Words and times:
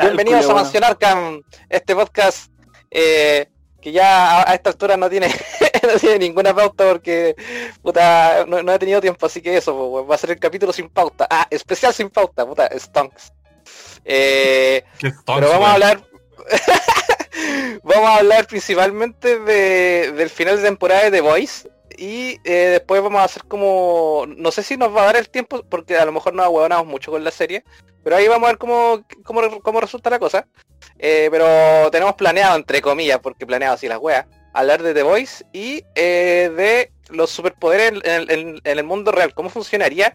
Bienvenidos 0.00 0.50
a 0.50 0.54
Mansión 0.54 0.84
Arkham, 0.84 1.42
este 1.68 1.94
podcast 1.94 2.50
eh, 2.90 3.48
que 3.80 3.92
ya 3.92 4.40
a, 4.40 4.54
esta 4.54 4.70
altura 4.70 4.96
no 4.96 5.08
tiene, 5.08 5.28
no 5.82 5.98
tiene 5.98 6.18
ninguna 6.18 6.54
pauta 6.54 6.88
porque 6.88 7.36
puta, 7.82 8.44
no, 8.46 8.72
he 8.72 8.78
tenido 8.78 9.00
tiempo, 9.00 9.26
así 9.26 9.40
que 9.40 9.56
eso, 9.56 10.04
va 10.06 10.14
a 10.14 10.18
ser 10.18 10.30
el 10.30 10.38
capítulo 10.38 10.72
sin 10.72 10.88
pauta. 10.88 11.26
Ah, 11.30 11.46
especial 11.50 11.94
sin 11.94 12.10
pauta, 12.10 12.46
puta, 12.46 12.68
Stonks. 12.76 13.32
Eh, 14.04 14.84
pero 15.26 15.48
vamos 15.48 15.68
a 15.68 15.72
hablar 15.74 16.04
vamos 17.82 18.08
a 18.08 18.16
hablar 18.16 18.46
principalmente 18.46 19.38
de, 19.40 20.12
del 20.12 20.30
final 20.30 20.56
de 20.56 20.62
temporada 20.62 21.04
de 21.04 21.10
The 21.10 21.20
Voice 21.20 21.70
y 21.96 22.38
eh, 22.44 22.70
después 22.72 23.02
vamos 23.02 23.20
a 23.20 23.24
hacer 23.24 23.44
como 23.44 24.24
no 24.26 24.50
sé 24.50 24.62
si 24.62 24.76
nos 24.76 24.94
va 24.94 25.02
a 25.02 25.06
dar 25.06 25.16
el 25.16 25.28
tiempo 25.28 25.62
porque 25.68 25.96
a 25.96 26.04
lo 26.04 26.12
mejor 26.12 26.34
nos 26.34 26.46
ahuevonamos 26.46 26.86
mucho 26.86 27.10
con 27.10 27.22
la 27.22 27.30
serie 27.30 27.64
pero 28.04 28.16
ahí 28.16 28.28
vamos 28.28 28.46
a 28.46 28.52
ver 28.52 28.58
cómo, 28.58 29.02
cómo, 29.24 29.80
resulta 29.80 30.10
la 30.10 30.18
cosa. 30.18 30.46
Eh, 30.98 31.28
pero 31.30 31.90
tenemos 31.90 32.14
planeado, 32.14 32.54
entre 32.54 32.82
comillas, 32.82 33.18
porque 33.18 33.46
planeado 33.46 33.74
así 33.74 33.88
las 33.88 33.98
weas, 33.98 34.26
hablar 34.52 34.82
de 34.82 34.92
The 34.92 35.02
Voice 35.02 35.44
y 35.52 35.82
eh, 35.94 36.52
de 36.54 36.92
los 37.08 37.30
superpoderes 37.30 38.00
en, 38.04 38.60
el 38.62 38.84
mundo 38.84 39.10
real. 39.10 39.32
¿Cómo 39.34 39.48
funcionaría 39.48 40.14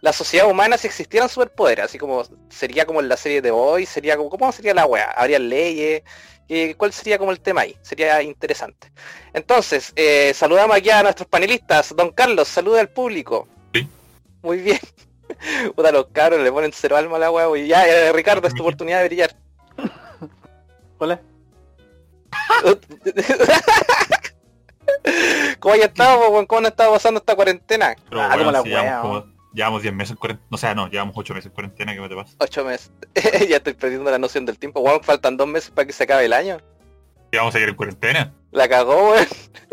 la 0.00 0.12
sociedad 0.12 0.48
humana 0.48 0.78
si 0.78 0.86
existieran 0.86 1.28
superpoderes? 1.28 1.86
Así 1.86 1.98
como 1.98 2.22
sería 2.48 2.86
como 2.86 3.00
en 3.00 3.08
la 3.08 3.16
serie 3.16 3.42
The 3.42 3.50
Voice, 3.50 3.92
sería 3.92 4.16
como, 4.16 4.30
¿cómo 4.30 4.52
sería 4.52 4.74
la 4.74 4.86
wea? 4.86 5.10
¿Habría 5.10 5.38
leyes? 5.38 6.02
¿Cuál 6.76 6.92
sería 6.92 7.18
como 7.18 7.32
el 7.32 7.40
tema 7.40 7.62
ahí? 7.62 7.76
Sería 7.82 8.22
interesante. 8.22 8.92
Entonces, 9.32 9.92
eh, 9.96 10.32
saludamos 10.34 10.76
aquí 10.76 10.90
a 10.90 11.02
nuestros 11.02 11.28
panelistas. 11.28 11.94
Don 11.96 12.12
Carlos, 12.12 12.46
saluda 12.46 12.80
al 12.80 12.88
público. 12.88 13.48
Sí. 13.74 13.88
Muy 14.42 14.58
bien. 14.58 14.78
Puta, 15.74 15.90
los 15.90 16.06
cabros 16.12 16.40
le 16.40 16.52
ponen 16.52 16.72
cero 16.72 16.96
alma 16.96 17.16
a 17.16 17.20
la 17.20 17.30
weá, 17.30 17.58
y 17.58 17.66
ya, 17.66 17.86
eh, 17.86 18.12
Ricardo, 18.12 18.46
es 18.46 18.54
tu 18.54 18.62
oportunidad 18.62 19.00
de 19.00 19.08
brillar. 19.08 19.34
Hola. 20.98 21.20
¿Cómo 25.58 25.74
ya 25.74 25.86
estado, 25.86 26.46
¿Cómo 26.46 26.58
han 26.58 26.66
estado 26.66 26.92
pasando 26.92 27.18
esta 27.18 27.34
cuarentena? 27.34 27.96
ah, 28.12 28.36
como 28.38 28.52
la 28.52 28.62
weá. 28.62 29.02
Llevamos 29.56 29.80
10 29.80 29.94
meses 29.94 30.10
en 30.10 30.16
cuarentena, 30.18 30.48
o 30.50 30.58
sea, 30.58 30.74
no, 30.74 30.86
llevamos 30.90 31.14
8 31.16 31.32
meses 31.32 31.46
en 31.46 31.52
cuarentena, 31.52 31.94
¿qué 31.94 32.00
me 32.02 32.10
te 32.10 32.14
pasa? 32.14 32.36
8 32.40 32.64
meses. 32.66 32.92
ya 33.48 33.56
estoy 33.56 33.72
perdiendo 33.72 34.10
la 34.10 34.18
noción 34.18 34.44
del 34.44 34.58
tiempo. 34.58 34.80
Weón, 34.80 35.02
faltan 35.02 35.38
2 35.38 35.48
meses 35.48 35.70
para 35.70 35.86
que 35.86 35.94
se 35.94 36.04
acabe 36.04 36.26
el 36.26 36.34
año. 36.34 36.58
¿Y 37.32 37.38
vamos 37.38 37.54
a 37.54 37.58
ir 37.58 37.66
en 37.66 37.74
cuarentena? 37.74 38.34
La 38.50 38.68
cagó, 38.68 39.12
weón. 39.12 39.26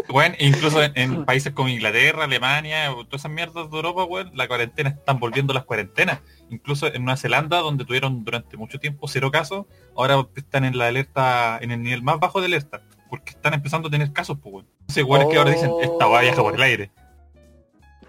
Bueno, 0.07 0.35
incluso 0.39 0.81
en, 0.81 1.25
países 1.25 1.51
como 1.51 1.67
Inglaterra, 1.67 2.23
Alemania, 2.23 2.91
todas 2.91 3.21
esas 3.21 3.31
mierdas 3.31 3.69
de 3.69 3.75
Europa, 3.75 4.05
weón, 4.05 4.31
la 4.33 4.47
cuarentena 4.47 4.91
están 4.91 5.19
volviendo 5.19 5.53
las 5.53 5.65
cuarentenas. 5.65 6.21
Incluso 6.49 6.87
en 6.87 7.03
Nueva 7.03 7.17
Zelanda, 7.17 7.57
donde 7.59 7.83
tuvieron 7.83 8.23
durante 8.23 8.55
mucho 8.55 8.79
tiempo 8.79 9.09
cero 9.09 9.31
casos, 9.31 9.65
ahora 9.97 10.25
están 10.37 10.63
en 10.63 10.77
la 10.77 10.87
alerta, 10.87 11.59
en 11.61 11.71
el 11.71 11.83
nivel 11.83 12.03
más 12.03 12.21
bajo 12.21 12.39
de 12.39 12.45
alerta, 12.45 12.81
porque 13.09 13.31
están 13.31 13.53
empezando 13.53 13.89
a 13.89 13.91
tener 13.91 14.13
casos, 14.13 14.37
pues, 14.41 14.53
weón. 14.53 14.67
Entonces, 14.79 14.97
igual 15.03 15.23
es 15.23 15.27
que 15.27 15.37
ahora 15.37 15.51
dicen, 15.51 15.71
esta 15.81 16.05
va 16.05 16.21
viaja 16.21 16.41
por 16.41 16.55
el 16.55 16.61
aire. 16.61 16.91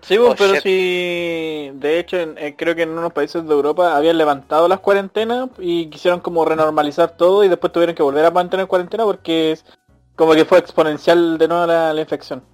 Sí, 0.06 0.19
pues, 0.19 0.33
oh, 0.33 0.34
pero 0.36 0.60
si 0.60 1.70
de 1.72 1.98
hecho 1.98 2.19
creo 2.56 2.74
que 2.74 2.83
en 2.83 2.91
unos 2.91 3.12
países 3.12 3.47
de 3.47 3.55
Europa 3.55 3.97
habían 3.97 4.19
levantado 4.19 4.69
las 4.69 4.80
cuarentenas 4.80 5.48
y 5.58 5.86
quisieron 5.86 6.20
como 6.20 6.44
renormalizar 6.44 7.16
todo 7.16 7.42
y 7.42 7.48
después 7.48 7.72
tuvieron 7.72 7.94
que 7.94 8.02
volver 8.02 8.25
a 8.25 8.30
mantener 8.30 8.66
cuarentena 8.66 9.05
porque 9.05 9.52
es 9.52 9.64
como 10.14 10.34
que 10.34 10.44
fue 10.44 10.58
exponencial 10.58 11.38
de 11.38 11.48
nuevo 11.48 11.66
la, 11.66 11.98
infección. 11.98 12.44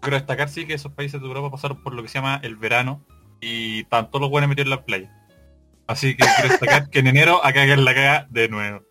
Quiero 0.00 0.16
destacar 0.16 0.48
sí 0.48 0.66
que 0.66 0.74
esos 0.74 0.92
países 0.92 1.20
de 1.20 1.26
Europa 1.26 1.50
pasaron 1.50 1.82
por 1.82 1.92
lo 1.92 2.02
que 2.02 2.08
se 2.08 2.14
llama 2.14 2.40
el 2.42 2.56
verano 2.56 3.04
y 3.42 3.84
tanto 3.84 4.18
los 4.18 4.30
buenos 4.30 4.48
metieron 4.48 4.72
en 4.72 4.78
la 4.78 4.84
playa. 4.84 5.12
Así 5.86 6.16
que 6.16 6.24
quiero 6.24 6.48
destacar 6.48 6.88
que 6.88 7.00
en 7.00 7.08
enero 7.08 7.44
acá 7.44 7.64
en 7.64 7.84
la 7.84 7.94
caga 7.94 8.26
de 8.30 8.48
nuevo. 8.48 8.82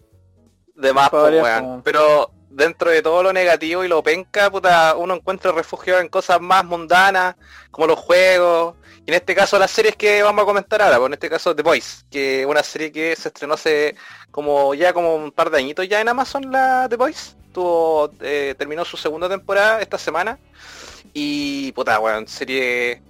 De 0.75 0.94
más, 0.94 1.09
pues, 1.09 1.44
Pero 1.83 2.31
dentro 2.59 2.91
de 2.91 3.01
todo 3.01 3.23
lo 3.23 3.33
negativo 3.33 3.83
y 3.83 3.87
lo 3.87 4.03
penca, 4.03 4.51
puta, 4.51 4.95
uno 4.95 5.15
encuentra 5.15 5.51
refugio 5.51 5.99
en 5.99 6.09
cosas 6.09 6.39
más 6.39 6.63
mundanas, 6.63 7.35
como 7.71 7.87
los 7.87 7.97
juegos, 7.97 8.75
y 9.05 9.09
en 9.09 9.15
este 9.15 9.33
caso 9.33 9.57
las 9.57 9.71
series 9.71 9.95
que 9.95 10.21
vamos 10.21 10.43
a 10.43 10.45
comentar 10.45 10.81
ahora, 10.81 10.97
pues 10.97 11.07
en 11.07 11.13
este 11.13 11.29
caso 11.29 11.55
The 11.55 11.63
Voice, 11.63 12.03
que 12.11 12.41
es 12.41 12.45
una 12.45 12.61
serie 12.61 12.91
que 12.91 13.15
se 13.15 13.29
estrenó 13.29 13.55
hace 13.55 13.95
como 14.29 14.75
ya 14.75 14.93
como 14.93 15.15
un 15.15 15.31
par 15.31 15.49
de 15.49 15.57
añitos 15.57 15.87
ya 15.89 15.99
en 15.99 16.09
Amazon 16.09 16.51
la 16.51 16.87
The 16.87 16.95
Voice 16.95 17.39
tuvo, 17.51 18.11
eh, 18.21 18.55
terminó 18.57 18.85
su 18.85 18.97
segunda 18.97 19.29
temporada 19.29 19.81
esta 19.81 19.97
semana. 19.97 20.39
Y 21.13 21.71
puta, 21.71 21.99
weón, 21.99 22.27
serie 22.27 23.01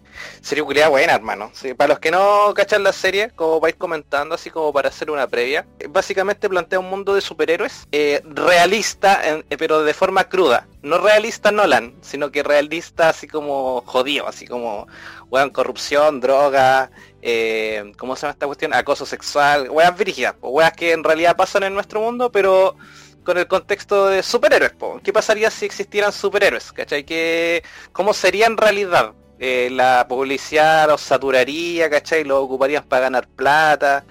serie 0.41 0.63
culiada 0.63 0.89
buena, 0.89 1.13
hermano. 1.13 1.51
para 1.77 1.89
los 1.89 1.99
que 1.99 2.11
no 2.11 2.53
cachan 2.55 2.83
la 2.83 2.93
serie, 2.93 3.31
como 3.35 3.59
vais 3.59 3.75
comentando, 3.75 4.35
así 4.35 4.49
como 4.49 4.73
para 4.73 4.89
hacer 4.89 5.11
una 5.11 5.27
previa, 5.27 5.65
básicamente 5.89 6.49
plantea 6.49 6.79
un 6.79 6.89
mundo 6.89 7.13
de 7.13 7.21
superhéroes 7.21 7.87
eh, 7.91 8.21
realista, 8.25 9.21
eh, 9.23 9.43
pero 9.57 9.83
de 9.83 9.93
forma 9.93 10.25
cruda. 10.25 10.67
No 10.81 10.97
realista 10.97 11.51
Nolan, 11.51 11.95
sino 12.01 12.31
que 12.31 12.43
realista 12.43 13.09
así 13.09 13.27
como 13.27 13.81
jodido, 13.85 14.27
así 14.27 14.47
como, 14.47 14.87
weón, 15.29 15.49
corrupción, 15.49 16.21
droga, 16.21 16.89
eh, 17.21 17.91
¿cómo 17.97 18.15
se 18.15 18.21
llama 18.21 18.31
esta 18.31 18.45
cuestión? 18.45 18.73
Acoso 18.73 19.05
sexual, 19.05 19.69
weas 19.69 19.97
brígidas, 19.97 20.35
weas 20.41 20.73
que 20.73 20.93
en 20.93 21.03
realidad 21.03 21.35
pasan 21.35 21.63
en 21.63 21.73
nuestro 21.73 21.99
mundo, 21.99 22.31
pero 22.31 22.75
con 23.23 23.37
el 23.37 23.47
contexto 23.47 24.07
de 24.07 24.23
superhéroes. 24.23 24.73
¿Qué 25.03 25.13
pasaría 25.13 25.51
si 25.51 25.65
existieran 25.65 26.11
superhéroes? 26.11 26.71
¿Cachai? 26.71 27.03
¿Qué, 27.03 27.63
¿Cómo 27.91 28.13
sería 28.13 28.47
en 28.47 28.57
realidad? 28.57 29.13
Eh, 29.39 29.69
la 29.71 30.05
publicidad 30.07 30.87
los 30.87 31.01
saturaría, 31.01 31.89
¿cachai? 31.89 32.25
Lo 32.25 32.41
ocuparían 32.41 32.83
para 32.83 33.03
ganar 33.03 33.27
plata. 33.27 34.03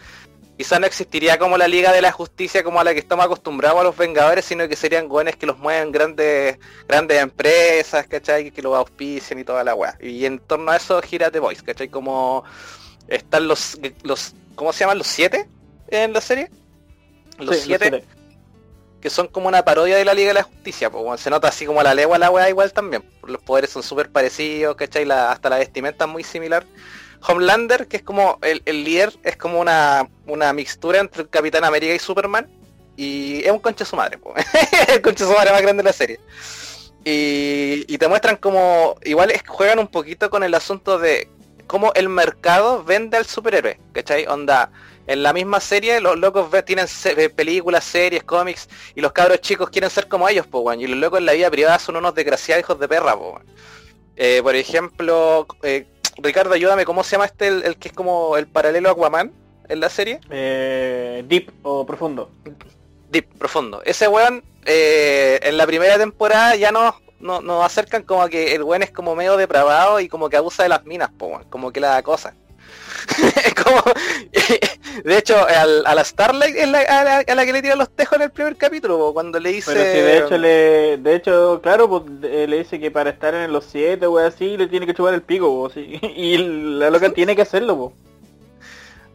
Quizá 0.56 0.80
no 0.80 0.86
existiría 0.86 1.38
como 1.38 1.56
la 1.56 1.68
Liga 1.68 1.92
de 1.92 2.00
la 2.00 2.10
Justicia 2.10 2.64
como 2.64 2.80
a 2.80 2.84
la 2.84 2.92
que 2.92 2.98
estamos 2.98 3.24
acostumbrados 3.24 3.80
a 3.80 3.84
los 3.84 3.96
Vengadores, 3.96 4.44
sino 4.44 4.66
que 4.66 4.74
serían 4.74 5.06
güeyes 5.06 5.36
que 5.36 5.46
los 5.46 5.58
mueven 5.58 5.92
grandes 5.92 6.58
grandes 6.88 7.22
empresas, 7.22 8.06
¿cachai? 8.06 8.50
Que 8.50 8.62
los 8.62 8.74
auspician 8.74 9.38
y 9.38 9.44
toda 9.44 9.62
la 9.62 9.74
weá. 9.74 9.96
Y 10.00 10.24
en 10.24 10.38
torno 10.40 10.72
a 10.72 10.76
eso 10.76 11.00
gira 11.02 11.30
The 11.30 11.38
Voice, 11.38 11.62
¿cachai? 11.62 11.88
Como 11.88 12.42
están 13.06 13.46
los, 13.46 13.78
los 14.02 14.34
¿cómo 14.54 14.72
se 14.72 14.80
llaman? 14.80 14.98
¿Los 14.98 15.06
siete 15.06 15.46
en 15.88 16.12
la 16.12 16.20
serie? 16.20 16.50
Los 17.38 17.58
siete 17.58 18.02
que 19.00 19.10
son 19.10 19.28
como 19.28 19.48
una 19.48 19.64
parodia 19.64 19.96
de 19.96 20.04
la 20.04 20.14
Liga 20.14 20.28
de 20.28 20.34
la 20.34 20.42
Justicia, 20.42 20.90
pues 20.90 21.20
se 21.20 21.30
nota 21.30 21.48
así 21.48 21.66
como 21.66 21.82
la 21.82 21.94
legua 21.94 22.18
la 22.18 22.30
weá 22.30 22.48
igual 22.48 22.72
también. 22.72 23.04
Los 23.24 23.42
poderes 23.42 23.70
son 23.70 23.82
súper 23.82 24.10
parecidos, 24.10 24.76
¿cachai? 24.76 25.08
Hasta 25.10 25.50
la 25.50 25.58
vestimenta 25.58 26.04
es 26.04 26.10
muy 26.10 26.24
similar. 26.24 26.64
Homelander, 27.26 27.86
que 27.88 27.98
es 27.98 28.02
como 28.02 28.38
el, 28.42 28.62
líder, 28.84 29.12
es 29.22 29.36
como 29.36 29.60
una, 29.60 30.08
una 30.26 30.52
mixtura 30.52 31.00
entre 31.00 31.26
Capitán 31.26 31.64
América 31.64 31.94
y 31.94 31.98
Superman. 31.98 32.48
Y 32.96 33.44
es 33.44 33.50
un 33.52 33.60
conche 33.60 33.84
su 33.84 33.94
madre, 33.94 34.18
pues. 34.18 34.44
el 34.88 35.00
conche 35.00 35.24
su 35.24 35.32
madre 35.32 35.52
más 35.52 35.62
grande 35.62 35.82
de 35.82 35.88
la 35.88 35.92
serie. 35.92 36.20
Y, 37.04 37.84
y 37.86 37.98
te 37.98 38.08
muestran 38.08 38.36
como, 38.36 38.96
igual 39.04 39.32
juegan 39.46 39.78
un 39.78 39.86
poquito 39.86 40.30
con 40.30 40.42
el 40.42 40.54
asunto 40.54 40.98
de 40.98 41.28
cómo 41.68 41.92
el 41.94 42.08
mercado 42.08 42.82
vende 42.82 43.16
al 43.16 43.26
superhéroe, 43.26 43.78
¿cachai? 43.92 44.26
Onda, 44.26 44.72
en 45.06 45.22
la 45.22 45.32
misma 45.32 45.60
serie 45.60 46.00
los 46.00 46.18
locos 46.18 46.48
tienen 46.64 46.86
películas, 47.36 47.84
series, 47.84 48.24
cómics 48.24 48.68
y 48.96 49.00
los 49.00 49.12
cabros 49.12 49.40
chicos 49.40 49.70
quieren 49.70 49.90
ser 49.90 50.08
como 50.08 50.28
ellos, 50.28 50.46
po, 50.46 50.72
y 50.72 50.86
los 50.86 50.98
locos 50.98 51.20
en 51.20 51.26
la 51.26 51.34
vida 51.34 51.50
privada 51.50 51.78
son 51.78 51.96
unos 51.96 52.14
desgraciados 52.14 52.64
hijos 52.64 52.80
de 52.80 52.88
perra, 52.88 53.16
po, 53.16 53.40
eh, 54.16 54.40
por 54.42 54.56
ejemplo, 54.56 55.46
eh, 55.62 55.86
Ricardo, 56.16 56.52
ayúdame, 56.52 56.84
¿cómo 56.84 57.04
se 57.04 57.12
llama 57.12 57.26
este 57.26 57.46
el, 57.46 57.76
que 57.76 57.88
es 57.88 57.94
como 57.94 58.36
el 58.36 58.48
paralelo 58.48 58.88
a 58.88 58.92
Aquaman 58.92 59.30
en 59.68 59.80
la 59.80 59.88
serie? 59.88 60.20
Eh, 60.30 61.22
deep 61.28 61.52
o 61.62 61.86
profundo. 61.86 62.30
Deep, 63.10 63.26
profundo. 63.38 63.80
Ese 63.84 64.08
weón 64.08 64.42
en 64.66 65.56
la 65.56 65.66
primera 65.66 65.96
temporada 65.96 66.56
ya 66.56 66.72
nos, 66.72 66.94
nos, 67.20 67.64
acercan 67.64 68.02
como 68.02 68.26
que 68.28 68.54
el 68.54 68.62
weón 68.62 68.82
es 68.82 68.90
como 68.90 69.14
medio 69.14 69.36
depravado 69.36 70.00
y 70.00 70.08
como 70.08 70.28
que 70.28 70.36
abusa 70.36 70.62
de 70.62 70.68
las 70.68 70.84
minas, 70.84 71.10
po, 71.16 71.40
como 71.50 71.72
que 71.72 71.80
la 71.80 72.02
cosa. 72.02 72.34
como, 73.64 73.82
de 75.04 75.18
hecho, 75.18 75.36
a 75.36 75.94
la 75.94 76.04
Starlight 76.04 76.56
es 76.56 76.68
la, 76.68 76.80
a, 76.80 77.34
la, 77.34 77.46
que 77.46 77.52
le 77.52 77.62
tira 77.62 77.76
los 77.76 77.90
tejos 77.90 78.16
en 78.16 78.22
el 78.22 78.30
primer 78.30 78.56
capítulo, 78.56 79.12
cuando 79.12 79.40
le 79.40 79.50
dice... 79.50 79.74
de 79.74 80.18
hecho, 80.18 80.36
le, 80.36 80.98
de 80.98 81.14
hecho 81.14 81.60
claro, 81.62 81.88
pues, 81.88 82.04
le 82.20 82.58
dice 82.58 82.78
que 82.78 82.90
para 82.90 83.10
estar 83.10 83.34
en 83.34 83.52
los 83.52 83.64
7 83.66 84.06
o 84.06 84.18
así, 84.18 84.56
le 84.56 84.66
tiene 84.66 84.86
que 84.86 84.94
chupar 84.94 85.14
el 85.14 85.22
pico, 85.22 85.70
y 85.76 86.36
la 86.38 86.90
loca 86.90 87.10
tiene 87.10 87.34
que 87.34 87.42
hacerlo. 87.42 87.76
Po. 87.76 87.92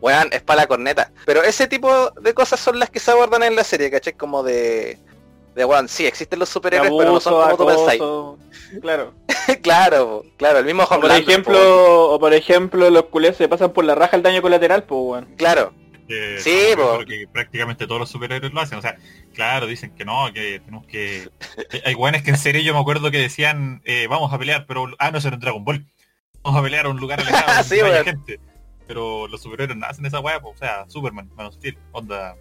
Weón, 0.01 0.27
es 0.33 0.41
para 0.41 0.63
la 0.63 0.67
corneta. 0.67 1.11
Pero 1.25 1.43
ese 1.43 1.65
tipo 1.65 2.09
de 2.11 2.33
cosas 2.33 2.59
son 2.59 2.77
las 2.77 2.89
que 2.89 2.99
se 2.99 3.11
abordan 3.11 3.43
en 3.43 3.55
la 3.55 3.63
serie, 3.63 3.89
¿cachai? 3.89 4.11
Como 4.11 4.43
de 4.43 4.97
de 5.55 5.63
bueno, 5.63 5.87
sí, 5.87 6.05
existen 6.05 6.39
los 6.39 6.49
superhéroes, 6.49 6.91
pero 6.97 7.13
no 7.13 7.19
son 7.19 7.33
como 7.33 7.57
tú 7.57 7.65
pensáis. 7.65 8.01
Claro. 8.81 9.13
claro, 9.61 10.23
claro, 10.37 10.59
el 10.59 10.65
mismo 10.65 10.87
Por 10.87 11.11
ejemplo, 11.11 12.11
o 12.11 12.19
por 12.19 12.33
ejemplo, 12.33 12.89
los 12.89 13.05
culés 13.05 13.37
se 13.37 13.47
pasan 13.47 13.71
por 13.71 13.85
la 13.85 13.95
raja 13.95 14.15
el 14.15 14.23
daño 14.23 14.41
colateral, 14.41 14.83
pues 14.83 15.01
weón. 15.01 15.35
Claro, 15.37 15.73
sí, 16.39 16.73
porque 16.75 17.27
prácticamente 17.31 17.87
todos 17.87 17.99
los 17.99 18.09
superhéroes 18.09 18.53
lo 18.53 18.61
hacen. 18.61 18.77
O 18.77 18.81
sea, 18.81 18.97
claro, 19.33 19.67
dicen 19.67 19.93
que 19.95 20.05
no, 20.05 20.31
que 20.33 20.59
tenemos 20.59 20.85
que... 20.85 21.29
Hay 21.85 21.93
guanes 21.93 22.23
que 22.23 22.31
en 22.31 22.37
serio 22.37 22.61
yo 22.61 22.73
me 22.73 22.79
acuerdo 22.79 23.11
que 23.11 23.19
decían, 23.19 23.81
eh, 23.85 24.07
vamos 24.07 24.33
a 24.33 24.39
pelear, 24.39 24.65
pero... 24.67 24.87
Ah, 24.99 25.11
no, 25.11 25.21
será 25.21 25.35
en 25.35 25.41
Dragon 25.41 25.63
Ball. 25.63 25.85
Vamos 26.43 26.59
a 26.59 26.63
pelear 26.63 26.85
a 26.85 26.89
un 26.89 26.97
lugar 26.97 27.21
alejado 27.21 27.63
sí, 27.63 27.79
hay 27.79 28.03
gente. 28.03 28.39
Pero 28.87 29.27
los 29.27 29.41
superhéroes 29.41 29.77
no 29.77 29.85
hacen 29.85 30.05
esa 30.05 30.19
weá, 30.19 30.39
o 30.43 30.55
sea, 30.57 30.85
Superman, 30.89 31.29
Man 31.35 31.47
of 31.47 31.55
Steel, 31.55 31.77
onda... 31.91 32.35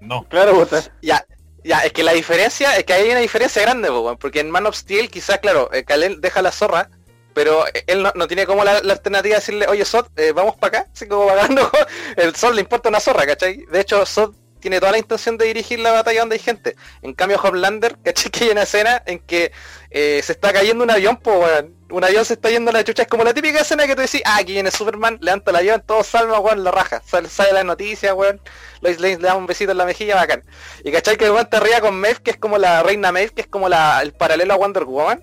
No. 0.00 0.24
Claro, 0.28 0.68
ya, 1.00 1.24
ya, 1.66 1.80
es 1.80 1.92
que 1.92 2.02
la 2.02 2.12
diferencia, 2.12 2.76
es 2.76 2.84
que 2.84 2.92
hay 2.92 3.10
una 3.10 3.20
diferencia 3.20 3.60
grande, 3.62 3.90
porque 4.20 4.40
en 4.40 4.50
Man 4.50 4.66
of 4.66 4.76
Steel 4.76 5.10
quizás, 5.10 5.38
claro, 5.38 5.70
eh, 5.72 5.84
Kalel 5.84 6.20
deja 6.20 6.40
la 6.40 6.52
zorra, 6.52 6.88
pero 7.34 7.64
él 7.86 8.02
no, 8.02 8.26
tiene 8.28 8.46
como 8.46 8.64
la, 8.64 8.78
alternativa 8.78 9.34
de 9.34 9.40
decirle, 9.40 9.66
oye 9.66 9.84
Sod, 9.84 10.06
eh, 10.16 10.32
vamos 10.32 10.56
para 10.56 10.78
acá, 10.78 10.90
así 10.94 11.06
como 11.06 11.26
pagando, 11.26 11.70
el 12.16 12.34
Sod 12.34 12.54
le 12.54 12.62
importa 12.62 12.88
una 12.88 13.00
zorra, 13.00 13.26
¿cachai? 13.26 13.66
De 13.66 13.80
hecho, 13.80 14.06
Sod 14.06 14.34
tiene 14.60 14.80
toda 14.80 14.92
la 14.92 14.98
intención 14.98 15.36
de 15.36 15.44
dirigir 15.44 15.78
la 15.80 15.92
batalla 15.92 16.20
donde 16.20 16.36
hay 16.36 16.40
gente. 16.40 16.76
En 17.02 17.12
cambio, 17.12 17.38
Homelander, 17.42 17.98
¿cachai? 18.04 18.30
Que 18.30 18.44
hay 18.44 18.50
una 18.50 18.62
escena 18.62 19.02
en 19.04 19.18
que 19.18 19.52
eh, 19.90 20.22
se 20.24 20.32
está 20.32 20.52
cayendo 20.52 20.82
un 20.82 20.90
avión, 20.90 21.18
pues, 21.18 21.64
un 21.90 22.04
avión 22.04 22.24
se 22.24 22.34
está 22.34 22.50
yendo 22.50 22.70
a 22.70 22.74
la 22.74 22.84
chucha, 22.84 23.02
es 23.02 23.08
como 23.08 23.24
la 23.24 23.32
típica 23.32 23.60
escena 23.60 23.86
que 23.86 23.94
tú 23.94 24.02
decís, 24.02 24.22
ah, 24.24 24.38
aquí 24.38 24.52
viene 24.52 24.70
Superman, 24.70 25.18
levanta 25.20 25.50
el 25.50 25.56
avión, 25.56 25.82
todo 25.86 26.02
salva, 26.02 26.40
weón, 26.40 26.64
la 26.64 26.70
raja, 26.70 27.02
sale, 27.06 27.28
sale 27.28 27.52
la 27.52 27.64
noticia, 27.64 28.14
weón, 28.14 28.40
Lois 28.80 29.00
Lane 29.00 29.18
le 29.18 29.28
da 29.28 29.34
un 29.34 29.46
besito 29.46 29.72
en 29.72 29.78
la 29.78 29.84
mejilla, 29.84 30.16
bacán. 30.16 30.42
Y 30.84 30.92
cachai 30.92 31.16
que 31.16 31.26
el 31.26 31.32
weón 31.32 31.48
arriba 31.50 31.80
con 31.80 31.98
Maeve, 31.98 32.20
que 32.22 32.32
es 32.32 32.36
como 32.36 32.58
la 32.58 32.82
reina 32.82 33.12
Maeve, 33.12 33.32
que 33.32 33.42
es 33.42 33.46
como 33.46 33.68
la, 33.68 34.00
el 34.02 34.12
paralelo 34.12 34.54
a 34.54 34.56
Wonder 34.56 34.84
Woman. 34.84 35.22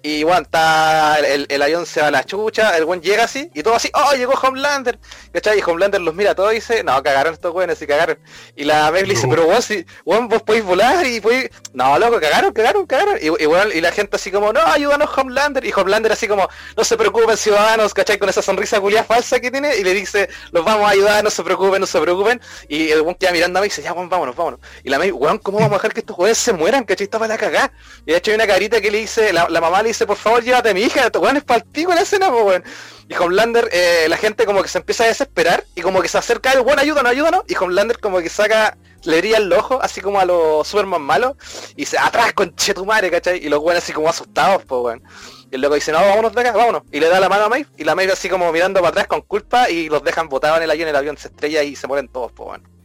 Y 0.00 0.22
bueno, 0.22 0.42
está 0.42 1.18
el, 1.18 1.60
avión 1.60 1.84
se 1.84 2.00
va 2.00 2.06
a 2.06 2.10
la 2.12 2.22
chucha, 2.22 2.76
el 2.76 2.84
buen 2.84 3.02
llega 3.02 3.24
así, 3.24 3.50
y 3.52 3.64
todo 3.64 3.74
así, 3.74 3.90
oh, 3.94 4.14
llegó 4.14 4.34
Homelander, 4.34 4.96
¿cachai? 5.32 5.58
Y 5.58 5.62
Homelander 5.62 6.00
los 6.00 6.14
mira 6.14 6.36
todo 6.36 6.52
y 6.52 6.56
dice, 6.56 6.84
no, 6.84 7.02
cagaron 7.02 7.34
estos 7.34 7.52
weones, 7.52 7.82
y 7.82 7.86
cagaron. 7.86 8.16
Y 8.54 8.62
la 8.62 8.92
Meg 8.92 9.08
le 9.08 9.14
dice, 9.14 9.26
pero 9.28 9.46
vos, 9.46 9.64
si, 9.64 9.84
vos 10.04 10.42
podéis 10.42 10.64
volar 10.64 11.04
y 11.04 11.20
podéis... 11.20 11.50
No, 11.72 11.98
loco, 11.98 12.20
cagaron, 12.20 12.52
cagaron, 12.52 12.86
cagaron. 12.86 13.18
Y, 13.20 13.28
bueno, 13.46 13.72
y 13.72 13.80
la 13.80 13.90
gente 13.90 14.14
así 14.14 14.30
como, 14.30 14.52
no, 14.52 14.60
ayúdanos 14.60 15.10
Homelander. 15.16 15.64
Y 15.64 15.72
Homelander 15.72 16.12
así 16.12 16.28
como, 16.28 16.48
no 16.76 16.84
se 16.84 16.96
preocupen 16.96 17.36
ciudadanos, 17.36 17.92
¿cachai? 17.92 18.18
Con 18.18 18.28
esa 18.28 18.40
sonrisa 18.40 18.80
culia 18.80 19.02
falsa 19.02 19.40
que 19.40 19.50
tiene, 19.50 19.76
y 19.78 19.82
le 19.82 19.94
dice, 19.94 20.28
los 20.52 20.64
vamos 20.64 20.86
a 20.86 20.90
ayudar, 20.90 21.24
no 21.24 21.30
se 21.30 21.42
preocupen, 21.42 21.80
no 21.80 21.86
se 21.86 22.00
preocupen. 22.00 22.40
Y 22.68 22.90
el 22.90 23.02
buen 23.02 23.16
queda 23.16 23.32
mirando 23.32 23.58
a 23.58 23.62
mí 23.62 23.66
y 23.66 23.70
dice, 23.70 23.82
ya, 23.82 23.92
weón, 23.92 24.08
vámonos, 24.08 24.36
vámonos. 24.36 24.60
Y 24.84 24.90
la 24.90 25.00
Meg, 25.00 25.12
weón, 25.12 25.38
¿cómo 25.38 25.58
vamos 25.58 25.72
a 25.72 25.76
dejar 25.78 25.92
que 25.92 26.00
estos 26.00 26.14
jueces 26.14 26.38
se 26.38 26.52
mueran, 26.52 26.84
cachai? 26.84 27.06
Estaba 27.06 27.26
la 27.26 27.36
cagada. 27.36 27.72
Y 28.06 28.12
de 28.12 28.18
hecho 28.18 28.30
hay 28.30 28.36
una 28.36 28.46
carita 28.46 28.80
que 28.80 28.92
le 28.92 28.98
dice, 28.98 29.32
la, 29.32 29.48
la 29.48 29.60
mamá 29.60 29.82
le 29.82 29.87
dice, 29.88 30.06
por 30.06 30.16
favor, 30.16 30.42
llévate 30.42 30.70
a 30.70 30.74
mi 30.74 30.82
hija, 30.82 31.10
weón 31.14 31.36
es 31.36 31.44
el 31.48 31.88
la 31.88 32.00
escena, 32.00 32.28
weón. 32.28 32.64
Y 33.08 33.14
Homelander, 33.14 33.70
eh, 33.72 34.06
la 34.08 34.18
gente 34.18 34.44
como 34.44 34.62
que 34.62 34.68
se 34.68 34.78
empieza 34.78 35.04
a 35.04 35.06
desesperar 35.06 35.64
y 35.74 35.80
como 35.80 36.02
que 36.02 36.08
se 36.08 36.18
acerca 36.18 36.50
a 36.50 36.60
bueno, 36.60 36.82
ayúdanos, 36.82 37.10
ayúdanos. 37.10 37.42
Y 37.48 37.56
Homelander 37.56 38.00
como 38.00 38.18
que 38.20 38.28
saca, 38.28 38.76
le 39.04 39.18
brilla 39.18 39.38
el 39.38 39.52
ojo, 39.52 39.80
así 39.82 40.00
como 40.00 40.20
a 40.20 40.26
los 40.26 40.68
Superman 40.68 41.00
malos, 41.00 41.36
y 41.74 41.86
se 41.86 41.98
atrás 41.98 42.34
con 42.34 42.54
Chetumare, 42.54 43.10
¿cachai? 43.10 43.44
Y 43.44 43.48
los 43.48 43.60
weones 43.60 43.82
así 43.82 43.92
como 43.92 44.10
asustados, 44.10 44.62
pues 44.66 44.82
weón. 44.82 45.02
Y 45.50 45.54
el 45.54 45.62
loco 45.62 45.74
dice, 45.74 45.90
no, 45.90 46.00
vámonos 46.00 46.34
de 46.34 46.40
acá, 46.42 46.52
vámonos. 46.52 46.82
Y 46.92 47.00
le 47.00 47.08
da 47.08 47.18
la 47.18 47.30
mano 47.30 47.44
a 47.44 47.48
Maeve, 47.48 47.68
y 47.78 47.84
la 47.84 47.94
Maeve 47.94 48.12
así 48.12 48.28
como 48.28 48.52
mirando 48.52 48.80
para 48.80 48.90
atrás 48.90 49.06
con 49.06 49.22
culpa, 49.22 49.70
y 49.70 49.88
los 49.88 50.04
dejan 50.04 50.28
botados 50.28 50.58
en 50.58 50.64
el 50.64 50.70
avión, 50.70 50.88
el 50.88 50.96
avión 50.96 51.16
se 51.16 51.28
estrella 51.28 51.62
y 51.62 51.76
se 51.76 51.86
mueren 51.86 52.08
todos, 52.08 52.30
pues 52.32 52.48
weón. 52.48 52.77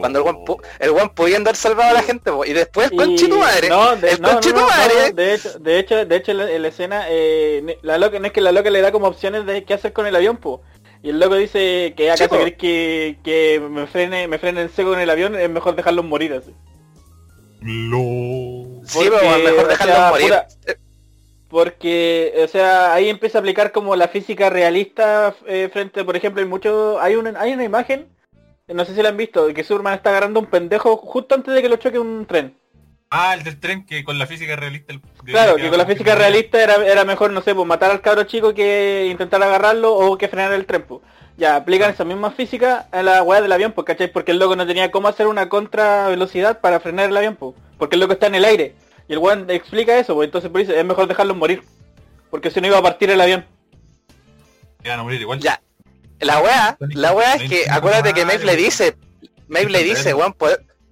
Cuando 0.00 0.20
el 0.20 0.26
one, 0.26 0.44
el 0.78 0.90
one 0.90 1.10
pudiendo 1.14 1.50
haber 1.50 1.56
salvado 1.56 1.90
a 1.90 1.94
la 1.94 2.02
gente, 2.02 2.30
y 2.46 2.52
después, 2.52 2.90
con 2.90 3.16
tu 3.16 3.38
madre. 3.38 3.68
No, 3.68 3.96
de, 3.96 4.10
el 4.12 4.20
no, 4.20 4.40
de 4.40 5.34
hecho, 5.34 5.58
de 5.58 5.78
hecho, 5.80 6.04
de 6.06 6.16
hecho, 6.16 6.32
en 6.32 6.62
la, 6.62 6.68
escena, 6.68 7.06
eh, 7.08 7.78
la 7.82 7.98
loca, 7.98 8.20
no 8.20 8.26
es 8.26 8.32
que 8.32 8.40
la 8.40 8.52
loca 8.52 8.70
le 8.70 8.80
da 8.80 8.92
como 8.92 9.08
opciones 9.08 9.46
de 9.46 9.64
qué 9.64 9.74
hacer 9.74 9.92
con 9.92 10.06
el 10.06 10.14
avión, 10.14 10.36
po. 10.36 10.62
Y 11.02 11.10
el 11.10 11.18
loco 11.18 11.34
dice 11.34 11.94
que 11.96 12.10
acaso 12.10 12.36
crees 12.36 12.56
que, 12.56 13.18
que 13.24 13.60
me 13.68 13.86
frene, 13.88 14.28
me 14.28 14.38
frene 14.38 14.62
en 14.62 14.70
seco 14.70 14.94
en 14.94 15.00
el 15.00 15.10
avión, 15.10 15.34
es 15.34 15.50
mejor 15.50 15.74
dejarlos 15.74 16.04
morir 16.04 16.34
así. 16.34 16.54
Lo... 17.60 18.80
Sí, 18.84 19.08
pero 19.10 19.38
mejor 19.44 19.68
dejarlos 19.68 20.10
morir. 20.10 20.34
porque, 21.48 22.32
o 22.44 22.48
sea, 22.48 22.94
ahí 22.94 23.08
empieza 23.08 23.38
a 23.38 23.40
aplicar 23.40 23.72
como 23.72 23.96
la 23.96 24.06
física 24.06 24.50
realista 24.50 25.34
eh, 25.46 25.68
frente, 25.72 26.04
por 26.04 26.16
ejemplo, 26.16 26.42
hay 26.42 26.48
mucho, 26.48 27.00
hay 27.00 27.16
una, 27.16 27.40
hay 27.40 27.52
una 27.52 27.64
imagen 27.64 28.06
no 28.68 28.84
sé 28.84 28.94
si 28.94 29.02
lo 29.02 29.08
han 29.08 29.16
visto, 29.16 29.52
que 29.54 29.64
Superman 29.64 29.94
está 29.94 30.10
agarrando 30.10 30.40
un 30.40 30.46
pendejo 30.46 30.96
justo 30.96 31.34
antes 31.34 31.54
de 31.54 31.62
que 31.62 31.68
lo 31.68 31.76
choque 31.76 31.98
un 31.98 32.26
tren. 32.26 32.56
Ah, 33.10 33.34
el 33.34 33.42
del 33.42 33.58
tren 33.58 33.86
que 33.86 34.04
con 34.04 34.18
la 34.18 34.26
física 34.26 34.54
realista... 34.54 34.94
claro, 35.24 35.56
que 35.56 35.70
con 35.70 35.78
la 35.78 35.86
física 35.86 36.14
realista 36.14 36.62
era, 36.62 36.86
era 36.86 37.04
mejor, 37.04 37.30
no 37.32 37.40
sé, 37.40 37.54
pues 37.54 37.66
matar 37.66 37.90
al 37.90 38.02
cabro 38.02 38.24
chico 38.24 38.52
que 38.52 39.08
intentar 39.10 39.42
agarrarlo 39.42 39.94
o 39.94 40.18
que 40.18 40.28
frenar 40.28 40.52
el 40.52 40.66
tren. 40.66 40.82
Pues. 40.82 41.00
Ya, 41.38 41.56
aplican 41.56 41.90
esa 41.90 42.04
misma 42.04 42.30
física 42.30 42.88
a 42.92 43.02
la 43.02 43.22
weá 43.22 43.40
del 43.40 43.52
avión, 43.52 43.72
pues, 43.72 43.86
¿cachai? 43.86 44.12
Porque 44.12 44.32
el 44.32 44.38
loco 44.38 44.56
no 44.56 44.66
tenía 44.66 44.90
cómo 44.90 45.08
hacer 45.08 45.26
una 45.26 45.48
contra 45.48 46.08
velocidad 46.08 46.60
para 46.60 46.80
frenar 46.80 47.08
el 47.08 47.16
avión, 47.16 47.36
pues. 47.36 47.54
Porque 47.78 47.96
el 47.96 48.00
loco 48.00 48.12
está 48.12 48.26
en 48.26 48.34
el 48.34 48.44
aire. 48.44 48.74
Y 49.08 49.14
el 49.14 49.18
weón 49.18 49.48
explica 49.48 49.98
eso, 49.98 50.14
pues 50.14 50.26
entonces 50.26 50.50
por 50.50 50.60
eso 50.60 50.74
es 50.74 50.84
mejor 50.84 51.06
dejarlo 51.06 51.34
morir. 51.34 51.62
Porque 52.30 52.50
si 52.50 52.60
no 52.60 52.66
iba 52.66 52.76
a 52.76 52.82
partir 52.82 53.08
el 53.08 53.20
avión. 53.20 53.46
Iban 54.84 55.00
a 55.00 55.02
morir 55.02 55.20
igual. 55.20 55.40
Ya, 55.40 55.62
la 56.20 56.40
weá, 56.40 56.76
la 56.80 57.12
weá 57.12 57.34
es 57.34 57.48
que, 57.48 57.70
acuérdate 57.70 58.12
que 58.12 58.24
Maeve 58.24 58.44
le 58.44 58.56
dice, 58.56 58.96
Maeve 59.48 59.70
le 59.70 59.82
dice, 59.82 60.14
weón, 60.14 60.34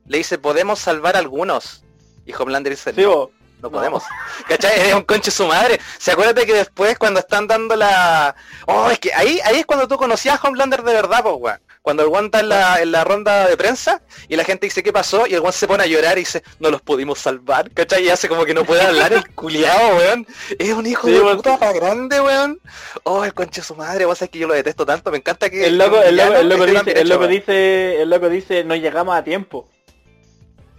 le 0.07 0.19
dice, 0.19 0.39
podemos 0.39 0.79
salvar 0.79 1.17
algunos. 1.17 1.83
Y 2.25 2.33
Homelander 2.33 2.73
dice, 2.73 2.93
no, 2.93 3.31
no, 3.63 3.71
podemos. 3.71 4.03
¿Cachai? 4.49 4.89
Es 4.89 4.95
un 4.95 5.03
conche 5.03 5.31
su 5.31 5.47
madre. 5.47 5.81
Se 5.99 6.13
acuérdate 6.13 6.45
que 6.47 6.55
después 6.55 6.99
cuando 6.99 7.21
están 7.21 7.47
dando 7.47 7.77
la... 7.77 8.35
Oh, 8.67 8.91
es 8.91 8.99
que 8.99 9.13
ahí, 9.15 9.41
ahí 9.45 9.61
es 9.61 9.67
cuando 9.67 9.87
tú 9.87 9.97
conocías 9.97 10.39
a 10.39 10.47
Homelander 10.47 10.83
de 10.83 10.93
verdad, 10.93 11.23
pues, 11.23 11.37
weón. 11.39 11.61
Cuando 11.87 12.03
el 12.03 12.09
guante 12.09 12.39
está 12.39 12.83
en 12.83 12.91
la, 12.91 13.05
ronda 13.05 13.47
de 13.47 13.57
prensa 13.57 14.03
y 14.27 14.35
la 14.35 14.43
gente 14.43 14.67
dice 14.67 14.83
qué 14.83 14.93
pasó 14.93 15.25
y 15.29 15.35
el 15.35 15.41
guante 15.41 15.59
se 15.59 15.69
pone 15.69 15.85
a 15.85 15.87
llorar 15.87 16.19
y 16.19 16.23
dice, 16.23 16.43
no 16.59 16.69
los 16.69 16.83
pudimos 16.83 17.21
salvar, 17.21 17.71
¿cachai? 17.71 18.07
Y 18.07 18.09
hace 18.09 18.29
como 18.29 18.45
que 18.45 18.55
no 18.55 18.65
puede 18.65 18.83
hablar 18.83 19.13
el 19.13 19.33
culiado, 19.37 19.97
weón. 19.97 20.27
Es 20.59 20.73
un 20.73 20.85
hijo 20.85 21.07
de 21.07 21.21
puta 21.21 21.57
para 21.57 21.73
grande, 21.73 22.21
weón. 22.21 22.61
Oh, 23.05 23.25
el 23.25 23.33
conche 23.33 23.63
su 23.63 23.77
madre, 23.77 24.05
vos 24.05 24.19
sabés 24.19 24.33
que 24.33 24.41
yo 24.41 24.49
lo 24.49 24.55
detesto 24.55 24.85
tanto, 24.85 25.13
me 25.13 25.19
encanta 25.19 25.49
que... 25.49 25.65
El 25.65 25.79
loco, 25.79 26.03
el 26.03 26.17
loco, 26.17 26.67
dice, 26.67 27.01
el 27.01 27.09
loco 27.09 27.29
dice, 27.29 28.03
el 28.03 28.11
loco 28.11 28.29
dice, 28.31 28.65
no 28.65 28.75
llegamos 28.75 29.17
a 29.17 29.23
tiempo. 29.23 29.69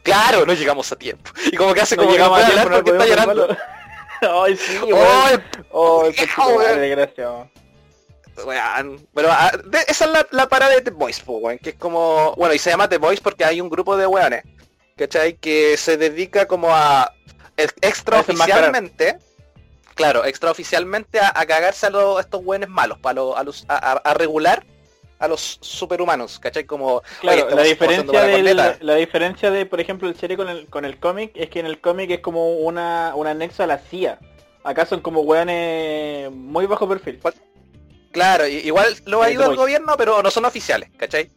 Claro, 0.03 0.45
no 0.45 0.51
llegamos 0.51 0.91
a 0.91 0.97
tiempo. 0.97 1.31
Y 1.49 1.55
como 1.55 1.73
que 1.73 1.79
hace 1.79 1.95
como 1.95 2.11
que 2.11 2.19
no 2.19 2.27
puede 2.27 2.43
hablar 2.47 2.69
porque 2.69 2.91
está 2.91 3.07
llorando. 3.07 3.57
Ay, 4.43 4.57
sí, 4.57 4.77
weón. 4.83 5.43
Oh, 5.71 6.03
el 6.05 6.81
desgraciado. 6.81 7.49
Bueno, 8.43 9.29
ah, 9.31 9.51
esa 9.87 10.05
es 10.05 10.11
la, 10.31 10.49
parada 10.49 10.73
de 10.73 10.81
The 10.81 10.91
Boys, 10.91 11.23
que 11.61 11.69
es 11.71 11.75
como... 11.75 12.33
Bueno, 12.35 12.53
y 12.53 12.59
se 12.59 12.69
llama 12.69 12.87
The 12.87 12.97
Boys 12.97 13.19
porque 13.19 13.45
hay 13.45 13.61
un 13.61 13.69
grupo 13.69 13.97
de 13.97 14.05
weones, 14.05 14.43
¿cachai? 14.95 15.37
Que 15.37 15.75
se 15.77 15.97
dedica 15.97 16.47
como 16.47 16.69
a... 16.71 17.11
Extraoficialmente... 17.55 19.17
Claro, 19.95 20.25
extraoficialmente 20.25 21.19
a, 21.19 21.33
a 21.35 21.45
cagarse 21.47 21.87
a, 21.87 21.89
los, 21.89 22.19
estos 22.19 22.41
weones 22.45 22.69
malos, 22.69 22.99
para 22.99 23.19
a, 23.67 24.13
regular 24.13 24.63
a 25.17 25.27
los 25.27 25.57
superhumanos, 25.61 26.37
¿cachai? 26.37 26.65
Como... 26.65 27.01
Claro, 27.21 27.49
la 27.49 27.63
diferencia, 27.63 28.21
de 28.21 28.53
la, 28.53 28.95
diferencia 28.95 29.49
de, 29.49 29.65
por 29.65 29.79
ejemplo, 29.79 30.07
el 30.07 30.15
serie 30.15 30.37
con 30.37 30.49
el, 30.49 30.67
con 30.67 30.85
el 30.85 30.99
cómic 30.99 31.31
es 31.33 31.49
que 31.49 31.59
en 31.59 31.65
el 31.65 31.81
cómic 31.81 32.11
es 32.11 32.19
como 32.19 32.57
una, 32.57 33.13
un 33.15 33.25
anexo 33.25 33.63
a 33.63 33.67
la 33.67 33.79
CIA. 33.79 34.19
Acá 34.63 34.85
son 34.85 35.01
como 35.01 35.21
weones 35.21 36.31
muy 36.31 36.67
bajo 36.67 36.87
perfil. 36.87 37.19
Claro, 38.17 38.47
igual 38.47 38.95
lo 39.05 39.21
ha 39.21 39.29
ido 39.29 39.51
el 39.51 39.55
gobierno, 39.55 39.95
pero 39.95 40.23
no 40.23 40.31
son 40.31 40.45
oficiales, 40.45 40.89
¿cachai? 40.97 41.29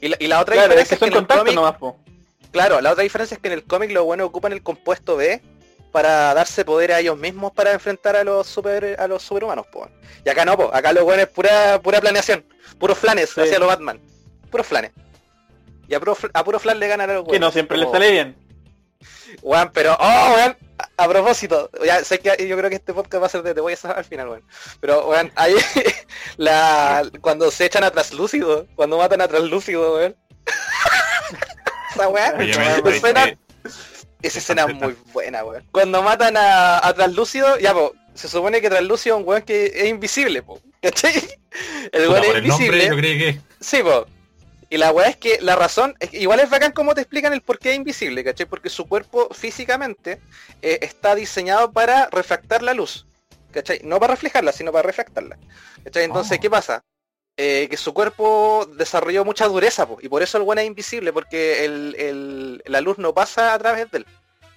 Y 0.00 0.26
la, 0.26 0.40
otra 0.40 0.56
diferencia 0.56 0.94
es 0.94 0.98
que, 0.98 1.06
en 1.06 1.12
el 1.12 1.26
cómic, 1.28 1.56
Claro, 2.50 2.80
la 2.80 2.90
otra 2.90 3.04
diferencia 3.04 3.36
es 3.36 3.40
que 3.40 3.46
en 3.46 3.54
el 3.54 3.64
cómic 3.64 3.92
los 3.92 4.04
buenos 4.04 4.26
ocupan 4.26 4.52
el 4.52 4.60
compuesto 4.60 5.16
B 5.16 5.40
para 5.92 6.34
darse 6.34 6.64
poder 6.64 6.90
a 6.90 6.98
ellos 6.98 7.16
mismos 7.16 7.52
para 7.52 7.72
enfrentar 7.72 8.16
a 8.16 8.24
los 8.24 8.48
super 8.48 8.96
a 8.98 9.06
los 9.06 9.22
superhumanos, 9.22 9.66
po. 9.68 9.88
Y 10.24 10.28
acá 10.28 10.44
no, 10.44 10.56
po. 10.56 10.74
acá 10.74 10.92
los 10.92 11.04
buenos 11.04 11.28
es 11.28 11.32
pura 11.32 11.80
pura 11.80 12.00
planeación, 12.00 12.44
puros 12.80 12.98
flanes 12.98 13.38
hacia 13.38 13.60
los 13.60 13.68
Batman. 13.68 14.00
Puros 14.50 14.66
flanes. 14.66 14.90
Y 15.86 15.94
a 15.94 16.00
puro, 16.00 16.16
a 16.32 16.44
puro 16.44 16.58
flan 16.58 16.80
le 16.80 16.88
ganan 16.88 17.10
a 17.10 17.14
los 17.14 17.22
buenos. 17.22 17.32
Que 17.32 17.40
no 17.40 17.52
siempre 17.52 17.78
les 17.78 17.88
sale 17.92 18.10
bien. 18.10 18.36
Weón, 19.42 19.70
pero, 19.72 19.96
oh, 19.98 20.34
weón, 20.34 20.56
a, 20.96 21.08
propósito, 21.08 21.70
ya 21.84 22.04
sé 22.04 22.18
que 22.18 22.46
yo 22.46 22.56
creo 22.56 22.70
que 22.70 22.76
este 22.76 22.92
podcast 22.92 23.22
va 23.22 23.26
a 23.26 23.30
ser 23.30 23.42
de 23.42 23.54
te 23.54 23.60
voy 23.60 23.74
a 23.74 23.90
al 23.90 24.04
final, 24.04 24.28
weón. 24.28 24.44
Pero, 24.80 25.08
weón, 25.08 25.32
ahí, 25.36 25.54
la, 26.36 27.08
cuando 27.20 27.50
se 27.50 27.66
echan 27.66 27.84
a 27.84 27.90
Traslúcido, 27.90 28.66
cuando 28.74 28.98
matan 28.98 29.20
a 29.20 29.28
Traslúcido, 29.28 29.94
weón. 29.94 30.16
Esa 31.94 32.08
weón, 32.08 32.40
escena, 32.40 33.38
esa 34.20 34.38
escena 34.38 34.66
es 34.68 34.74
muy 34.74 34.96
buena, 35.12 35.44
weón. 35.44 35.64
Cuando 35.70 36.02
matan 36.02 36.36
a, 36.36 36.86
a 36.86 36.92
Traslúcido, 36.92 37.58
ya, 37.58 37.72
po, 37.72 37.94
se 38.14 38.28
supone 38.28 38.60
que 38.60 38.68
Traslúcido 38.68 39.16
es 39.16 39.22
un 39.22 39.28
weón 39.28 39.42
que 39.42 39.66
es 39.66 39.88
invisible, 39.88 40.42
po, 40.42 40.60
¿cachai? 40.82 41.22
El 41.92 42.08
weón 42.08 42.24
es 42.24 42.36
invisible. 42.38 42.88
yo 42.88 42.96
creo 42.96 43.18
que... 43.18 43.40
Sí, 43.60 43.82
po, 43.82 44.06
y 44.74 44.78
la 44.78 44.90
weá 44.90 45.08
es 45.08 45.16
que 45.16 45.38
la 45.40 45.56
razón, 45.56 45.94
es 46.00 46.12
igual 46.14 46.40
es 46.40 46.50
bacán 46.50 46.72
como 46.72 46.94
te 46.94 47.00
explican 47.02 47.32
el 47.32 47.42
por 47.42 47.58
qué 47.58 47.70
es 47.70 47.76
invisible, 47.76 48.24
¿cachai? 48.24 48.46
Porque 48.46 48.68
su 48.68 48.86
cuerpo 48.86 49.28
físicamente 49.32 50.20
eh, 50.62 50.78
está 50.82 51.14
diseñado 51.14 51.72
para 51.72 52.08
refractar 52.10 52.62
la 52.62 52.74
luz, 52.74 53.06
¿cachai? 53.52 53.80
No 53.84 54.00
para 54.00 54.14
reflejarla, 54.14 54.52
sino 54.52 54.72
para 54.72 54.86
refractarla. 54.86 55.38
¿cachai? 55.84 56.04
Entonces, 56.04 56.38
oh. 56.38 56.40
¿qué 56.40 56.50
pasa? 56.50 56.82
eh, 57.36 57.68
que 57.68 57.76
su 57.76 57.92
cuerpo 57.92 58.68
desarrolló 58.76 59.24
mucha 59.24 59.46
dureza, 59.46 59.86
y 60.00 60.08
por 60.08 60.22
eso 60.22 60.38
el 60.38 60.44
buen 60.44 60.58
es 60.58 60.66
invisible, 60.66 61.12
porque 61.12 61.64
el, 61.64 62.62
la 62.66 62.80
luz 62.80 62.98
no 62.98 63.12
pasa 63.12 63.54
a 63.54 63.58
través 63.58 63.90
de 63.90 63.98
él. 63.98 64.06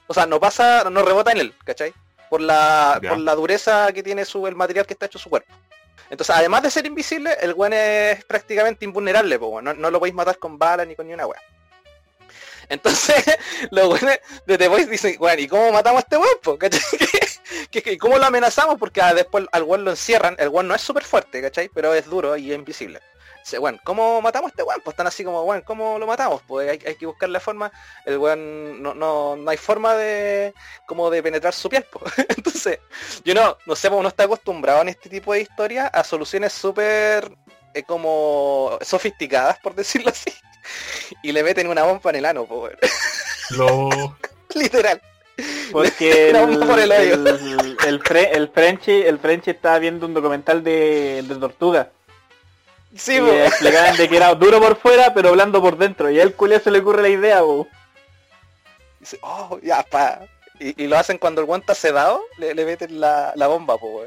O 0.07 0.13
sea, 0.13 0.25
no 0.25 0.39
pasa, 0.39 0.89
no 0.89 1.03
rebota 1.03 1.31
en 1.31 1.39
él, 1.39 1.53
¿cachai? 1.63 1.93
Por 2.29 2.41
la, 2.41 2.99
por 3.01 3.19
la 3.19 3.35
dureza 3.35 3.91
que 3.93 4.03
tiene 4.03 4.25
su, 4.25 4.47
el 4.47 4.55
material 4.55 4.85
que 4.85 4.93
está 4.93 5.07
hecho 5.07 5.19
su 5.19 5.29
cuerpo. 5.29 5.53
Entonces, 6.09 6.35
además 6.35 6.63
de 6.63 6.71
ser 6.71 6.85
invisible, 6.85 7.35
el 7.41 7.53
buen 7.53 7.73
es 7.73 8.23
prácticamente 8.25 8.85
invulnerable, 8.85 9.37
no, 9.37 9.73
no, 9.73 9.91
lo 9.91 9.99
podéis 9.99 10.15
matar 10.15 10.37
con 10.39 10.57
balas 10.57 10.87
ni 10.87 10.95
con 10.95 11.07
ni 11.07 11.13
una 11.13 11.27
weá. 11.27 11.41
Entonces, 12.69 13.23
los 13.71 13.87
buenos 13.87 14.19
de 14.45 14.57
The 14.57 14.67
Voice 14.67 14.89
dicen, 14.89 15.15
bueno, 15.19 15.41
¿y 15.41 15.47
cómo 15.47 15.71
matamos 15.71 15.99
a 15.99 16.03
este 16.03 16.17
weón? 16.17 16.57
¿Cachai? 16.57 16.81
¿Y 17.93 17.97
cómo 17.97 18.17
lo 18.17 18.25
amenazamos? 18.25 18.77
Porque 18.77 19.01
ah, 19.01 19.13
después 19.13 19.45
al 19.51 19.63
weón 19.63 19.85
lo 19.85 19.91
encierran, 19.91 20.35
el 20.39 20.49
weón 20.49 20.67
no 20.67 20.75
es 20.75 20.81
súper 20.81 21.03
fuerte, 21.03 21.41
¿cachai? 21.41 21.69
Pero 21.69 21.93
es 21.93 22.05
duro 22.05 22.35
y 22.37 22.51
es 22.51 22.57
invisible. 22.57 22.99
Bueno, 23.59 23.79
¿cómo 23.83 24.21
matamos 24.21 24.49
a 24.49 24.51
este 24.51 24.63
weón? 24.63 24.81
Pues 24.83 24.93
están 24.93 25.07
así 25.07 25.23
como, 25.23 25.43
bueno, 25.43 25.63
¿cómo 25.65 25.97
lo 25.97 26.05
matamos? 26.05 26.41
Pues 26.45 26.69
hay, 26.69 26.95
que 26.95 27.05
buscar 27.05 27.29
la 27.29 27.39
forma, 27.39 27.71
el 28.05 28.17
weón 28.17 28.81
no, 28.81 28.93
no, 28.93 29.35
no 29.35 29.49
hay 29.49 29.57
forma 29.57 29.93
de 29.95 30.53
como 30.85 31.09
de 31.09 31.23
penetrar 31.23 31.53
su 31.53 31.69
piel. 31.69 31.85
Pues. 31.89 32.13
Entonces, 32.35 32.79
yo 33.23 33.33
no, 33.33 33.57
no 33.65 33.75
sé, 33.75 33.87
uno 33.87 34.09
está 34.09 34.23
acostumbrado 34.23 34.81
en 34.81 34.89
este 34.89 35.09
tipo 35.09 35.33
de 35.33 35.41
historias 35.41 35.89
a 35.93 36.03
soluciones 36.03 36.51
súper 36.51 37.31
eh, 37.73 37.83
como 37.83 38.77
sofisticadas, 38.81 39.59
por 39.59 39.75
decirlo 39.75 40.09
así 40.09 40.33
y 41.21 41.31
le 41.31 41.43
meten 41.43 41.67
una 41.67 41.83
bomba 41.83 42.09
en 42.09 42.15
el 42.17 42.25
ano, 42.25 42.45
po, 42.45 42.69
Lo... 43.51 43.89
Literal. 44.55 45.01
Porque 45.71 46.29
el, 46.31 46.35
el, 46.35 47.27
el, 47.85 48.01
el, 48.33 48.49
Frenchy, 48.49 49.03
el 49.03 49.19
Frenchy 49.19 49.51
estaba 49.51 49.77
viendo 49.77 50.07
un 50.07 50.13
documental 50.13 50.63
de, 50.63 51.23
de 51.27 51.35
Tortuga. 51.35 51.91
Sí, 52.97 53.13
y 53.13 53.29
explicaban 53.29 53.95
de 53.95 54.09
que 54.09 54.17
era 54.17 54.33
duro 54.35 54.59
por 54.59 54.75
fuera, 54.77 55.13
pero 55.13 55.31
blando 55.31 55.61
por 55.61 55.77
dentro. 55.77 56.09
Y 56.09 56.19
a 56.19 56.23
él 56.23 56.33
culia 56.33 56.59
se 56.59 56.71
le 56.71 56.79
ocurre 56.79 57.01
la 57.03 57.09
idea, 57.09 57.41
bo. 57.41 57.67
Dice, 58.99 59.19
oh, 59.21 59.59
ya, 59.61 59.83
pa. 59.83 60.21
Y, 60.59 60.87
lo 60.87 60.97
hacen 60.97 61.19
cuando 61.19 61.41
el 61.41 61.47
guante 61.47 61.71
está 61.71 61.75
sedado, 61.75 62.19
le, 62.39 62.55
le 62.55 62.65
meten 62.65 62.99
la, 62.99 63.31
la 63.35 63.45
bomba, 63.45 63.77
po, 63.77 64.03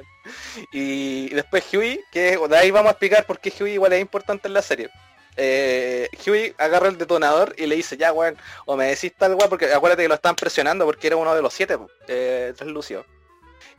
y, 0.73 1.29
y 1.31 1.35
después 1.35 1.65
Huey, 1.73 2.01
que 2.11 2.37
de 2.37 2.59
ahí 2.59 2.73
vamos 2.73 2.89
a 2.89 2.93
explicar 2.93 3.25
por 3.25 3.39
qué 3.39 3.53
Huey 3.57 3.75
igual 3.75 3.93
es 3.93 4.01
importante 4.01 4.49
en 4.49 4.55
la 4.55 4.63
serie 4.63 4.91
eh, 5.37 6.09
Huey 6.27 6.55
agarra 6.59 6.89
el 6.89 6.99
detonador 6.99 7.55
y 7.57 7.67
le 7.67 7.77
dice, 7.77 7.97
ya, 7.97 8.13
weón, 8.13 8.37
o 8.67 8.77
me 8.77 8.87
decís 8.87 9.13
tal 9.17 9.35
weón, 9.35 9.49
porque 9.49 9.73
acuérdate 9.73 10.03
que 10.03 10.09
lo 10.09 10.15
están 10.15 10.37
presionando 10.37 10.85
porque 10.85 11.07
era 11.07 11.17
uno 11.17 11.35
de 11.35 11.43
los 11.43 11.55
siete, 11.55 11.79
eh, 12.09 12.53
Lucio. 12.67 13.05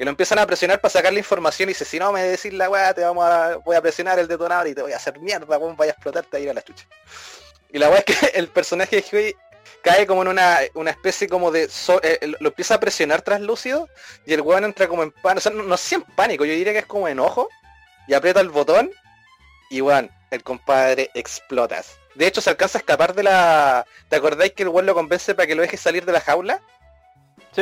Y 0.01 0.03
lo 0.03 0.09
empiezan 0.09 0.39
a 0.39 0.47
presionar 0.47 0.81
para 0.81 0.91
sacar 0.91 1.13
la 1.13 1.19
información 1.19 1.69
y 1.69 1.73
dice, 1.73 1.85
si 1.85 1.99
no 1.99 2.11
me 2.11 2.23
decís 2.23 2.51
la 2.53 2.71
weá, 2.71 2.91
te 2.91 3.01
vamos 3.01 3.23
a, 3.23 3.57
voy 3.57 3.75
a 3.75 3.81
presionar 3.83 4.17
el 4.17 4.27
detonador 4.27 4.67
y 4.67 4.73
te 4.73 4.81
voy 4.81 4.93
a 4.93 4.95
hacer 4.95 5.19
mierda, 5.19 5.59
weón, 5.59 5.77
vaya 5.77 5.91
a 5.91 5.93
explotarte 5.93 6.37
a 6.37 6.39
ir 6.39 6.49
a 6.49 6.55
la 6.55 6.63
chucha. 6.63 6.87
Y 7.71 7.77
la 7.77 7.87
weá 7.87 7.99
es 7.99 8.05
que 8.05 8.25
el 8.33 8.47
personaje 8.47 8.95
de 8.95 9.05
Huey 9.11 9.35
cae 9.83 10.07
como 10.07 10.23
en 10.23 10.29
una, 10.29 10.57
una 10.73 10.89
especie 10.89 11.29
como 11.29 11.51
de... 11.51 11.69
Eh, 12.01 12.33
lo 12.39 12.47
empieza 12.47 12.73
a 12.73 12.79
presionar 12.79 13.21
translúcido 13.21 13.87
y 14.25 14.33
el 14.33 14.41
weón 14.41 14.63
entra 14.63 14.87
como 14.87 15.03
en 15.03 15.11
pánico, 15.11 15.37
o 15.37 15.41
sea, 15.41 15.51
no, 15.51 15.61
no 15.61 15.75
en 15.75 16.01
pánico, 16.15 16.45
yo 16.45 16.53
diría 16.53 16.73
que 16.73 16.79
es 16.79 16.87
como 16.87 17.07
enojo 17.07 17.47
y 18.07 18.15
aprieta 18.15 18.39
el 18.39 18.49
botón 18.49 18.89
y 19.69 19.81
weón, 19.81 20.09
el 20.31 20.41
compadre 20.41 21.11
explotas. 21.13 21.95
De 22.15 22.25
hecho, 22.25 22.41
se 22.41 22.49
alcanza 22.49 22.79
a 22.79 22.81
escapar 22.81 23.13
de 23.13 23.21
la... 23.21 23.85
¿Te 24.09 24.15
acordáis 24.15 24.53
que 24.53 24.63
el 24.63 24.69
weón 24.69 24.87
lo 24.87 24.95
convence 24.95 25.35
para 25.35 25.45
que 25.45 25.53
lo 25.53 25.61
deje 25.61 25.77
salir 25.77 26.05
de 26.05 26.13
la 26.13 26.21
jaula? 26.21 26.59
Sí, 27.51 27.61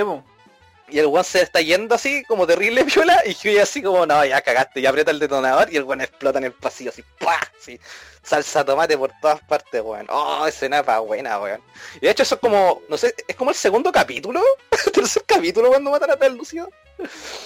Y 0.91 0.99
el 0.99 1.07
weón 1.07 1.23
se 1.23 1.41
está 1.41 1.61
yendo 1.61 1.95
así, 1.95 2.23
como 2.23 2.47
terrible 2.47 2.83
viola, 2.95 3.21
y 3.25 3.33
yo 3.33 3.61
así 3.61 3.81
como, 3.81 4.05
no, 4.05 4.25
ya 4.25 4.41
cagaste, 4.41 4.79
y 4.79 4.85
aprieta 4.85 5.11
el 5.11 5.19
detonador 5.19 5.71
y 5.71 5.77
el 5.77 5.83
weón 5.83 6.01
explota 6.01 6.39
en 6.39 6.45
el 6.45 6.53
pasillo, 6.53 6.91
así, 6.91 7.03
¡pah! 7.19 7.39
Así, 7.59 7.79
salsa 8.23 8.63
tomate 8.63 8.97
por 8.97 9.11
todas 9.21 9.41
partes, 9.41 9.81
weón. 9.81 10.07
Oh, 10.09 10.45
escena 10.47 10.83
pa' 10.83 10.99
buena, 10.99 11.39
weón. 11.39 11.61
Y 11.97 12.05
de 12.05 12.11
hecho 12.11 12.23
eso 12.23 12.35
es 12.35 12.41
como, 12.41 12.81
no 12.89 12.97
sé, 12.97 13.13
es 13.27 13.35
como 13.35 13.51
el 13.51 13.55
segundo 13.55 13.91
capítulo, 13.91 14.41
tercer 14.93 15.23
capítulo 15.25 15.69
cuando 15.69 15.91
matan 15.91 16.11
a 16.11 16.15
tal 16.15 16.35
Lucio. 16.35 16.69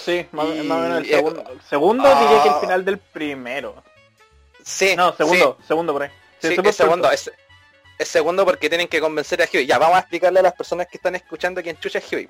Sí, 0.04 0.26
más, 0.32 0.46
o 0.46 0.50
menos 0.50 1.00
el 1.00 1.08
segundo. 1.08 1.44
segundo 1.70 2.04
diría 2.04 2.42
que 2.42 2.48
el 2.50 2.56
ah. 2.56 2.60
final 2.62 2.86
del 2.86 2.98
primero. 2.98 3.84
Sí. 4.66 4.96
No, 4.96 5.16
segundo, 5.16 5.58
segundo 5.68 5.94
por 5.94 6.04
ahí. 6.04 6.10
Sí, 6.40 6.56
es 6.64 6.76
segundo. 6.76 7.12
Es, 7.12 7.30
segundo 8.00 8.46
porque 8.46 8.70
tienen 8.70 8.88
que 8.88 9.00
convencer 9.00 9.42
a 9.42 9.48
Huey. 9.52 9.66
Ya, 9.66 9.78
vamos 9.78 9.98
a 9.98 10.00
explicarle 10.00 10.40
a 10.40 10.44
las 10.44 10.54
personas 10.54 10.88
que 10.88 10.98
están 10.98 11.16
escuchando 11.16 11.62
quién 11.62 11.80
chucha 11.80 12.00
es 12.00 12.12
Huey. 12.12 12.28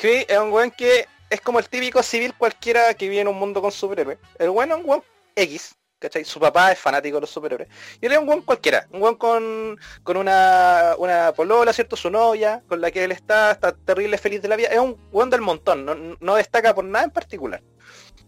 Huey 0.00 0.26
es 0.28 0.38
un 0.38 0.52
weón 0.52 0.70
que 0.70 1.06
es 1.30 1.40
como 1.40 1.58
el 1.58 1.68
típico 1.68 2.02
civil 2.02 2.34
cualquiera 2.36 2.92
que 2.94 3.08
vive 3.08 3.22
en 3.22 3.28
un 3.28 3.38
mundo 3.38 3.62
con 3.62 3.72
superhéroes. 3.72 4.18
El 4.38 4.50
weón 4.50 4.70
es 4.70 4.76
un 4.76 4.88
weón 4.88 5.04
X, 5.34 5.74
¿cachai? 5.98 6.24
Su 6.24 6.38
papá 6.38 6.72
es 6.72 6.78
fanático 6.78 7.16
de 7.16 7.22
los 7.22 7.30
superhéroes. 7.30 7.68
Y 8.00 8.06
él 8.06 8.12
es 8.12 8.18
un 8.18 8.28
weón 8.28 8.42
cualquiera, 8.42 8.86
un 8.90 9.02
weón 9.02 9.16
con, 9.16 9.78
con 10.02 10.16
una, 10.16 10.94
una 10.98 11.32
polola, 11.32 11.72
¿cierto? 11.72 11.96
Su 11.96 12.10
novia, 12.10 12.62
con 12.68 12.80
la 12.80 12.90
que 12.90 13.04
él 13.04 13.12
está, 13.12 13.52
está 13.52 13.72
terrible 13.72 14.18
feliz 14.18 14.42
de 14.42 14.48
la 14.48 14.56
vida. 14.56 14.68
Es 14.68 14.78
un 14.78 14.96
weón 15.10 15.30
del 15.30 15.40
montón, 15.40 15.84
no, 15.84 15.94
no 15.94 16.34
destaca 16.34 16.74
por 16.74 16.84
nada 16.84 17.06
en 17.06 17.10
particular. 17.10 17.62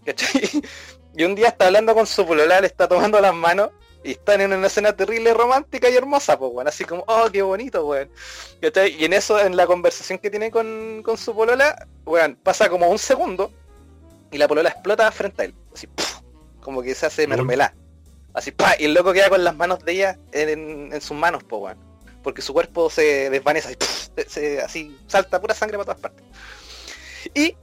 ¿Cachai? 0.05 0.51
Y 1.17 1.23
un 1.23 1.37
día 1.37 1.47
está 1.47 1.67
hablando 1.67 1.95
con 1.95 2.09
su 2.09 2.27
polola, 2.27 2.61
le 2.61 2.67
está 2.67 2.89
tomando 2.89 3.21
las 3.21 3.33
manos 3.33 3.71
y 4.05 4.13
están 4.13 4.43
en 4.43 4.53
una 4.53 4.67
escena 4.67 4.95
terrible, 4.95 5.33
romántica 5.33 5.89
y 5.89 5.97
hermosa, 5.97 6.39
pues, 6.39 6.53
bueno, 6.53 6.69
así 6.69 6.85
como, 6.85 7.05
oh, 7.09 7.31
qué 7.33 7.41
bonito, 7.41 7.87
weón. 7.87 8.11
Y 8.61 9.05
en 9.05 9.15
eso, 9.15 9.41
en 9.41 9.57
la 9.57 9.67
conversación 9.67 10.19
que 10.19 10.31
tiene 10.31 10.51
con, 10.51 11.03
con 11.03 11.17
su 11.17 11.35
polola, 11.35 11.89
weón, 12.05 12.37
pasa 12.43 12.69
como 12.69 12.87
un 12.89 12.99
segundo 12.99 13.51
y 14.31 14.37
la 14.37 14.47
polola 14.47 14.69
explota 14.69 15.11
frente 15.11 15.43
a 15.43 15.45
él, 15.47 15.55
así, 15.75 15.89
como 16.61 16.83
que 16.83 16.95
se 16.95 17.07
hace 17.07 17.27
mermelada. 17.27 17.75
Así, 18.35 18.51
pa, 18.51 18.75
y 18.79 18.85
el 18.85 18.95
loco 18.95 19.13
queda 19.15 19.31
con 19.31 19.43
las 19.43 19.57
manos 19.57 19.79
de 19.85 19.93
ella 19.93 20.19
en, 20.33 21.01
sus 21.01 21.17
manos, 21.17 21.43
pues, 21.43 21.63
weón. 21.63 21.79
Porque 22.23 22.43
su 22.43 22.53
cuerpo 22.53 22.91
se 22.91 23.31
desvanece, 23.31 23.79
así, 24.27 24.57
así 24.59 24.99
salta 25.07 25.41
pura 25.41 25.55
sangre 25.55 25.79
para 25.79 25.95
todas 25.95 26.01
partes. 26.01 26.25
Y 27.33 27.57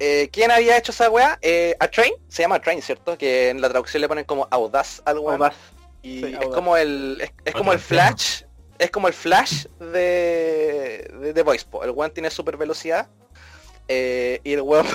eh, 0.00 0.28
¿Quién 0.32 0.50
había 0.50 0.76
hecho 0.76 0.92
esa 0.92 1.10
weá? 1.10 1.38
Eh, 1.42 1.74
a 1.80 1.88
Train, 1.88 2.12
se 2.28 2.42
llama 2.42 2.60
Train, 2.60 2.80
¿cierto? 2.82 3.18
Que 3.18 3.48
en 3.48 3.60
la 3.60 3.68
traducción 3.68 4.00
le 4.00 4.08
ponen 4.08 4.24
como 4.24 4.46
Audaz 4.50 5.02
al 5.04 5.18
weá. 5.18 5.52
Y 6.08 6.24
es 6.24 6.48
como 6.48 6.76
el. 6.76 7.22
Es, 7.44 7.54
como 7.54 7.72
el 7.72 7.78
Flash. 7.78 8.42
Es 8.78 8.90
como 8.90 9.08
el 9.08 9.14
Flash 9.14 9.66
de. 9.78 11.10
de, 11.20 11.32
de 11.32 11.42
Voice. 11.42 11.66
El 11.82 11.90
weón 11.90 12.12
tiene 12.12 12.30
super 12.30 12.56
velocidad 12.56 13.08
eh, 13.88 14.40
y 14.44 14.52
el 14.52 14.62
weón, 14.62 14.86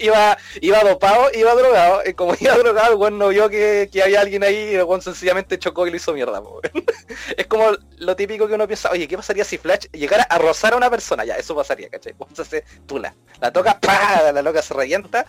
iba, 0.00 0.36
iba 0.60 0.80
dopado, 0.84 1.30
iba 1.34 1.54
drogado, 1.54 2.02
y 2.06 2.12
como 2.12 2.34
iba 2.38 2.56
drogado, 2.56 2.92
el 2.92 2.98
weón 2.98 3.18
no 3.18 3.28
vio 3.28 3.48
que, 3.48 3.88
había 4.04 4.20
alguien 4.20 4.44
ahí 4.44 4.70
y 4.72 4.74
el 4.74 4.84
weón 4.84 5.00
sencillamente 5.00 5.58
chocó 5.58 5.86
y 5.86 5.90
lo 5.90 5.96
hizo 5.96 6.12
mierda. 6.12 6.42
es 7.36 7.46
como 7.46 7.70
lo 7.98 8.14
típico 8.14 8.46
que 8.46 8.54
uno 8.54 8.66
piensa, 8.66 8.90
oye, 8.90 9.08
¿qué 9.08 9.16
pasaría 9.16 9.44
si 9.44 9.56
Flash 9.56 9.86
llegara 9.92 10.24
a 10.24 10.38
rozar 10.38 10.74
a 10.74 10.76
una 10.76 10.90
persona? 10.90 11.24
Ya, 11.24 11.36
eso 11.36 11.56
pasaría, 11.56 11.88
¿cachai? 11.88 12.14
Entonces 12.28 12.64
tula, 12.86 13.14
la 13.40 13.50
toca, 13.50 13.78
¡pah! 13.80 14.30
la 14.30 14.42
loca 14.42 14.60
se 14.60 14.74
revienta. 14.74 15.24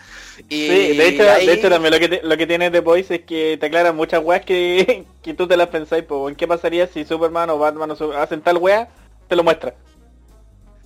Y 0.48 0.68
sí, 0.68 0.96
de 0.96 1.08
hecho, 1.08 1.24
de 1.24 1.52
hecho 1.52 1.70
también 1.70 1.94
lo 1.94 2.00
que, 2.00 2.20
lo 2.22 2.36
que 2.36 2.46
tiene 2.46 2.70
The 2.70 2.80
Voice 2.80 3.14
es 3.14 3.22
que 3.22 3.56
te 3.58 3.66
aclaran 3.66 3.96
muchas 3.96 4.22
weas 4.22 4.44
que, 4.44 5.04
que 5.22 5.34
tú 5.34 5.48
te 5.48 5.56
las 5.56 5.68
pensáis, 5.68 6.04
pues, 6.04 6.36
¿qué 6.36 6.46
pasaría 6.46 6.86
si 6.86 7.04
Superman 7.04 7.48
o 7.50 7.58
Batman 7.58 7.92
hacen 8.16 8.42
tal 8.42 8.58
wea? 8.58 8.88
Te 9.28 9.36
lo 9.36 9.42
muestra. 9.42 9.74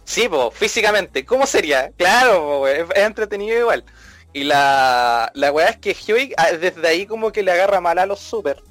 Sí, 0.09 0.27
pues, 0.27 0.55
físicamente. 0.55 1.27
¿Cómo 1.27 1.47
sería? 1.47 1.91
Claro, 1.99 2.67
es, 2.67 2.87
entretenido 2.97 3.59
igual. 3.59 3.85
Y 4.33 4.45
la, 4.45 5.31
la 5.35 5.53
weá 5.53 5.69
es 5.69 5.77
que 5.77 5.95
Huey 5.95 6.33
ah, 6.39 6.53
desde 6.53 6.89
ahí 6.89 7.05
como 7.05 7.31
que 7.31 7.43
le 7.43 7.53
agarra 7.53 7.83
mal 7.83 7.99
a 7.99 8.07
los 8.07 8.19
super. 8.19 8.63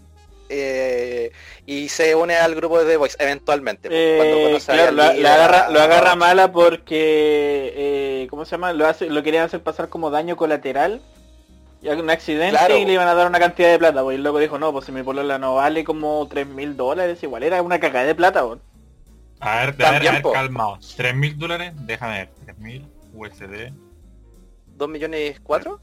Eh, 0.50 1.32
y 1.68 1.90
se 1.90 2.16
une 2.16 2.36
al 2.38 2.56
grupo 2.56 2.80
de 2.80 2.86
The 2.86 2.98
Voice 2.98 3.18
eventualmente. 3.20 3.88
Eh, 3.92 4.58
claro, 4.66 4.92
lo, 4.92 5.04
agarra, 5.04 5.70
lo 5.70 5.80
agarra 5.80 6.16
mala 6.16 6.52
porque, 6.52 7.72
eh, 7.76 8.28
¿cómo 8.32 8.44
se 8.44 8.52
llama? 8.52 8.74
Lo, 8.74 8.88
hace, 8.88 9.08
lo 9.08 9.22
querían 9.22 9.46
hacer 9.46 9.62
pasar 9.62 9.90
como 9.90 10.10
daño 10.10 10.38
colateral. 10.38 11.02
Y 11.84 11.90
un 11.90 12.10
accidente 12.10 12.80
y 12.80 12.86
le 12.86 12.94
iban 12.94 13.08
a 13.08 13.14
dar 13.14 13.28
una 13.28 13.40
cantidad 13.40 13.70
de 13.70 13.78
plata. 13.78 14.02
Pues, 14.02 14.18
y 14.18 14.22
luego 14.22 14.40
dijo, 14.40 14.58
no, 14.58 14.72
pues 14.72 14.86
si 14.86 14.92
mi 14.92 15.04
polola 15.04 15.38
no 15.38 15.54
vale 15.54 15.84
como 15.84 16.28
3 16.28 16.48
mil 16.48 16.76
dólares, 16.76 17.22
igual 17.22 17.44
era 17.44 17.62
una 17.62 17.80
cagada 17.80 18.08
de 18.08 18.16
plata. 18.16 18.44
Pues. 18.44 18.60
A 19.40 19.66
ver, 19.66 19.86
a 19.86 19.92
ver, 19.92 20.08
a 20.08 20.12
ver, 20.14 20.24
calmado. 20.34 20.78
¿3 20.78 21.14
mil 21.14 21.38
dólares? 21.38 21.74
Déjame 21.76 22.18
ver. 22.18 22.30
3 22.46 22.58
mil 22.58 22.88
USD. 23.14 23.72
¿2 24.78 24.88
millones 24.88 25.40
4? 25.42 25.80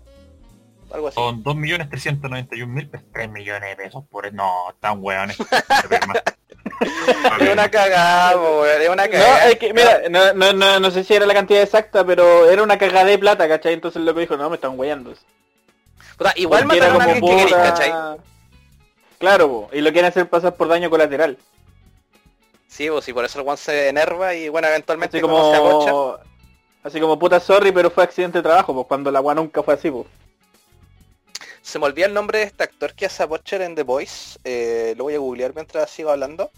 Algo 0.93 1.09
así. 1.09 1.15
Son 1.15 1.43
2 1.43 1.57
millones 1.57 1.89
391 1.89 2.73
mil, 2.73 2.91
3 3.13 3.31
millones 3.31 3.71
de 3.71 3.77
pesos 3.77 4.05
por... 4.11 4.33
No, 4.33 4.71
están 4.71 4.99
weones. 5.01 5.37
es 7.41 7.53
una 7.53 7.71
cagada, 7.71 8.37
weón. 8.37 8.83
Es 8.83 8.89
una 8.89 9.09
cagada. 9.09 9.45
No, 9.45 9.51
es 9.51 9.59
que, 9.59 9.73
mira, 9.73 10.03
no, 10.11 10.33
no, 10.35 10.53
no, 10.53 10.81
no, 10.81 10.91
sé 10.91 11.05
si 11.05 11.15
era 11.15 11.27
la 11.27 11.35
cantidad 11.35 11.63
exacta, 11.63 12.05
pero 12.05 12.49
era 12.51 12.63
una 12.63 12.79
cagada 12.79 13.07
de 13.07 13.19
plata, 13.19 13.49
¿cachai? 13.49 13.75
Entonces 13.75 14.03
lo 14.03 14.15
que 14.15 14.21
dijo, 14.21 14.37
no, 14.37 14.49
me 14.49 14.57
están 14.57 14.79
weyando. 14.79 15.15
igual 16.37 16.67
mataron 16.67 17.01
a 17.01 17.05
alguien 17.05 17.25
que 17.25 17.37
queréis, 17.37 17.55
¿cachai? 17.55 17.93
Claro, 19.19 19.69
y 19.73 19.81
lo 19.81 19.93
quieren 19.93 20.09
hacer 20.11 20.29
pasar 20.29 20.55
por 20.55 20.69
daño 20.69 20.91
colateral. 20.91 21.39
Sí, 22.75 22.91
pues, 22.91 23.07
y 23.09 23.13
por 23.13 23.25
eso 23.25 23.41
el 23.41 23.47
one 23.47 23.57
se 23.57 23.89
enerva 23.89 24.35
y 24.35 24.49
bueno, 24.49 24.67
eventualmente 24.67 25.19
así 25.19 25.23
como, 25.23 26.19
Así 26.83 27.01
como 27.01 27.17
puta 27.17 27.39
sorry, 27.39 27.71
pero 27.71 27.89
fue 27.89 28.03
accidente 28.03 28.39
de 28.39 28.43
trabajo, 28.43 28.75
pues 28.75 28.89
cuando 28.89 29.13
la 29.13 29.21
one 29.21 29.41
nunca 29.41 29.63
fue 29.63 29.75
así, 29.75 29.93
pues. 29.93 30.07
Se 31.63 31.79
me 31.79 31.87
olvida 31.87 32.07
el 32.07 32.15
nombre 32.15 32.41
de 32.41 32.47
este 32.47 32.65
actor 32.65 32.93
que 32.95 33.07
hace 33.07 33.23
a 33.23 33.27
Butcher 33.27 33.63
en 33.63 33.77
The 33.77 33.85
Voice. 33.85 34.41
Eh, 34.43 34.95
lo 34.97 35.05
voy 35.05 35.15
a 35.15 35.19
googlear 35.19 35.55
mientras 35.55 35.89
sigo 35.89 36.11
hablando. 36.11 36.51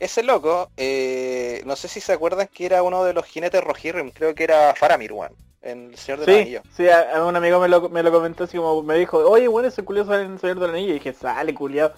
Ese 0.00 0.24
loco, 0.24 0.70
eh, 0.76 1.62
no 1.64 1.76
sé 1.76 1.86
si 1.86 2.00
se 2.00 2.12
acuerdan 2.12 2.48
que 2.48 2.66
era 2.66 2.82
uno 2.82 3.04
de 3.04 3.14
los 3.14 3.24
jinetes 3.24 3.62
Rohirrim, 3.62 4.10
creo 4.10 4.34
que 4.34 4.42
era 4.42 4.74
Faramir, 4.74 5.12
weón. 5.12 5.34
En 5.62 5.90
El 5.90 5.96
Señor 5.96 6.26
del 6.26 6.36
Anillo. 6.36 6.62
Sí, 6.76 6.88
a, 6.88 7.24
un 7.24 7.36
amigo 7.36 7.60
me 7.60 7.68
lo, 7.68 7.88
me 7.88 8.02
lo 8.02 8.10
comentó 8.10 8.44
así 8.44 8.56
como 8.56 8.82
me 8.82 8.96
dijo, 8.96 9.18
oye, 9.18 9.46
bueno, 9.46 9.68
ese 9.68 9.84
culiado 9.84 10.08
sale 10.08 10.24
en 10.24 10.32
El 10.32 10.40
Señor 10.40 10.58
del 10.58 10.70
Anillo. 10.70 10.90
Y 10.90 10.94
dije, 10.94 11.12
sale 11.12 11.54
culiado. 11.54 11.94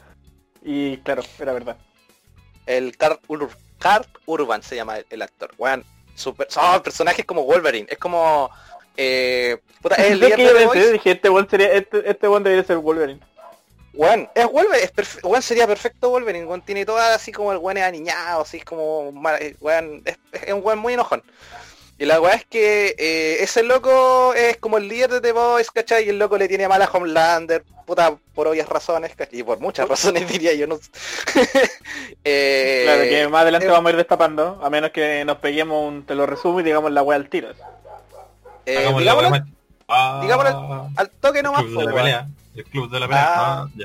Y 0.63 0.99
claro, 0.99 1.23
era 1.41 1.55
verdad. 1.55 1.79
El 2.67 2.97
Cart, 2.97 3.21
Urban 4.27 4.63
se 4.63 4.77
llama 4.77 4.99
el, 5.09 5.23
actor. 5.23 5.53
Weón, 5.59 5.85
super, 6.15 6.47
son 6.51 6.83
personajes 6.83 7.25
como 7.25 7.45
Wolverine. 7.45 7.87
Es 7.91 7.99
como... 7.99 8.51
Eh, 8.97 9.57
puta, 9.81 9.95
es 9.97 10.13
el 10.13 10.21
líder 10.21 10.39
de 10.39 10.93
Dije, 10.93 11.13
este 11.13 11.29
one 11.31 11.49
sería, 11.49 11.73
este, 11.73 12.09
este 12.09 12.27
debería 12.27 12.63
ser 12.63 12.77
Wolverine. 12.77 13.21
Juan, 13.95 14.29
es 14.35 14.47
Wolverine, 14.47 14.91
es 15.39 15.45
sería 15.45 15.67
perfecto 15.67 16.09
Wolverine, 16.09 16.47
Juan 16.47 16.65
tiene 16.65 16.87
todas 16.87 17.15
así 17.15 17.31
como 17.31 17.53
el 17.53 17.59
Juan 17.59 17.77
es 17.77 17.85
aniñado, 17.85 18.41
así 18.41 18.61
como 18.61 19.13
Juan, 19.61 20.03
es, 20.07 20.19
es, 20.33 20.53
un 20.53 20.63
Juan 20.63 20.79
muy 20.79 20.95
enojón. 20.95 21.23
Y 21.99 22.07
la 22.07 22.21
weá 22.21 22.35
es 22.35 22.45
que 22.47 22.95
eh, 22.99 23.43
ese 23.43 23.63
loco 23.63 24.33
es 24.35 24.57
como 24.57 24.79
el 24.79 24.89
líder 24.89 25.11
de 25.11 25.21
The 25.21 25.33
Boys, 25.33 25.71
¿cachai? 25.71 26.07
Y 26.07 26.09
el 26.09 26.19
loco 26.19 26.39
le 26.39 26.49
tiene 26.49 26.67
mal 26.67 26.81
a 26.81 26.91
Homelander, 26.91 27.65
puta, 27.93 28.17
por 28.35 28.49
obvias 28.49 28.69
razones. 28.69 29.13
Y 29.33 29.43
por 29.43 29.61
muchas 29.61 29.87
razones 29.87 30.27
diría 30.33 30.55
yo, 30.55 30.67
no 30.67 30.79
eh, 32.25 32.83
Claro, 32.85 33.03
que 33.03 33.29
más 33.29 33.43
adelante 33.43 33.69
vamos 33.69 33.89
a 33.89 33.91
ir 33.91 33.97
destapando, 33.97 34.61
a 34.63 34.71
menos 34.71 34.91
que 34.93 35.25
nos 35.27 35.37
peguemos 35.39 35.87
un, 35.87 36.05
te 36.05 36.15
lo 36.15 36.25
resumo 36.25 36.61
y 36.61 36.63
digamos 36.63 36.91
la 36.91 37.03
weá 37.03 37.17
al 37.17 37.29
tiro. 37.29 37.51
Eh, 38.65 38.93
digámoslo, 38.99 39.45
digámoslo 40.23 40.91
al 40.97 41.11
toque 41.11 41.43
nomás, 41.43 41.65
el 41.65 42.65
club 42.65 42.91
de 42.91 43.01
la 43.01 43.09
pelea. 43.09 43.35
Ah. 43.35 43.67
ah, 43.67 43.85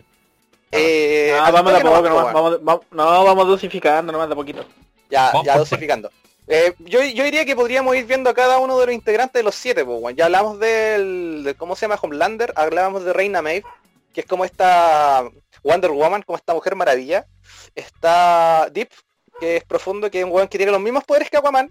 eh, 0.72 1.38
ah 1.40 1.52
vamos 1.52 1.74
de 1.74 1.80
a 1.80 1.82
poco, 1.82 2.02
vamos, 2.02 2.64
vamos, 2.64 2.82
no, 2.92 3.24
vamos 3.24 3.48
dosificando 3.48 4.12
nomás 4.12 4.30
de 4.30 4.36
poquito. 4.36 4.66
Ya, 5.10 5.32
ya 5.44 5.58
dosificando. 5.58 6.10
Eh, 6.50 6.74
yo, 6.80 7.04
yo, 7.04 7.26
diría 7.26 7.44
que 7.44 7.58
podríamos 7.58 7.94
ir 7.98 8.06
viendo 8.06 8.30
a 8.30 8.34
cada 8.34 8.58
uno 8.60 8.80
de 8.80 8.86
los 8.86 8.96
integrantes 8.96 9.40
de 9.40 9.44
los 9.44 9.56
siete, 9.56 9.84
pues, 9.84 10.16
Ya 10.16 10.26
hablamos 10.26 10.60
del, 10.60 11.44
de, 11.44 11.56
¿cómo 11.56 11.76
se 11.76 11.82
llama? 11.82 12.00
Homelander, 12.02 12.54
hablábamos 12.56 13.04
de 13.04 13.12
Reina 13.12 13.42
Maeve, 13.42 13.66
que 14.18 14.22
es 14.22 14.26
como 14.28 14.46
esta 14.46 15.30
Wonder 15.62 15.92
Woman, 15.92 16.24
como 16.24 16.38
esta 16.38 16.56
Mujer 16.56 16.76
Maravilla. 16.76 17.28
Está 17.76 18.68
Deep, 18.72 18.90
que 19.40 19.58
es 19.58 19.64
profundo, 19.64 20.10
que 20.10 20.18
es 20.18 20.26
un 20.26 20.32
weón 20.32 20.48
que 20.48 20.58
tiene 20.58 20.72
los 20.72 20.82
mismos 20.82 21.04
poderes 21.04 21.30
que 21.30 21.38
Aquaman, 21.38 21.70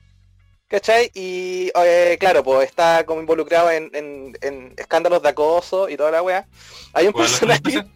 ¿Cachai? 0.68 1.10
Y 1.12 1.72
eh, 1.74 2.16
claro, 2.20 2.44
pues 2.44 2.68
está 2.68 3.04
como 3.04 3.20
involucrado 3.20 3.72
en, 3.72 4.72
escándalos 4.76 5.22
de 5.22 5.28
acoso 5.28 5.88
y 5.88 5.96
toda 5.96 6.12
la 6.12 6.22
weá. 6.22 6.46
Hay 6.92 7.08
un 7.08 7.14
personaje... 7.14 7.84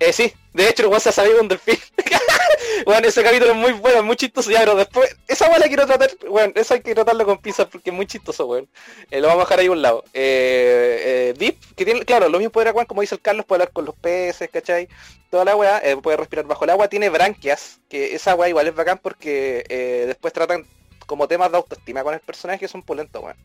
Eh, 0.00 0.14
sí, 0.14 0.32
de 0.54 0.66
hecho 0.66 0.90
el 0.90 1.00
se 1.00 1.10
ha 1.10 1.12
sabido 1.12 1.42
un 1.42 1.48
delfín. 1.48 1.78
bueno, 2.86 3.06
ese 3.06 3.22
capítulo 3.22 3.50
es 3.50 3.56
muy 3.56 3.72
bueno, 3.72 4.02
muy 4.02 4.16
chistoso. 4.16 4.50
Ya, 4.50 4.60
pero 4.60 4.74
después, 4.74 5.14
esa 5.28 5.46
weá 5.48 5.58
la 5.58 5.68
quiero 5.68 5.86
tratar, 5.86 6.10
bueno, 6.26 6.54
eso 6.56 6.72
hay 6.72 6.80
que 6.80 6.94
tratarlo 6.94 7.26
con 7.26 7.36
pinzas 7.36 7.66
porque 7.66 7.90
es 7.90 7.96
muy 7.96 8.06
chistoso, 8.06 8.46
weón. 8.46 8.66
Eh, 9.10 9.20
lo 9.20 9.28
vamos 9.28 9.42
a 9.42 9.44
dejar 9.44 9.58
ahí 9.60 9.66
a 9.66 9.72
un 9.72 9.82
lado. 9.82 10.02
Eh, 10.14 11.34
Deep, 11.36 11.58
que 11.76 11.84
tiene, 11.84 12.02
claro, 12.06 12.30
lo 12.30 12.38
mismo 12.38 12.50
poder 12.50 12.68
Aquaman, 12.68 12.86
como 12.86 13.02
dice 13.02 13.14
el 13.14 13.20
Carlos, 13.20 13.44
puede 13.44 13.62
hablar 13.62 13.74
con 13.74 13.84
los 13.84 13.94
peces, 13.94 14.48
¿cachai? 14.50 14.88
Toda 15.28 15.44
la 15.44 15.54
weá, 15.54 15.82
puede 16.02 16.16
respirar 16.16 16.46
bajo 16.46 16.64
el 16.64 16.70
agua, 16.70 16.88
tiene 16.88 17.10
branquias, 17.10 17.78
que 17.90 18.14
esa 18.14 18.34
weá 18.34 18.48
igual 18.48 18.68
es 18.68 18.74
bacán 18.74 18.98
porque 19.02 19.64
después 20.06 20.32
tratan 20.32 20.66
como 21.06 21.28
temas 21.28 21.50
de 21.50 21.58
autoestima 21.58 22.02
con 22.02 22.14
el 22.14 22.20
personaje 22.20 22.66
son 22.68 22.82
pulentos, 22.82 23.22
weón. 23.22 23.36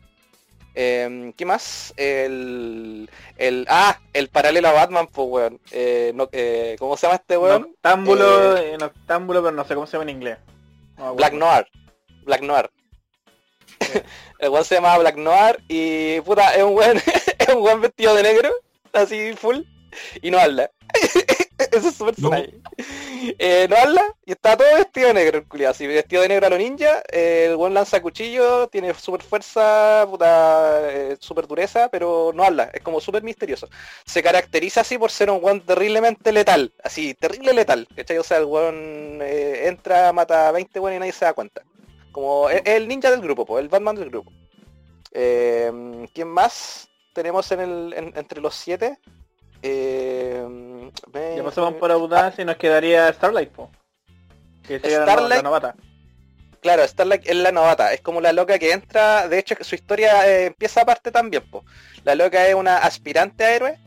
Eh, 0.78 1.32
¿Qué 1.38 1.46
más? 1.46 1.94
El, 1.96 3.08
el, 3.38 3.66
ah, 3.70 3.98
el 4.12 4.28
paralelo 4.28 4.68
a 4.68 4.72
Batman, 4.72 5.06
pues, 5.06 5.26
weón. 5.28 5.60
Eh, 5.70 6.12
no, 6.14 6.28
eh, 6.32 6.76
¿Cómo 6.78 6.98
se 6.98 7.06
llama 7.06 7.16
este 7.16 7.38
weón? 7.38 7.62
Noctámbulo, 7.62 8.58
eh, 8.58 8.76
noctámbulo, 8.78 9.42
pero 9.42 9.56
no 9.56 9.64
sé 9.64 9.74
cómo 9.74 9.86
se 9.86 9.92
llama 9.92 10.10
en 10.10 10.16
inglés. 10.16 10.38
Black 11.16 11.32
Noir. 11.32 11.66
Black 12.24 12.42
Noir. 12.42 12.70
el 14.38 14.50
weón 14.50 14.64
se 14.66 14.74
llama 14.74 14.98
Black 14.98 15.16
Noir 15.16 15.62
y 15.66 16.20
puta, 16.20 16.54
es 16.54 16.62
un 16.62 16.74
weón, 16.74 16.98
es 17.38 17.48
un 17.48 17.62
weón 17.62 17.80
vestido 17.80 18.14
de 18.14 18.22
negro, 18.22 18.50
así 18.92 19.32
full, 19.32 19.60
y 20.22 20.30
no 20.30 20.38
habla. 20.38 20.70
Eso 21.58 21.88
es 21.88 21.94
su 21.94 22.04
personaje. 22.04 22.52
Eh, 23.38 23.66
no 23.68 23.76
habla 23.76 24.14
y 24.24 24.32
está 24.32 24.56
todo 24.56 24.74
vestido 24.74 25.08
de 25.08 25.14
negro, 25.14 25.38
el 25.38 25.48
culiado. 25.48 25.72
Así, 25.72 25.86
vestido 25.86 26.22
de 26.22 26.28
negro 26.28 26.46
a 26.46 26.50
lo 26.50 26.58
ninja. 26.58 27.02
Eh, 27.10 27.46
el 27.50 27.56
buen 27.56 27.72
lanza 27.72 28.02
cuchillo, 28.02 28.68
tiene 28.68 28.92
super 28.94 29.22
fuerza, 29.22 30.06
puta, 30.08 30.80
eh, 30.90 31.16
super 31.18 31.46
dureza, 31.46 31.88
pero 31.88 32.32
no 32.34 32.44
habla. 32.44 32.70
Es 32.74 32.82
como 32.82 33.00
súper 33.00 33.22
misterioso. 33.22 33.68
Se 34.04 34.22
caracteriza 34.22 34.82
así 34.82 34.98
por 34.98 35.10
ser 35.10 35.30
un 35.30 35.40
buen 35.40 35.60
terriblemente 35.60 36.30
letal. 36.30 36.72
Así, 36.82 37.14
terrible 37.14 37.54
letal. 37.54 37.88
¿Cachai? 37.96 38.18
O 38.18 38.22
sea, 38.22 38.38
el 38.38 38.46
buen 38.46 39.22
entra, 39.22 40.12
mata 40.12 40.48
a 40.48 40.52
20 40.52 40.78
buenos 40.78 40.96
y 40.96 41.00
nadie 41.00 41.12
se 41.12 41.24
da 41.24 41.32
cuenta. 41.32 41.62
Como 42.12 42.50
es, 42.50 42.62
el 42.64 42.86
ninja 42.86 43.10
del 43.10 43.20
grupo, 43.20 43.46
pues, 43.46 43.62
el 43.62 43.68
Batman 43.68 43.96
del 43.96 44.10
grupo. 44.10 44.32
¿Quién 45.12 46.28
más 46.28 46.90
tenemos 47.14 47.50
en 47.50 47.60
el, 47.60 47.94
entre 48.14 48.42
los 48.42 48.54
siete? 48.54 48.98
Eh, 49.62 50.46
ya 51.36 51.42
pasamos 51.44 51.74
por 51.74 51.90
Audacia 51.90 52.42
y 52.42 52.44
nos 52.44 52.56
quedaría 52.56 53.12
Starlight, 53.12 53.50
po. 53.50 53.70
Que 54.62 54.78
Starlight, 54.78 55.28
la, 55.28 55.42
novata. 55.42 55.74
Claro, 56.60 56.86
Starlight 56.86 57.26
es 57.26 57.36
la 57.36 57.52
novata, 57.52 57.92
es 57.92 58.00
como 58.00 58.20
la 58.20 58.32
loca 58.32 58.58
que 58.58 58.72
entra, 58.72 59.28
de 59.28 59.38
hecho 59.38 59.54
su 59.60 59.74
historia 59.74 60.28
eh, 60.28 60.46
empieza 60.46 60.82
aparte 60.82 61.10
también, 61.10 61.48
po. 61.50 61.64
La 62.04 62.14
loca 62.14 62.46
es 62.46 62.54
una 62.54 62.78
aspirante 62.78 63.44
a 63.44 63.54
héroe, 63.54 63.78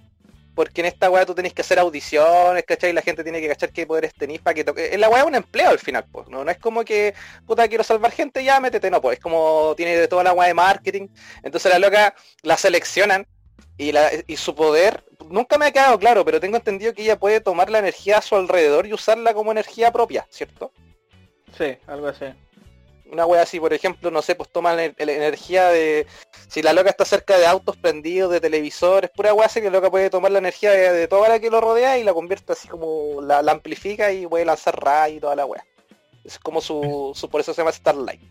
porque 0.60 0.82
en 0.82 0.88
esta 0.88 1.10
weá 1.10 1.26
tú 1.26 1.34
tenés 1.34 1.54
que 1.54 1.62
hacer 1.62 1.80
audiciones, 1.80 2.66
¿cachai? 2.66 2.90
Y 2.90 2.94
la 2.94 3.02
gente 3.02 3.24
tiene 3.24 3.40
que 3.40 3.48
cachar 3.48 3.72
qué 3.72 3.88
poderes 3.88 4.14
tenés 4.14 4.42
para 4.42 4.54
que 4.54 4.66
toque. 4.66 4.98
La 4.98 5.08
weá 5.08 5.22
es 5.22 5.26
un 5.26 5.36
empleo 5.36 5.70
al 5.70 5.80
final, 5.80 6.06
pues. 6.12 6.28
¿no? 6.28 6.44
no 6.44 6.52
es 6.52 6.58
como 6.58 6.84
que, 6.84 7.14
puta, 7.48 7.66
quiero 7.70 7.84
salvar 7.86 8.12
gente, 8.12 8.44
ya 8.44 8.60
métete, 8.60 8.92
no, 8.92 9.02
pues. 9.02 9.20
Es 9.20 9.24
como 9.24 9.74
tiene 9.78 9.96
de 9.96 10.10
toda 10.10 10.22
la 10.22 10.34
weá 10.34 10.50
de 10.50 10.54
marketing. 10.54 11.08
Entonces 11.44 11.72
la 11.72 11.80
loca 11.80 12.14
la 12.42 12.58
seleccionan 12.58 13.26
y, 13.78 13.94
la, 13.94 14.10
y 14.28 14.36
su 14.36 14.54
poder, 14.54 15.06
nunca 15.30 15.58
me 15.58 15.68
ha 15.68 15.72
quedado 15.72 15.98
claro, 16.00 16.26
pero 16.26 16.40
tengo 16.40 16.58
entendido 16.58 16.94
que 16.94 17.04
ella 17.04 17.20
puede 17.20 17.42
tomar 17.42 17.70
la 17.70 17.80
energía 17.80 18.18
a 18.18 18.22
su 18.22 18.36
alrededor 18.36 18.86
y 18.86 18.94
usarla 18.94 19.34
como 19.34 19.52
energía 19.52 19.92
propia, 19.92 20.28
¿cierto? 20.30 20.72
Sí, 21.58 21.78
algo 21.88 22.08
así. 22.08 22.26
Una 23.12 23.26
wea 23.26 23.42
así, 23.42 23.60
por 23.60 23.74
ejemplo, 23.74 24.12
no 24.12 24.22
sé, 24.22 24.36
pues 24.36 24.50
toma 24.50 24.74
la, 24.74 24.86
energía 24.98 25.70
de... 25.70 26.06
Si 26.48 26.62
la 26.62 26.74
loca 26.74 26.92
está 26.92 27.06
cerca 27.06 27.40
de 27.40 27.48
autos 27.48 27.76
prendidos, 27.78 28.32
de 28.32 28.40
televisores, 28.40 29.10
pura 29.10 29.34
wea 29.34 29.48
así 29.48 29.62
que 29.62 29.66
la 29.68 29.78
loca 29.78 29.90
puede 29.90 30.12
tomar 30.12 30.32
la 30.32 30.38
energía 30.38 30.72
de, 30.72 31.08
toda 31.08 31.28
la 31.28 31.40
que 31.40 31.50
lo 31.50 31.60
rodea 31.60 31.98
y 31.98 32.04
la 32.04 32.14
convierte 32.14 32.54
así 32.54 32.68
como... 32.68 33.22
La, 33.22 33.40
amplifica 33.40 34.12
y 34.12 34.28
puede 34.28 34.46
lanzar 34.46 34.80
ray 34.80 35.18
y 35.18 35.20
toda 35.20 35.36
la 35.36 35.46
wea. 35.46 35.66
Es 36.24 36.38
como 36.38 36.62
su, 36.62 37.14
su... 37.16 37.30
Por 37.30 37.42
eso 37.42 37.54
se 37.54 37.62
llama 37.62 37.72
Starlight. 37.72 38.22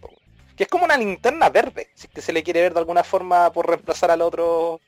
Que 0.57 0.65
es 0.65 0.69
como 0.69 0.85
una 0.85 0.97
linterna 0.97 1.49
verde, 1.51 1.89
si 1.95 2.07
que 2.09 2.21
se 2.21 2.33
le 2.33 2.43
quiere 2.43 2.63
ver 2.63 2.73
de 2.73 2.81
alguna 2.81 3.03
forma 3.03 3.53
por 3.53 3.69
reemplazar 3.69 4.11
al 4.11 4.23
otro 4.23 4.81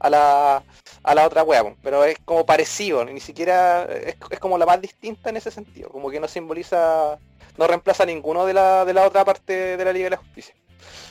a 0.00 0.10
la, 0.10 0.62
a 1.02 1.14
la 1.14 1.26
otra 1.26 1.42
wea, 1.42 1.74
pero 1.82 2.04
es 2.04 2.18
como 2.24 2.46
parecido, 2.46 3.04
ni 3.04 3.20
siquiera 3.20 3.84
es, 3.84 4.16
como 4.38 4.58
la 4.58 4.66
más 4.66 4.80
distinta 4.80 5.30
en 5.30 5.36
ese 5.36 5.50
sentido, 5.50 5.90
como 5.90 6.10
que 6.10 6.20
no 6.20 6.28
simboliza, 6.28 7.18
no 7.56 7.66
reemplaza 7.66 8.06
ninguno 8.06 8.46
de 8.46 8.54
la, 8.54 8.84
de 8.84 8.94
la 8.94 9.06
otra 9.06 9.24
parte 9.24 9.76
de 9.76 9.84
la 9.84 9.92
Liga 9.92 10.04
de 10.04 10.10
la 10.10 10.16
Justicia. 10.16 10.54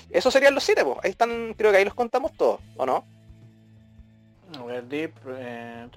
Eso 0.09 0.31
serían 0.31 0.55
los 0.55 0.63
siete, 0.63 0.85
pues. 0.85 0.97
ahí 1.03 1.11
están, 1.11 1.53
creo 1.57 1.71
que 1.71 1.77
ahí 1.77 1.85
los 1.85 1.93
contamos 1.93 2.31
todos, 2.37 2.61
¿o 2.77 2.85
no? 2.85 3.05
Deep, 4.87 5.13
eh, 5.27 5.87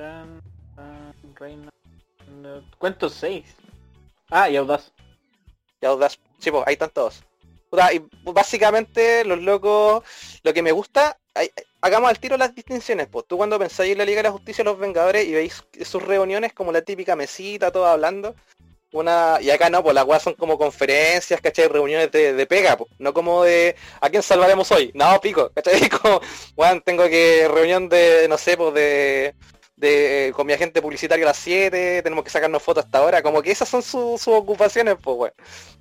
Cuento 2.78 3.08
seis. 3.08 3.44
Ah, 4.30 4.48
y 4.48 4.56
Audaz. 4.56 4.92
Y 5.80 5.86
Audaz, 5.86 6.18
sí, 6.38 6.50
pues 6.50 6.64
ahí 6.66 6.74
están 6.74 6.90
todos. 6.90 7.22
y 7.92 8.02
básicamente 8.32 9.24
los 9.24 9.38
locos, 9.38 10.04
lo 10.42 10.52
que 10.52 10.62
me 10.62 10.72
gusta 10.72 11.16
hagamos 11.80 12.10
al 12.10 12.18
tiro 12.18 12.36
las 12.36 12.54
distinciones, 12.54 13.08
pues 13.08 13.26
tú 13.26 13.36
cuando 13.36 13.58
pensáis 13.58 13.92
en 13.92 13.98
la 13.98 14.04
Liga 14.04 14.18
de 14.18 14.24
la 14.24 14.32
Justicia 14.32 14.64
los 14.64 14.78
Vengadores 14.78 15.26
y 15.26 15.32
veis 15.32 15.64
sus 15.82 16.02
reuniones 16.02 16.52
como 16.52 16.72
la 16.72 16.82
típica 16.82 17.16
mesita, 17.16 17.70
todo 17.70 17.86
hablando, 17.86 18.34
una 18.92 19.38
y 19.40 19.50
acá 19.50 19.70
no, 19.70 19.82
pues 19.82 19.94
las 19.94 20.04
weas 20.04 20.22
son 20.22 20.34
como 20.34 20.58
conferencias, 20.58 21.40
¿cachai? 21.40 21.68
Reuniones 21.68 22.10
de, 22.10 22.46
pega, 22.46 22.76
pues, 22.76 22.90
no 22.98 23.14
como 23.14 23.44
de 23.44 23.76
¿a 24.00 24.10
quién 24.10 24.22
salvaremos 24.22 24.70
hoy? 24.72 24.90
No, 24.94 25.20
pico, 25.20 25.50
¿cachai? 25.54 25.88
Como, 25.88 26.20
weón, 26.56 26.80
tengo 26.82 27.04
que 27.08 27.48
reunión 27.52 27.88
de, 27.88 28.26
no 28.28 28.36
sé, 28.36 28.56
pues 28.56 28.74
de, 28.74 29.34
de 29.76 30.32
con 30.34 30.46
mi 30.46 30.52
agente 30.52 30.82
publicitario 30.82 31.24
a 31.24 31.28
las 31.28 31.36
7, 31.38 32.02
tenemos 32.02 32.24
que 32.24 32.30
sacarnos 32.30 32.62
fotos 32.62 32.84
hasta 32.84 32.98
ahora, 32.98 33.22
como 33.22 33.42
que 33.42 33.52
esas 33.52 33.68
son 33.68 33.82
sus 33.82 34.26
ocupaciones, 34.28 34.96
pues 35.02 35.16
weón. 35.16 35.32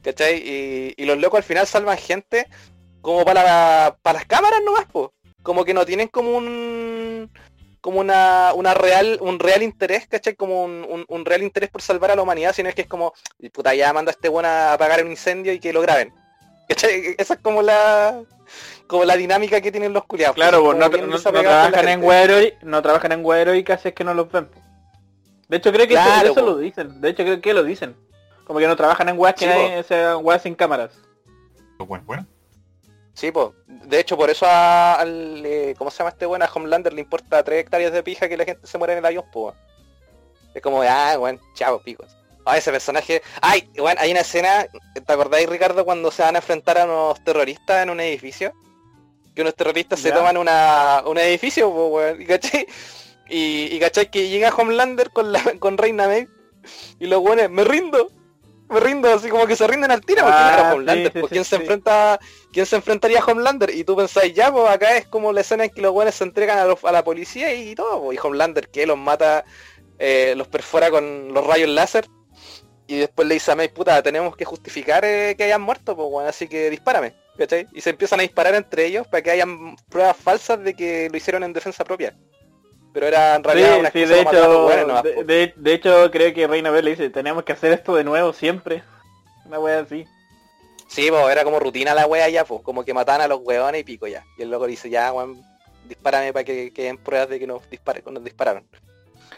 ¿Cachai? 0.04 0.38
Y, 0.38 0.94
y 0.96 1.06
los 1.06 1.18
locos 1.18 1.40
al 1.40 1.44
final 1.44 1.68
salvan 1.68 1.98
gente 1.98 2.48
como 3.02 3.26
para, 3.26 3.98
para 4.02 4.20
las 4.20 4.26
cámaras 4.28 4.62
nomás, 4.64 4.86
pues 4.92 5.10
como 5.44 5.66
que 5.66 5.74
no 5.74 5.86
tienen 5.86 6.08
como 6.08 6.36
un 6.36 7.32
como 7.82 8.02
una, 8.02 8.52
una 8.56 8.74
real 8.74 9.18
un 9.22 9.40
real 9.40 9.64
interés, 9.64 10.08
¿cachai? 10.08 10.36
Como 10.36 10.64
un, 10.64 11.06
un, 11.08 11.26
real 11.26 11.44
interés 11.44 11.70
por 11.70 11.82
salvar 11.82 12.12
a 12.12 12.16
la 12.16 12.22
humanidad, 12.22 12.54
sino 12.54 12.68
es 12.70 12.76
que 12.76 12.82
es 12.82 12.88
como, 12.88 13.14
puta, 13.54 13.74
ya 13.74 13.94
manda 13.94 14.12
a 14.12 14.14
este 14.14 14.28
bueno 14.28 14.50
a 14.50 14.74
apagar 14.74 15.04
un 15.04 15.12
incendio 15.12 15.54
y 15.54 15.60
que 15.60 15.72
lo 15.72 15.82
graben. 15.82 16.14
Esa 16.68 17.34
es 17.34 17.40
como 17.42 17.62
la 17.62 18.22
como 18.88 19.06
la 19.06 19.16
dinámica 19.16 19.62
que 19.62 19.72
tienen 19.72 19.94
los 19.94 20.06
culiados. 20.06 20.36
Claro, 20.36 20.64
pues, 20.64 20.78
no, 20.78 21.20
trabajan 21.20 21.88
en 21.88 22.02
web 22.02 22.58
no 22.64 22.82
trabajan 22.82 23.12
en 23.12 23.24
web 23.24 23.56
y 23.56 23.64
casi 23.64 23.90
es 23.90 23.94
que 23.94 24.04
no 24.04 24.14
los 24.14 24.32
ven. 24.32 24.50
De 25.48 25.58
hecho 25.58 25.72
creo 25.72 25.88
que 25.88 25.96
eso, 25.96 26.46
lo 26.46 26.58
dicen. 26.58 27.00
De 27.02 27.10
hecho 27.10 27.24
creo 27.24 27.42
que 27.42 27.54
lo 27.54 27.64
dicen. 27.64 27.96
Como 28.46 28.60
que 28.60 28.68
no 28.68 28.76
trabajan 28.76 29.10
en 29.10 29.18
web 29.18 29.36
que 29.36 29.48
hay, 29.48 29.84
sean 29.84 30.24
web 30.24 30.40
sin 30.42 30.56
cámaras. 30.56 30.92
Bueno, 31.78 32.04
bueno. 32.06 32.26
Sí, 33.20 33.32
pues. 33.32 33.50
De 33.68 34.00
hecho, 34.00 34.16
por 34.16 34.30
eso 34.30 34.46
al... 34.48 35.46
Eh, 35.46 35.76
¿Cómo 35.78 35.92
se 35.92 35.98
llama 35.98 36.12
este 36.12 36.26
bueno? 36.26 36.46
A 36.46 36.52
Homelander 36.54 36.94
le 36.94 37.02
importa 37.02 37.44
tres 37.44 37.60
hectáreas 37.60 37.92
de 37.92 38.02
pija 38.02 38.30
que 38.30 38.38
la 38.38 38.46
gente 38.46 38.66
se 38.66 38.78
muera 38.78 38.94
en 38.94 39.00
el 39.00 39.06
avión, 39.06 39.26
pues. 39.34 39.56
Es 40.54 40.62
como, 40.62 40.82
ah, 40.84 41.18
bueno, 41.18 41.38
chavo, 41.54 41.82
picos. 41.82 42.16
Ah, 42.46 42.58
ese 42.58 42.72
personaje... 42.72 43.22
Ay, 43.42 43.70
bueno, 43.78 44.00
hay 44.00 44.12
una 44.12 44.22
escena, 44.22 44.66
¿te 45.06 45.12
acordáis, 45.14 45.50
Ricardo, 45.50 45.84
cuando 45.84 46.12
se 46.12 46.22
van 46.22 46.36
a 46.36 46.38
enfrentar 46.38 46.78
a 46.78 46.86
unos 46.86 47.22
terroristas 47.26 47.84
en 47.84 47.90
un 47.90 48.00
edificio? 48.00 48.54
Que 49.36 49.42
unos 49.42 49.56
terroristas 49.56 50.00
se 50.00 50.14
toman 50.14 50.38
una, 50.38 51.04
un 51.06 51.18
edificio, 51.18 51.74
pues, 51.74 52.22
¿y 52.22 52.26
cachai? 52.26 52.68
Y, 53.28 53.76
y 53.76 53.80
cachai 53.82 54.10
que 54.10 54.30
llega 54.30 54.56
Homelander 54.56 55.12
con, 55.12 55.34
la, 55.34 55.44
con 55.60 55.78
Reina 55.78 56.08
May 56.08 56.26
y 57.00 57.08
los 57.08 57.20
buenos, 57.20 57.50
me 57.50 57.66
rindo, 57.66 58.10
me 58.70 58.80
rindo, 58.80 59.12
así 59.12 59.30
como 59.30 59.48
que 59.48 59.56
se 59.56 59.68
rinden 59.68 59.92
al 59.92 60.02
tiro, 60.02 60.22
porque 60.22 60.38
ah, 60.38 60.72
Homelander, 60.74 61.12
pues, 61.12 61.32
¿quién 61.32 61.44
se 61.44 61.56
enfrenta, 61.56 62.20
quién 62.52 62.66
se 62.66 62.76
enfrentaría 62.76 63.20
a 63.20 63.26
Homelander? 63.26 63.72
Y 63.72 63.84
tú 63.84 63.96
pensáis, 63.96 64.34
ya, 64.34 64.52
pues 64.52 64.70
acá 64.70 64.96
es 64.98 65.08
como 65.08 65.34
la 65.34 65.42
escena 65.42 65.66
en 65.66 65.72
que 65.72 65.82
los 65.82 65.92
buenos 65.92 66.16
se 66.16 66.24
entregan 66.24 66.60
a, 66.60 66.92
la 66.92 67.04
policía 67.04 67.54
y 67.54 67.76
todo, 67.76 68.04
pues, 68.04 68.18
y 68.18 68.20
Homelander 68.26 68.70
que 68.70 68.86
los 68.86 68.98
mata, 68.98 69.44
eh, 69.98 70.34
los 70.38 70.48
perfora 70.48 70.92
con 70.92 71.34
los 71.34 71.46
rayos 71.46 71.70
láser, 71.70 72.08
y 72.88 72.98
después 72.98 73.28
le 73.28 73.36
dice 73.36 73.52
a 73.52 73.56
May, 73.56 73.70
puta, 73.70 74.02
tenemos 74.02 74.36
que 74.36 74.46
justificar 74.46 75.04
eh, 75.06 75.36
que 75.38 75.44
hayan 75.44 75.62
muerto, 75.62 75.96
pues 75.96 76.10
bueno, 76.10 76.30
así 76.30 76.48
que 76.48 76.70
dispárame, 76.70 77.14
¿cachai? 77.38 77.68
Y 77.74 77.82
se 77.82 77.92
empiezan 77.92 78.20
a 78.20 78.24
disparar 78.24 78.56
entre 78.56 78.86
ellos 78.86 79.08
para 79.08 79.22
que 79.22 79.32
hayan 79.32 79.76
pruebas 79.90 80.18
falsas 80.18 80.64
de 80.64 80.74
que 80.74 81.10
lo 81.10 81.18
hicieron 81.18 81.44
en 81.44 81.54
defensa 81.54 81.84
propia 81.84 82.16
pero 82.94 83.08
era 83.08 83.36
en 83.36 83.44
realidad 83.44 83.80
una 83.80 83.92
sí, 83.92 84.06
de 84.06 84.22
hecho, 84.22 84.68
de, 85.26 85.74
hecho 85.74 86.12
creo 86.12 86.34
que 86.34 86.48
Reina 86.48 86.72
Bell 86.72 86.86
le 86.86 86.92
dice, 86.92 87.10
tenemos 87.10 87.44
que 87.44 87.54
hacer 87.54 87.72
esto 87.72 87.96
de 87.96 88.04
nuevo 88.04 88.34
siempre. 88.34 88.84
Una 89.46 89.60
wea 89.60 89.80
así. 89.80 90.06
Sí, 90.88 91.10
pues 91.10 91.30
era 91.30 91.44
como 91.44 91.60
rutina 91.60 91.94
la 91.94 92.08
wea 92.08 92.30
ya, 92.30 92.46
pues, 92.46 92.62
como 92.64 92.84
que 92.84 92.94
matan 92.94 93.22
a 93.22 93.28
los 93.28 93.42
weones 93.44 93.82
y 93.82 93.84
pico 93.84 94.08
ya. 94.08 94.26
Y 94.38 94.42
el 94.42 94.50
loco 94.50 94.66
dice, 94.66 94.90
ya, 94.90 95.14
weón, 95.14 95.40
dispárame 95.88 96.34
para 96.34 96.44
que 96.44 96.74
queden 96.74 96.98
pruebas 96.98 97.30
de 97.30 97.40
que 97.40 97.48
nos, 97.48 97.70
dispare, 97.70 98.04
nos 98.10 98.24
dispararon. 98.24 98.64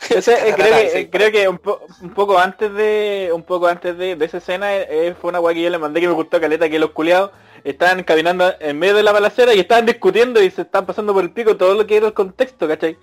Eh, 0.09 0.53
creo, 0.55 0.91
que, 0.91 1.09
creo 1.11 1.31
que 1.31 1.47
un, 1.47 1.59
poco 1.59 2.39
antes 2.39 2.73
de 2.73 3.29
un 3.31 3.43
poco 3.43 3.67
antes 3.67 3.95
de, 3.95 4.17
esa 4.19 4.39
escena 4.39 4.75
eh, 4.75 4.87
eh, 4.89 5.15
fue 5.19 5.29
una 5.29 5.39
weá 5.39 5.53
que 5.53 5.61
yo 5.61 5.69
le 5.69 5.77
mandé 5.77 6.01
que 6.01 6.07
me 6.07 6.13
gustó 6.13 6.41
caleta 6.41 6.67
que 6.69 6.79
los 6.79 6.89
culiados 6.89 7.29
estaban 7.63 8.03
caminando 8.03 8.51
en 8.59 8.79
medio 8.79 8.95
de 8.95 9.03
la 9.03 9.11
balacera 9.11 9.53
y 9.53 9.59
estaban 9.59 9.85
discutiendo 9.85 10.41
y 10.41 10.49
se 10.49 10.63
estaban 10.63 10.87
pasando 10.87 11.13
por 11.13 11.23
el 11.23 11.29
pico 11.29 11.55
todo 11.55 11.75
lo 11.75 11.85
que 11.85 11.97
era 11.97 12.07
el 12.07 12.13
contexto, 12.13 12.67
¿cachai? 12.67 12.97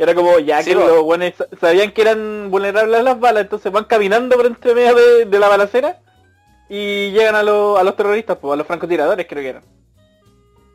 Era 0.00 0.14
como, 0.14 0.38
ya 0.38 0.64
que 0.64 0.74
los 0.74 1.02
buenos 1.02 1.34
sabían 1.60 1.92
que 1.92 2.00
eran 2.00 2.50
vulnerables 2.50 3.00
a 3.00 3.02
las 3.02 3.20
balas, 3.20 3.42
entonces 3.42 3.70
van 3.70 3.84
caminando 3.84 4.34
por 4.34 4.46
entre 4.46 4.74
medio 4.74 4.94
de, 5.26 5.38
la 5.38 5.46
balacera 5.46 5.98
y 6.70 7.10
llegan 7.10 7.34
a, 7.34 7.40
a 7.40 7.42
los 7.42 7.96
terroristas, 7.96 8.38
pues, 8.40 8.54
a 8.54 8.56
los 8.56 8.66
francotiradores 8.66 9.26
creo 9.28 9.42
que 9.42 9.48
eran. 9.50 9.62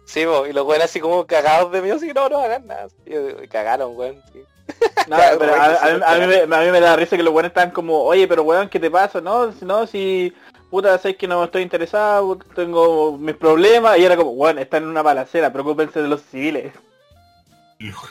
Sí, 0.05 0.19
y 0.19 0.53
los 0.53 0.63
buenos 0.63 0.85
así 0.85 0.99
como 0.99 1.25
cagados 1.25 1.71
de 1.71 1.81
miedo, 1.81 1.95
así 1.95 2.13
no, 2.13 2.29
no 2.29 2.37
hagan 2.37 2.67
nada. 2.67 2.87
Y, 3.03 3.47
cagaron, 3.47 3.97
weón. 3.97 4.21
No, 5.07 5.17
pero 5.39 5.55
a, 5.55 6.17
mí 6.17 6.71
me, 6.71 6.79
da 6.79 6.95
risa 6.95 7.17
que 7.17 7.23
los 7.23 7.33
buenos 7.33 7.49
están 7.49 7.71
como, 7.71 8.03
oye, 8.03 8.27
pero 8.27 8.43
weón, 8.43 8.69
¿qué 8.69 8.79
te 8.79 8.91
pasa? 8.91 9.21
No, 9.21 9.51
no, 9.61 9.87
si 9.87 10.33
puta, 10.69 10.99
sabes 10.99 11.17
que 11.17 11.27
no 11.27 11.43
estoy 11.43 11.63
interesado, 11.63 12.37
tengo 12.55 13.17
mis 13.17 13.35
problemas, 13.35 13.97
y 13.97 14.05
era 14.05 14.15
como, 14.15 14.35
bueno, 14.35 14.61
están 14.61 14.83
en 14.83 14.89
una 14.89 15.01
balacera, 15.01 15.51
preocúpense 15.51 16.01
de 16.01 16.07
los 16.07 16.21
civiles. 16.21 16.73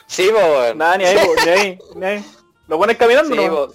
Sí, 0.06 0.30
bo, 0.30 0.74
Nada, 0.74 0.98
ni 0.98 1.04
ahí, 1.04 1.18
ni 1.44 1.50
ahí, 1.50 1.78
ni 1.96 2.06
ahí. 2.06 2.24
Lo 2.66 2.78
pones 2.78 2.96
caminando, 2.96 3.34
sí, 3.34 3.74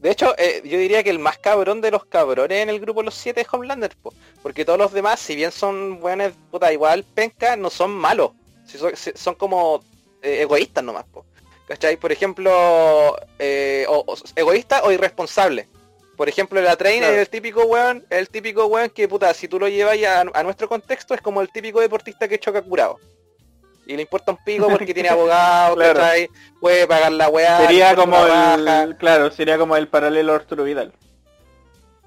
De 0.00 0.10
hecho, 0.10 0.34
eh, 0.38 0.62
yo 0.64 0.78
diría 0.78 1.02
que 1.02 1.10
el 1.10 1.18
más 1.18 1.38
cabrón 1.38 1.80
de 1.80 1.90
los 1.90 2.04
cabrones 2.04 2.62
en 2.62 2.68
el 2.68 2.80
grupo 2.80 3.02
los 3.02 3.14
siete 3.14 3.42
es 3.42 3.46
Homelander, 3.52 3.94
po, 4.02 4.12
porque 4.42 4.64
todos 4.64 4.78
los 4.78 4.92
demás, 4.92 5.20
si 5.20 5.36
bien 5.36 5.52
son 5.52 6.00
buenos, 6.00 6.32
puta, 6.50 6.72
igual 6.72 7.04
penca, 7.04 7.56
no 7.56 7.70
son 7.70 7.92
malos. 7.92 8.32
son, 9.14 9.34
como 9.34 9.82
eh, 10.22 10.42
egoístas 10.42 10.82
nomás, 10.82 11.04
po. 11.04 11.24
¿Cachai? 11.66 11.96
Por 11.96 12.12
ejemplo, 12.12 13.16
eh, 13.38 13.86
o, 13.88 14.04
egoísta 14.36 14.82
o 14.84 14.92
irresponsable. 14.92 15.68
Por 16.16 16.28
ejemplo, 16.28 16.60
la 16.60 16.76
train 16.76 17.02
es 17.02 17.18
el 17.18 17.28
típico 17.28 17.64
weón, 17.64 18.06
el 18.10 18.28
típico 18.28 18.66
weón 18.66 18.90
que 18.90 19.08
puta, 19.08 19.34
si 19.34 19.48
tú 19.48 19.58
lo 19.58 19.68
llevas 19.68 20.00
a, 20.04 20.20
a, 20.20 20.42
nuestro 20.44 20.68
contexto 20.68 21.14
es 21.14 21.20
como 21.20 21.40
el 21.40 21.50
típico 21.50 21.80
deportista 21.80 22.28
que 22.28 22.38
choca 22.38 22.62
curado 22.62 23.00
y 23.86 23.96
le 23.96 24.02
importa 24.02 24.32
un 24.32 24.38
pico 24.44 24.68
porque 24.68 24.94
tiene 24.94 25.08
abogado, 25.10 25.76
claro. 25.76 26.00
Puede 26.60 26.86
pagar 26.86 27.12
la 27.12 27.28
weá. 27.28 27.58
Sería 27.58 27.94
como 27.94 28.16
el, 28.26 28.96
claro, 28.96 29.30
sería 29.30 29.58
como 29.58 29.76
el 29.76 29.88
paralelo 29.88 30.34
Arturo 30.34 30.64
Vidal. 30.64 30.92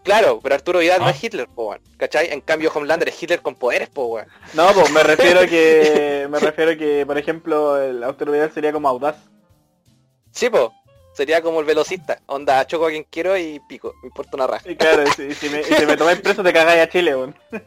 Claro, 0.03 0.39
pero 0.41 0.55
Arturo 0.55 0.79
Vidal 0.79 1.01
no 1.01 1.09
es 1.09 1.15
ah. 1.15 1.19
Hitler, 1.21 1.47
po, 1.53 1.75
¿cachai? 1.97 2.31
En 2.31 2.39
cambio 2.39 2.71
Homelander 2.73 3.09
es 3.09 3.21
Hitler 3.21 3.41
con 3.41 3.55
poderes, 3.55 3.89
po, 3.89 4.05
weón. 4.05 4.27
No, 4.53 4.71
pues 4.73 4.89
me 4.91 5.03
refiero 5.03 5.41
que, 5.41 6.27
me 6.29 6.39
refiero 6.39 6.77
que, 6.77 7.05
por 7.05 7.17
ejemplo, 7.17 7.81
el 7.81 8.01
Arturo 8.03 8.31
Vidal 8.31 8.51
sería 8.53 8.71
como 8.71 8.87
audaz. 8.87 9.17
Sí, 10.31 10.49
pues, 10.49 10.69
sería 11.17 11.41
como 11.41 11.59
el 11.59 11.65
velocista. 11.65 12.19
Onda, 12.27 12.65
choco 12.67 12.85
a 12.85 12.89
quien 12.89 13.03
quiero 13.09 13.35
y 13.35 13.59
pico, 13.67 13.95
me 14.03 14.07
importa 14.07 14.35
una 14.35 14.45
raja. 14.45 14.69
Y 14.69 14.75
claro, 14.75 15.03
si, 15.11 15.49
me, 15.49 15.63
si 15.63 15.85
me 15.85 15.97
tomáis 15.97 16.21
preso 16.21 16.43
te 16.43 16.53
cagáis 16.53 16.83
a 16.83 16.89
Chile, 16.89 17.15
weón. 17.15 17.35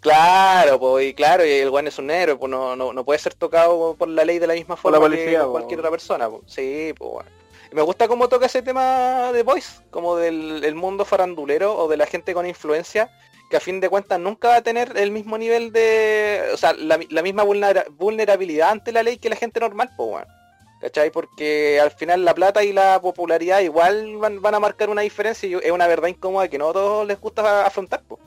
Claro, 0.00 0.80
pues, 0.80 1.06
y 1.06 1.14
claro, 1.14 1.46
y 1.46 1.50
el 1.52 1.70
guan 1.70 1.86
es 1.86 1.96
un 1.96 2.10
héroe, 2.10 2.34
pues 2.34 2.50
no, 2.50 2.74
no, 2.74 3.04
puede 3.04 3.20
ser 3.20 3.34
tocado 3.34 3.94
por 3.94 4.08
la 4.08 4.24
ley 4.24 4.40
de 4.40 4.48
la 4.48 4.54
misma 4.54 4.76
forma 4.76 4.98
la 4.98 5.04
policía, 5.04 5.42
que 5.42 5.46
cualquier 5.46 5.78
otra 5.78 5.92
persona. 5.92 6.28
Pues. 6.28 6.42
Sí, 6.46 6.92
pues 6.98 7.08
bueno. 7.08 7.30
Y 7.70 7.76
me 7.76 7.82
gusta 7.82 8.08
cómo 8.08 8.28
toca 8.28 8.46
ese 8.46 8.62
tema 8.62 9.30
de 9.32 9.44
Voice, 9.44 9.80
como 9.90 10.16
del 10.16 10.74
mundo 10.74 11.04
farandulero 11.04 11.76
o 11.76 11.86
de 11.86 11.96
la 11.96 12.06
gente 12.06 12.34
con 12.34 12.48
influencia, 12.48 13.12
que 13.48 13.58
a 13.58 13.60
fin 13.60 13.78
de 13.78 13.88
cuentas 13.88 14.18
nunca 14.18 14.48
va 14.48 14.56
a 14.56 14.62
tener 14.62 14.96
el 14.96 15.12
mismo 15.12 15.38
nivel 15.38 15.70
de, 15.70 16.50
o 16.52 16.56
sea, 16.56 16.72
la, 16.72 16.98
misma 16.98 17.44
vulnerabilidad 17.44 18.70
ante 18.70 18.90
la 18.90 19.04
ley 19.04 19.18
que 19.18 19.30
la 19.30 19.36
gente 19.36 19.60
normal, 19.60 19.90
pues 19.96 20.08
bueno. 20.08 20.41
¿Cachai? 20.82 21.12
Porque 21.12 21.78
al 21.80 21.92
final 21.92 22.24
la 22.24 22.34
plata 22.34 22.64
y 22.64 22.72
la 22.72 23.00
popularidad 23.00 23.60
igual 23.60 24.16
van, 24.16 24.54
a 24.54 24.58
marcar 24.58 24.90
una 24.90 25.02
diferencia 25.02 25.48
y 25.48 25.54
es 25.54 25.70
una 25.70 25.86
verdad 25.86 26.08
incómoda 26.08 26.48
que 26.48 26.58
no 26.58 26.72
todos 26.72 27.06
les 27.06 27.20
gusta 27.20 27.64
afrontar, 27.64 28.02
pues. 28.08 28.20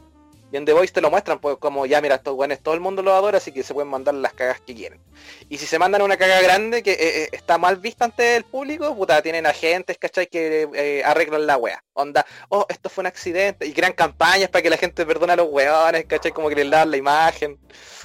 Y 0.53 0.55
en 0.55 0.63
The 0.63 0.71
Voice 0.71 0.93
te 0.93 1.01
lo 1.01 1.09
muestran, 1.09 1.39
pues 1.39 1.57
como 1.57 1.85
ya 1.85 1.99
mira, 1.99 2.15
estos 2.15 2.33
guanes 2.33 2.61
todo 2.61 2.73
el 2.73 2.79
mundo 2.79 3.01
los 3.01 3.13
adora, 3.13 3.39
así 3.39 3.51
que 3.51 3.61
se 3.61 3.73
pueden 3.73 3.89
mandar 3.89 4.13
las 4.13 4.31
cagas 4.31 4.61
que 4.61 4.73
quieren. 4.73 5.01
Y 5.49 5.57
si 5.57 5.65
se 5.65 5.77
mandan 5.77 6.01
una 6.01 6.15
caga 6.15 6.39
grande 6.39 6.81
que 6.81 6.93
eh, 6.93 7.23
eh, 7.23 7.29
está 7.33 7.57
mal 7.57 7.75
vista 7.75 8.05
ante 8.05 8.37
el 8.37 8.45
público, 8.45 8.95
puta, 8.95 9.21
tienen 9.21 9.45
agentes, 9.45 9.97
¿cachai? 9.97 10.27
Que 10.27 10.69
eh, 10.73 11.03
arreglan 11.03 11.45
la 11.45 11.57
wea. 11.57 11.83
Onda, 11.91 12.25
oh, 12.47 12.65
esto 12.69 12.89
fue 12.89 13.01
un 13.01 13.07
accidente. 13.07 13.65
Y 13.65 13.73
crean 13.73 13.91
campañas 13.91 14.49
para 14.49 14.61
que 14.61 14.69
la 14.69 14.77
gente 14.77 15.05
perdone 15.05 15.33
a 15.33 15.35
los 15.35 15.49
weones, 15.49 16.05
¿cachai? 16.05 16.31
Como 16.31 16.47
que 16.47 16.55
les 16.55 16.69
dan 16.69 16.89
la 16.89 16.95
imagen. 16.95 17.59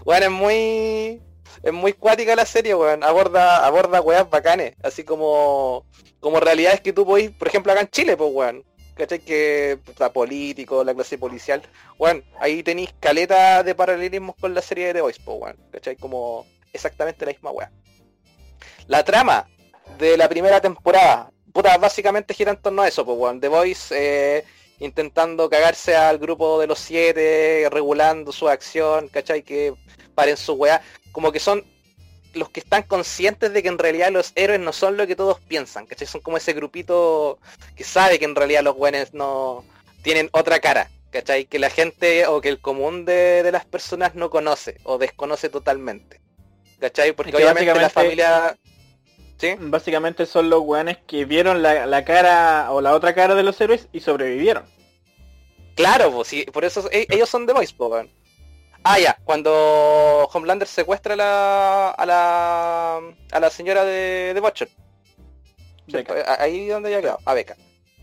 Bueno, 0.05 0.27
es 0.27 0.33
muy... 0.33 1.30
Es 1.63 1.73
muy 1.73 1.93
cuática 1.93 2.37
la 2.37 2.47
serie, 2.47 2.75
weón. 2.75 3.03
Aborda, 3.05 3.65
aborda 3.67 4.01
weas 4.01 4.29
bacanes. 4.29 4.75
Así 4.83 5.05
como, 5.05 5.85
como 6.21 6.41
realidades 6.41 6.81
que 6.81 6.93
tú 6.93 7.05
podís, 7.05 7.31
por 7.31 7.49
ejemplo, 7.49 7.73
acá 7.73 7.83
en 7.83 7.91
Chile, 7.91 8.17
pues 8.17 8.31
weón. 8.33 8.65
¿cachai? 9.01 9.21
Que 9.21 9.79
la 9.99 10.13
político, 10.13 10.85
la 10.85 10.95
clase 10.95 11.19
policial. 11.19 11.63
Bueno, 11.99 12.23
ahí 12.39 12.63
tenéis 12.63 12.91
caleta 13.01 13.63
de 13.63 13.75
paralelismos 13.75 14.37
con 14.37 14.55
la 14.55 14.63
serie 14.63 14.89
de 14.89 14.95
The 14.95 15.01
Voice, 15.01 15.21
pues, 15.25 15.55
¿cachai? 15.73 15.97
Como 15.97 16.47
exactamente 16.73 17.25
la 17.25 17.33
misma 17.33 17.51
weá. 17.51 17.71
La 18.87 19.05
trama 19.05 19.49
de 19.99 20.17
la 20.17 20.29
primera 20.29 20.61
temporada, 20.61 21.31
puta, 21.53 21.77
básicamente 21.79 22.35
gira 22.35 22.53
en 22.53 22.61
torno 22.61 22.83
a 22.83 22.89
eso, 22.89 23.05
pues, 23.05 23.19
weón. 23.19 23.41
The 23.41 23.49
Voice 23.49 23.95
eh, 23.97 24.45
intentando 24.81 25.49
cagarse 25.49 25.95
al 25.95 26.19
grupo 26.19 26.59
de 26.59 26.67
los 26.67 26.79
siete, 26.79 27.69
regulando 27.71 28.33
su 28.33 28.49
acción, 28.49 29.09
¿cachai? 29.09 29.43
Que 29.43 29.75
paren 30.15 30.37
su 30.37 30.55
weá. 30.55 30.83
Como 31.13 31.31
que 31.31 31.39
son 31.39 31.65
los 32.35 32.49
que 32.51 32.61
están 32.61 32.83
conscientes 32.85 33.53
de 33.53 33.63
que 33.63 33.69
en 33.69 33.79
realidad 33.79 34.11
los 34.11 34.33
héroes 34.35 34.61
no 34.61 34.73
son 34.73 34.97
lo 34.97 35.07
que 35.07 35.17
todos 35.17 35.41
piensan, 35.41 35.87
¿cachai? 35.87 36.07
Son 36.07 36.21
como 36.21 36.37
ese 36.37 36.53
grupito 36.53 37.39
que 37.77 37.85
sabe 37.85 38.19
que 38.19 38.25
en 38.25 38.35
realidad 38.35 38.63
los 38.63 38.77
buenos 38.77 39.13
no 39.13 39.65
tienen 40.03 40.31
otra 40.33 40.61
cara, 40.61 40.91
¿cachai? 41.11 41.45
Que 41.45 41.59
la 41.59 41.71
gente 41.71 42.27
o 42.27 42.41
que 42.41 42.49
el 42.49 42.61
común 42.61 43.05
de, 43.05 43.49
las 43.53 43.67
personas 43.67 44.15
no 44.15 44.31
conoce 44.31 44.79
o 44.85 44.99
desconoce 44.99 45.49
totalmente. 45.49 46.21
¿Cachai? 46.79 47.13
Porque 47.13 47.37
obviamente 47.37 47.75
la 47.75 47.91
familia... 47.91 48.57
¿Sí? 49.41 49.55
Básicamente 49.59 50.27
son 50.27 50.51
los 50.51 50.61
weones 50.61 50.99
que 51.07 51.25
vieron 51.25 51.63
la, 51.63 52.05
cara 52.05 52.71
o 52.73 52.83
la 52.83 52.95
otra 52.95 53.15
cara 53.15 53.35
de 53.35 53.43
los 53.43 53.59
héroes 53.59 53.89
y 53.91 54.01
sobrevivieron. 54.01 54.65
Claro, 55.75 56.13
pues, 56.13 56.29
sí, 56.29 56.45
por 56.53 56.67
eso 56.67 56.87
e, 56.93 57.07
ellos 57.09 57.29
son 57.29 57.47
The 57.47 57.55
Voice, 57.55 57.75
Ah, 58.83 58.99
ya, 58.99 59.19
cuando 59.25 60.29
Homelander 60.33 60.69
secuestra 60.69 61.15
a 61.15 61.17
la, 61.17 61.91
a 61.91 62.07
la, 62.07 63.01
a 63.33 63.41
la 63.41 63.51
señora 63.51 63.85
de, 63.85 64.33
de 64.35 64.41
Butcher. 64.41 64.69
Ahí 66.39 66.69
donde 66.69 66.91
ya 66.91 67.01
quedado, 67.01 67.19
a 67.25 67.35
Beca. 67.35 67.57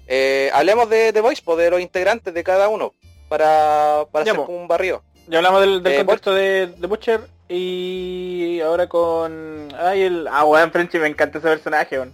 Eh, 0.08 0.50
hablemos 0.54 0.89
de 0.89 1.13
The 1.13 1.21
Voice, 1.21 1.43
pues, 1.45 1.60
de 1.60 1.69
los 1.69 1.82
integrantes 1.82 2.34
de 2.34 2.43
cada 2.43 2.67
uno, 2.67 2.95
para, 3.30 4.06
para 4.12 4.23
hacer 4.23 4.39
un 4.39 4.67
barrio. 4.67 5.04
Ya 5.28 5.38
hablamos 5.38 5.62
del, 5.62 5.84
del 5.84 5.93
eh, 5.93 5.97
contexto 5.97 6.34
de, 6.34 6.67
de, 6.67 6.88
Butcher 6.88 7.28
y 7.49 8.60
ahora 8.62 8.88
con... 8.88 9.69
Ay, 9.77 10.01
el... 10.01 10.27
Ah, 10.27 10.45
weón, 10.45 10.71
Frenchy, 10.71 10.99
me 10.99 11.07
encanta 11.07 11.39
ese 11.39 11.47
personaje, 11.47 11.97
weón. 11.97 12.13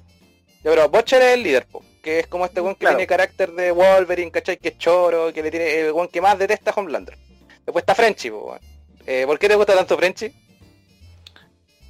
Ya, 0.63 0.69
pero 0.71 0.89
Butcher 0.89 1.21
es 1.21 1.33
el 1.33 1.43
líder, 1.43 1.65
po, 1.65 1.83
que 2.01 2.19
es 2.19 2.27
como 2.27 2.45
este 2.45 2.61
weón 2.61 2.75
que 2.75 2.87
tiene 2.87 3.07
carácter 3.07 3.51
de 3.51 3.71
Wolverine, 3.71 4.31
¿cachai? 4.31 4.57
Que 4.57 4.69
es 4.69 4.77
choro, 4.77 5.33
que 5.33 5.43
le 5.43 5.51
tiene 5.51 5.79
el 5.81 5.91
weón 5.91 6.07
que 6.07 6.21
más 6.21 6.39
detesta 6.39 6.71
a 6.71 6.73
Homelander. 6.75 7.17
Después 7.65 7.83
está 7.83 7.95
Frenchy, 7.95 8.29
po, 8.29 8.45
weón. 8.47 8.59
Eh, 9.05 9.23
¿Por 9.25 9.37
qué 9.39 9.49
te 9.49 9.55
gusta 9.55 9.75
tanto 9.75 9.97
Frenchy? 9.97 10.33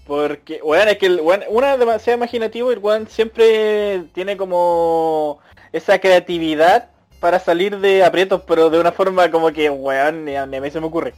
Porque, 0.07 0.59
weón, 0.63 0.87
es 0.89 0.97
que 0.97 1.05
el 1.05 1.21
weón, 1.21 1.43
una 1.49 1.73
es 1.73 1.79
demasiado 1.79 2.17
imaginativo 2.17 2.71
y 2.71 2.73
el 2.73 2.79
weón 2.79 3.07
siempre 3.07 4.03
tiene 4.13 4.37
como 4.37 5.39
esa 5.71 5.99
creatividad 5.99 6.89
para 7.19 7.39
salir 7.39 7.79
de 7.79 8.03
aprietos, 8.03 8.41
pero 8.47 8.69
de 8.69 8.79
una 8.79 8.91
forma 8.91 9.29
como 9.31 9.51
que, 9.51 9.69
weón, 9.69 10.25
ni 10.25 10.35
a 10.35 10.45
mí 10.45 10.71
se 10.71 10.79
me 10.79 10.87
ocurre. 10.87 11.13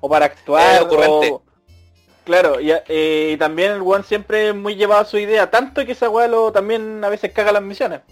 O 0.00 0.08
para 0.08 0.26
actuar, 0.26 0.86
o... 0.90 1.42
Claro, 2.30 2.60
y, 2.60 2.70
eh, 2.70 3.36
también 3.40 3.72
el 3.72 3.82
weón 3.82 4.04
siempre 4.04 4.52
muy 4.52 4.76
llevado 4.76 5.00
a 5.00 5.04
su 5.04 5.18
idea, 5.18 5.50
tanto 5.50 5.84
que 5.84 5.90
esa 5.90 6.08
weón 6.08 6.52
también 6.52 7.02
a 7.02 7.08
veces 7.08 7.32
caga 7.32 7.50
las 7.50 7.60
misiones. 7.60 8.02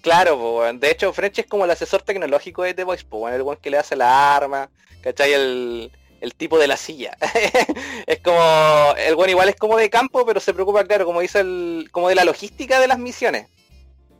Claro, 0.00 0.62
de 0.72 0.90
hecho 0.90 1.12
French 1.12 1.40
es 1.40 1.46
como 1.46 1.66
el 1.66 1.70
asesor 1.70 2.00
tecnológico 2.00 2.62
de 2.62 2.72
The 2.72 2.84
Voice, 2.84 3.04
weón, 3.10 3.34
el 3.34 3.42
weón 3.42 3.58
que 3.60 3.68
le 3.68 3.76
hace 3.76 3.94
la 3.94 4.34
arma, 4.34 4.70
¿cachai? 5.02 5.34
El, 5.34 5.92
el 6.22 6.34
tipo 6.34 6.58
de 6.58 6.66
la 6.66 6.78
silla. 6.78 7.14
es 8.06 8.20
como, 8.20 8.94
el 8.96 9.16
weón 9.16 9.28
igual 9.28 9.50
es 9.50 9.56
como 9.56 9.76
de 9.76 9.90
campo, 9.90 10.24
pero 10.24 10.40
se 10.40 10.54
preocupa, 10.54 10.82
claro, 10.86 11.04
como 11.04 11.20
dice 11.20 11.40
el, 11.40 11.90
como 11.92 12.08
de 12.08 12.14
la 12.14 12.24
logística 12.24 12.80
de 12.80 12.88
las 12.88 12.98
misiones. 12.98 13.48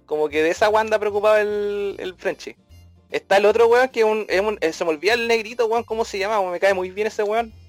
Como 0.05 0.29
que 0.29 0.43
de 0.43 0.51
esa 0.51 0.69
Wanda 0.69 0.99
preocupaba 0.99 1.41
el, 1.41 1.97
el 1.99 2.15
Frenchy. 2.17 2.55
Está 3.09 3.39
el 3.39 3.47
otro 3.47 3.67
weón 3.69 3.89
que 3.89 4.01
es 4.01 4.07
un, 4.07 4.27
eh, 4.61 4.73
se 4.75 4.85
me 4.85 4.91
olvida 4.91 5.15
el 5.15 5.27
negrito, 5.27 5.65
weón, 5.65 5.85
¿cómo 5.85 6.05
se 6.05 6.19
llama? 6.19 6.43
Me 6.51 6.61
cae 6.61 6.75
muy 6.75 6.91
bien 6.91 7.07
ese 7.07 7.23
weón. 7.23 7.62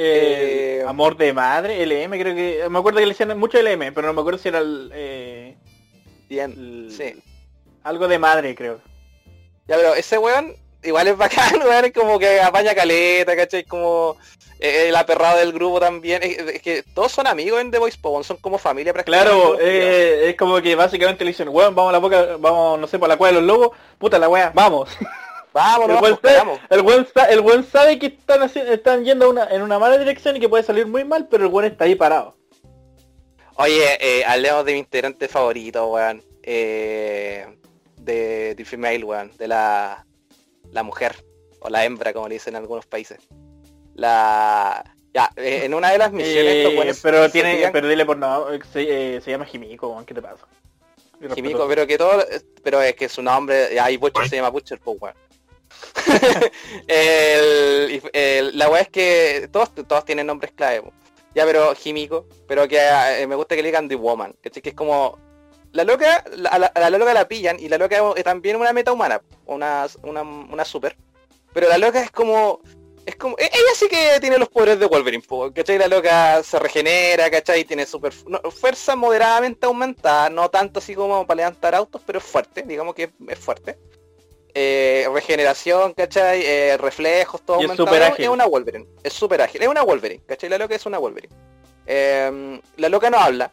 Eh, 0.00 0.84
amor 0.86 1.16
de 1.16 1.32
madre, 1.32 1.84
LM, 1.84 2.18
creo 2.20 2.34
que. 2.34 2.68
Me 2.70 2.78
acuerdo 2.78 3.00
que 3.00 3.06
le 3.06 3.12
decían 3.12 3.36
mucho 3.36 3.60
LM, 3.60 3.92
pero 3.92 4.06
no 4.06 4.12
me 4.12 4.20
acuerdo 4.20 4.38
si 4.38 4.48
era 4.48 4.60
el. 4.60 4.92
Eh, 4.94 5.56
bien, 6.28 6.88
sí. 6.88 7.20
Algo 7.82 8.06
de 8.06 8.18
madre, 8.18 8.54
creo. 8.54 8.80
Ya, 9.66 9.76
pero 9.76 9.94
ese 9.94 10.16
weón 10.16 10.54
igual 10.84 11.08
es 11.08 11.16
bacán, 11.16 11.60
weón, 11.66 11.84
es 11.84 11.92
como 11.92 12.18
que 12.18 12.40
apaña 12.40 12.74
caleta, 12.74 13.34
¿cachai? 13.34 13.64
Como 13.64 14.16
eh, 14.60 14.86
el 14.88 14.96
aperrado 14.96 15.38
del 15.38 15.52
grupo 15.52 15.80
también. 15.80 16.22
Es, 16.22 16.62
que 16.62 16.84
todos 16.94 17.10
son 17.10 17.26
amigos 17.26 17.60
en 17.60 17.70
The 17.70 17.78
Voice 17.78 17.98
Pop, 18.00 18.22
son 18.22 18.36
como 18.36 18.58
familia 18.58 18.92
prácticamente. 18.92 19.32
Claro, 19.32 19.58
eh, 19.60 20.30
es 20.30 20.36
como 20.36 20.60
que 20.60 20.74
básicamente 20.74 21.24
le 21.24 21.30
dicen, 21.30 21.48
weón, 21.48 21.74
vamos 21.74 21.90
a 21.90 21.92
la 21.92 21.98
boca, 21.98 22.36
vamos, 22.38 22.78
no 22.78 22.86
sé, 22.86 22.98
por 22.98 23.08
la 23.08 23.16
cueva 23.16 23.34
de 23.34 23.40
los 23.40 23.46
lobos, 23.46 23.76
puta 23.98 24.18
la 24.18 24.28
weá, 24.28 24.52
vamos. 24.54 24.88
Vamos, 25.58 25.90
el, 25.90 25.96
buen 25.96 26.18
sabe, 26.22 26.60
el, 26.70 26.82
buen 26.82 27.06
el 27.30 27.40
buen 27.40 27.64
sabe 27.64 27.98
que 27.98 28.06
están, 28.06 28.48
están 28.54 29.04
yendo 29.04 29.28
una, 29.28 29.44
en 29.46 29.62
una 29.62 29.80
mala 29.80 29.98
dirección 29.98 30.36
y 30.36 30.40
que 30.40 30.48
puede 30.48 30.62
salir 30.62 30.86
muy 30.86 31.04
mal, 31.04 31.26
pero 31.28 31.44
el 31.46 31.50
buen 31.50 31.66
está 31.66 31.84
ahí 31.84 31.96
parado. 31.96 32.36
Oye, 33.56 33.98
eh, 34.00 34.24
hablemos 34.24 34.64
de 34.64 34.74
mi 34.74 34.78
integrante 34.78 35.26
favorito, 35.26 35.88
weón. 35.88 36.22
Eh, 36.44 37.44
de, 37.96 38.54
de 38.54 38.64
female, 38.64 39.02
weón. 39.02 39.32
De 39.36 39.48
la, 39.48 40.06
la 40.70 40.82
mujer. 40.84 41.24
O 41.58 41.68
la 41.68 41.84
hembra, 41.84 42.12
como 42.12 42.28
le 42.28 42.34
dicen 42.34 42.54
en 42.54 42.62
algunos 42.62 42.86
países. 42.86 43.18
La... 43.94 44.84
Ya, 45.12 45.28
eh, 45.34 45.62
en 45.64 45.74
una 45.74 45.90
de 45.90 45.98
las 45.98 46.12
misiones... 46.12 46.68
Eh, 46.68 47.00
pero 47.02 47.28
tiene... 47.32 47.68
Pero 47.72 47.88
dile 47.88 48.06
por 48.06 48.16
no, 48.16 48.46
se, 48.72 49.20
se 49.20 49.30
llama 49.32 49.44
Jimico, 49.44 50.04
¿qué 50.06 50.14
te 50.14 50.22
pasa? 50.22 50.46
Jimico, 51.34 51.66
pero 51.66 51.84
que 51.84 51.98
todo... 51.98 52.24
Pero 52.62 52.80
es 52.80 52.94
que 52.94 53.08
su 53.08 53.22
nombre... 53.22 53.80
Ahí 53.80 53.96
Butcher 53.96 54.28
se 54.28 54.36
llama 54.36 54.50
Butcher, 54.50 54.78
pues, 54.78 54.98
weón. 55.00 55.16
La 58.52 58.68
weá 58.68 58.82
es 58.82 58.88
que 58.88 59.48
todos, 59.52 59.74
todos 59.74 60.04
tienen 60.04 60.26
nombres 60.26 60.52
clave. 60.52 60.82
Ya, 61.34 61.44
pero 61.44 61.74
Jimico, 61.74 62.26
pero 62.46 62.66
que 62.66 62.78
eh, 62.78 63.26
me 63.26 63.34
gusta 63.34 63.54
que 63.54 63.62
le 63.62 63.68
digan 63.68 63.88
The 63.88 63.94
Woman, 63.94 64.34
que 64.42 64.50
es 64.52 64.74
como 64.74 65.18
la 65.72 65.84
loca, 65.84 66.24
la, 66.36 66.72
la, 66.74 66.90
loca 66.90 67.12
la 67.12 67.28
pillan 67.28 67.60
y 67.60 67.68
la 67.68 67.78
loca 67.78 68.00
es 68.16 68.24
también 68.24 68.56
una 68.56 68.72
meta 68.72 68.92
humana, 68.92 69.20
una, 69.46 69.86
una, 70.02 70.64
super. 70.64 70.96
Pero 71.52 71.68
la 71.68 71.78
loca 71.78 72.02
es 72.02 72.10
como 72.10 72.60
es 73.04 73.16
como, 73.16 73.36
e, 73.38 73.44
ella 73.44 73.74
sí 73.74 73.88
que 73.88 74.18
tiene 74.20 74.38
los 74.38 74.48
poderes 74.48 74.78
de 74.78 74.86
Wolverine, 74.86 75.22
¿cachai? 75.54 75.78
La 75.78 75.88
loca 75.88 76.42
se 76.42 76.58
regenera, 76.58 77.30
¿cachai? 77.30 77.64
Tiene 77.64 77.86
super 77.86 78.12
fuerza 78.12 78.96
moderadamente 78.96 79.66
aumentada, 79.66 80.30
no 80.30 80.48
tanto 80.50 80.78
así 80.78 80.94
como 80.94 81.26
para 81.26 81.38
levantar 81.38 81.74
autos, 81.74 82.02
pero 82.04 82.18
es 82.18 82.24
fuerte, 82.24 82.62
digamos 82.62 82.94
que 82.94 83.10
es 83.28 83.38
fuerte. 83.38 83.78
Eh, 84.54 85.06
regeneración, 85.12 85.92
¿cachai? 85.94 86.42
Eh, 86.44 86.76
reflejos, 86.78 87.42
todo 87.42 87.60
es, 87.60 87.70
es 88.18 88.28
una 88.28 88.46
Wolverine. 88.46 88.86
Es 89.02 89.12
súper 89.12 89.42
ágil. 89.42 89.62
Es 89.62 89.68
una 89.68 89.82
Wolverine, 89.82 90.22
¿cachai? 90.26 90.48
La 90.48 90.58
loca 90.58 90.74
es 90.74 90.86
una 90.86 90.98
Wolverine. 90.98 91.34
Em, 91.86 92.60
la 92.76 92.88
loca 92.88 93.10
no 93.10 93.18
habla. 93.18 93.52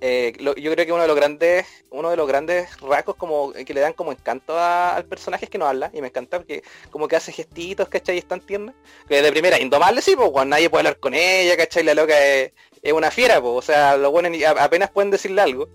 Eh, 0.00 0.32
yo 0.38 0.72
creo 0.72 0.84
que 0.84 0.92
uno 0.92 1.02
de 1.02 1.08
los 1.08 1.16
grandes, 1.16 1.64
uno 1.90 2.10
de 2.10 2.16
los 2.16 2.26
grandes 2.26 2.80
rasgos 2.80 3.14
como 3.14 3.52
que 3.52 3.72
le 3.72 3.80
dan 3.80 3.92
como 3.92 4.10
encanto 4.10 4.58
al 4.58 5.04
personaje 5.04 5.44
es 5.44 5.50
que 5.50 5.58
no 5.58 5.66
habla. 5.66 5.90
Y 5.94 6.00
me 6.00 6.08
encanta 6.08 6.38
porque 6.38 6.64
como 6.90 7.06
que 7.06 7.16
hace 7.16 7.30
gestitos, 7.30 7.88
¿cachai? 7.88 8.18
Es 8.18 8.26
tan 8.26 8.40
tierna. 8.40 8.74
Que 9.08 9.22
de 9.22 9.30
primera, 9.30 9.60
indomable 9.60 10.02
sí, 10.02 10.16
pues 10.16 10.30
cuando 10.30 10.56
nadie 10.56 10.68
puede 10.68 10.80
hablar 10.80 10.98
con 10.98 11.14
ella, 11.14 11.56
¿cachai? 11.56 11.84
La 11.84 11.94
loca 11.94 12.18
es, 12.18 12.52
una 12.92 13.12
fiera, 13.12 13.40
pues. 13.40 13.54
O 13.54 13.62
sea, 13.62 13.96
lo 13.96 14.10
bueno 14.10 14.28
apenas 14.58 14.90
pueden 14.90 15.12
decirle 15.12 15.40
algo. 15.40 15.68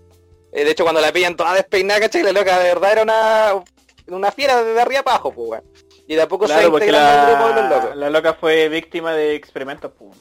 de 0.52 0.70
hecho, 0.70 0.84
cuando 0.84 1.00
la 1.00 1.12
pillan 1.12 1.36
toda 1.36 1.54
despeinada, 1.54 2.00
¿cachai? 2.00 2.22
La 2.22 2.32
loca 2.32 2.58
de 2.58 2.68
verdad 2.68 2.92
era 2.92 3.02
una 3.02 3.64
una 4.10 4.32
fiera 4.32 4.62
de 4.62 4.80
arriba 4.80 5.00
abajo, 5.00 5.32
pues, 5.32 5.62
Y 6.06 6.14
de 6.14 6.22
a 6.22 6.28
poco 6.28 6.46
se 6.46 6.54
la, 6.54 6.62
grupo 6.62 6.78
de 6.78 6.92
los 6.92 7.70
locos. 7.70 7.96
La 7.96 8.10
loca 8.10 8.34
fue 8.34 8.68
víctima 8.68 9.12
de 9.12 9.34
experimentos, 9.34 9.92
pues. 9.98 10.16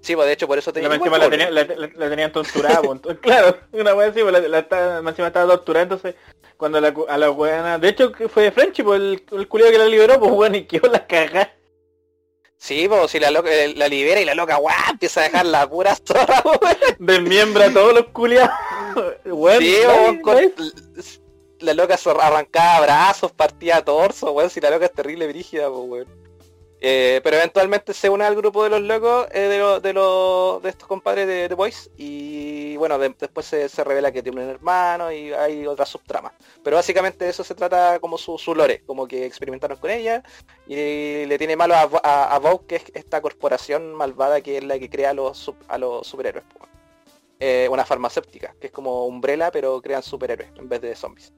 Sí, 0.00 0.14
pues 0.14 0.26
de 0.26 0.34
hecho 0.34 0.46
por 0.46 0.58
eso 0.58 0.72
tenía... 0.72 0.90
La, 0.90 0.96
encima 0.96 1.16
la, 1.16 1.30
tenía, 1.30 1.50
la, 1.50 2.10
tenían 2.10 2.30
torturada, 2.30 2.82
pues. 2.82 3.18
claro, 3.20 3.56
una 3.72 3.94
wea 3.94 4.08
así, 4.08 4.20
pues 4.22 4.48
la, 4.48 4.58
encima 4.58 5.28
estaba 5.28 5.46
torturada, 5.46 5.84
entonces 5.84 6.14
cuando 6.58 6.80
la, 6.80 6.94
a 7.08 7.16
la 7.16 7.30
weana... 7.30 7.78
De 7.78 7.88
hecho 7.88 8.12
fue 8.28 8.44
de 8.44 8.52
Frenchy, 8.52 8.82
pues 8.82 9.00
el, 9.00 9.24
el 9.32 9.48
culiado 9.48 9.72
que 9.72 9.78
la 9.78 9.86
liberó, 9.86 10.20
pues 10.20 10.32
bueno, 10.32 10.56
y 10.56 10.64
quedó 10.64 10.88
la 10.88 11.06
cagada. 11.06 11.54
Sí, 12.64 12.88
pues 12.88 13.10
si 13.10 13.20
la 13.20 13.30
loca 13.30 13.50
eh, 13.52 13.74
la 13.76 13.88
libera 13.88 14.20
y 14.20 14.24
la 14.24 14.34
loca, 14.34 14.56
guau, 14.56 14.74
empieza 14.90 15.20
a 15.20 15.24
dejar 15.24 15.44
la 15.44 15.68
pura 15.68 15.94
zorra, 15.96 16.42
Desmiembra 16.98 17.66
a 17.66 17.72
todos 17.72 17.92
los 17.92 18.06
culiados. 18.06 18.50
sí, 19.58 19.76
pues, 20.22 20.72
la 21.64 21.74
loca 21.74 21.96
se 21.96 22.10
arrancaba 22.10 22.80
brazos, 22.80 23.32
partía 23.32 23.84
torso, 23.84 24.32
weón, 24.32 24.50
si 24.50 24.60
la 24.60 24.70
loca 24.70 24.86
es 24.86 24.92
terrible 24.92 25.26
brígida, 25.26 25.70
weón. 25.70 26.24
Eh, 26.86 27.22
pero 27.24 27.38
eventualmente 27.38 27.94
se 27.94 28.10
une 28.10 28.24
al 28.24 28.36
grupo 28.36 28.62
de 28.62 28.68
los 28.68 28.82
locos 28.82 29.26
eh, 29.32 29.40
de, 29.40 29.80
de, 29.80 30.60
de 30.62 30.68
estos 30.68 30.86
compadres 30.86 31.26
de 31.26 31.54
Boys 31.54 31.90
y 31.96 32.76
bueno, 32.76 32.98
después 32.98 33.46
se, 33.46 33.84
revela 33.84 34.12
que 34.12 34.22
tiene 34.22 34.44
un 34.44 34.50
hermano 34.50 35.10
y 35.10 35.32
hay 35.32 35.66
otra 35.66 35.86
subtrama. 35.86 36.34
Pero 36.62 36.76
básicamente 36.76 37.26
eso 37.26 37.42
se 37.42 37.54
trata 37.54 37.98
como 38.00 38.18
su, 38.18 38.36
su 38.36 38.54
lore, 38.54 38.82
como 38.84 39.08
que 39.08 39.24
experimentaron 39.24 39.78
con 39.78 39.90
ella 39.90 40.22
y 40.66 41.24
le 41.24 41.38
tiene 41.38 41.56
malo 41.56 41.74
a, 41.74 42.34
a, 42.34 42.38
Vogue, 42.38 42.66
que 42.66 42.76
es 42.76 42.84
esta 42.92 43.22
corporación 43.22 43.94
malvada 43.94 44.42
que 44.42 44.58
es 44.58 44.64
la 44.64 44.78
que 44.78 44.90
crea 44.90 45.10
a 45.10 45.14
los, 45.14 45.54
a 45.68 45.78
los 45.78 46.06
superhéroes. 46.06 46.44
Eh, 47.40 47.66
una 47.70 47.84
farmacéutica, 47.86 48.54
que 48.60 48.66
es 48.66 48.72
como 48.72 49.06
Umbrella, 49.06 49.50
pero 49.50 49.80
crean 49.80 50.02
superhéroes 50.02 50.50
en 50.56 50.68
vez 50.68 50.82
de 50.82 50.94
zombies. 50.94 51.32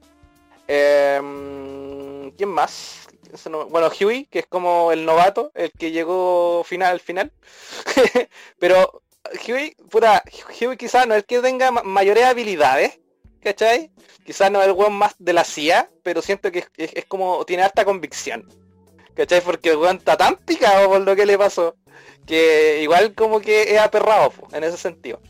Em, 0.68 2.31
¿Quién 2.33 2.48
más? 2.48 3.07
Bueno, 3.70 3.90
Huey, 4.00 4.26
que 4.26 4.40
es 4.40 4.46
como 4.46 4.92
el 4.92 5.05
novato, 5.05 5.50
el 5.55 5.72
que 5.72 5.90
llegó 5.90 6.64
final 6.64 6.92
al 6.92 7.00
final. 7.00 7.33
Pero 8.59 9.02
Huey, 9.46 9.74
puta, 9.90 10.22
Huey 10.61 10.76
quizás 10.76 11.07
no 11.07 11.14
es 11.14 11.18
el 11.18 11.26
que 11.26 11.40
tenga 11.40 11.70
mayores 11.70 12.24
habilidades, 12.24 12.98
¿cachai? 13.40 13.90
Quizás 14.24 14.50
no 14.50 14.61
es 14.61 14.66
el 14.66 14.72
weón 14.72 14.94
más 14.94 15.14
de 15.18 15.33
la 15.33 15.44
CIA, 15.44 15.88
pero 16.02 16.20
siento 16.20 16.50
que 16.50 16.64
es, 16.76 17.05
como, 17.07 17.44
tiene 17.44 17.62
harta 17.62 17.85
convicción. 17.85 18.48
¿Cachai? 19.14 19.40
Porque 19.40 19.70
el 19.70 19.76
weón 19.76 19.98
está 19.98 20.16
tan 20.16 20.37
picado 20.37 20.88
por 20.88 21.00
lo 21.00 21.14
que 21.14 21.26
le 21.26 21.38
pasó, 21.38 21.76
que 22.26 22.81
igual 22.83 23.14
como 23.14 23.40
que 23.40 23.74
es 23.74 23.79
aperrado 23.79 24.33
en 24.52 24.64
ese 24.64 24.76
sentido. 24.76 25.20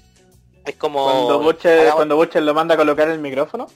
Es 0.65 0.77
como... 0.77 1.05
Cuando 1.05 1.41
Butcher, 1.41 1.93
cuando 1.93 2.25
lo 2.25 2.55
manda 2.55 2.75
a 2.75 2.79
colocar 2.79 3.09
el 3.09 3.19
micrófono. 3.19 3.67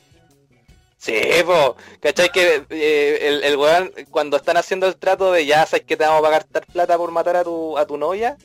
Sí, 1.00 1.14
po, 1.46 1.76
¿cachai? 2.00 2.28
Que 2.30 2.66
eh, 2.68 3.18
el, 3.22 3.42
el 3.42 3.56
weón, 3.56 3.90
cuando 4.10 4.36
están 4.36 4.58
haciendo 4.58 4.86
el 4.86 4.96
trato 4.96 5.32
de 5.32 5.46
ya 5.46 5.64
sabes 5.64 5.86
que 5.86 5.96
te 5.96 6.04
vamos 6.04 6.18
a 6.18 6.22
pagar 6.22 6.44
tal 6.44 6.66
plata 6.70 6.98
por 6.98 7.10
matar 7.10 7.36
a 7.36 7.44
tu, 7.44 7.78
a 7.78 7.86
tu 7.86 7.96
novia, 7.96 8.36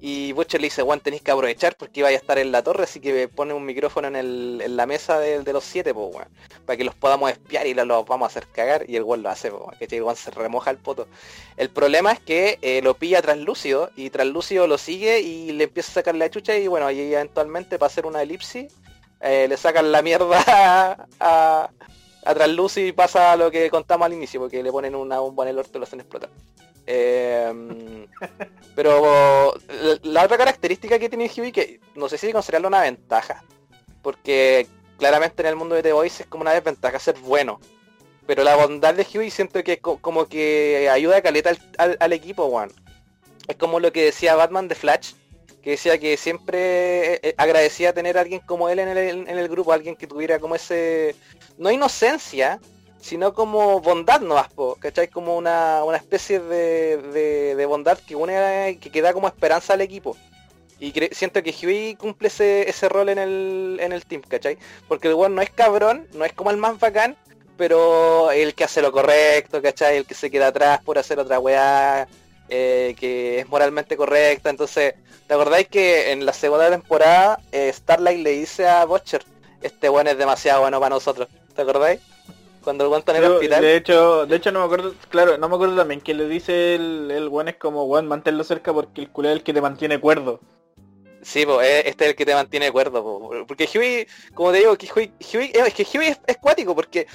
y 0.00 0.30
Butcher 0.32 0.60
le 0.60 0.66
dice, 0.66 0.84
weón, 0.84 1.00
tenéis 1.00 1.22
que 1.22 1.32
aprovechar 1.32 1.74
porque 1.76 2.00
iba 2.00 2.08
a 2.10 2.12
estar 2.12 2.38
en 2.38 2.52
la 2.52 2.62
torre, 2.62 2.84
así 2.84 3.00
que 3.00 3.26
pone 3.26 3.52
un 3.52 3.64
micrófono 3.64 4.06
en, 4.06 4.14
el, 4.14 4.60
en 4.64 4.76
la 4.76 4.86
mesa 4.86 5.18
de, 5.18 5.52
los 5.52 5.64
siete, 5.64 5.92
pues, 5.92 6.14
weón, 6.14 6.28
para 6.64 6.76
que 6.76 6.84
los 6.84 6.94
podamos 6.94 7.32
espiar 7.32 7.66
y 7.66 7.74
los, 7.74 8.06
vamos 8.06 8.26
a 8.26 8.30
hacer 8.30 8.46
cagar, 8.46 8.84
y 8.88 8.94
el 8.94 9.02
weón 9.02 9.24
lo 9.24 9.30
hace, 9.30 9.50
po, 9.50 9.72
que 9.76 9.86
el 9.96 10.02
weón 10.04 10.14
se 10.14 10.30
remoja 10.30 10.70
el 10.70 10.78
poto. 10.78 11.08
El 11.56 11.70
problema 11.70 12.12
es 12.12 12.20
que 12.20 12.60
eh, 12.62 12.80
lo 12.80 12.94
pilla 12.94 13.22
translúcido, 13.22 13.90
y 13.96 14.10
translúcido 14.10 14.68
lo 14.68 14.78
sigue 14.78 15.18
y 15.18 15.50
le 15.50 15.64
empieza 15.64 15.90
a 15.90 15.94
sacar 15.94 16.14
la 16.14 16.30
chucha, 16.30 16.56
y 16.56 16.68
bueno, 16.68 16.86
ahí 16.86 17.12
eventualmente 17.12 17.76
para 17.76 17.88
hacer 17.88 18.06
una 18.06 18.22
elipsis, 18.22 18.72
eh, 19.20 19.46
le 19.48 19.56
sacan 19.56 19.90
la 19.90 20.00
mierda 20.00 21.08
a 21.18 21.70
Lucy 22.48 22.92
pasa 22.92 23.36
lo 23.36 23.50
que 23.50 23.70
contamos 23.70 24.06
al 24.06 24.14
inicio, 24.14 24.40
porque 24.40 24.62
le 24.62 24.72
ponen 24.72 24.94
una 24.94 25.20
bomba 25.20 25.44
en 25.44 25.50
el 25.50 25.58
orto 25.58 25.72
y 25.74 25.78
lo 25.78 25.84
hacen 25.84 26.00
explotar. 26.00 26.30
Em, 26.86 28.06
pero 28.74 29.54
la, 30.02 30.24
otra 30.24 30.36
característica 30.36 30.98
que 30.98 31.08
tiene 31.08 31.30
Huey, 31.34 31.52
que 31.52 31.80
no 31.94 32.08
sé 32.08 32.18
si 32.18 32.32
considerarlo 32.32 32.68
una 32.68 32.82
ventaja, 32.82 33.42
porque 34.02 34.66
claramente 34.98 35.42
en 35.42 35.48
el 35.48 35.56
mundo 35.56 35.74
de 35.74 35.82
The 35.82 35.92
Voice 35.92 36.22
es 36.22 36.28
como 36.28 36.42
una 36.42 36.52
desventaja 36.52 36.98
ser 36.98 37.18
bueno. 37.18 37.60
Pero 38.26 38.42
la 38.42 38.56
bondad 38.56 38.94
de 38.94 39.06
Huey 39.12 39.30
siento 39.30 39.62
que 39.62 39.74
es 39.74 39.80
como 39.80 40.26
que 40.26 40.88
ayuda 40.90 41.18
a 41.18 41.22
caleta 41.22 41.52
al, 41.76 42.12
equipo, 42.12 42.48
Juan. 42.48 42.70
Es 43.48 43.56
como 43.56 43.80
lo 43.80 43.92
que 43.92 44.06
decía 44.06 44.34
Batman 44.34 44.66
de 44.66 44.74
Flash, 44.74 45.12
que 45.64 45.70
decía 45.70 45.98
que 45.98 46.18
siempre 46.18 47.14
eh, 47.14 47.20
eh, 47.22 47.34
agradecía 47.38 47.94
tener 47.94 48.18
a 48.18 48.20
alguien 48.20 48.40
como 48.40 48.68
él 48.68 48.78
en 48.80 48.88
el, 48.88 48.98
en 49.26 49.38
el 49.38 49.48
grupo, 49.48 49.72
alguien 49.72 49.96
que 49.96 50.06
tuviera 50.06 50.38
como 50.38 50.54
ese, 50.54 51.16
no 51.56 51.70
inocencia, 51.70 52.60
sino 53.00 53.32
como 53.32 53.80
bondad 53.80 54.20
no 54.20 54.36
po, 54.54 54.76
¿cachai? 54.76 55.08
Como 55.08 55.38
una, 55.38 55.82
especie 55.96 56.38
de, 56.38 57.64
bondad 57.66 57.98
que 57.98 58.14
une, 58.14 58.78
que, 58.78 59.02
da 59.02 59.14
como 59.14 59.26
esperanza 59.26 59.72
al 59.72 59.80
equipo. 59.80 60.18
Y 60.78 60.92
siento 61.12 61.42
que 61.42 61.54
Huey 61.54 61.94
cumple 61.94 62.28
ese, 62.28 62.68
ese 62.68 62.90
rol 62.90 63.08
en 63.08 63.18
el, 63.18 63.78
en 63.80 63.92
el 63.92 64.04
team, 64.04 64.20
¿cachai? 64.20 64.58
Porque 64.86 65.08
el 65.08 65.14
weón 65.14 65.34
no 65.34 65.40
es 65.40 65.48
cabrón, 65.48 66.06
no 66.12 66.26
es 66.26 66.34
como 66.34 66.50
el 66.50 66.58
más 66.58 66.78
bacán, 66.78 67.16
pero 67.56 68.30
el 68.32 68.54
que 68.54 68.64
hace 68.64 68.82
lo 68.82 68.92
correcto, 68.92 69.62
¿cachai? 69.62 69.96
El 69.96 70.06
que 70.06 70.14
se 70.14 70.30
queda 70.30 70.48
atrás 70.48 70.80
por 70.84 70.98
hacer 70.98 71.18
otra 71.18 71.38
weá, 71.38 72.06
eh, 72.48 72.94
que 72.98 73.40
es 73.40 73.48
moralmente 73.48 73.96
correcta. 73.96 74.50
Entonces, 74.50 74.94
¿te 75.26 75.34
acordáis 75.34 75.68
que 75.68 76.12
en 76.12 76.26
la 76.26 76.32
segunda 76.32 76.70
temporada 76.70 77.38
eh, 77.52 77.72
Starlight 77.72 78.20
le 78.20 78.30
dice 78.30 78.68
a 78.68 78.84
Butcher, 78.84 79.24
este 79.62 79.88
weón 79.88 80.06
es 80.06 80.18
demasiado 80.18 80.62
bueno 80.62 80.80
para 80.80 80.94
nosotros? 80.94 81.28
¿Te 81.54 81.62
acordáis? 81.62 82.00
Cuando 82.62 82.86
el 82.86 82.98
está 82.98 83.16
en 83.16 83.24
el 83.24 83.32
hospital. 83.32 83.62
De 83.62 83.76
hecho, 83.76 84.26
de 84.26 84.36
hecho 84.36 84.50
no 84.50 84.60
me 84.60 84.64
acuerdo, 84.64 84.94
claro, 85.10 85.36
no 85.36 85.48
me 85.48 85.54
acuerdo 85.54 85.76
también 85.76 86.00
que 86.00 86.14
le 86.14 86.26
dice 86.26 86.74
el, 86.74 87.10
el 87.10 87.48
es 87.48 87.56
como 87.56 87.84
weón, 87.84 88.08
manténlo 88.08 88.42
cerca 88.42 88.72
porque 88.72 89.02
el 89.02 89.10
culé 89.10 89.30
es 89.30 89.36
el 89.36 89.42
que 89.42 89.52
te 89.52 89.60
mantiene 89.60 90.00
cuerdo. 90.00 90.40
Sí, 91.24 91.46
pues 91.46 91.86
este 91.86 92.04
es 92.04 92.10
el 92.10 92.16
que 92.16 92.26
te 92.26 92.34
mantiene 92.34 92.70
cuerdo, 92.70 93.46
porque 93.48 93.66
Huey, 93.74 94.06
como 94.34 94.52
te 94.52 94.58
digo, 94.58 94.76
que 94.76 94.88
Huey, 94.94 95.10
es 95.18 95.74
que 95.74 95.86
Huey 95.98 96.14
es, 96.26 96.36
cuático 96.36 96.74
porque 96.74 97.06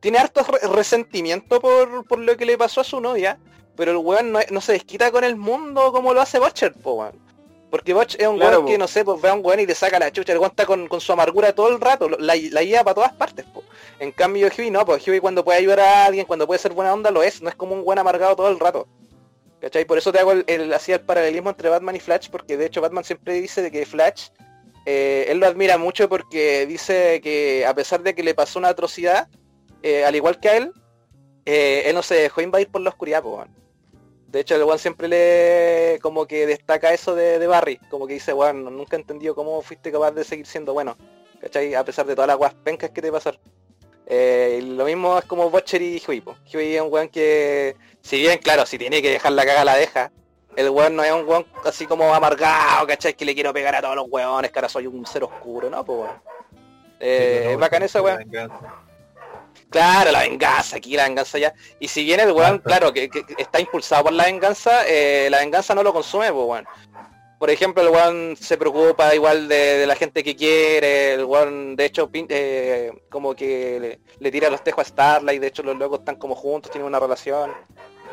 tiene 0.00 0.18
harto 0.18 0.44
resentimiento 0.74 1.60
por, 1.60 2.18
lo 2.18 2.36
que 2.36 2.44
le 2.44 2.58
pasó 2.58 2.80
a 2.80 2.84
su 2.84 3.00
novia, 3.00 3.38
pero 3.76 3.92
el 3.92 3.98
weón 3.98 4.32
no, 4.32 4.60
se 4.60 4.72
desquita 4.72 5.10
con 5.10 5.24
el 5.24 5.36
mundo 5.36 5.92
como 5.92 6.14
lo 6.14 6.20
hace 6.20 6.38
Butcher, 6.38 6.72
po, 6.74 6.94
weón. 6.94 7.26
Porque 7.70 7.92
Butch 7.92 8.16
es 8.18 8.26
un 8.26 8.40
weón 8.40 8.64
que, 8.64 8.78
no 8.78 8.86
sé, 8.86 9.04
pues 9.04 9.20
ve 9.20 9.28
a 9.28 9.34
un 9.34 9.44
weón 9.44 9.60
y 9.60 9.66
le 9.66 9.74
saca 9.74 9.98
la 9.98 10.10
chucha, 10.10 10.32
el 10.32 10.38
weón 10.38 10.50
está 10.50 10.66
con, 10.66 10.88
su 11.00 11.12
amargura 11.12 11.52
todo 11.52 11.68
el 11.68 11.80
rato, 11.80 12.08
la, 12.08 12.34
la 12.36 12.62
guía 12.62 12.84
para 12.84 12.94
todas 12.94 13.12
partes, 13.12 13.44
po. 13.46 13.62
En 13.98 14.12
cambio 14.12 14.48
Huey 14.56 14.70
no, 14.70 14.84
pues 14.84 15.06
Huey 15.06 15.20
cuando 15.20 15.44
puede 15.44 15.58
ayudar 15.58 15.80
a 15.80 16.04
alguien, 16.06 16.26
cuando 16.26 16.46
puede 16.46 16.58
ser 16.58 16.72
buena 16.72 16.92
onda, 16.92 17.10
lo 17.10 17.22
es, 17.22 17.40
no 17.40 17.48
es 17.48 17.54
como 17.54 17.74
un 17.74 17.84
buen 17.84 17.98
amargado 17.98 18.36
todo 18.36 18.48
el 18.48 18.60
rato. 18.60 18.86
¿Cachai? 19.60 19.86
Por 19.86 19.96
eso 19.96 20.12
te 20.12 20.18
hago 20.18 20.32
el, 20.32 20.72
así 20.72 20.92
el 20.92 21.00
paralelismo 21.00 21.50
entre 21.50 21.70
Batman 21.70 21.96
y 21.96 22.00
Flash, 22.00 22.28
porque 22.30 22.56
de 22.56 22.66
hecho 22.66 22.82
Batman 22.82 23.04
siempre 23.04 23.40
dice 23.40 23.62
de 23.62 23.70
que 23.70 23.86
Flash, 23.86 24.28
eh, 24.84 25.26
él 25.28 25.38
lo 25.38 25.46
admira 25.46 25.78
mucho 25.78 26.08
porque 26.08 26.66
dice 26.66 27.20
que 27.22 27.64
a 27.66 27.74
pesar 27.74 28.02
de 28.02 28.14
que 28.14 28.22
le 28.22 28.34
pasó 28.34 28.58
una 28.58 28.68
atrocidad, 28.68 29.28
eh, 29.82 30.04
al 30.04 30.14
igual 30.14 30.38
que 30.40 30.48
a 30.50 30.56
él, 30.58 30.72
eh, 31.46 31.84
él 31.86 31.94
no 31.94 32.02
se 32.02 32.16
dejó 32.16 32.42
invadir 32.42 32.68
por 32.68 32.82
la 32.82 32.90
oscuridad, 32.90 33.22
pues, 33.22 33.48
De 34.28 34.40
hecho, 34.40 34.56
el 34.56 34.64
weón 34.64 34.78
siempre 34.78 35.08
le 35.08 35.98
como 36.02 36.26
que 36.26 36.46
destaca 36.46 36.92
eso 36.92 37.14
de, 37.14 37.44
Barry, 37.46 37.78
como 37.90 38.06
que 38.06 38.14
dice, 38.14 38.32
weón, 38.32 38.64
nunca 38.64 38.96
he 38.96 39.00
entendido 39.00 39.34
cómo 39.34 39.62
fuiste 39.62 39.92
capaz 39.92 40.10
de 40.12 40.24
seguir 40.24 40.46
siendo 40.46 40.72
bueno, 40.72 40.96
¿cachai? 41.40 41.74
A 41.74 41.84
pesar 41.84 42.06
de 42.06 42.14
todas 42.14 42.28
las 42.28 42.36
guas 42.36 42.54
pencas 42.54 42.90
que 42.90 43.00
te 43.02 43.12
pasaron. 43.12 43.40
Eh, 44.06 44.60
lo 44.62 44.84
mismo 44.84 45.18
es 45.18 45.24
como 45.24 45.50
Butcher 45.50 45.82
y 45.82 46.02
Huey. 46.06 46.22
Huey 46.52 46.76
es 46.76 46.82
un 46.82 46.92
weón 46.92 47.08
que, 47.08 47.76
si 48.02 48.18
bien, 48.18 48.38
claro, 48.38 48.66
si 48.66 48.78
tiene 48.78 49.00
que 49.00 49.10
dejar 49.10 49.32
la 49.32 49.46
caga, 49.46 49.64
la 49.64 49.76
deja. 49.76 50.10
El 50.56 50.70
weón 50.70 50.96
no 50.96 51.04
es 51.04 51.12
un 51.12 51.26
weón 51.28 51.46
así 51.64 51.86
como 51.86 52.12
amargado, 52.14 52.86
¿cachai? 52.86 53.14
Que 53.14 53.24
le 53.24 53.34
quiero 53.34 53.52
pegar 53.52 53.74
a 53.74 53.82
todos 53.82 53.96
los 53.96 54.06
weones, 54.08 54.50
que 54.50 54.58
ahora 54.58 54.68
soy 54.68 54.86
un 54.86 55.06
ser 55.06 55.24
oscuro, 55.24 55.70
¿no? 55.70 55.84
Pues 55.84 56.10
Eh, 56.98 57.50
es 57.52 57.58
bacán 57.58 57.82
eso, 57.82 58.02
weón. 58.02 58.24
Claro, 59.70 60.12
la 60.12 60.20
venganza, 60.20 60.76
aquí 60.76 60.96
la 60.96 61.04
venganza 61.04 61.38
ya. 61.38 61.52
Y 61.80 61.88
si 61.88 62.04
bien 62.04 62.20
el 62.20 62.32
weón, 62.32 62.58
claro, 62.58 62.92
que, 62.92 63.10
está 63.36 63.60
impulsado 63.60 64.04
por 64.04 64.12
la 64.12 64.24
venganza, 64.24 64.86
eh, 64.86 65.28
la 65.30 65.38
venganza 65.38 65.74
no 65.74 65.82
lo 65.82 65.92
consume, 65.92 66.32
pues 66.32 66.46
weón 66.46 66.66
por 67.38 67.50
ejemplo, 67.50 67.82
el 67.82 67.88
one 67.88 68.36
se 68.36 68.56
preocupa 68.56 69.14
igual 69.14 69.48
de, 69.48 69.86
la 69.86 69.94
gente 69.94 70.24
que 70.24 70.34
quiere, 70.34 71.14
el 71.14 71.24
one 71.24 71.76
de 71.76 71.84
hecho 71.84 72.08
eh, 72.12 72.92
como 73.10 73.34
que 73.34 74.00
le, 74.18 74.30
tira 74.30 74.48
los 74.48 74.64
tejos 74.64 74.86
a 74.86 74.88
Starlight, 74.88 75.40
de 75.40 75.48
hecho 75.48 75.62
los 75.62 75.76
locos 75.76 75.98
están 75.98 76.16
como 76.16 76.34
juntos, 76.34 76.70
tienen 76.70 76.86
una 76.86 76.98
relación. 76.98 77.52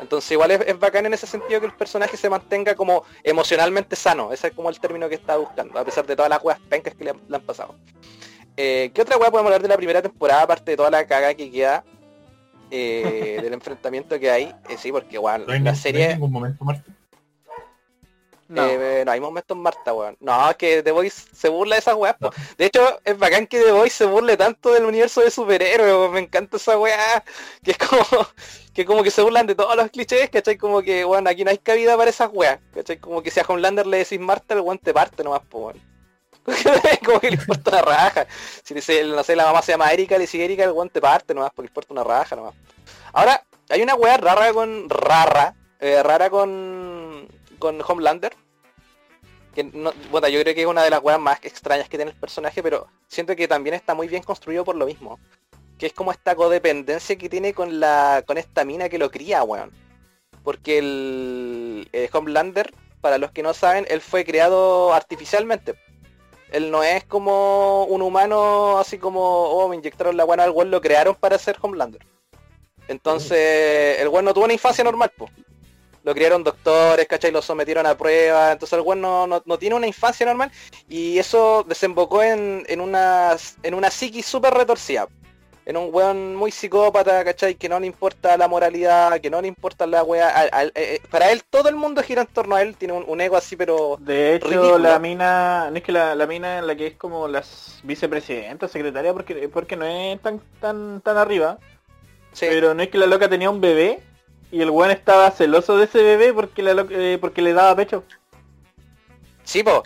Entonces 0.00 0.30
igual 0.32 0.50
es, 0.50 0.78
bacán 0.78 1.06
en 1.06 1.14
ese 1.14 1.26
sentido 1.26 1.60
que 1.60 1.66
el 1.66 1.74
personaje 1.74 2.16
se 2.16 2.28
mantenga 2.28 2.74
como 2.74 3.04
emocionalmente 3.22 3.96
sano, 3.96 4.32
ese 4.32 4.48
es 4.48 4.52
como 4.52 4.68
el 4.68 4.78
término 4.78 5.08
que 5.08 5.14
está 5.14 5.36
buscando, 5.36 5.78
a 5.78 5.84
pesar 5.84 6.04
de 6.04 6.16
todas 6.16 6.28
las 6.28 6.42
weas 6.44 6.60
pencas 6.68 6.94
que 6.94 7.04
le 7.04 7.10
han, 7.10 7.42
pasado. 7.42 7.76
Eh, 8.56 8.90
¿Qué 8.94 9.02
otra 9.02 9.16
wea 9.16 9.30
podemos 9.30 9.50
hablar 9.50 9.62
de 9.62 9.68
la 9.68 9.76
primera 9.76 10.02
temporada, 10.02 10.42
aparte 10.42 10.70
de 10.72 10.76
toda 10.76 10.90
la 10.90 11.06
caga 11.06 11.34
que 11.34 11.50
queda 11.50 11.84
eh, 12.70 13.38
del 13.42 13.52
enfrentamiento 13.52 14.18
que 14.18 14.30
hay? 14.30 14.54
sí, 14.78 14.92
porque 14.92 15.16
igual 15.16 15.44
la 15.46 15.74
serie... 15.74 16.16
momento, 16.16 16.64
no. 18.48 18.66
Eh, 18.66 19.02
no 19.04 19.10
hay 19.10 19.20
momentos 19.20 19.56
Marta, 19.56 19.92
weón. 19.94 20.16
No, 20.20 20.50
es 20.50 20.56
que 20.56 20.82
The 20.82 20.92
Voice 20.92 21.28
se 21.32 21.48
burla 21.48 21.76
de 21.76 21.80
esas 21.80 21.94
weas. 21.94 22.16
De 22.58 22.66
hecho, 22.66 23.00
es 23.04 23.18
bacán 23.18 23.46
que 23.46 23.60
The 23.60 23.72
Voice 23.72 23.96
se 23.96 24.06
burle 24.06 24.36
tanto 24.36 24.72
del 24.72 24.84
universo 24.84 25.22
de 25.22 25.30
superhéroes, 25.30 26.10
me 26.12 26.20
encanta 26.20 26.56
esa 26.56 26.78
weá. 26.78 27.24
Que 27.62 27.72
es 27.72 27.78
como 27.78 28.04
que 28.74 28.84
como 28.84 29.02
que 29.02 29.10
se 29.10 29.22
burlan 29.22 29.46
de 29.46 29.54
todos 29.54 29.74
los 29.76 29.90
clichés, 29.90 30.28
¿cachai? 30.30 30.56
Como 30.56 30.82
que, 30.82 31.04
bueno, 31.04 31.30
aquí 31.30 31.44
no 31.44 31.50
hay 31.50 31.58
cabida 31.58 31.96
para 31.96 32.10
esas 32.10 32.30
weas, 32.32 32.58
¿cachai? 32.74 32.98
Como 32.98 33.22
que 33.22 33.30
si 33.30 33.40
a 33.40 33.44
Homelander 33.46 33.86
le 33.86 33.98
decís 33.98 34.20
Marta, 34.20 34.54
el 34.54 34.60
weón 34.60 34.78
te 34.78 34.92
parte 34.92 35.24
nomás, 35.24 35.42
po, 35.42 35.66
weón. 35.66 35.93
como 37.04 37.20
que 37.20 37.30
le 37.30 37.36
importa 37.36 37.70
una 37.70 37.82
raja. 37.82 38.26
Si 38.62 38.74
dice, 38.74 39.04
no 39.04 39.22
sé, 39.22 39.36
la 39.36 39.46
mamá 39.46 39.62
se 39.62 39.72
llama 39.72 39.92
Erika, 39.92 40.16
le 40.16 40.22
dice 40.22 40.44
Erika, 40.44 40.64
el 40.64 40.72
weón 40.72 40.90
te 40.90 41.00
parte 41.00 41.34
nomás, 41.34 41.50
porque 41.50 41.66
le 41.66 41.70
importa 41.70 41.92
una 41.92 42.04
raja 42.04 42.36
nomás. 42.36 42.54
Ahora, 43.12 43.44
hay 43.70 43.82
una 43.82 43.94
wea 43.94 44.16
rara 44.16 44.52
con. 44.52 44.88
rara. 44.88 45.54
Eh, 45.80 46.02
rara 46.02 46.30
con. 46.30 47.28
con 47.58 47.82
Homelander 47.86 48.34
bueno, 50.10 50.28
yo 50.28 50.40
creo 50.40 50.54
que 50.54 50.62
es 50.62 50.66
una 50.66 50.82
de 50.82 50.90
las 50.90 51.02
weas 51.02 51.20
más 51.20 51.38
extrañas 51.42 51.88
que 51.88 51.96
tiene 51.96 52.10
el 52.10 52.16
personaje, 52.16 52.62
pero 52.62 52.88
siento 53.06 53.36
que 53.36 53.46
también 53.46 53.74
está 53.74 53.94
muy 53.94 54.08
bien 54.08 54.22
construido 54.22 54.64
por 54.64 54.76
lo 54.76 54.86
mismo. 54.86 55.18
Que 55.78 55.86
es 55.86 55.92
como 55.92 56.12
esta 56.12 56.34
codependencia 56.34 57.16
que 57.16 57.28
tiene 57.28 57.52
con 57.52 57.80
la 57.80 58.22
con 58.26 58.38
esta 58.38 58.64
mina 58.64 58.88
que 58.88 58.98
lo 58.98 59.10
cría, 59.10 59.42
weón. 59.42 59.70
Porque 60.42 60.78
el, 60.78 61.88
Homelander, 62.12 62.74
para 63.00 63.18
los 63.18 63.30
que 63.30 63.42
no 63.42 63.54
saben, 63.54 63.86
él 63.88 64.00
fue 64.00 64.24
creado 64.24 64.92
artificialmente. 64.92 65.74
Él 66.50 66.70
no 66.70 66.82
es 66.82 67.04
como 67.04 67.84
un 67.84 68.02
humano 68.02 68.78
así 68.78 68.98
como, 68.98 69.20
oh, 69.20 69.68
me 69.68 69.76
inyectaron 69.76 70.16
la 70.16 70.24
buena 70.24 70.44
al 70.44 70.50
weón, 70.50 70.70
lo 70.70 70.80
crearon 70.80 71.14
para 71.14 71.38
ser 71.38 71.56
Homelander. 71.60 72.06
Entonces, 72.88 74.00
el 74.00 74.08
weón 74.08 74.24
no 74.24 74.34
tuvo 74.34 74.44
una 74.44 74.52
infancia 74.52 74.84
normal, 74.84 75.10
pues 75.16 75.30
lo 76.04 76.14
criaron 76.14 76.44
doctores, 76.44 77.08
¿cachai? 77.08 77.32
Lo 77.32 77.40
sometieron 77.40 77.86
a 77.86 77.96
pruebas, 77.96 78.52
entonces 78.52 78.78
el 78.78 78.84
weón 78.84 79.00
no, 79.00 79.58
tiene 79.58 79.74
una 79.74 79.86
infancia 79.86 80.26
normal 80.26 80.52
y 80.88 81.18
eso 81.18 81.64
desembocó 81.66 82.22
en, 82.22 82.64
en, 82.68 82.80
una, 82.80 83.36
en 83.62 83.74
una 83.74 83.90
psiquis 83.90 84.26
súper 84.26 84.52
retorcida. 84.52 85.08
En 85.66 85.76
un 85.78 85.88
weón 85.92 86.36
muy 86.36 86.50
psicópata, 86.50 87.24
¿cachai? 87.24 87.54
Que 87.54 87.68
no 87.68 87.80
le 87.80 87.86
importa 87.86 88.36
la 88.36 88.48
moralidad, 88.48 89.18
que 89.20 89.30
no 89.30 89.40
le 89.40 89.48
importa 89.48 89.86
la 89.86 90.02
weá. 90.02 90.46
Eh, 90.46 90.72
eh, 90.74 91.00
para 91.10 91.32
él 91.32 91.42
todo 91.48 91.70
el 91.70 91.76
mundo 91.76 92.02
gira 92.02 92.22
en 92.22 92.28
torno 92.28 92.56
a 92.56 92.62
él, 92.62 92.76
tiene 92.76 92.92
un, 92.92 93.20
ego 93.20 93.36
así, 93.36 93.56
pero... 93.56 93.96
De 93.98 94.34
hecho, 94.34 94.78
la 94.78 94.98
mina, 94.98 95.70
no 95.70 95.76
es 95.76 95.82
que 95.82 95.92
la, 95.92 96.14
la, 96.14 96.26
mina 96.26 96.58
en 96.58 96.66
la 96.66 96.76
que 96.76 96.88
es 96.88 96.96
como 96.96 97.28
la 97.28 97.42
vicepresidenta, 97.82 98.68
secretaria, 98.68 99.14
porque, 99.14 99.48
porque 99.48 99.76
no 99.76 99.86
es 99.86 100.20
tan, 100.20 100.40
tan, 100.60 101.00
tan 101.00 101.16
arriba. 101.16 101.58
Pero 102.38 102.74
no 102.74 102.82
es 102.82 102.90
que 102.90 102.98
la 102.98 103.06
loca 103.06 103.28
tenía 103.28 103.48
un 103.48 103.60
bebé 103.60 104.00
y 104.50 104.60
el 104.60 104.70
weón 104.70 104.90
estaba 104.90 105.30
celoso 105.30 105.76
de 105.76 105.84
ese 105.84 106.02
bebé 106.02 106.32
porque 106.32 106.62
le, 106.62 106.74
eh, 106.90 107.18
porque 107.18 107.42
le 107.42 107.52
daba 107.52 107.74
pecho. 107.74 108.04
Sí, 109.44 109.62
po. 109.62 109.82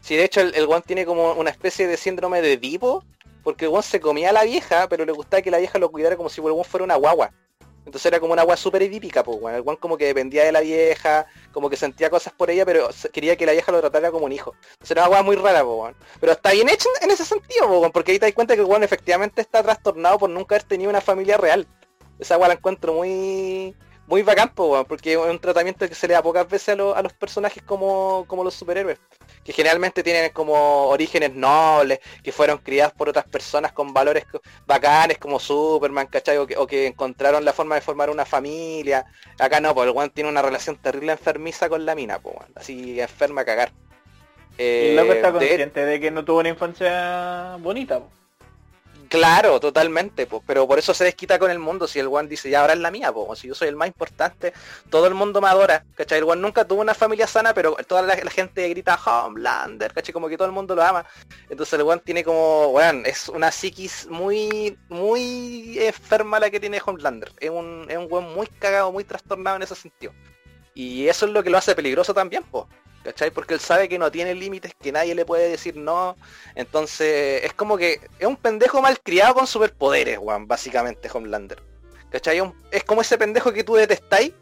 Sí, 0.00 0.16
de 0.16 0.24
hecho 0.24 0.40
el, 0.40 0.54
el 0.54 0.68
tiene 0.84 1.06
como 1.06 1.32
una 1.32 1.50
especie 1.50 1.86
de 1.86 1.96
síndrome 1.96 2.42
de 2.42 2.54
Edipo, 2.54 3.04
porque 3.42 3.66
el 3.66 3.70
weón 3.70 3.82
se 3.82 4.00
comía 4.00 4.30
a 4.30 4.32
la 4.32 4.44
vieja, 4.44 4.88
pero 4.88 5.04
le 5.04 5.12
gustaba 5.12 5.42
que 5.42 5.50
la 5.50 5.58
vieja 5.58 5.78
lo 5.78 5.90
cuidara 5.90 6.16
como 6.16 6.28
si 6.28 6.40
el 6.40 6.46
weón 6.46 6.64
fuera 6.64 6.84
una 6.84 6.96
guagua. 6.96 7.32
Entonces 7.84 8.06
era 8.06 8.20
como 8.20 8.32
una 8.32 8.42
guagua 8.42 8.56
súper 8.56 8.82
edípica, 8.82 9.24
pues, 9.24 9.38
weón. 9.40 9.56
El 9.56 9.62
weón 9.62 9.76
como 9.76 9.96
que 9.96 10.06
dependía 10.06 10.44
de 10.44 10.52
la 10.52 10.60
vieja, 10.60 11.26
como 11.52 11.68
que 11.68 11.76
sentía 11.76 12.10
cosas 12.10 12.32
por 12.32 12.50
ella, 12.50 12.64
pero 12.64 12.88
quería 13.12 13.36
que 13.36 13.44
la 13.44 13.52
vieja 13.52 13.72
lo 13.72 13.80
tratara 13.80 14.10
como 14.12 14.26
un 14.26 14.32
hijo. 14.32 14.54
Entonces 14.72 14.92
era 14.92 15.02
una 15.02 15.08
guagua 15.08 15.24
muy 15.24 15.36
rara, 15.36 15.64
pues, 15.64 15.76
weón. 15.76 15.96
Pero 16.20 16.32
está 16.32 16.52
bien 16.52 16.68
hecho 16.68 16.88
en 17.00 17.10
ese 17.10 17.24
sentido, 17.24 17.66
pues, 17.66 17.80
weón, 17.80 17.92
porque 17.92 18.12
ahí 18.12 18.18
te 18.18 18.26
das 18.26 18.34
cuenta 18.34 18.54
que 18.54 18.60
el 18.60 18.66
weón 18.66 18.84
efectivamente 18.84 19.40
está 19.40 19.62
trastornado 19.62 20.18
por 20.18 20.30
nunca 20.30 20.54
haber 20.54 20.66
tenido 20.66 20.90
una 20.90 21.00
familia 21.00 21.36
real. 21.36 21.66
Esa 22.18 22.36
guagua 22.36 22.48
la 22.48 22.54
encuentro 22.54 22.92
muy 22.94 23.74
muy 24.12 24.22
bacán, 24.22 24.52
porque 24.54 25.14
es 25.14 25.16
un 25.16 25.38
tratamiento 25.38 25.88
que 25.88 25.94
se 25.94 26.06
le 26.06 26.12
da 26.12 26.22
pocas 26.22 26.46
veces 26.46 26.78
a, 26.78 26.98
a 26.98 27.02
los 27.02 27.14
personajes 27.14 27.62
como, 27.62 28.26
como 28.28 28.44
los 28.44 28.52
superhéroes 28.52 28.98
que 29.42 29.54
generalmente 29.54 30.02
tienen 30.02 30.30
como 30.32 30.88
orígenes 30.88 31.34
nobles, 31.34 31.98
que 32.22 32.30
fueron 32.30 32.58
criados 32.58 32.92
por 32.92 33.08
otras 33.08 33.24
personas 33.24 33.72
con 33.72 33.94
valores 33.94 34.26
bacanes 34.66 35.16
como 35.16 35.40
Superman, 35.40 36.08
¿cachai? 36.08 36.36
O 36.36 36.66
que, 36.66 36.86
encontraron 36.86 37.42
la 37.42 37.54
forma 37.54 37.74
de 37.76 37.80
formar 37.80 38.10
una 38.10 38.26
familia. 38.26 39.06
Acá 39.38 39.60
no, 39.60 39.74
pues 39.74 39.88
el 39.88 39.96
one 39.96 40.10
tiene 40.10 40.28
una 40.28 40.42
relación 40.42 40.76
terrible 40.76 41.12
enfermiza 41.12 41.70
con 41.70 41.86
la 41.86 41.94
mina, 41.94 42.18
pues 42.18 42.36
así 42.54 43.00
enferma 43.00 43.40
a 43.40 43.44
cagar. 43.46 43.72
Eh, 44.58 44.94
y 44.94 45.10
está 45.10 45.32
consciente 45.32 45.86
de... 45.86 46.00
que 46.00 46.10
no 46.10 46.22
tuvo 46.22 46.40
una 46.40 46.50
infancia 46.50 47.56
bonita. 47.60 48.02
Claro, 49.12 49.60
totalmente, 49.60 50.26
pues, 50.26 50.42
pero 50.46 50.66
por 50.66 50.78
eso 50.78 50.94
se 50.94 51.04
desquita 51.04 51.38
con 51.38 51.50
el 51.50 51.58
mundo. 51.58 51.86
Si 51.86 51.98
el 51.98 52.06
One 52.06 52.30
dice, 52.30 52.48
ya 52.48 52.62
ahora 52.62 52.72
es 52.72 52.78
la 52.78 52.90
mía, 52.90 53.12
pues, 53.12 53.40
si 53.40 53.46
yo 53.46 53.54
soy 53.54 53.68
el 53.68 53.76
más 53.76 53.88
importante, 53.88 54.54
todo 54.88 55.06
el 55.06 55.12
mundo 55.12 55.38
me 55.42 55.48
adora, 55.48 55.84
¿cachai? 55.94 56.16
El 56.16 56.24
One 56.24 56.40
nunca 56.40 56.64
tuvo 56.64 56.80
una 56.80 56.94
familia 56.94 57.26
sana, 57.26 57.52
pero 57.52 57.76
toda 57.86 58.00
la, 58.00 58.16
gente 58.16 58.66
grita 58.70 58.94
Homelander, 58.94 59.92
¿cachai? 59.92 60.14
Como 60.14 60.30
que 60.30 60.38
todo 60.38 60.46
el 60.46 60.54
mundo 60.54 60.74
lo 60.74 60.82
ama. 60.82 61.04
Entonces 61.50 61.74
el 61.74 61.82
One 61.82 62.00
tiene 62.02 62.24
como, 62.24 62.70
bueno, 62.70 63.02
es 63.04 63.28
una 63.28 63.52
psiquis 63.52 64.06
muy, 64.08 64.78
muy 64.88 65.78
enferma 65.78 66.40
la 66.40 66.48
que 66.48 66.58
tiene 66.58 66.80
Homelander. 66.82 67.32
Es 67.38 67.50
un, 67.50 67.84
es 67.90 67.98
un 67.98 68.08
One 68.10 68.28
muy 68.34 68.46
cagado, 68.46 68.92
muy 68.92 69.04
trastornado 69.04 69.56
en 69.56 69.62
ese 69.64 69.74
sentido. 69.74 70.14
Y 70.72 71.06
eso 71.08 71.26
es 71.26 71.32
lo 71.32 71.42
que 71.42 71.50
lo 71.50 71.58
hace 71.58 71.74
peligroso 71.74 72.14
también, 72.14 72.44
pues. 72.44 72.64
¿Cachai? 73.02 73.30
Porque 73.30 73.54
él 73.54 73.60
sabe 73.60 73.88
que 73.88 73.98
no 73.98 74.10
tiene 74.10 74.34
límites, 74.34 74.72
que 74.80 74.92
nadie 74.92 75.14
le 75.14 75.24
puede 75.24 75.48
decir 75.48 75.76
no. 75.76 76.16
Entonces, 76.54 77.44
es 77.44 77.52
como 77.54 77.76
que 77.76 78.00
es 78.18 78.26
un 78.26 78.36
pendejo 78.36 78.80
mal 78.82 79.00
criado 79.00 79.34
con 79.34 79.46
superpoderes, 79.46 80.18
Juan, 80.18 80.46
básicamente, 80.46 81.10
Homelander. 81.12 81.62
¿Cachai? 82.10 82.42
Es 82.70 82.84
como 82.84 83.00
ese 83.00 83.16
pendejo 83.16 83.52
que 83.52 83.64
tú 83.64 83.74
detestáis, 83.74 84.32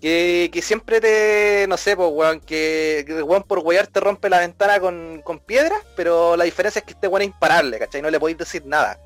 que, 0.00 0.60
siempre 0.62 1.00
te, 1.00 1.66
no 1.68 1.76
sé, 1.76 1.96
pues, 1.96 2.08
weón, 2.10 2.40
que, 2.40 3.04
que 3.06 3.24
por 3.46 3.58
wear 3.58 3.86
te 3.86 4.00
rompe 4.00 4.30
la 4.30 4.38
ventana 4.38 4.80
con, 4.80 5.20
con 5.22 5.38
piedras, 5.38 5.82
pero 5.96 6.36
la 6.36 6.44
diferencia 6.44 6.80
es 6.80 6.86
que 6.86 6.92
este 6.92 7.08
weón 7.08 7.22
es 7.22 7.28
imparable, 7.28 7.78
¿cachai? 7.78 8.00
No 8.00 8.10
le 8.10 8.18
podéis 8.18 8.38
decir 8.38 8.64
nada. 8.64 8.98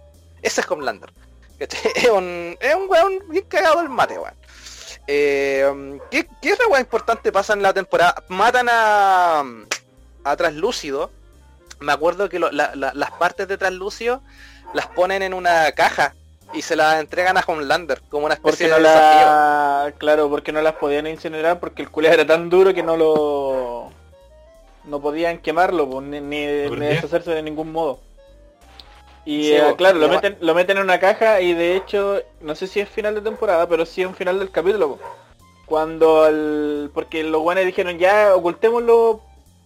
Ese 0.43 0.61
es 0.61 0.71
Homelander. 0.71 1.13
¿cachai? 1.59 1.81
Es 1.95 2.09
un, 2.09 2.57
es 2.61 2.75
un 2.75 2.89
weón 2.89 3.19
bien 3.29 3.45
cagado 3.47 3.81
el 3.81 3.89
mate, 3.89 4.19
weón. 4.19 4.35
Eh, 5.07 5.99
¿qué, 6.11 6.27
¿Qué 6.41 6.53
otra 6.53 6.81
importante 6.81 7.31
pasa 7.31 7.53
en 7.53 7.63
la 7.63 7.73
temporada? 7.73 8.15
Matan 8.29 8.69
a, 8.71 9.45
a 10.25 10.37
Translúcido. 10.37 11.11
Me 11.81 11.93
acuerdo 11.93 12.29
que 12.29 12.39
las 12.39 13.11
partes 13.19 13.49
de 13.49 13.59
Translúcido 13.59 14.23
las 14.73 14.87
ponen 14.87 15.23
en 15.23 15.35
una 15.35 15.71
caja 15.73 16.15
y 16.53 16.63
se 16.63 16.77
las 16.77 17.01
entregan 17.01 17.37
a 17.37 17.45
Homelander 17.47 18.01
como 18.09 18.27
una 18.27 18.35
especie 18.35 18.69
de 18.69 18.79
desafío. 18.79 19.95
Claro, 19.99 20.31
porque 20.31 20.53
no 20.53 20.63
las 20.63 20.75
podían 20.75 21.07
incinerar 21.07 21.61
porque 21.61 21.83
el 21.83 21.91
culé 21.91 22.13
era 22.13 22.27
tan 22.27 22.49
duro 22.49 22.73
que 22.73 22.83
no 22.83 22.97
lo... 22.97 23.91
No 24.85 25.01
podían 25.01 25.39
quemarlo, 25.39 26.01
ni, 26.01 26.21
ni 26.21 26.47
deshacerse 26.47 27.31
de 27.31 27.43
ningún 27.43 27.73
modo. 27.73 28.01
Y 29.25 29.53
eh, 29.53 29.75
claro, 29.77 29.99
lo 29.99 30.09
meten, 30.09 30.37
lo 30.41 30.55
meten 30.55 30.77
en 30.77 30.83
una 30.83 31.01
caja 31.01 31.41
y 31.41 31.55
de 31.55 31.77
hecho, 31.77 32.21
no 32.41 32.55
sé 32.55 32.67
si 32.67 32.81
es 32.81 32.89
final 32.89 33.15
de 33.15 33.23
temporada, 33.23 33.69
pero 33.69 33.87
sí 33.87 34.03
es 34.03 34.07
un 34.07 34.15
final 34.15 34.39
del 34.39 34.51
capítulo. 34.51 34.99
Cuando 35.67 36.27
el... 36.27 36.91
Porque 36.93 37.25
los 37.25 37.41
guanes 37.41 37.65
dijeron 37.65 37.99
ya 37.99 38.35
ocultémoslo, 38.35 39.23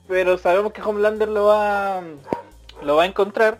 pero 0.07 0.39
sabemos 0.39 0.73
que 0.73 0.83
Homelander 0.83 1.29
lo 1.29 1.47
va 1.47 2.03
lo 2.83 2.97
va 2.97 3.03
a 3.03 3.07
encontrar. 3.07 3.59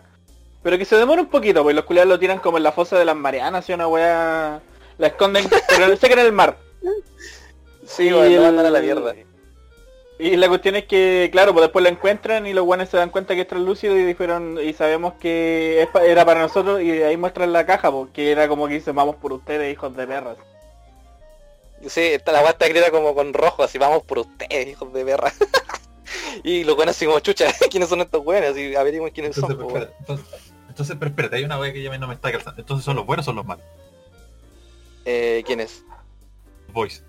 Pero 0.61 0.77
que 0.77 0.85
se 0.85 0.97
demora 0.97 1.21
un 1.21 1.29
poquito, 1.29 1.63
pues 1.63 1.75
los 1.75 1.85
culiados 1.85 2.09
lo 2.09 2.19
tiran 2.19 2.39
como 2.39 2.57
en 2.57 2.63
la 2.63 2.73
fosa 2.73 2.97
de 2.97 3.05
las 3.05 3.15
Marianas 3.15 3.69
y 3.69 3.73
una 3.73 3.87
weá. 3.87 4.61
La 4.97 5.07
esconden, 5.07 5.47
pero 5.69 5.95
sé 5.95 6.07
que 6.07 6.13
en 6.13 6.19
el 6.19 6.31
mar. 6.31 6.57
Sí, 7.85 8.03
y 8.03 8.09
a 8.35 8.51
la 8.51 8.81
mierda. 8.81 9.15
Y 10.21 10.35
la 10.35 10.49
cuestión 10.49 10.75
es 10.75 10.83
que, 10.83 11.29
claro, 11.31 11.53
pues 11.53 11.63
después 11.63 11.81
lo 11.81 11.87
encuentran 11.87 12.45
y 12.45 12.51
los 12.51 12.65
guanes 12.65 12.89
se 12.89 12.97
dan 12.97 13.09
cuenta 13.09 13.35
que 13.35 13.41
es 13.41 13.47
translúcido 13.47 13.97
y 13.97 14.03
dijeron, 14.03 14.59
y 14.61 14.73
sabemos 14.73 15.13
que 15.13 15.87
era 16.05 16.25
para 16.25 16.41
nosotros 16.41 16.81
y 16.81 16.91
ahí 16.91 17.15
muestran 17.15 17.53
la 17.53 17.65
caja, 17.65 17.89
porque 17.89 18.29
era 18.29 18.49
como 18.49 18.67
que 18.67 18.73
dicen, 18.73 18.95
vamos 18.95 19.15
por 19.15 19.31
ustedes, 19.31 19.71
hijos 19.71 19.95
de 19.95 20.05
perras. 20.05 20.37
Sí, 21.87 22.01
esta 22.01 22.33
la 22.33 22.41
guata 22.41 22.65
escrita 22.65 22.91
como 22.91 23.15
con 23.15 23.33
rojo, 23.33 23.63
así 23.63 23.77
vamos 23.77 24.03
por 24.03 24.19
ustedes, 24.19 24.67
hijos 24.67 24.91
de 24.91 25.05
perras. 25.05 25.35
y 26.43 26.65
los 26.65 26.75
buenos 26.75 26.97
así 26.97 27.05
como 27.05 27.21
chucha, 27.21 27.45
¿quiénes 27.71 27.87
son 27.87 28.01
estos 28.01 28.21
buenos? 28.21 28.57
Y 28.57 28.75
averiguamos 28.75 29.13
quiénes 29.13 29.37
son. 29.37 29.57
Pues, 29.57 29.87
entonces, 29.99 30.25
entonces, 30.67 30.97
pero 30.99 31.11
espérate, 31.11 31.37
hay 31.37 31.45
una 31.45 31.57
wea 31.57 31.71
que 31.71 31.81
ya 31.81 31.97
no 31.97 32.09
me 32.09 32.15
está 32.15 32.29
calzando. 32.29 32.59
Entonces, 32.59 32.83
¿son 32.83 32.97
los 32.97 33.05
buenos 33.05 33.23
o 33.25 33.27
son 33.27 33.37
los 33.37 33.45
malos? 33.45 33.63
Eh, 35.05 35.43
¿quiénes? 35.45 35.85
Boys. 36.73 37.03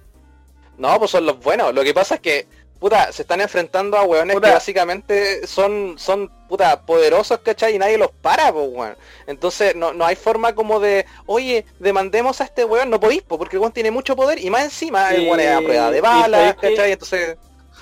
No, 0.78 0.96
pues 0.98 1.10
son 1.10 1.26
los 1.26 1.40
buenos. 1.40 1.74
Lo 1.74 1.82
que 1.82 1.92
pasa 1.92 2.14
es 2.14 2.20
que 2.20 2.46
puta, 2.80 3.12
se 3.12 3.22
están 3.22 3.40
enfrentando 3.40 3.96
a 3.96 4.02
weones 4.02 4.40
que 4.40 4.50
básicamente 4.50 5.46
son, 5.46 5.96
son, 5.98 6.30
puta, 6.48 6.80
poderosos, 6.82 7.38
¿cachai? 7.40 7.76
Y 7.76 7.78
nadie 7.78 7.98
los 7.98 8.10
para, 8.10 8.52
pues, 8.52 8.68
weón. 8.72 8.96
Entonces, 9.26 9.76
no, 9.76 9.92
no 9.92 10.04
hay 10.06 10.16
forma 10.16 10.54
como 10.54 10.80
de, 10.80 11.06
oye, 11.26 11.66
demandemos 11.78 12.40
a 12.40 12.44
este 12.44 12.64
weón, 12.64 12.90
no 12.90 12.98
podéis, 12.98 13.22
porque 13.22 13.56
el 13.56 13.60
weón 13.60 13.72
tiene 13.72 13.90
mucho 13.90 14.16
poder 14.16 14.42
y 14.42 14.50
más 14.50 14.64
encima 14.64 15.10
el 15.14 15.26
weón 15.26 15.40
es 15.40 15.50
a 15.50 15.60
prueba 15.60 15.90
de 15.90 16.00
balas, 16.00 16.56
¿cachai? 16.56 16.92
Entonces... 16.92 17.36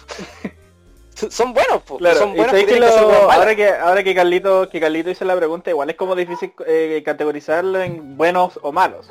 son 1.31 1.53
buenos, 1.53 1.83
pues, 1.85 2.17
son 2.17 2.35
buenos 2.37 2.55
que 2.55 2.81
ahora 3.31 3.57
que 3.57 3.69
ahora 3.69 4.05
que 4.05 4.15
Carlito 4.15 4.69
que 4.69 4.81
Carlito 4.81 5.11
hizo 5.11 5.25
la 5.25 5.35
pregunta 5.35 5.69
igual 5.69 5.91
es 5.91 5.97
como 5.97 6.15
difícil 6.15 6.53
eh, 6.65 7.03
categorizarlo 7.05 7.83
en 7.83 8.17
buenos 8.17 8.61
o 8.63 8.71
malos 8.71 9.11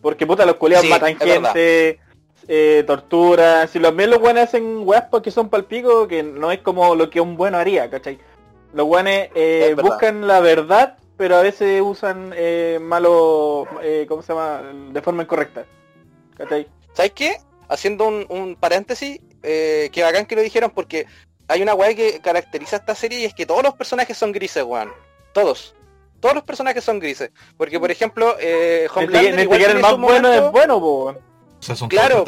porque 0.00 0.24
puta 0.24 0.46
los 0.46 0.54
culiados 0.54 0.86
matan 0.88 1.18
gente 1.18 1.98
eh, 2.48 2.84
tortura. 2.86 3.66
Si 3.66 3.78
los 3.78 3.94
los 3.94 4.20
buenos 4.20 4.44
hacen 4.44 4.86
weas 4.86 5.04
porque 5.10 5.30
son 5.30 5.48
palpico, 5.48 6.08
que 6.08 6.22
no 6.22 6.52
es 6.52 6.60
como 6.60 6.94
lo 6.94 7.10
que 7.10 7.20
un 7.20 7.36
bueno 7.36 7.58
haría, 7.58 7.88
¿cachai? 7.90 8.18
Los 8.72 8.86
buenos 8.86 9.12
eh, 9.34 9.76
buscan 9.80 10.26
la 10.26 10.40
verdad, 10.40 10.96
pero 11.16 11.36
a 11.36 11.42
veces 11.42 11.80
usan 11.82 12.32
eh, 12.34 12.78
malo, 12.80 13.66
eh, 13.82 14.06
¿cómo 14.08 14.22
se 14.22 14.32
llama? 14.32 14.62
De 14.92 15.02
forma 15.02 15.22
incorrecta. 15.22 15.64
¿Cachai? 16.36 16.66
¿Sabes 16.94 17.12
qué? 17.12 17.36
Haciendo 17.68 18.06
un, 18.06 18.56
paréntesis, 18.58 19.20
eh, 19.42 19.90
que 19.92 20.02
bacán 20.02 20.26
que 20.26 20.36
lo 20.36 20.42
dijeron 20.42 20.70
porque 20.70 21.06
hay 21.48 21.62
una 21.62 21.74
wea 21.74 21.94
que 21.94 22.20
caracteriza 22.20 22.76
esta 22.76 22.94
serie 22.94 23.20
y 23.20 23.24
es 23.24 23.34
que 23.34 23.46
todos 23.46 23.62
los 23.62 23.74
personajes 23.74 24.16
son 24.16 24.32
grises, 24.32 24.62
weón. 24.62 24.92
Todos. 25.32 25.74
Todos 26.20 26.34
los 26.34 26.44
personajes 26.44 26.84
son 26.84 26.98
grises. 26.98 27.30
Porque, 27.56 27.80
por 27.80 27.90
ejemplo, 27.90 28.36
eh, 28.38 28.88
Homelander... 28.94 29.70
el 29.70 29.80
más 29.80 29.98
bueno 29.98 30.32
es 30.32 30.50
bueno, 30.52 31.16
claro, 31.88 32.24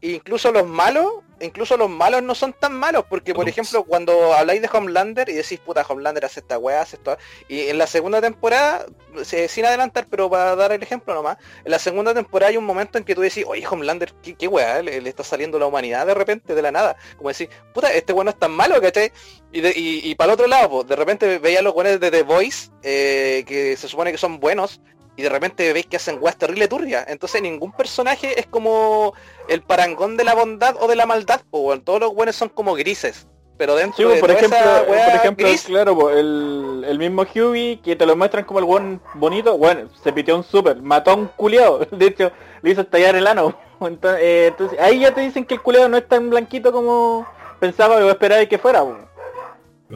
incluso 0.00 0.50
los 0.50 0.66
malos, 0.66 1.06
incluso 1.40 1.76
los 1.76 1.90
malos 1.90 2.22
no 2.22 2.34
son 2.34 2.52
tan 2.52 2.72
malos, 2.72 3.04
porque 3.08 3.34
por 3.34 3.48
ejemplo 3.48 3.84
cuando 3.84 4.32
habláis 4.32 4.62
de 4.62 4.70
Homelander 4.72 5.28
y 5.28 5.34
decís 5.34 5.58
puta 5.58 5.84
Homelander 5.86 6.24
hace 6.24 6.40
esta 6.40 6.58
weá, 6.58 6.82
hace 6.82 6.96
esto, 6.96 7.16
y 7.48 7.68
en 7.68 7.78
la 7.78 7.86
segunda 7.86 8.20
temporada, 8.20 8.86
sin 9.24 9.64
adelantar, 9.64 10.06
pero 10.08 10.30
para 10.30 10.56
dar 10.56 10.72
el 10.72 10.82
ejemplo 10.82 11.14
nomás, 11.14 11.36
en 11.64 11.70
la 11.70 11.78
segunda 11.78 12.14
temporada 12.14 12.50
hay 12.50 12.56
un 12.56 12.64
momento 12.64 12.98
en 12.98 13.04
que 13.04 13.14
tú 13.14 13.20
decís, 13.20 13.44
oye 13.46 13.66
Homelander, 13.66 14.14
qué, 14.22 14.34
qué 14.34 14.48
weá, 14.48 14.82
le, 14.82 14.96
está 15.08 15.24
saliendo 15.24 15.58
la 15.58 15.66
humanidad 15.66 16.06
de 16.06 16.14
repente, 16.14 16.54
de 16.54 16.62
la 16.62 16.72
nada, 16.72 16.96
como 17.16 17.30
decís, 17.30 17.48
puta, 17.74 17.92
este 17.92 18.12
weón 18.12 18.26
no 18.26 18.30
es 18.30 18.38
tan 18.38 18.52
malo, 18.52 18.80
¿cachai? 18.80 19.12
Y, 19.52 20.10
y, 20.10 20.14
para 20.14 20.30
el 20.30 20.34
otro 20.34 20.46
lado, 20.46 20.70
pues, 20.70 20.86
de 20.86 20.96
repente 20.96 21.38
veía 21.38 21.60
los 21.60 21.74
weones 21.74 21.98
de 21.98 22.10
The 22.10 22.22
Voice, 22.22 22.70
eh, 22.82 23.44
que 23.46 23.76
se 23.76 23.88
supone 23.88 24.12
que 24.12 24.18
son 24.18 24.38
buenos, 24.38 24.80
y 25.20 25.22
de 25.22 25.28
repente 25.28 25.70
veis 25.74 25.84
que 25.84 25.96
hacen 25.96 26.16
weas 26.18 26.36
terrible 26.38 26.66
turbia. 26.66 27.04
Entonces 27.06 27.42
ningún 27.42 27.72
personaje 27.72 28.40
es 28.40 28.46
como 28.46 29.12
el 29.48 29.60
parangón 29.60 30.16
de 30.16 30.24
la 30.24 30.34
bondad 30.34 30.76
o 30.80 30.88
de 30.88 30.96
la 30.96 31.04
maldad, 31.04 31.42
o 31.50 31.78
todos 31.78 32.00
los 32.00 32.14
buenos 32.14 32.36
son 32.36 32.48
como 32.48 32.74
grises. 32.74 33.26
Pero 33.58 33.76
dentro 33.76 34.08
de 34.08 34.18
por, 34.18 34.30
ejemplo, 34.30 34.58
por 34.86 34.96
ejemplo, 34.96 35.46
claro, 35.66 36.08
el, 36.08 36.82
el, 36.88 36.98
mismo 36.98 37.22
Hughie 37.22 37.78
que 37.84 37.94
te 37.94 38.06
lo 38.06 38.16
muestran 38.16 38.46
como 38.46 38.60
el 38.60 38.64
buen 38.64 39.02
bonito, 39.12 39.58
bueno, 39.58 39.90
se 40.02 40.10
pitió 40.14 40.34
un 40.34 40.44
super, 40.44 40.80
mató 40.80 41.10
a 41.10 41.14
un 41.16 41.26
culiado, 41.26 41.80
de 41.90 42.06
hecho, 42.06 42.32
le 42.62 42.70
hizo 42.70 42.80
estallar 42.80 43.16
el 43.16 43.26
ano. 43.26 43.54
Eh, 43.82 44.48
entonces, 44.48 44.78
ahí 44.78 45.00
ya 45.00 45.14
te 45.14 45.22
dicen 45.22 45.46
que 45.46 45.54
el 45.54 45.62
culiado 45.62 45.88
no 45.88 45.96
es 45.96 46.06
tan 46.06 46.28
blanquito 46.28 46.70
como 46.70 47.26
pensaba 47.60 47.96
o 47.96 48.10
esperaba 48.10 48.44
que 48.44 48.58
fuera. 48.58 48.84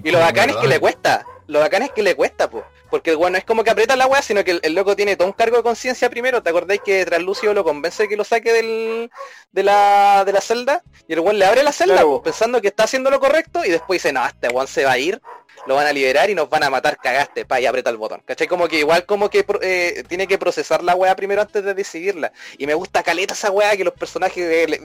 Y 0.03 0.11
lo 0.11 0.21
bacán 0.21 0.49
es 0.49 0.57
que 0.57 0.69
le 0.69 0.81
cuesta, 0.81 1.27
lo 1.49 1.61
bacán 1.61 1.83
es 1.83 1.91
que 1.91 2.03
le 2.03 2.15
cuesta, 2.15 2.49
pues. 2.49 2.65
Porque 2.95 3.17
bueno, 3.17 3.37
es 3.37 3.45
como 3.45 3.65
que 3.65 3.71
aprieta 3.71 3.97
la 3.97 4.07
weá, 4.07 4.23
sino 4.23 4.45
que 4.45 4.61
el, 4.63 4.73
loco 4.73 4.95
tiene 4.95 5.17
todo 5.17 5.27
un 5.27 5.33
cargo 5.33 5.57
de 5.57 5.65
conciencia 5.65 6.09
primero. 6.09 6.45
¿Te 6.45 6.51
acordáis 6.51 6.81
que 6.81 7.05
Translucio 7.05 7.53
lo 7.53 7.65
convence 7.65 8.07
que 8.07 8.17
lo 8.17 8.23
saque 8.23 8.53
del, 8.53 9.11
de, 9.51 9.63
la, 9.65 10.23
de 10.25 10.33
la 10.33 10.41
celda? 10.41 10.81
Y 11.09 11.15
el 11.15 11.19
weón 11.19 11.37
le 11.37 11.45
abre 11.45 11.65
la 11.65 11.73
celda, 11.73 12.05
pensando 12.23 12.61
que 12.61 12.69
está 12.69 12.85
haciendo 12.85 13.11
lo 13.11 13.19
correcto, 13.19 13.65
y 13.65 13.71
después 13.71 14.01
dice, 14.01 14.13
no, 14.13 14.25
este 14.25 14.49
weón 14.49 14.69
se 14.69 14.85
va 14.85 14.93
a 14.93 14.99
ir 14.99 15.21
lo 15.67 15.75
van 15.75 15.87
a 15.87 15.93
liberar 15.93 16.31
y 16.31 16.35
nos 16.35 16.49
van 16.49 16.63
a 16.63 16.71
matar, 16.71 16.97
cagaste, 16.99 17.45
pa, 17.45 17.61
y 17.61 17.67
aprieta 17.67 17.91
el 17.91 17.97
botón. 17.97 18.23
¿Cachai? 18.25 18.47
Como 18.47 18.69
que 18.69 18.79
igual 18.79 19.07
como 19.07 19.31
que 19.31 19.45
eh, 19.63 20.05
tiene 20.09 20.27
que 20.27 20.39
procesar 20.39 20.83
la 20.83 20.95
weá 20.95 21.15
primero 21.17 21.43
antes 21.43 21.65
de 21.65 21.75
decidirla. 21.75 22.33
Y 22.59 22.67
me 22.67 22.75
gusta 22.75 23.03
caleta 23.03 23.35
esa 23.35 23.51
weá 23.51 23.77
que 23.77 23.85
los 23.85 23.95
personajes 23.95 24.45
eh, 24.45 24.81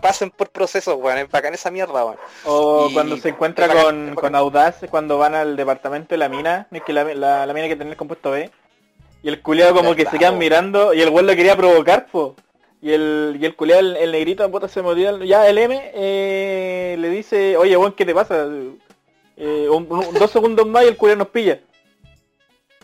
pasen 0.00 0.30
por 0.30 0.50
procesos, 0.50 0.96
weón. 0.98 1.18
Es 1.18 1.30
bacán 1.30 1.54
esa 1.54 1.70
mierda, 1.70 2.04
weón. 2.04 2.16
O 2.44 2.90
cuando 2.92 3.16
se 3.16 3.30
encuentra 3.30 3.68
con, 3.68 4.14
con 4.14 4.34
Audaz, 4.34 4.80
cuando 4.90 5.18
van 5.18 5.34
al 5.34 5.56
departamento 5.56 6.14
de 6.14 6.18
la 6.18 6.28
mina, 6.28 6.66
es 6.70 6.82
que 6.82 6.92
la, 6.92 7.04
la, 7.14 7.54
mina 7.54 7.68
que 7.68 7.76
tiene 7.76 7.92
el 7.92 7.96
compuesto 7.96 8.30
B. 8.30 8.50
Y 9.22 9.28
el 9.28 9.40
culiado 9.40 9.74
como 9.74 9.94
que 9.94 10.04
se 10.04 10.18
quedan 10.18 10.36
mirando 10.36 10.92
y 10.92 11.00
el 11.00 11.08
weón 11.08 11.26
lo 11.26 11.34
quería 11.34 11.56
provocar, 11.56 12.06
po. 12.06 12.36
Y 12.82 12.92
el, 12.92 13.38
y 13.40 13.46
el 13.46 13.56
culiado, 13.56 13.80
el, 13.80 14.12
negrito, 14.12 14.50
puta 14.50 14.68
se 14.68 14.82
movió, 14.82 15.24
ya 15.24 15.48
el 15.48 15.56
M 15.56 15.90
eh, 15.94 16.96
le 16.98 17.08
dice, 17.08 17.56
oye, 17.56 17.74
weón, 17.78 17.94
¿qué 17.94 18.04
te 18.04 18.14
pasa? 18.14 18.46
Eh, 19.36 19.68
dos 20.18 20.30
segundos 20.30 20.66
más 20.66 20.84
y 20.84 20.88
el 20.88 20.96
culiado 20.96 21.18
nos 21.18 21.28
pilla. 21.28 21.60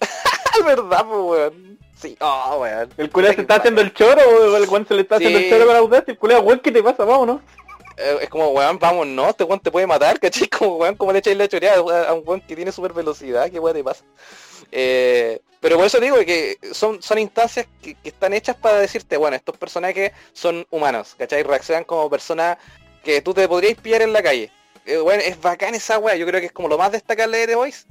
verdad, 0.64 1.06
pues, 1.06 1.20
weón. 1.20 1.78
Sí, 1.96 2.16
oh, 2.20 2.58
weón. 2.60 2.88
El 2.96 3.10
culiado 3.10 3.34
se 3.34 3.42
está 3.42 3.56
haciendo 3.56 3.80
el 3.80 3.92
choro, 3.92 4.20
weón, 4.28 4.62
el 4.62 4.68
weón 4.68 4.86
se 4.86 4.94
le 4.94 5.02
está 5.02 5.16
haciendo 5.16 5.38
el 5.38 5.50
choro 5.50 5.66
para 5.66 5.80
la 5.80 6.04
y 6.06 6.10
el 6.10 6.18
culiado, 6.18 6.42
weón, 6.42 6.60
¿qué 6.60 6.72
te 6.72 6.82
pasa? 6.82 7.04
Vamos, 7.04 7.26
¿no? 7.26 7.42
Eh, 7.96 8.18
es 8.22 8.28
como, 8.28 8.48
weón, 8.48 8.78
vamos, 8.78 9.06
no, 9.06 9.28
este 9.28 9.44
weón 9.44 9.60
te 9.60 9.70
puede 9.70 9.86
matar, 9.86 10.18
¿cachai? 10.18 10.48
Como, 10.58 10.76
weón, 10.76 10.96
como 10.96 11.12
le 11.12 11.18
echáis 11.18 11.36
la 11.36 11.48
choreada 11.48 12.08
a 12.08 12.14
un 12.14 12.22
weón 12.24 12.40
que 12.40 12.56
tiene 12.56 12.72
super 12.72 12.92
velocidad, 12.92 13.50
¿qué 13.50 13.58
weón 13.58 13.76
te 13.76 13.84
pasa? 13.84 14.04
Eh, 14.72 15.40
pero 15.60 15.76
por 15.76 15.84
eso 15.84 16.00
digo 16.00 16.16
que 16.18 16.56
son, 16.72 17.02
son 17.02 17.18
instancias 17.18 17.66
que, 17.82 17.96
están 18.02 18.32
hechas 18.32 18.56
para 18.56 18.78
decirte, 18.78 19.16
bueno, 19.16 19.36
estos 19.36 19.56
personajes 19.58 20.12
son 20.32 20.66
humanos, 20.70 21.14
¿cachai? 21.18 21.42
Reaccionan 21.42 21.84
como 21.84 22.08
personas 22.08 22.56
que 23.04 23.20
tú 23.20 23.34
te 23.34 23.46
podrías 23.46 23.78
pillar 23.78 24.02
en 24.02 24.12
la 24.12 24.22
calle. 24.22 24.50
Eh, 24.86 24.98
bueno, 24.98 25.22
es 25.24 25.40
bacán 25.40 25.74
esa 25.74 25.98
weá, 25.98 26.16
yo 26.16 26.26
creo 26.26 26.40
que 26.40 26.46
es 26.46 26.52
como 26.52 26.68
lo 26.68 26.78
más 26.78 26.92
destacable 26.92 27.38
de 27.38 27.46
The 27.46 27.54
Voice. 27.54 27.86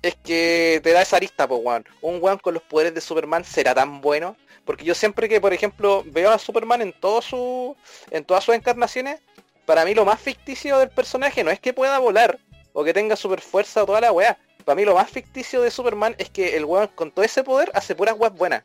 Es 0.00 0.14
que 0.16 0.80
te 0.82 0.92
da 0.92 1.02
esa 1.02 1.16
arista, 1.16 1.48
pues 1.48 1.60
weón. 1.62 1.84
Un 2.00 2.18
weón 2.22 2.38
con 2.38 2.54
los 2.54 2.62
poderes 2.62 2.94
de 2.94 3.00
Superman 3.00 3.44
será 3.44 3.74
tan 3.74 4.00
bueno. 4.00 4.36
Porque 4.64 4.84
yo 4.84 4.94
siempre 4.94 5.28
que, 5.28 5.40
por 5.40 5.52
ejemplo, 5.52 6.04
veo 6.06 6.30
a 6.30 6.38
Superman 6.38 6.82
en 6.82 6.92
todo 6.92 7.22
su. 7.22 7.76
en 8.10 8.24
todas 8.24 8.44
sus 8.44 8.54
encarnaciones, 8.54 9.20
para 9.64 9.84
mí 9.84 9.94
lo 9.94 10.04
más 10.04 10.20
ficticio 10.20 10.78
del 10.78 10.90
personaje 10.90 11.42
no 11.42 11.50
es 11.50 11.58
que 11.58 11.72
pueda 11.72 11.98
volar 11.98 12.38
o 12.72 12.84
que 12.84 12.94
tenga 12.94 13.16
super 13.16 13.40
fuerza 13.40 13.82
o 13.82 13.86
toda 13.86 14.00
la 14.00 14.12
weá. 14.12 14.38
Para 14.64 14.76
mí 14.76 14.84
lo 14.84 14.94
más 14.94 15.10
ficticio 15.10 15.62
de 15.62 15.70
Superman 15.70 16.14
es 16.18 16.30
que 16.30 16.56
el 16.56 16.64
weón 16.64 16.88
con 16.94 17.10
todo 17.10 17.24
ese 17.24 17.42
poder 17.42 17.70
hace 17.74 17.94
puras 17.94 18.14
weas 18.18 18.34
buenas. 18.34 18.62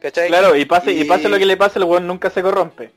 ¿Cachai? 0.00 0.28
Claro, 0.28 0.56
y 0.56 0.64
pase, 0.64 0.92
y... 0.92 1.04
pase 1.04 1.28
lo 1.28 1.38
que 1.38 1.46
le 1.46 1.56
pase, 1.56 1.78
el 1.78 1.84
weón 1.84 2.06
nunca 2.06 2.30
se 2.30 2.42
corrompe. 2.42 2.90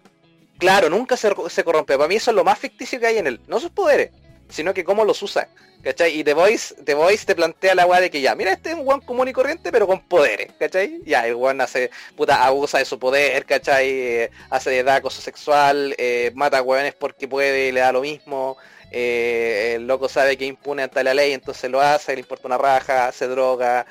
Claro, 0.61 0.91
nunca 0.91 1.17
se, 1.17 1.33
se, 1.49 1.63
corrompe. 1.63 1.97
Para 1.97 2.07
mí 2.07 2.15
eso 2.17 2.29
es 2.29 2.35
lo 2.35 2.43
más 2.43 2.59
ficticio 2.59 2.99
que 2.99 3.07
hay 3.07 3.17
en 3.17 3.25
él. 3.25 3.41
No 3.47 3.59
sus 3.59 3.71
poderes, 3.71 4.11
sino 4.47 4.75
que 4.75 4.83
cómo 4.83 5.03
los 5.03 5.19
usa. 5.23 5.49
¿Cachai? 5.81 6.19
Y 6.19 6.23
The 6.23 6.35
Voice, 6.35 6.75
The 6.85 6.93
Voice 6.93 7.25
te 7.25 7.33
plantea 7.33 7.73
la 7.73 7.87
weá 7.87 7.99
de 7.99 8.11
que 8.11 8.21
ya, 8.21 8.35
mira, 8.35 8.51
este 8.51 8.69
es 8.69 8.75
un 8.75 8.87
weón 8.87 9.01
común 9.01 9.27
y 9.27 9.33
corriente, 9.33 9.71
pero 9.71 9.87
con 9.87 10.07
poderes, 10.07 10.53
¿cachai? 10.59 11.01
Ya, 11.03 11.25
el 11.25 11.33
weón 11.33 11.59
hace, 11.61 11.89
puta, 12.15 12.45
abusa 12.45 12.77
de 12.77 12.85
su 12.85 12.99
poder, 12.99 13.43
¿cachai? 13.47 13.89
Eh, 13.89 14.31
hace 14.51 14.83
da 14.83 14.97
acoso 14.97 15.19
sexual, 15.19 15.95
eh, 15.97 16.31
mata 16.35 16.61
weones 16.61 16.93
porque 16.93 17.27
puede, 17.27 17.71
le 17.71 17.79
da 17.79 17.91
lo 17.91 18.01
mismo. 18.01 18.57
Eh, 18.91 19.73
el 19.77 19.87
loco 19.87 20.07
sabe 20.07 20.37
que 20.37 20.45
impune 20.45 20.83
ante 20.83 21.03
la 21.03 21.15
ley, 21.15 21.31
entonces 21.33 21.71
lo 21.71 21.81
hace, 21.81 22.13
le 22.13 22.19
importa 22.19 22.47
una 22.47 22.59
raja, 22.59 23.11
se 23.11 23.27
droga. 23.27 23.87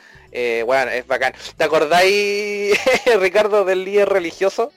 bueno, 0.64 0.92
es 0.92 1.04
bacán. 1.08 1.32
¿Te 1.56 1.64
acordáis, 1.64 2.78
Ricardo, 3.18 3.64
del 3.64 3.84
líder 3.84 4.08
religioso? 4.08 4.70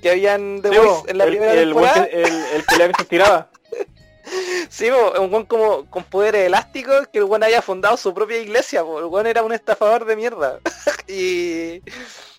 Que 0.00 0.10
habían 0.10 0.62
The 0.62 0.68
Voice 0.70 1.10
en 1.10 1.18
la 1.18 1.26
primera 1.26 1.52
el, 1.52 1.70
temporada? 1.70 2.04
El, 2.04 2.24
el, 2.24 2.80
el 2.80 2.92
que 2.92 2.94
se 2.98 3.04
tiraba. 3.04 3.50
Sí, 4.68 4.88
un 4.90 5.30
buen 5.30 5.44
como 5.44 5.86
con 5.90 6.04
poderes 6.04 6.46
elásticos 6.46 7.08
que 7.08 7.18
el 7.18 7.24
buen 7.24 7.42
haya 7.42 7.62
fundado 7.62 7.96
su 7.96 8.14
propia 8.14 8.38
iglesia, 8.38 8.80
el 8.80 9.06
buen 9.06 9.26
era 9.26 9.42
un 9.42 9.52
estafador 9.52 10.04
de 10.04 10.14
mierda. 10.14 10.60
y, 11.08 11.82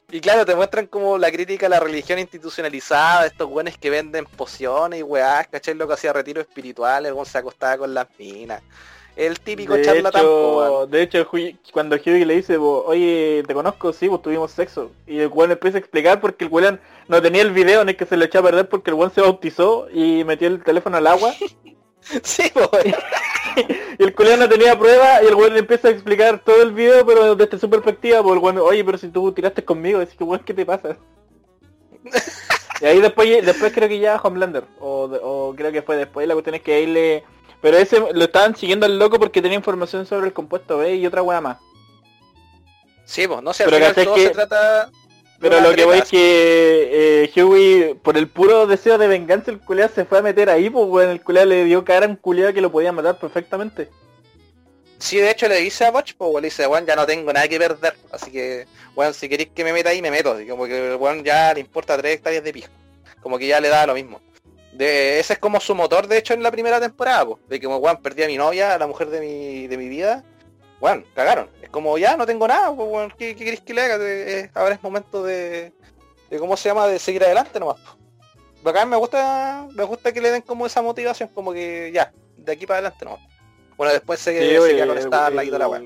y 0.09 0.21
claro, 0.21 0.45
te 0.45 0.55
muestran 0.55 0.87
como 0.87 1.17
la 1.17 1.31
crítica 1.31 1.65
a 1.65 1.69
la 1.69 1.79
religión 1.79 2.19
institucionalizada, 2.19 3.25
estos 3.25 3.49
buenes 3.49 3.77
que 3.77 3.89
venden 3.89 4.25
pociones 4.25 4.99
y 4.99 5.03
weás, 5.03 5.47
¿cachai? 5.47 5.73
Lo 5.73 5.87
que 5.87 5.95
hacía 5.95 6.13
retiro 6.13 6.39
espiritual, 6.39 7.05
el 7.05 7.13
buen 7.13 7.25
se 7.25 7.37
acostaba 7.37 7.77
con 7.77 7.93
las 7.93 8.07
minas. 8.17 8.61
El 9.15 9.39
típico 9.39 9.73
de 9.73 9.83
charlatán. 9.83 10.21
Hecho, 10.21 10.87
de 10.87 11.01
hecho, 11.01 11.29
cuando 11.73 11.95
Hughie 11.95 12.25
le 12.25 12.35
dice, 12.35 12.57
oye, 12.57 13.43
te 13.45 13.53
conozco, 13.53 13.91
sí, 13.93 14.07
pues 14.07 14.21
tuvimos 14.21 14.51
sexo. 14.51 14.91
Y 15.05 15.19
el 15.19 15.27
weón 15.27 15.51
empieza 15.51 15.77
a 15.77 15.79
explicar 15.79 16.21
porque 16.21 16.45
el 16.45 16.51
weón 16.51 16.79
no 17.07 17.21
tenía 17.21 17.41
el 17.41 17.51
video 17.51 17.81
en 17.81 17.89
el 17.89 17.97
que 17.97 18.05
se 18.05 18.17
lo 18.17 18.25
echó 18.25 18.39
a 18.39 18.43
perder 18.43 18.69
porque 18.69 18.89
el 18.89 18.95
weón 18.95 19.11
se 19.11 19.21
bautizó 19.21 19.87
y 19.91 20.23
metió 20.23 20.47
el 20.47 20.63
teléfono 20.63 20.97
al 20.97 21.07
agua. 21.07 21.33
Sí, 22.23 22.51
pues. 22.51 22.95
y 23.99 24.03
el 24.03 24.15
culiao 24.15 24.35
no 24.35 24.49
tenía 24.49 24.77
prueba 24.77 25.21
y 25.21 25.27
el 25.27 25.35
weón 25.35 25.53
le 25.53 25.59
empieza 25.59 25.87
a 25.87 25.91
explicar 25.91 26.39
todo 26.43 26.63
el 26.63 26.71
video, 26.71 27.05
pero 27.05 27.35
desde 27.35 27.59
su 27.59 27.69
perspectiva, 27.69 28.23
pues 28.23 28.33
el 28.33 28.43
weón, 28.43 28.57
oye, 28.57 28.83
pero 28.83 28.97
si 28.97 29.09
tú 29.09 29.31
tiraste 29.31 29.63
conmigo, 29.63 29.99
decís 29.99 30.15
que 30.15 30.23
weón, 30.23 30.43
¿qué 30.43 30.55
te 30.55 30.65
pasa? 30.65 30.97
y 32.81 32.85
ahí 32.85 32.99
después 32.99 33.45
después 33.45 33.71
creo 33.71 33.87
que 33.87 33.99
ya 33.99 34.19
Homelander, 34.19 34.63
o, 34.79 35.03
o 35.21 35.55
creo 35.55 35.71
que 35.71 35.83
fue 35.83 35.95
después, 35.95 36.27
la 36.27 36.33
cuestión 36.33 36.55
es 36.55 36.61
que 36.63 36.73
ahí 36.73 36.87
le... 36.87 37.23
Pero 37.61 37.77
ese 37.77 37.99
lo 37.99 38.23
estaban 38.23 38.55
siguiendo 38.55 38.85
al 38.85 38.97
loco 38.97 39.19
porque 39.19 39.41
tenía 39.41 39.57
información 39.57 40.05
sobre 40.05 40.27
el 40.27 40.33
compuesto 40.33 40.77
B 40.77 40.95
y 40.95 41.05
otra 41.05 41.21
weá 41.21 41.41
más. 41.41 41.57
Sí, 43.05 43.27
pues, 43.27 43.41
no 43.43 43.53
sé, 43.53 43.63
al 43.63 43.69
pero 43.69 43.85
final 43.85 44.05
todo 44.05 44.17
se 44.17 44.29
trata 44.29 44.89
pero 45.41 45.59
lo 45.59 45.73
que 45.73 45.85
voy 45.85 45.97
es 45.97 46.07
que 46.07 47.23
eh, 47.33 47.43
Huey, 47.43 47.95
por 47.95 48.15
el 48.15 48.27
puro 48.27 48.67
deseo 48.67 48.99
de 48.99 49.07
venganza, 49.07 49.49
el 49.49 49.59
culiado 49.59 49.91
se 49.93 50.05
fue 50.05 50.19
a 50.19 50.21
meter 50.21 50.51
ahí, 50.51 50.69
pues 50.69 50.85
bueno, 50.87 51.11
el 51.11 51.21
culiado 51.21 51.47
le 51.47 51.65
dio 51.65 51.83
cara 51.83 52.05
a 52.05 52.09
un 52.09 52.15
culiado 52.15 52.53
que 52.53 52.61
lo 52.61 52.71
podía 52.71 52.91
matar 52.91 53.17
perfectamente. 53.17 53.89
Sí, 54.99 55.17
de 55.17 55.31
hecho 55.31 55.47
le 55.47 55.55
dice 55.55 55.83
a 55.83 55.89
Botch, 55.89 56.13
pues 56.13 56.31
le 56.35 56.41
dice, 56.41 56.67
bueno, 56.67 56.85
ya 56.85 56.95
no 56.95 57.07
tengo 57.07 57.33
nada 57.33 57.47
que 57.47 57.57
perder, 57.57 57.95
así 58.11 58.31
que, 58.31 58.67
bueno, 58.93 59.13
si 59.13 59.27
queréis 59.27 59.49
que 59.49 59.63
me 59.63 59.73
meta 59.73 59.89
ahí, 59.89 59.99
me 59.99 60.11
meto, 60.11 60.33
así 60.33 60.45
como 60.45 60.67
que, 60.67 60.93
bueno, 60.93 61.23
ya 61.23 61.55
le 61.55 61.61
importa 61.61 61.97
tres 61.97 62.17
hectáreas 62.17 62.43
de 62.43 62.53
pijo, 62.53 62.69
como 63.19 63.39
que 63.39 63.47
ya 63.47 63.59
le 63.59 63.69
da 63.69 63.87
lo 63.87 63.95
mismo. 63.95 64.21
De, 64.73 65.19
ese 65.19 65.33
es 65.33 65.39
como 65.39 65.59
su 65.59 65.75
motor, 65.75 66.07
de 66.07 66.17
hecho, 66.17 66.33
en 66.33 66.43
la 66.43 66.51
primera 66.51 66.79
temporada, 66.79 67.25
pues, 67.25 67.39
de 67.47 67.59
que, 67.59 67.67
bueno, 67.67 68.01
perdí 68.01 68.23
a 68.23 68.27
mi 68.27 68.37
novia, 68.37 68.73
a 68.73 68.77
la 68.77 68.87
mujer 68.87 69.09
de 69.09 69.19
mi, 69.19 69.67
de 69.67 69.77
mi 69.77 69.89
vida, 69.89 70.23
bueno, 70.79 71.03
cagaron. 71.13 71.49
Es 71.61 71.69
como 71.69 71.97
ya 71.97 72.17
no 72.17 72.25
tengo 72.25 72.47
nada, 72.47 72.73
pues, 72.75 73.13
¿qué, 73.17 73.35
¿qué, 73.35 73.45
querés 73.45 73.61
que 73.61 73.73
le 73.73 73.81
haga? 73.81 74.49
ahora 74.55 74.75
es 74.75 74.81
momento 74.81 75.23
de, 75.23 75.73
de, 76.29 76.39
¿cómo 76.39 76.55
se 76.55 76.69
llama? 76.69 76.87
De 76.87 76.99
seguir 76.99 77.23
adelante 77.23 77.59
nomás. 77.59 77.79
Bacán, 78.63 78.89
me 78.89 78.95
gusta, 78.95 79.67
me 79.73 79.83
gusta 79.83 80.11
que 80.11 80.21
le 80.21 80.31
den 80.31 80.41
como 80.41 80.65
esa 80.65 80.81
motivación, 80.81 81.29
como 81.29 81.51
que 81.51 81.91
ya, 81.93 82.13
de 82.37 82.51
aquí 82.51 82.65
para 82.65 82.79
adelante 82.79 83.05
nomás. 83.05 83.21
Bueno, 83.75 83.93
después 83.93 84.19
se, 84.19 84.39
sí, 84.39 84.69
se 84.69 84.75
queda 84.75 84.87
con 84.87 85.01
Starlight 85.01 85.47
y 85.47 85.51
toda 85.51 85.59
la 85.59 85.67
weá. 85.67 85.81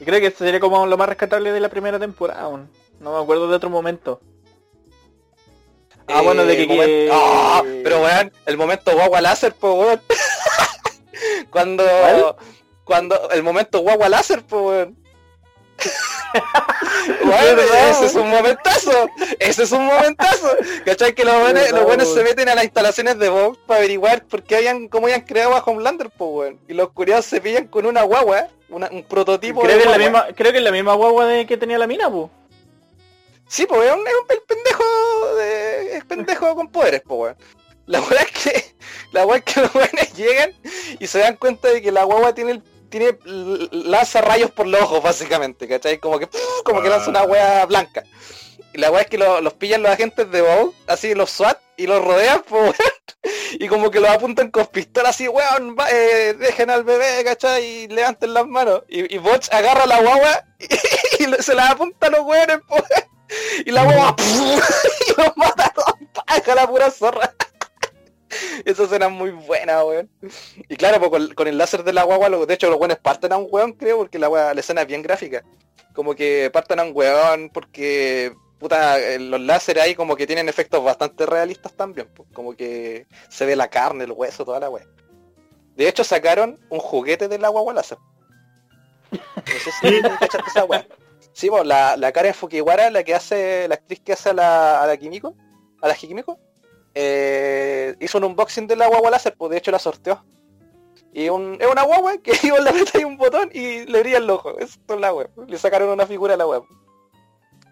Y 0.00 0.04
creo 0.04 0.20
que 0.20 0.30
sería 0.30 0.60
como 0.60 0.86
lo 0.86 0.96
más 0.96 1.08
rescatable 1.08 1.50
de 1.52 1.60
la 1.60 1.68
primera 1.68 1.98
temporada, 1.98 2.48
no 3.00 3.12
me 3.12 3.22
acuerdo 3.22 3.48
de 3.48 3.56
otro 3.56 3.70
momento. 3.70 4.20
Ah, 6.08 6.22
bueno, 6.22 6.44
de 6.44 6.62
eh, 6.62 6.66
que... 6.66 7.08
Ah, 7.12 7.62
pero 7.82 8.02
weón, 8.02 8.32
el 8.46 8.56
momento 8.56 8.92
guagua 8.92 9.20
láser, 9.20 9.54
pues 9.54 9.74
weón. 9.74 10.02
Cuando 11.50 11.84
cuando 12.88 13.30
el 13.30 13.42
momento 13.42 13.80
guagua 13.80 14.08
láser, 14.08 14.42
pues 14.42 14.62
weón. 14.62 14.96
bueno, 17.24 17.62
ese 17.90 18.06
es 18.06 18.14
un 18.14 18.30
momentazo, 18.30 19.08
ese 19.38 19.62
es 19.62 19.72
un 19.72 19.84
momentazo. 19.84 20.48
¿Cachai? 20.84 21.14
Que 21.14 21.24
los 21.24 21.38
buenos, 21.38 21.70
los 21.70 21.84
buenos 21.84 22.12
se 22.12 22.24
meten 22.24 22.48
a 22.48 22.54
las 22.54 22.64
instalaciones 22.64 23.18
de 23.18 23.28
Bob 23.28 23.58
para 23.66 23.78
averiguar 23.78 24.24
por 24.24 24.42
qué 24.42 24.56
habían, 24.56 24.88
cómo 24.88 25.06
habían 25.06 25.20
creado 25.20 25.54
a 25.54 25.60
Homelander, 25.60 26.10
pues 26.10 26.30
weón. 26.32 26.60
Y 26.66 26.72
los 26.72 26.90
curiosos 26.90 27.26
se 27.26 27.42
pillan 27.42 27.68
con 27.68 27.84
una 27.84 28.02
guagua, 28.02 28.48
un 28.70 29.04
prototipo 29.06 29.60
creo 29.60 29.76
de 29.76 29.82
que 29.82 29.88
La 29.90 29.98
misma, 29.98 30.26
creo 30.34 30.50
que 30.50 30.58
es 30.58 30.64
la 30.64 30.72
misma 30.72 30.94
guagua 30.94 31.26
de 31.26 31.46
que 31.46 31.58
tenía 31.58 31.78
la 31.78 31.86
mina, 31.86 32.10
pues. 32.10 32.30
Sí, 33.48 33.66
pues 33.66 33.88
es 33.88 33.92
un, 33.94 34.06
es 34.06 34.14
un 34.14 34.26
pendejo 34.46 35.34
de, 35.36 35.96
es 35.96 36.04
pendejo 36.04 36.54
con 36.54 36.68
poderes, 36.70 37.02
pues 37.04 37.20
weón. 37.20 37.36
La 37.86 38.00
weá 38.02 38.20
es 38.20 38.30
que, 38.30 38.76
la 39.12 39.26
weá 39.26 39.38
es 39.38 39.44
que 39.44 39.60
los 39.60 39.72
buenos 39.72 40.14
llegan 40.14 40.52
y 41.00 41.06
se 41.06 41.18
dan 41.18 41.36
cuenta 41.36 41.68
de 41.68 41.80
que 41.80 41.90
la 41.90 42.04
guagua 42.04 42.34
tiene 42.34 42.52
el 42.52 42.62
tiene 42.88 43.18
lanza 43.70 44.20
rayos 44.20 44.50
por 44.50 44.66
los 44.66 44.80
ojos 44.80 45.02
básicamente, 45.02 45.68
¿cachai? 45.68 45.98
Como 45.98 46.18
que 46.18 46.28
como 46.64 46.82
que 46.82 46.88
lanza 46.88 47.10
una 47.10 47.22
wea 47.22 47.66
blanca. 47.66 48.02
Y 48.72 48.78
la 48.78 48.90
wea 48.90 49.02
es 49.02 49.08
que 49.08 49.18
los 49.18 49.52
pillan 49.54 49.82
los 49.82 49.92
agentes 49.92 50.30
de 50.30 50.42
Bow, 50.42 50.74
así 50.86 51.14
los 51.14 51.30
SWAT, 51.30 51.58
y 51.76 51.86
los 51.86 52.04
rodean, 52.04 52.42
pues, 52.48 52.74
y 53.52 53.66
como 53.68 53.90
que 53.90 54.00
los 54.00 54.10
apuntan 54.10 54.50
con 54.50 54.66
pistola 54.66 55.10
así, 55.10 55.28
weón, 55.28 55.76
eh, 55.90 56.34
dejen 56.38 56.70
al 56.70 56.84
bebé, 56.84 57.24
¿cachai? 57.24 57.64
Y 57.64 57.88
levanten 57.88 58.34
las 58.34 58.46
manos. 58.46 58.82
Y, 58.88 59.14
y 59.14 59.18
Botch 59.18 59.48
agarra 59.52 59.86
la 59.86 60.00
guagua 60.00 60.44
y, 60.58 61.42
se 61.42 61.54
la 61.54 61.70
apunta 61.70 62.08
a 62.08 62.10
los 62.10 62.20
weones, 62.20 62.58
pues, 62.68 62.82
y 63.64 63.70
la 63.70 63.84
guagua, 63.84 64.16
y 64.18 65.20
los 65.20 65.36
mata 65.36 65.66
a 65.66 65.72
todos, 65.72 66.56
la 66.56 66.66
pura 66.66 66.90
zorra. 66.90 67.34
Esa 68.64 68.84
escena 68.84 69.08
muy 69.08 69.30
buena, 69.30 69.84
weón. 69.84 70.10
Y 70.68 70.76
claro, 70.76 71.00
pues 71.00 71.34
con, 71.34 71.48
el 71.48 71.58
láser 71.58 71.84
de 71.84 71.92
la 71.92 72.02
guagua, 72.02 72.28
de 72.28 72.54
hecho 72.54 72.68
los 72.68 72.78
weones 72.78 72.98
parten 72.98 73.32
a 73.32 73.36
un 73.36 73.48
weón, 73.50 73.72
creo, 73.72 73.98
porque 73.98 74.18
la, 74.18 74.28
la 74.28 74.60
escena 74.60 74.82
es 74.82 74.86
bien 74.86 75.02
gráfica. 75.02 75.42
Como 75.94 76.14
que 76.14 76.50
parten 76.52 76.80
a 76.80 76.84
un 76.84 76.92
weón 76.94 77.50
porque, 77.50 78.34
puta, 78.58 79.00
eh, 79.00 79.18
los 79.18 79.40
láseres 79.40 79.82
ahí 79.82 79.94
como 79.94 80.16
que 80.16 80.26
tienen 80.26 80.48
efectos 80.48 80.84
bastante 80.84 81.26
realistas 81.26 81.72
también. 81.74 82.08
Pues, 82.14 82.28
como 82.32 82.54
que 82.54 83.06
se 83.28 83.46
ve 83.46 83.56
la 83.56 83.68
carne, 83.68 84.04
el 84.04 84.12
hueso, 84.12 84.44
toda 84.44 84.60
la 84.60 84.70
weá. 84.70 84.86
De 85.76 85.88
hecho 85.88 86.04
sacaron 86.04 86.58
un 86.70 86.80
juguete 86.80 87.28
de 87.28 87.38
la 87.38 87.48
guagua 87.48 87.72
láser. 87.72 87.98
No 89.10 89.58
sé 89.64 89.70
si 89.80 90.00
esa 90.48 90.64
weá. 90.64 90.86
Sí, 91.38 91.48
pues 91.50 91.64
la, 91.64 91.96
la 91.96 92.10
Karen 92.10 92.34
Fukiwara, 92.34 92.90
la 92.90 93.04
que 93.04 93.14
hace, 93.14 93.68
la 93.68 93.76
actriz 93.76 94.00
que 94.00 94.14
hace 94.14 94.30
a 94.30 94.32
la, 94.32 94.82
a 94.82 94.88
la 94.88 94.96
Kimiko, 94.96 95.36
a 95.80 95.86
la 95.86 95.94
Hikimiko, 95.94 96.36
eh, 96.96 97.94
hizo 98.00 98.18
un 98.18 98.24
unboxing 98.24 98.66
de 98.66 98.74
la 98.74 98.88
guagua 98.88 99.12
láser, 99.12 99.36
pues 99.36 99.52
de 99.52 99.58
hecho 99.58 99.70
la 99.70 99.78
sorteó. 99.78 100.24
Y 101.12 101.28
un, 101.28 101.56
es 101.60 101.68
una 101.68 101.84
guagua 101.84 102.18
que 102.18 102.32
iba 102.42 102.56
en 102.56 102.64
la 102.64 102.72
meta 102.72 103.00
y 103.00 103.04
un 103.04 103.16
botón 103.16 103.50
y 103.52 103.84
le 103.84 104.00
brilla 104.00 104.18
el 104.18 104.28
ojo. 104.28 104.58
Eso 104.58 104.80
es 104.88 105.00
la 105.00 105.14
web. 105.14 105.30
Le 105.46 105.56
sacaron 105.58 105.90
una 105.90 106.08
figura 106.08 106.34
a 106.34 106.38
la 106.38 106.46
web. 106.48 106.64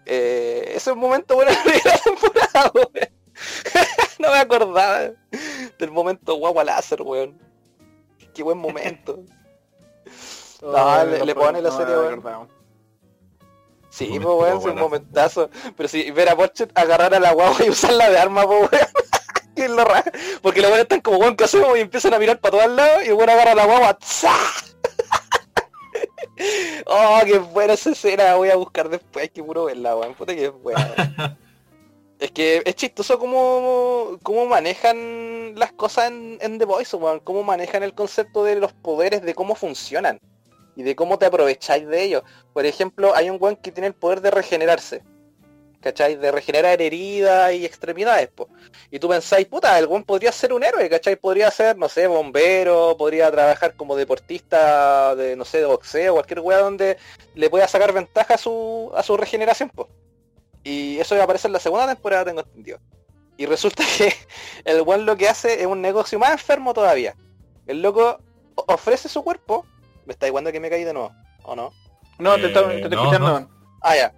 Eh, 0.05 0.63
ese 0.67 0.77
es 0.77 0.87
un 0.87 0.99
momento 0.99 1.35
bueno 1.35 1.51
de 1.65 1.81
la 1.89 1.97
temporada, 1.97 2.71
weón. 2.73 2.89
no 4.19 4.31
me 4.31 4.37
acordaba 4.37 5.11
del 5.77 5.91
momento 5.91 6.35
guagua 6.35 6.63
láser, 6.63 7.01
weón. 7.01 7.37
Qué 8.33 8.43
buen 8.43 8.59
momento. 8.59 9.25
no, 10.61 11.03
le, 11.03 11.35
pone 11.35 11.61
la 11.61 11.71
serie, 11.71 11.97
weón. 11.97 12.56
Sí, 13.97 14.19
pues 14.21 14.35
weón, 14.35 14.59
es 14.59 14.65
un 14.65 14.75
momentazo. 14.75 15.49
Pero 15.75 15.89
si 15.89 16.11
ver 16.11 16.29
a 16.29 16.35
Bochet 16.35 16.71
agarrar 16.77 17.15
a 17.15 17.19
la 17.19 17.33
guagua 17.33 17.65
y 17.65 17.69
usarla 17.69 18.11
de 18.11 18.19
arma, 18.19 18.45
pues 18.45 18.69
weón. 18.71 18.87
es 19.55 19.69
lo 19.71 19.83
raro. 19.83 20.11
Porque 20.43 20.61
los 20.61 20.69
weones 20.69 20.83
están 20.83 21.01
como 21.01 21.17
weón, 21.17 21.35
¿qué 21.35 21.45
hacemos? 21.45 21.75
Y 21.75 21.81
empiezan 21.81 22.13
a 22.13 22.19
mirar 22.19 22.39
para 22.39 22.59
todos 22.59 22.69
lados 22.69 23.03
y 23.03 23.07
el 23.07 23.15
weón 23.15 23.31
agarra 23.31 23.53
a 23.53 23.55
la 23.55 23.65
guagua. 23.65 23.97
oh, 26.85 27.21
qué 27.25 27.39
buena 27.39 27.73
esa 27.73 27.89
escena, 27.89 28.35
voy 28.35 28.51
a 28.51 28.55
buscar 28.55 28.87
después, 28.87 29.31
que 29.31 29.43
puro 29.43 29.65
verla, 29.65 29.95
weón. 29.95 30.13
Puta 30.13 30.35
que 30.35 30.45
es 30.45 30.53
buena. 30.53 31.35
es 32.19 32.29
que 32.29 32.61
es 32.65 32.75
chistoso 32.75 33.17
cómo, 33.17 34.19
cómo 34.21 34.45
manejan 34.45 35.55
las 35.55 35.71
cosas 35.71 36.11
en, 36.11 36.37
en 36.41 36.59
The 36.59 36.65
Voice, 36.65 36.95
weón. 36.95 37.19
Cómo 37.21 37.41
manejan 37.41 37.81
el 37.81 37.95
concepto 37.95 38.43
de 38.43 38.57
los 38.57 38.73
poderes, 38.73 39.23
de 39.23 39.33
cómo 39.33 39.55
funcionan 39.55 40.19
y 40.77 40.83
de 40.83 40.95
cómo 40.95 41.17
te 41.17 41.25
aprovecháis 41.25 41.87
de 41.87 42.03
ellos. 42.03 42.23
Por 42.53 42.65
ejemplo, 42.67 43.13
hay 43.15 43.31
un 43.31 43.37
weón 43.39 43.55
que 43.55 43.71
tiene 43.71 43.87
el 43.87 43.95
poder 43.95 44.21
de 44.21 44.29
regenerarse. 44.29 45.03
¿Cachai? 45.81 46.15
De 46.15 46.31
regenerar 46.31 46.81
heridas 46.81 47.51
y 47.53 47.65
extremidades, 47.65 48.27
po. 48.29 48.47
Y 48.91 48.99
tú 48.99 49.09
pensáis, 49.09 49.47
puta, 49.47 49.77
el 49.79 49.87
weón 49.87 50.03
podría 50.03 50.31
ser 50.31 50.53
un 50.53 50.63
héroe, 50.63 50.87
¿cachai? 50.87 51.15
Podría 51.15 51.49
ser, 51.49 51.77
no 51.77 51.89
sé, 51.89 52.05
bombero, 52.05 52.95
podría 52.95 53.31
trabajar 53.31 53.75
como 53.75 53.95
deportista 53.95 55.15
de, 55.15 55.35
no 55.35 55.45
sé, 55.45 55.59
de 55.59 55.65
boxeo, 55.65 56.13
cualquier 56.13 56.41
weón 56.41 56.61
donde 56.61 56.97
le 57.33 57.49
pueda 57.49 57.67
sacar 57.67 57.91
ventaja 57.91 58.35
a 58.35 58.37
su, 58.37 58.91
a 58.95 59.01
su 59.01 59.17
regeneración, 59.17 59.69
po. 59.69 59.89
Y 60.63 60.99
eso 60.99 61.15
va 61.15 61.21
a 61.21 61.23
aparecer 61.23 61.49
en 61.49 61.53
la 61.53 61.59
segunda 61.59 61.87
temporada, 61.87 62.25
tengo 62.25 62.41
entendido. 62.41 62.79
Y 63.35 63.47
resulta 63.47 63.83
que 63.97 64.13
el 64.63 64.81
weón 64.83 65.07
lo 65.07 65.17
que 65.17 65.27
hace 65.27 65.59
es 65.59 65.65
un 65.65 65.81
negocio 65.81 66.19
más 66.19 66.33
enfermo 66.33 66.75
todavía. 66.75 67.15
El 67.65 67.81
loco 67.81 68.19
ofrece 68.55 69.09
su 69.09 69.23
cuerpo 69.23 69.65
¿Me 70.07 70.13
está 70.13 70.25
igual 70.25 70.49
que 70.53 70.59
me 70.61 70.69
caí 70.69 70.85
de 70.85 70.93
nuevo? 70.93 71.11
¿O 71.43 71.53
no? 71.53 71.71
No, 72.17 72.35
te, 72.35 72.47
estoy, 72.47 72.77
te 72.77 72.83
estoy 72.83 72.97
escuchando. 72.97 73.49
Ah, 73.81 73.95
ya. 73.95 74.13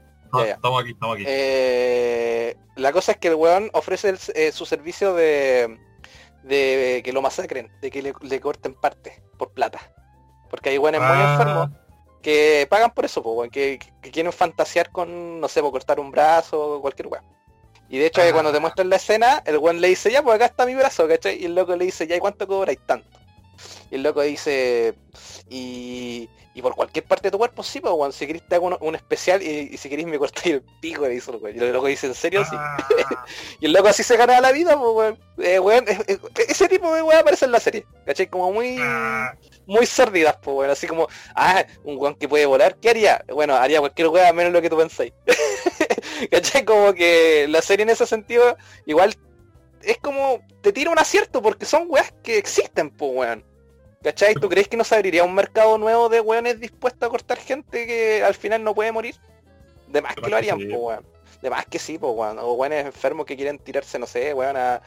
Estamos 0.54 0.82
aquí, 0.84 0.92
estamos 0.92 1.16
aquí. 1.16 1.26
Eh, 1.28 2.56
la 2.76 2.92
cosa 2.92 3.14
es 3.14 3.18
que 3.18 3.30
el 3.30 3.36
weón 3.36 3.72
ofrece 3.74 4.14
eh, 4.36 4.52
su 4.52 4.68
servicio 4.68 5.16
de, 5.16 5.80
de 6.44 7.02
que 7.04 7.12
lo 7.12 7.24
masacren, 7.24 7.72
de 7.82 7.90
que 7.90 8.04
le, 8.04 8.40
corten 8.40 8.76
parte 8.76 9.24
por 9.40 9.52
plata. 9.52 9.80
Porque 10.52 10.70
hay 10.70 10.78
weones 10.78 11.02
muy 11.02 11.10
ah. 11.10 11.32
enfermos 11.32 11.70
que 12.22 12.68
pagan 12.70 12.92
por 12.92 13.06
eso, 13.06 13.24
pues, 13.24 13.50
que, 13.50 13.80
quieren 14.02 14.32
fantasear 14.32 14.92
con, 14.92 15.40
no 15.40 15.48
sé, 15.48 15.62
por 15.62 15.72
cortar 15.72 16.00
un 16.00 16.12
brazo 16.12 16.76
o 16.76 16.82
cualquier 16.82 17.08
weón. 17.08 17.26
Y 17.90 17.98
de 17.98 18.06
hecho, 18.06 18.22
cuando 18.32 18.52
te 18.52 18.58
ah. 18.58 18.62
muestran 18.62 18.90
la 18.90 18.98
escena, 18.98 19.42
el 19.44 19.58
weón 19.58 19.82
le 19.82 19.88
dice, 19.88 20.12
ya, 20.12 20.22
pues 20.22 20.36
acá 20.36 20.46
está 20.46 20.68
mi 20.68 20.76
brazo, 20.76 21.08
¿cachai? 21.08 21.42
Y 21.42 21.46
el 21.46 21.56
loco 21.56 21.76
le 21.76 21.86
dice, 21.86 22.06
ya, 22.06 22.16
¿y 22.16 22.20
cuánto 22.20 22.46
cobráis 22.46 22.80
tanto? 22.86 23.19
Y 23.92 23.96
el 23.96 24.04
loco 24.04 24.22
dice, 24.22 24.96
y, 25.50 26.30
y 26.54 26.62
por 26.62 26.76
cualquier 26.76 27.06
parte 27.06 27.28
de 27.28 27.32
tu 27.32 27.38
cuerpo, 27.38 27.64
sí, 27.64 27.80
pues, 27.80 27.94
weón, 27.94 28.12
si 28.12 28.28
querés 28.28 28.48
te 28.48 28.56
hago 28.56 28.78
un, 28.82 28.96
especial 28.96 29.42
y, 29.42 29.78
si 29.78 29.90
queréis 29.90 30.08
me 30.08 30.18
cortáis 30.20 30.56
el 30.56 30.64
pico, 30.82 31.04
le 31.04 31.10
dice 31.10 31.32
el 31.32 31.56
Y 31.56 31.60
el 31.60 31.74
loco 31.74 31.88
dice, 31.88 32.08
¿en 32.08 32.16
serio? 32.16 32.44
Sí. 32.44 32.56
Ah. 32.58 32.78
y 33.60 33.66
el 33.66 33.74
loco 33.74 33.88
así 33.88 34.04
se 34.04 34.18
gana 34.18 34.42
la 34.42 34.52
vida, 34.52 34.78
pues, 34.78 35.18
weón. 35.60 35.86
Eh, 35.88 36.20
ese 36.48 36.68
tipo 36.68 36.94
de 36.94 37.02
weón 37.02 37.22
aparece 37.22 37.46
en 37.46 37.52
la 37.52 37.60
serie, 37.60 37.86
¿cachai? 38.06 38.28
Como 38.28 38.52
muy... 38.52 38.78
Ah. 38.80 39.34
Muy 39.68 39.86
sordidas, 39.86 40.36
pues, 40.42 40.58
weón. 40.58 40.72
Así 40.72 40.88
como, 40.88 41.08
ah, 41.36 41.64
un 41.84 41.98
weón 41.98 42.16
que 42.16 42.28
puede 42.28 42.46
volar, 42.46 42.76
¿qué 42.76 42.90
haría? 42.90 43.24
Bueno, 43.32 43.56
haría 43.56 43.80
cualquier 43.80 44.10
weón 44.10 44.36
menos 44.36 44.52
lo 44.52 44.62
que 44.62 44.70
tú 44.70 44.78
pensáis. 44.78 45.14
¿Cachai? 46.32 46.66
Como 46.66 46.94
que 46.94 47.48
la 47.48 47.62
serie 47.62 47.84
en 47.84 47.92
ese 47.92 48.06
sentido, 48.06 48.58
igual 48.86 49.16
es 49.84 49.98
como 50.00 50.42
te 50.62 50.74
tira 50.74 50.92
un 50.92 51.00
acierto 51.00 51.42
porque 51.42 51.66
son 51.66 51.86
weas 51.88 52.14
que 52.24 52.38
existen, 52.38 52.90
pues 52.90 53.12
weón. 53.14 53.49
¿Cachai? 54.04 54.34
¿Tú 54.36 54.48
crees 54.48 54.68
que 54.68 54.78
no 54.78 54.84
se 54.84 54.96
abriría 54.96 55.24
un 55.24 55.36
mercado 55.36 55.78
nuevo 55.78 56.08
de 56.08 56.22
weones 56.22 56.60
dispuestos 56.60 57.06
a 57.06 57.10
cortar 57.10 57.38
gente 57.38 57.86
que 57.86 58.24
al 58.24 58.34
final 58.34 58.64
no 58.64 58.74
puede 58.74 58.92
morir? 58.92 59.16
De 59.88 60.02
más 60.02 60.16
que 60.16 60.30
lo 60.30 60.38
harían, 60.38 60.58
pues 60.58 60.80
weón. 60.80 61.06
De 61.42 61.50
más 61.50 61.66
que 61.66 61.80
sí, 61.80 61.98
pues 61.98 62.14
weón. 62.16 62.40
O 62.40 62.54
weones 62.54 62.86
enfermos 62.86 63.26
que 63.26 63.36
quieren 63.36 63.60
tirarse, 63.60 64.00
no 64.00 64.08
sé, 64.08 64.34
weón, 64.34 64.56
a... 64.56 64.82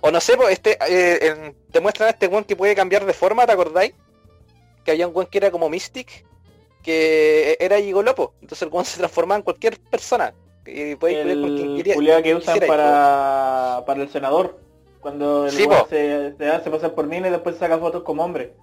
O 0.00 0.10
no 0.10 0.20
sé, 0.20 0.36
pues 0.36 0.50
este... 0.50 0.76
Eh, 0.88 1.54
te 1.70 1.80
muestran 1.80 2.08
a 2.08 2.10
este 2.10 2.26
weón 2.26 2.44
que 2.44 2.56
puede 2.56 2.74
cambiar 2.74 3.06
de 3.06 3.12
forma, 3.12 3.46
¿te 3.46 3.52
acordáis? 3.52 3.94
Que 4.84 4.90
había 4.90 5.06
un 5.06 5.14
weón 5.14 5.28
que 5.30 5.38
era 5.38 5.52
como 5.52 5.68
Mystic, 5.68 6.26
que 6.82 7.56
era 7.60 7.78
Gigolopo. 7.78 8.34
Entonces 8.40 8.62
el 8.62 8.72
weón 8.72 8.84
se 8.84 8.98
transformaba 8.98 9.36
en 9.36 9.42
cualquier 9.42 9.78
persona. 9.78 10.34
Y 10.66 10.96
puede 10.96 11.22
el 11.22 11.76
quería. 11.76 12.22
que 12.22 12.34
usan 12.34 12.58
para, 12.66 13.82
para 13.86 14.02
el 14.02 14.10
senador. 14.10 14.58
Cuando 15.02 15.46
el 15.46 15.52
se, 15.52 16.34
se, 16.38 16.48
hace 16.48 16.70
pasar 16.70 16.94
por 16.94 17.06
mina 17.06 17.26
y 17.26 17.32
después 17.32 17.56
saca 17.58 17.76
fotos 17.76 18.04
como 18.04 18.24
hombre. 18.24 18.54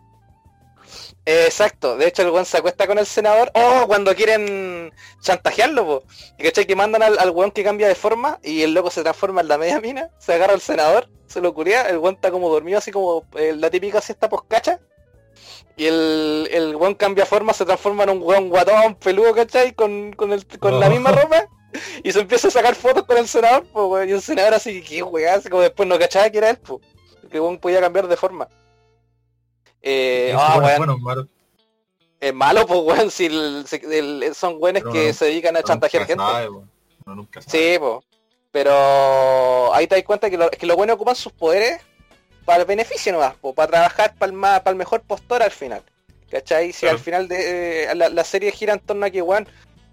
Exacto, 1.26 1.98
de 1.98 2.08
hecho 2.08 2.22
el 2.22 2.30
weón 2.30 2.46
se 2.46 2.58
acuesta 2.58 2.88
con 2.88 2.98
el 2.98 3.06
senador, 3.06 3.52
oh, 3.54 3.84
cuando 3.86 4.16
quieren 4.16 4.92
chantajearlo, 5.20 5.86
po. 5.86 6.04
¿cachai? 6.42 6.66
Que 6.66 6.78
mandan 6.78 7.04
al, 7.04 7.20
al 7.20 7.30
weón 7.32 7.52
que 7.52 7.64
cambia 7.64 7.90
de 7.90 7.94
forma 7.94 8.40
y 8.42 8.62
el 8.64 8.74
loco 8.74 8.90
se 8.90 9.04
transforma 9.04 9.42
en 9.42 9.50
la 9.50 9.58
media 9.58 9.82
mina, 9.82 10.10
se 10.18 10.34
agarra 10.34 10.54
al 10.54 10.62
senador, 10.62 11.10
se 11.28 11.42
lo 11.42 11.54
curía, 11.54 11.82
el 11.90 11.98
weón 11.98 12.16
está 12.16 12.32
como 12.32 12.50
dormido 12.50 12.78
así 12.80 12.92
como 12.92 13.26
eh, 13.36 13.54
la 13.56 13.70
típica 13.70 14.02
siesta 14.02 14.30
poscacha. 14.30 14.80
Y 15.76 15.86
el, 15.86 16.50
el 16.52 16.76
weón 16.76 16.96
cambia 16.96 17.26
forma, 17.26 17.54
se 17.54 17.66
transforma 17.66 18.04
en 18.04 18.10
un 18.12 18.24
weón 18.24 18.50
guatón, 18.50 18.96
peludo, 18.96 19.34
¿cachai? 19.36 19.74
Con, 19.74 20.14
con, 20.14 20.32
el, 20.32 20.48
con 20.58 20.80
la 20.80 20.90
misma 20.90 21.12
ropa. 21.12 21.48
y 22.04 22.12
se 22.12 22.20
empieza 22.20 22.48
a 22.48 22.52
sacar 22.52 22.76
fotos 22.76 23.04
con 23.06 23.18
el 23.18 23.28
senador, 23.28 23.66
pues, 23.72 24.08
y 24.08 24.12
el 24.12 24.22
senador 24.22 24.54
así, 24.54 24.82
que 24.82 25.04
weá, 25.04 25.36
así 25.36 25.50
como 25.50 25.62
después 25.62 25.88
no 25.88 26.00
cachaba 26.00 26.30
que 26.30 26.38
era 26.38 26.50
él, 26.50 26.58
pues, 26.58 26.82
que 27.30 27.40
weón 27.40 27.60
podía 27.60 27.80
cambiar 27.80 28.08
de 28.08 28.18
forma. 28.18 28.48
Eh, 29.82 30.34
ah, 30.38 30.60
bueno, 30.78 30.98
malo. 30.98 31.28
Es 32.20 32.34
malo, 32.34 32.66
pues, 32.66 32.80
weón, 32.82 33.12
si 33.12 33.30
son 34.34 34.58
weones 34.60 34.84
que 34.92 35.14
se 35.14 35.26
dedican 35.26 35.56
a 35.56 35.64
chantajear 35.64 36.06
gente. 36.06 36.24
Sí, 37.48 37.78
pues. 37.80 38.06
Pero 38.52 39.74
ahí 39.76 39.86
te 39.86 39.96
das 39.96 40.04
cuenta 40.04 40.30
que, 40.30 40.38
lo, 40.38 40.50
que 40.50 40.66
los 40.66 40.76
buenos 40.76 40.96
ocupan 40.96 41.16
sus 41.16 41.32
poderes 41.32 41.82
para 42.46 42.62
el 42.62 42.68
beneficio 42.68 43.12
nomás, 43.12 43.36
para 43.56 43.68
trabajar 43.68 44.16
para 44.18 44.32
el, 44.32 44.40
para 44.40 44.72
el 44.72 44.76
mejor 44.76 45.02
postor 45.02 45.44
al 45.44 45.52
final. 45.52 45.84
¿Cachai? 46.32 46.74
Si 46.74 46.88
al 46.88 47.00
final 47.00 47.28
de 47.28 47.84
eh, 47.84 47.96
la, 47.96 48.10
la, 48.10 48.24
serie 48.24 48.52
gira 48.52 48.74
en 48.74 48.80
torno 48.80 49.06
a 49.06 49.10
que, 49.10 49.22
weón, 49.22 49.48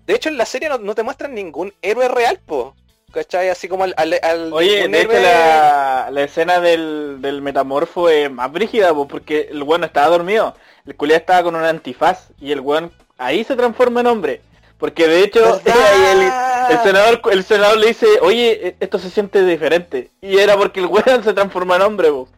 de 0.06 0.14
hecho, 0.14 0.28
en 0.28 0.38
la 0.38 0.46
serie 0.46 0.68
no, 0.68 0.94
te 0.94 1.02
muestran 1.02 1.34
ningún 1.34 1.74
héroe 1.82 2.08
real, 2.08 2.38
po. 2.44 2.74
¿Cachai? 3.12 3.48
Así 3.48 3.68
como 3.68 3.84
al... 3.84 3.94
al, 3.96 4.52
Oye, 4.52 4.88
de 4.88 5.00
hecho 5.00 5.12
la, 5.12 6.08
la, 6.10 6.22
escena 6.22 6.60
del, 6.60 7.18
del 7.20 7.40
metamorfo 7.42 8.08
es 8.08 8.30
más 8.30 8.52
brígida, 8.52 8.92
po, 8.94 9.08
porque 9.08 9.48
el 9.50 9.62
weón 9.62 9.84
estaba 9.84 10.08
dormido. 10.08 10.54
El 10.86 10.96
culiá 10.96 11.16
estaba 11.16 11.42
con 11.42 11.56
un 11.56 11.64
antifaz 11.64 12.28
y 12.40 12.52
el 12.52 12.60
weón 12.60 12.92
ahí 13.18 13.42
se 13.42 13.56
transforma 13.56 14.00
en 14.00 14.06
hombre. 14.06 14.40
Porque 14.78 15.08
de 15.08 15.24
hecho 15.24 15.60
el, 15.64 16.78
senador, 16.82 17.20
el 17.32 17.44
senador 17.44 17.78
le 17.78 17.88
dice, 17.88 18.06
oye, 18.20 18.68
e, 18.68 18.76
esto 18.78 18.98
se 18.98 19.10
siente 19.10 19.44
diferente. 19.44 20.10
Y 20.20 20.38
era 20.38 20.56
porque 20.56 20.80
el 20.80 20.86
weón 20.86 21.24
se 21.24 21.32
transforma 21.32 21.76
en 21.76 21.82
hombre, 21.82 22.10
po. 22.10 22.28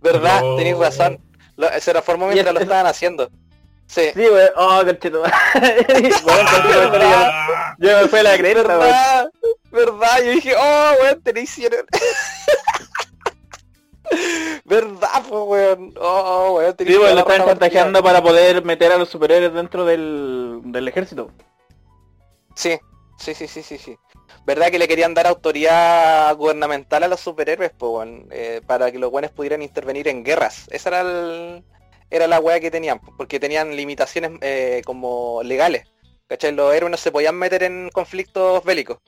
¿Verdad? 0.00 0.42
Tenéis 0.56 0.76
razón. 0.76 1.18
se 1.80 1.90
transformó 1.90 2.28
mientras 2.28 2.54
lo 2.54 2.60
estaban 2.60 2.86
haciendo. 2.86 3.30
Sí. 3.92 4.10
Sí, 4.14 4.26
güey. 4.26 4.48
Oh, 4.56 4.82
conchito. 4.86 5.20
bueno, 6.24 6.50
yo 7.78 8.00
me 8.00 8.08
fui 8.08 8.18
a 8.20 8.22
la 8.22 8.38
cresta, 8.38 8.62
¿Verdad? 8.62 9.30
¿Verdad? 9.70 10.22
Yo 10.24 10.30
dije, 10.30 10.54
oh, 10.56 10.92
weón, 11.02 11.22
te 11.22 11.38
hicieron. 11.38 11.84
¿Verdad, 14.64 15.22
pues, 15.28 15.42
weón? 15.46 15.92
Oh, 16.00 16.54
weón, 16.56 16.74
Sí, 16.78 16.96
weón, 16.96 17.16
lo 17.16 17.20
están 17.20 17.44
chantajeando 17.44 18.02
para 18.02 18.22
poder 18.22 18.64
meter 18.64 18.92
a 18.92 18.96
los 18.96 19.10
superhéroes 19.10 19.52
dentro 19.52 19.84
del, 19.84 20.62
del 20.64 20.88
ejército. 20.88 21.30
Sí, 22.54 22.80
sí, 23.18 23.34
sí, 23.34 23.46
sí, 23.46 23.62
sí, 23.62 23.76
sí. 23.76 23.98
¿Verdad 24.46 24.70
que 24.70 24.78
le 24.78 24.88
querían 24.88 25.12
dar 25.12 25.26
autoridad 25.26 26.34
gubernamental 26.36 27.02
a 27.02 27.08
los 27.08 27.20
superhéroes, 27.20 27.72
pues, 27.76 27.92
weón? 27.92 28.26
Eh, 28.30 28.62
para 28.66 28.90
que 28.90 28.98
los 28.98 29.10
buenos 29.10 29.32
pudieran 29.32 29.60
intervenir 29.60 30.08
en 30.08 30.24
guerras. 30.24 30.66
Ese 30.70 30.88
era 30.88 31.02
el, 31.02 31.62
era 32.12 32.26
la 32.26 32.40
weá 32.40 32.60
que 32.60 32.70
tenían, 32.70 33.00
porque 33.16 33.40
tenían 33.40 33.74
limitaciones 33.74 34.32
eh, 34.42 34.82
como 34.84 35.42
legales. 35.42 35.88
¿Cachai? 36.28 36.52
Los 36.52 36.74
héroes 36.74 36.90
no 36.90 36.96
se 36.96 37.10
podían 37.10 37.34
meter 37.36 37.62
en 37.62 37.90
conflictos 37.90 38.62
bélicos. 38.64 38.98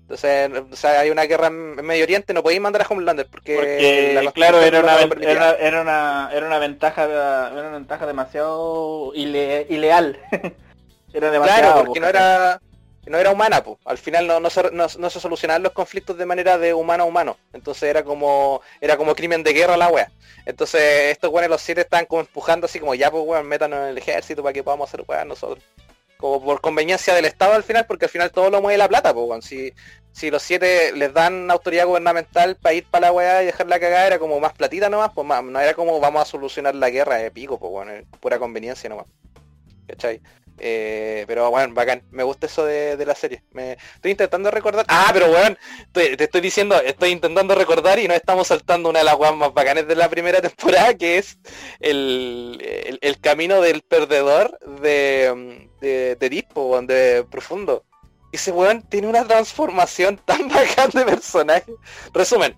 Entonces, 0.00 0.50
o 0.72 0.76
sea, 0.76 1.00
hay 1.00 1.10
una 1.10 1.24
guerra 1.24 1.48
en 1.48 1.84
Medio 1.84 2.04
Oriente, 2.04 2.32
no 2.32 2.42
podéis 2.42 2.62
mandar 2.62 2.80
a 2.80 2.86
Homelander 2.88 3.26
porque, 3.30 4.18
claro, 4.34 4.62
era 4.62 4.80
una, 4.80 4.98
era, 5.20 5.52
era, 5.52 5.82
una, 5.82 6.30
era 6.32 6.46
una 6.46 6.58
ventaja 6.58 7.04
era 7.04 7.50
una 7.52 7.72
ventaja 7.72 8.06
demasiado 8.06 9.12
ileal. 9.14 10.18
era 11.12 11.30
demasiado 11.30 11.60
claro, 11.60 11.84
porque 11.84 12.00
no 12.00 12.08
era 12.08 12.58
no 13.08 13.18
era 13.18 13.30
humana, 13.30 13.62
pues. 13.62 13.78
Al 13.84 13.98
final 13.98 14.26
no, 14.26 14.50
se, 14.50 14.70
no, 14.70 15.10
solucionaban 15.10 15.62
los 15.62 15.72
conflictos 15.72 16.16
de 16.16 16.26
manera 16.26 16.58
de 16.58 16.74
humano 16.74 17.04
a 17.04 17.06
humano. 17.06 17.36
Entonces 17.52 17.84
era 17.84 18.04
como 18.04 18.60
era 18.80 18.96
como 18.96 19.14
crimen 19.14 19.42
de 19.42 19.52
guerra 19.52 19.76
la 19.76 19.88
wea. 19.88 20.10
Entonces 20.46 21.12
estos 21.12 21.30
weones 21.30 21.50
los 21.50 21.60
siete 21.60 21.82
estaban 21.82 22.06
como 22.06 22.20
empujando 22.20 22.66
así 22.66 22.80
como 22.80 22.94
ya 22.94 23.10
pues 23.10 23.24
weón, 23.26 23.46
métanos 23.46 23.80
en 23.80 23.86
el 23.86 23.98
ejército 23.98 24.42
para 24.42 24.52
que 24.52 24.62
podamos 24.62 24.88
hacer 24.88 25.04
weas 25.06 25.26
nosotros. 25.26 25.62
como 26.16 26.42
por 26.42 26.60
conveniencia 26.60 27.14
del 27.14 27.24
Estado 27.26 27.54
al 27.54 27.62
final, 27.64 27.86
porque 27.86 28.06
al 28.06 28.10
final 28.10 28.30
todo 28.30 28.50
lo 28.50 28.60
mueve 28.60 28.78
la 28.78 28.88
plata, 28.88 29.14
pues, 29.14 29.44
si, 29.44 29.72
si 30.12 30.30
los 30.30 30.42
siete 30.42 30.92
les 30.92 31.12
dan 31.14 31.50
autoridad 31.50 31.86
gubernamental 31.86 32.56
para 32.56 32.74
ir 32.74 32.84
para 32.86 33.06
la 33.06 33.12
weá 33.12 33.42
y 33.42 33.46
dejar 33.46 33.68
la 33.68 33.78
cagada, 33.78 34.06
era 34.06 34.18
como 34.18 34.40
más 34.40 34.52
platita 34.52 34.88
nomás, 34.90 35.12
pues 35.14 35.26
más, 35.26 35.44
no 35.44 35.60
era 35.60 35.74
como 35.74 36.00
vamos 36.00 36.22
a 36.22 36.24
solucionar 36.24 36.74
la 36.74 36.90
guerra 36.90 37.16
de 37.16 37.30
pico, 37.30 37.58
pues 37.58 38.04
pura 38.20 38.38
conveniencia 38.38 38.90
nomás. 38.90 39.06
¿Cachai? 39.88 40.20
Eh, 40.60 41.24
pero 41.26 41.50
bueno, 41.50 41.72
bacán, 41.72 42.02
me 42.10 42.22
gusta 42.22 42.46
eso 42.46 42.64
de, 42.64 43.04
la 43.06 43.14
serie. 43.14 43.42
Me, 43.52 43.72
estoy 43.94 44.10
intentando 44.10 44.50
recordar. 44.50 44.84
Ah, 44.88 45.10
pero 45.12 45.28
bueno, 45.28 45.56
te 45.92 46.22
estoy 46.22 46.40
diciendo, 46.40 46.80
estoy 46.80 47.10
intentando 47.10 47.54
recordar 47.54 47.98
y 47.98 48.08
nos 48.08 48.16
estamos 48.16 48.48
saltando 48.48 48.90
una 48.90 49.00
de 49.00 49.04
las 49.04 49.18
más 49.18 49.54
bacanes 49.54 49.86
de 49.86 49.96
la 49.96 50.08
primera 50.08 50.40
temporada, 50.42 50.94
que 50.94 51.18
es 51.18 51.38
el, 51.80 52.98
el, 53.00 53.20
camino 53.20 53.60
del 53.60 53.82
perdedor 53.82 54.58
de, 54.80 55.68
de, 55.80 56.16
de 56.16 56.28
Dispo, 56.28 56.80
de 56.82 57.24
Profundo. 57.30 57.84
Ese 58.32 58.50
weón 58.52 58.82
tiene 58.82 59.06
una 59.06 59.26
transformación 59.26 60.18
tan 60.24 60.48
bacán 60.48 60.90
de 60.92 61.04
personaje. 61.04 61.72
Resumen. 62.12 62.56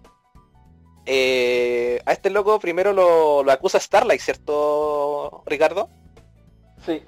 Eh, 1.06 2.00
a 2.06 2.12
este 2.12 2.30
loco 2.30 2.60
primero 2.60 2.92
lo 2.92 3.50
acusa 3.50 3.80
Starlight, 3.80 4.20
¿cierto, 4.20 5.42
Ricardo? 5.46 5.88
Sí. 6.84 7.02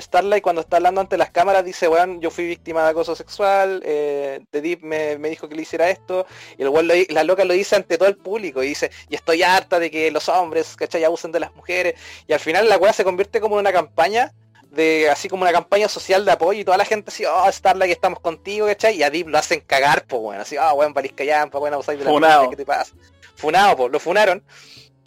Starlight 0.00 0.42
cuando 0.42 0.62
está 0.62 0.76
hablando 0.76 1.00
ante 1.00 1.16
las 1.16 1.30
cámaras 1.30 1.64
dice, 1.64 1.88
weón, 1.88 2.20
yo 2.20 2.30
fui 2.30 2.46
víctima 2.46 2.84
de 2.84 2.90
acoso 2.90 3.14
sexual, 3.14 3.82
eh, 3.84 4.40
The 4.50 4.60
Deep 4.60 4.82
me, 4.82 5.16
dijo 5.28 5.48
que 5.48 5.54
le 5.54 5.62
hiciera 5.62 5.90
esto, 5.90 6.26
y 6.58 6.62
el 6.62 6.68
weón, 6.68 6.88
la 7.08 7.24
loca 7.24 7.44
lo 7.44 7.54
dice 7.54 7.76
ante 7.76 7.98
todo 7.98 8.08
el 8.08 8.16
público, 8.16 8.62
y 8.62 8.68
dice, 8.68 8.90
y 9.08 9.14
estoy 9.14 9.42
harta 9.42 9.78
de 9.78 9.90
que 9.90 10.10
los 10.10 10.28
hombres, 10.28 10.76
¿cachai? 10.76 11.04
Abusen 11.04 11.32
de 11.32 11.40
las 11.40 11.54
mujeres, 11.54 11.94
y 12.26 12.32
al 12.32 12.40
final 12.40 12.68
la 12.68 12.78
weá 12.78 12.92
se 12.92 13.04
convierte 13.04 13.40
como 13.40 13.56
en 13.56 13.60
una 13.60 13.72
campaña, 13.72 14.32
de 14.70 15.08
así 15.08 15.28
como 15.28 15.42
una 15.42 15.52
campaña 15.52 15.88
social 15.88 16.24
de 16.24 16.32
apoyo, 16.32 16.60
y 16.60 16.64
toda 16.64 16.76
la 16.76 16.84
gente 16.84 17.10
así, 17.10 17.24
oh, 17.24 17.50
Starlight, 17.50 17.92
estamos 17.92 18.20
contigo, 18.20 18.66
¿cachai? 18.66 18.96
Y 18.96 19.02
a 19.02 19.10
Deep 19.10 19.28
lo 19.28 19.38
hacen 19.38 19.60
cagar, 19.60 20.04
pues, 20.06 20.20
bueno, 20.20 20.42
así, 20.42 20.56
oh, 20.58 20.74
weón, 20.74 20.92
valís 20.92 21.12
callampa, 21.12 21.58
weón, 21.58 21.74
abusáis 21.74 21.98
de 21.98 22.04
la 22.04 22.10
mujeres, 22.10 22.48
¿qué 22.50 22.56
te 22.56 22.66
pasa? 22.66 22.94
Funado, 23.36 23.76
pues, 23.76 23.92
lo 23.92 24.00
funaron. 24.00 24.42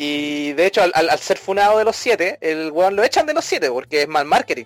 Y 0.02 0.54
de 0.54 0.66
hecho, 0.66 0.82
al, 0.82 1.20
ser 1.20 1.38
funado 1.38 1.78
de 1.78 1.84
los 1.84 1.94
siete, 1.94 2.38
el 2.40 2.72
weón 2.72 2.96
lo 2.96 3.04
echan 3.04 3.26
de 3.26 3.34
los 3.34 3.44
siete 3.44 3.70
porque 3.70 4.04
es 4.04 4.08
mal 4.08 4.26
marketing. 4.26 4.64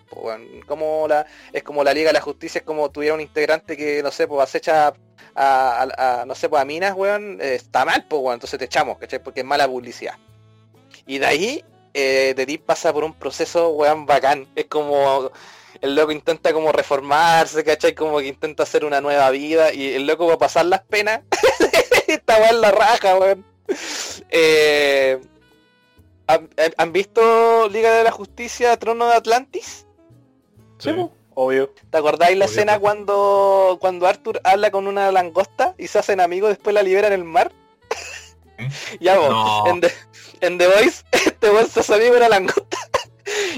Como 0.68 1.08
la, 1.08 1.26
es 1.52 1.64
como 1.64 1.84
la 1.84 1.92
Liga 1.92 2.10
de 2.10 2.14
la 2.14 2.22
Justicia, 2.22 2.60
es 2.60 2.66
como 2.66 2.92
tuviera 2.92 3.16
un 3.16 3.22
integrante 3.22 3.76
que, 3.76 4.04
no 4.04 4.12
sé, 4.12 4.28
pues 4.28 4.44
acecha 4.44 4.94
a, 5.34 6.24
no 6.28 6.36
sé, 6.36 6.50
pues 6.50 6.62
a 6.62 6.66
minas, 6.66 6.94
weón, 6.96 7.40
eh, 7.42 7.56
está 7.56 7.84
mal, 7.84 8.06
pues, 8.08 8.22
weón, 8.22 8.36
entonces 8.36 8.60
te 8.60 8.66
echamos, 8.66 9.00
¿cachai? 9.00 9.24
Porque 9.24 9.40
es 9.40 9.46
mala 9.46 9.68
publicidad. 9.68 10.20
Y 11.08 11.18
de 11.18 11.26
ahí, 11.26 11.66
eh, 11.96 12.36
de 12.38 12.46
ti 12.46 12.60
pasa 12.60 12.94
por 12.94 13.04
un 13.04 13.16
proceso, 13.16 13.70
weón, 13.70 14.06
bacán. 14.06 14.48
Es 14.56 14.66
como 14.66 15.32
el 15.82 15.96
loco 15.96 16.12
intenta 16.12 16.54
como 16.54 16.72
reformarse, 16.72 17.64
¿cachai? 17.64 17.96
Como 17.96 18.20
que 18.20 18.28
intenta 18.28 18.62
hacer 18.62 18.86
una 18.86 19.02
nueva 19.02 19.32
vida 19.32 19.74
y 19.74 19.96
el 19.96 20.06
loco 20.06 20.28
va 20.28 20.36
a 20.36 20.38
pasar 20.38 20.68
las 20.68 20.84
penas. 20.84 21.22
Está 22.08 22.38
weón 22.38 22.62
la 22.62 22.70
raja, 22.70 23.18
weón. 23.18 23.53
Eh, 24.36 25.20
¿han, 26.78 26.94
visto 26.94 27.70
Liga 27.70 27.94
de 27.94 28.04
la 28.04 28.12
Justicia, 28.12 28.78
Trono 28.78 29.08
de 29.08 29.16
Atlantis? 29.16 29.86
Sí, 30.80 30.90
obvio. 31.36 31.72
¿Te 31.90 31.98
acordáis 31.98 32.38
la 32.38 32.46
escena 32.46 32.80
cuando, 32.80 33.78
cuando 33.80 34.08
Arthur 34.08 34.42
habla 34.44 34.72
con 34.72 34.88
una 34.88 35.12
langosta 35.12 35.76
y 35.78 35.88
se 35.88 36.00
hacen 36.00 36.20
amigos, 36.20 36.50
después 36.50 36.74
la 36.74 36.84
libera 36.84 37.08
en 37.08 37.14
el 37.14 37.24
mar? 37.24 37.52
ya 39.00 39.18
vos, 39.18 39.70
en, 40.42 40.58
The, 40.58 40.68
Voice, 40.68 41.04
este 41.12 41.50
weón 41.50 41.70
se 41.70 41.82
hace 41.82 41.94
amigo 41.94 42.12
de 42.12 42.18
una 42.18 42.30
langosta. 42.30 42.78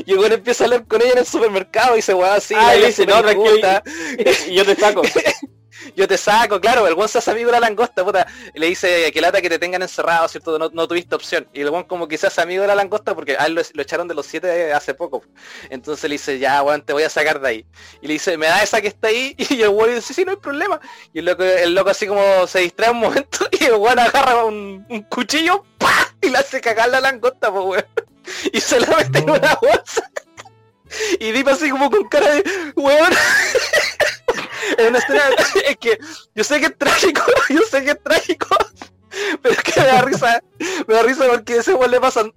Y 0.05 0.13
el 0.13 0.31
empieza 0.31 0.63
a 0.63 0.67
hablar 0.67 0.85
con 0.85 1.01
ella 1.01 1.13
en 1.13 1.17
el 1.19 1.25
supermercado 1.25 1.93
y 1.93 1.97
dice, 1.97 2.13
weón, 2.13 2.33
así, 2.33 2.53
ah, 2.57 2.73
dice, 2.73 3.05
no, 3.05 3.21
y 4.47 4.53
yo 4.53 4.65
te 4.65 4.75
saco. 4.75 5.01
yo 5.95 6.07
te 6.07 6.17
saco, 6.17 6.59
claro, 6.59 6.87
el 6.87 6.95
buen 6.95 7.07
se 7.07 7.17
hace 7.17 7.31
amigo 7.31 7.47
de 7.47 7.53
la 7.53 7.59
langosta, 7.59 8.03
puta, 8.03 8.27
le 8.53 8.67
dice 8.67 9.11
que 9.11 9.21
lata 9.21 9.41
que 9.41 9.49
te 9.49 9.59
tengan 9.59 9.81
encerrado, 9.81 10.27
¿cierto? 10.27 10.57
No, 10.57 10.87
tuviste 10.87 11.15
opción. 11.15 11.47
Y 11.53 11.61
el 11.61 11.69
buen 11.69 11.83
como 11.83 12.07
que 12.07 12.17
se 12.17 12.27
hace 12.27 12.41
amigo 12.41 12.61
de 12.61 12.67
la 12.67 12.75
langosta 12.75 13.15
porque 13.15 13.35
a 13.37 13.45
él 13.45 13.55
lo, 13.55 13.81
echaron 13.81 14.07
de 14.07 14.13
los 14.13 14.25
siete 14.25 14.73
hace 14.73 14.93
poco. 14.93 15.23
Entonces 15.69 16.09
le 16.09 16.15
dice, 16.15 16.39
ya, 16.39 16.61
weón, 16.63 16.81
te 16.81 16.93
voy 16.93 17.03
a 17.03 17.09
sacar 17.09 17.39
de 17.39 17.49
ahí. 17.49 17.65
Y 18.01 18.07
le 18.07 18.13
dice, 18.13 18.37
me 18.37 18.47
da 18.47 18.63
esa 18.63 18.81
que 18.81 18.87
está 18.87 19.07
ahí, 19.09 19.35
y 19.49 19.61
el 19.61 19.69
weón 19.69 19.95
dice, 19.95 20.13
sí, 20.13 20.25
no 20.25 20.31
hay 20.31 20.37
problema. 20.37 20.79
Y 21.13 21.19
el 21.19 21.25
loco, 21.25 21.43
el 21.43 21.75
loco 21.75 21.89
así 21.89 22.07
como 22.07 22.47
se 22.47 22.59
distrae 22.59 22.91
un 22.91 22.99
momento 22.99 23.47
y 23.59 23.65
el 23.65 23.75
weón 23.75 23.99
agarra 23.99 24.45
un, 24.45 24.85
cuchillo, 25.09 25.63
y 26.21 26.29
le 26.29 26.37
hace 26.37 26.61
cagar 26.61 26.89
la 26.89 27.01
langosta, 27.01 27.51
pues 27.51 27.65
weón. 27.65 27.85
Y 28.51 28.59
se 28.59 28.79
la 28.79 28.87
mete 28.87 29.19
en 29.19 29.29
una 29.29 29.55
bolsa. 29.61 30.09
Y 31.19 31.31
Deep 31.31 31.49
así 31.49 31.69
como 31.69 31.91
con 31.91 32.07
cara 32.07 32.35
de, 32.35 32.43
weón. 32.75 33.13
es 34.77 34.89
una 34.89 34.99
escena, 34.99 35.23
es 35.65 35.77
que 35.77 35.97
yo 36.33 36.43
sé 36.43 36.59
que 36.59 36.67
es 36.67 36.77
trágico, 36.77 37.21
yo 37.49 37.61
sé 37.61 37.83
que 37.83 37.91
es 37.91 38.03
trágico, 38.03 38.47
pero 39.41 39.55
es 39.55 39.63
que 39.63 39.79
me 39.79 39.87
da 39.87 40.01
risa, 40.01 40.43
me 40.87 40.93
da 40.93 41.03
risa 41.03 41.27
porque 41.29 41.57
ese 41.57 41.73
weón 41.73 41.91
le 41.91 41.99
pasan 41.99 42.33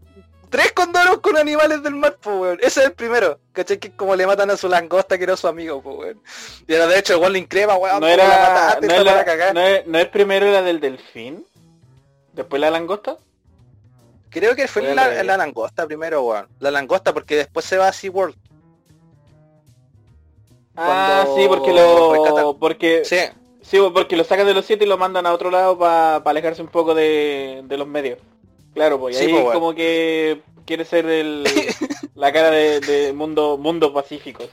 tres 0.50 0.72
condoros 0.72 1.18
con 1.18 1.36
animales 1.36 1.82
del 1.82 1.94
mar, 1.94 2.16
pues 2.20 2.36
weón. 2.36 2.58
Ese 2.60 2.80
es 2.80 2.86
el 2.86 2.92
primero, 2.92 3.38
¿cachai? 3.52 3.78
Que 3.78 3.92
como 3.92 4.16
le 4.16 4.26
matan 4.26 4.50
a 4.50 4.56
su 4.56 4.68
langosta 4.68 5.18
que 5.18 5.24
era 5.24 5.36
su 5.36 5.48
amigo, 5.48 5.82
pues 5.82 5.96
weón. 5.96 6.22
Y 6.66 6.74
ahora 6.74 6.86
de 6.88 6.98
hecho 6.98 7.18
weón 7.18 7.32
le 7.32 7.38
increma, 7.40 7.76
weón, 7.76 8.00
no 8.00 8.06
era, 8.06 8.26
la 8.26 8.78
no, 8.80 9.04
la, 9.04 9.52
no, 9.52 9.60
es, 9.60 9.86
no 9.86 9.98
es 9.98 10.06
primero 10.08 10.50
la 10.50 10.62
del 10.62 10.80
delfín, 10.80 11.46
después 12.32 12.60
la 12.60 12.70
langosta. 12.70 13.16
Creo 14.30 14.54
que 14.54 14.68
fue 14.68 14.82
la, 14.94 15.22
la, 15.22 15.36
langosta 15.38 15.86
primero, 15.86 16.22
weón. 16.22 16.48
La 16.60 16.70
langosta 16.70 17.14
porque 17.14 17.36
después 17.36 17.64
se 17.64 17.78
va 17.78 17.88
a 17.88 17.92
SeaWorld. 17.92 18.36
Ah, 20.78 21.26
sí, 21.36 21.46
porque 21.48 21.72
lo... 21.72 22.56
Porque... 22.58 23.04
Sí. 23.04 23.16
Sí, 23.68 23.78
porque 23.92 24.16
lo 24.16 24.24
sacan 24.24 24.46
de 24.46 24.54
los 24.54 24.64
siete 24.64 24.86
y 24.86 24.88
lo 24.88 24.96
mandan 24.96 25.26
a 25.26 25.32
otro 25.34 25.50
lado 25.50 25.78
para 25.78 26.16
alejarse 26.16 26.62
un 26.62 26.68
poco 26.68 26.94
de, 26.94 27.62
los 27.68 27.86
medios. 27.86 28.18
Claro, 28.72 28.98
pues 28.98 29.20
ahí 29.20 29.30
pues, 29.30 29.52
como 29.52 29.74
que 29.74 30.40
quiere 30.64 30.86
ser 30.86 31.04
el, 31.06 31.44
la 32.14 32.32
cara 32.32 32.50
de, 32.50 33.12
mundo 33.14 33.58
mundo 33.58 33.92
pacífico. 33.92 34.44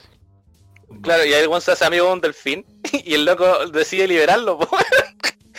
Claro, 1.01 1.23
y 1.23 1.33
ahí 1.33 1.45
el 1.45 1.61
se 1.61 1.71
hace 1.71 1.85
amigo 1.85 2.07
de 2.07 2.13
un 2.13 2.21
delfín 2.21 2.65
y 3.05 3.13
el 3.13 3.23
loco 3.23 3.67
decide 3.67 4.07
liberarlo. 4.07 4.57
Pues. 4.59 4.69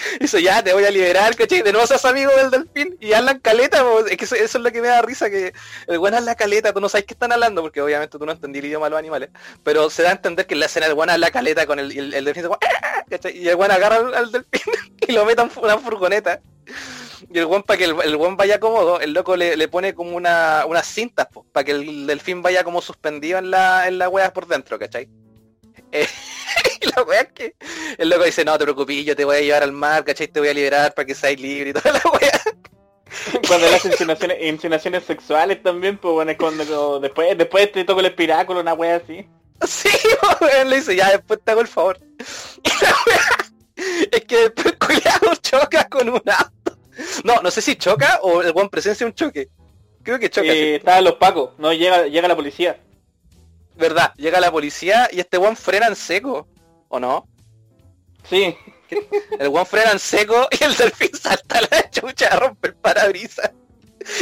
Dice, 0.20 0.42
ya, 0.42 0.62
te 0.62 0.72
voy 0.72 0.84
a 0.84 0.90
liberar, 0.90 1.34
¿cachai? 1.36 1.62
De 1.62 1.72
nuevo 1.72 1.86
seas 1.86 2.04
amigo 2.04 2.30
del 2.36 2.50
delfín 2.50 2.96
y 3.00 3.12
hablan 3.12 3.40
caleta, 3.40 3.84
es 4.08 4.16
que 4.16 4.24
eso, 4.24 4.36
es 4.36 4.54
lo 4.54 4.70
que 4.70 4.80
me 4.80 4.88
da 4.88 5.02
risa, 5.02 5.30
que 5.30 5.52
el 5.86 5.98
bueno 5.98 6.18
la 6.20 6.34
caleta, 6.34 6.72
tú 6.72 6.80
no 6.80 6.88
sabes 6.88 7.06
qué 7.06 7.14
están 7.14 7.32
hablando, 7.32 7.62
porque 7.62 7.80
obviamente 7.80 8.18
tú 8.18 8.26
no 8.26 8.32
entendí 8.32 8.58
el 8.58 8.66
idioma 8.66 8.86
de 8.86 8.90
los 8.90 8.98
animales, 8.98 9.30
pero 9.62 9.90
se 9.90 10.02
da 10.02 10.10
a 10.10 10.12
entender 10.12 10.46
que 10.46 10.54
en 10.54 10.60
la 10.60 10.66
escena 10.66 10.86
el 10.86 10.94
bueno 10.94 11.16
la 11.16 11.30
caleta 11.30 11.66
con 11.66 11.78
el, 11.78 12.14
el, 12.14 12.24
delfín, 12.24 12.46
ah", 12.46 13.28
y 13.32 13.48
el 13.48 13.56
bueno 13.56 13.74
agarra 13.74 13.96
al, 13.96 14.32
delfín 14.32 14.72
y 15.08 15.12
lo 15.12 15.24
mete 15.24 15.42
en 15.42 15.50
una 15.56 15.78
furgoneta. 15.78 16.40
Y 17.32 17.38
el 17.38 17.46
buen 17.46 17.62
para 17.62 17.78
que 17.78 17.84
el, 17.84 18.16
buen 18.16 18.36
vaya 18.36 18.60
cómodo, 18.60 19.00
el 19.00 19.12
loco 19.12 19.36
le, 19.36 19.68
pone 19.68 19.94
como 19.94 20.16
una, 20.16 20.64
unas 20.66 20.86
cintas, 20.86 21.28
para 21.50 21.64
que 21.64 21.72
el 21.72 22.06
delfín 22.06 22.42
vaya 22.42 22.62
como 22.62 22.82
suspendido 22.82 23.38
en 23.38 23.50
la, 23.50 23.88
en 23.88 23.98
la 23.98 24.08
wea 24.08 24.32
por 24.32 24.46
dentro, 24.46 24.78
¿cachai? 24.78 25.08
Eh, 25.92 26.06
y 26.80 26.86
la 26.86 27.02
wea 27.02 27.20
es 27.22 27.32
que 27.32 27.54
el 27.98 28.08
loco 28.08 28.24
dice, 28.24 28.44
no 28.44 28.58
te 28.58 28.64
preocupes, 28.64 29.04
yo 29.04 29.16
te 29.16 29.24
voy 29.24 29.36
a 29.36 29.40
llevar 29.40 29.62
al 29.62 29.72
mar, 29.72 30.04
¿cachai? 30.04 30.28
Te 30.28 30.40
voy 30.40 30.48
a 30.48 30.54
liberar 30.54 30.94
para 30.94 31.06
que 31.06 31.14
seas 31.14 31.40
libre 31.40 31.70
y 31.70 31.72
toda 31.72 31.92
la 31.92 32.02
wea. 32.10 32.42
Cuando 33.48 33.70
le 33.70 33.76
insinuaciones, 33.76 34.38
insinuaciones 34.42 35.04
sexuales 35.04 35.62
también, 35.62 35.96
pues 35.96 36.12
bueno, 36.12 36.30
es 36.32 36.36
cuando 36.36 37.00
después, 37.00 37.38
después 37.38 37.70
te 37.72 37.84
toco 37.84 38.00
el 38.00 38.06
espiráculo, 38.06 38.60
una 38.60 38.74
wea 38.74 38.96
así. 38.96 39.26
Sí, 39.66 39.88
weón, 40.40 40.70
le 40.70 40.76
dice, 40.76 40.96
ya 40.96 41.12
después 41.12 41.40
te 41.42 41.52
hago 41.52 41.60
el 41.60 41.68
favor. 41.68 41.98
Y 42.62 42.84
la 42.84 42.94
wea 43.06 44.08
es 44.10 44.24
que 44.24 44.36
después 44.36 44.74
cuidado 44.78 45.34
choca 45.40 45.88
con 45.88 46.08
un 46.08 46.22
auto. 46.26 46.78
No, 47.24 47.40
no 47.42 47.50
sé 47.50 47.60
si 47.60 47.76
choca 47.76 48.20
o 48.22 48.42
el 48.42 48.52
buen 48.52 48.68
presencia 48.68 49.06
un 49.06 49.14
choque. 49.14 49.48
Creo 50.02 50.18
que 50.18 50.30
choca. 50.30 50.48
Eh, 50.48 50.76
estaban 50.76 51.04
los 51.04 51.14
pacos, 51.14 51.50
no 51.58 51.72
llega, 51.72 52.06
llega 52.06 52.28
la 52.28 52.36
policía. 52.36 52.80
¿Verdad? 53.76 54.14
Llega 54.16 54.40
la 54.40 54.50
policía 54.50 55.08
y 55.12 55.20
este 55.20 55.36
one 55.36 55.56
frena 55.56 55.86
en 55.86 55.96
seco. 55.96 56.48
¿O 56.88 57.00
no? 57.00 57.26
Sí. 58.28 58.56
El 59.38 59.48
one 59.48 59.64
frena 59.64 59.92
en 59.92 59.98
seco 59.98 60.46
y 60.50 60.62
el 60.62 60.76
delfín 60.76 61.14
salta 61.14 61.58
a 61.58 61.62
la 61.62 61.90
chucha, 61.90 62.28
rompe 62.36 62.68
el 62.68 62.74
parabrisas. 62.74 63.50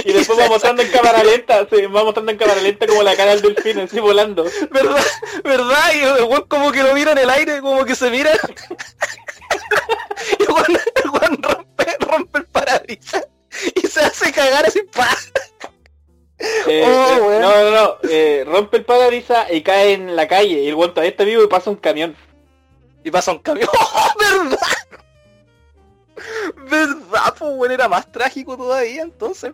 Y 0.05 0.12
después 0.12 0.39
va 0.41 0.49
mostrando 0.49 0.83
en 0.83 0.91
cámara 0.91 1.23
lenta, 1.23 1.67
sí, 1.71 1.87
va 1.87 2.05
mostrando 2.05 2.33
en 2.33 2.39
cámara 2.39 2.61
lenta 2.61 2.87
como 2.87 3.03
la 3.03 3.17
cara 3.17 3.37
del 3.37 3.43
delfín 3.43 3.81
así 3.81 4.01
volando. 4.01 4.45
¿Verdad? 4.71 5.05
¿Verdad? 5.45 5.93
Y 5.95 5.99
el 5.99 6.25
one 6.25 6.45
como 6.49 6.73
que 6.73 6.83
lo 6.83 6.95
mira 6.95 7.12
en 7.12 7.19
el 7.19 7.31
aire, 7.31 7.61
como 7.61 7.85
que 7.85 7.95
se 7.95 8.11
mira. 8.11 8.33
y 10.39 10.43
el 10.43 10.51
one, 10.51 10.79
rompe, 11.43 11.97
rompe 12.01 12.39
el 12.39 12.47
parabrisas 12.47 13.29
y 13.75 13.87
se 13.87 14.01
hace 14.01 14.33
cagar 14.33 14.67
así, 14.67 14.83
¡pah! 14.83 15.17
Eh, 16.67 16.85
oh, 16.87 17.33
eh, 17.33 17.39
no, 17.41 17.62
no, 17.62 17.71
no. 17.71 17.97
Eh, 18.11 18.45
rompe 18.47 18.79
el 18.79 18.85
parabrisas 18.85 19.53
y 19.53 19.62
cae 19.62 19.93
en 19.93 20.17
la 20.17 20.27
calle. 20.27 20.62
Y 20.62 20.69
el 20.69 20.75
vuelto 20.75 21.01
a 21.01 21.07
este 21.07 21.25
vivo 21.25 21.45
y 21.45 21.49
pasa 21.49 21.71
un 21.71 21.77
camión. 21.77 22.17
Y 23.05 23.11
pasa 23.11 23.33
un 23.33 23.39
camión. 23.39 23.69
¡Oh, 23.79 24.13
verdad! 24.19 24.59
¿Verdad? 26.71 27.35
Pues 27.39 27.57
bueno, 27.57 27.75
era 27.75 27.89
más 27.89 28.11
trágico 28.11 28.57
todavía 28.57 29.03
entonces. 29.03 29.53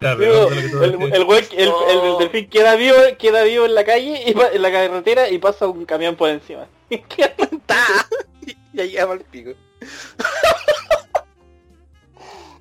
el, 0.00 0.22
el, 1.52 2.18
delfín 2.18 2.48
queda 2.48 2.76
vivo, 2.76 2.96
queda 3.18 3.42
vivo 3.42 3.64
en 3.64 3.74
la 3.74 3.84
calle, 3.84 4.22
y 4.26 4.30
en 4.30 4.62
la 4.62 4.70
carretera 4.70 5.28
y 5.28 5.38
pasa 5.38 5.66
un 5.66 5.84
camión 5.84 6.14
por 6.16 6.30
encima. 6.30 6.68
y 6.90 8.80
ahí 8.80 8.90
llama 8.92 9.14
el 9.14 9.20
pico. 9.20 9.52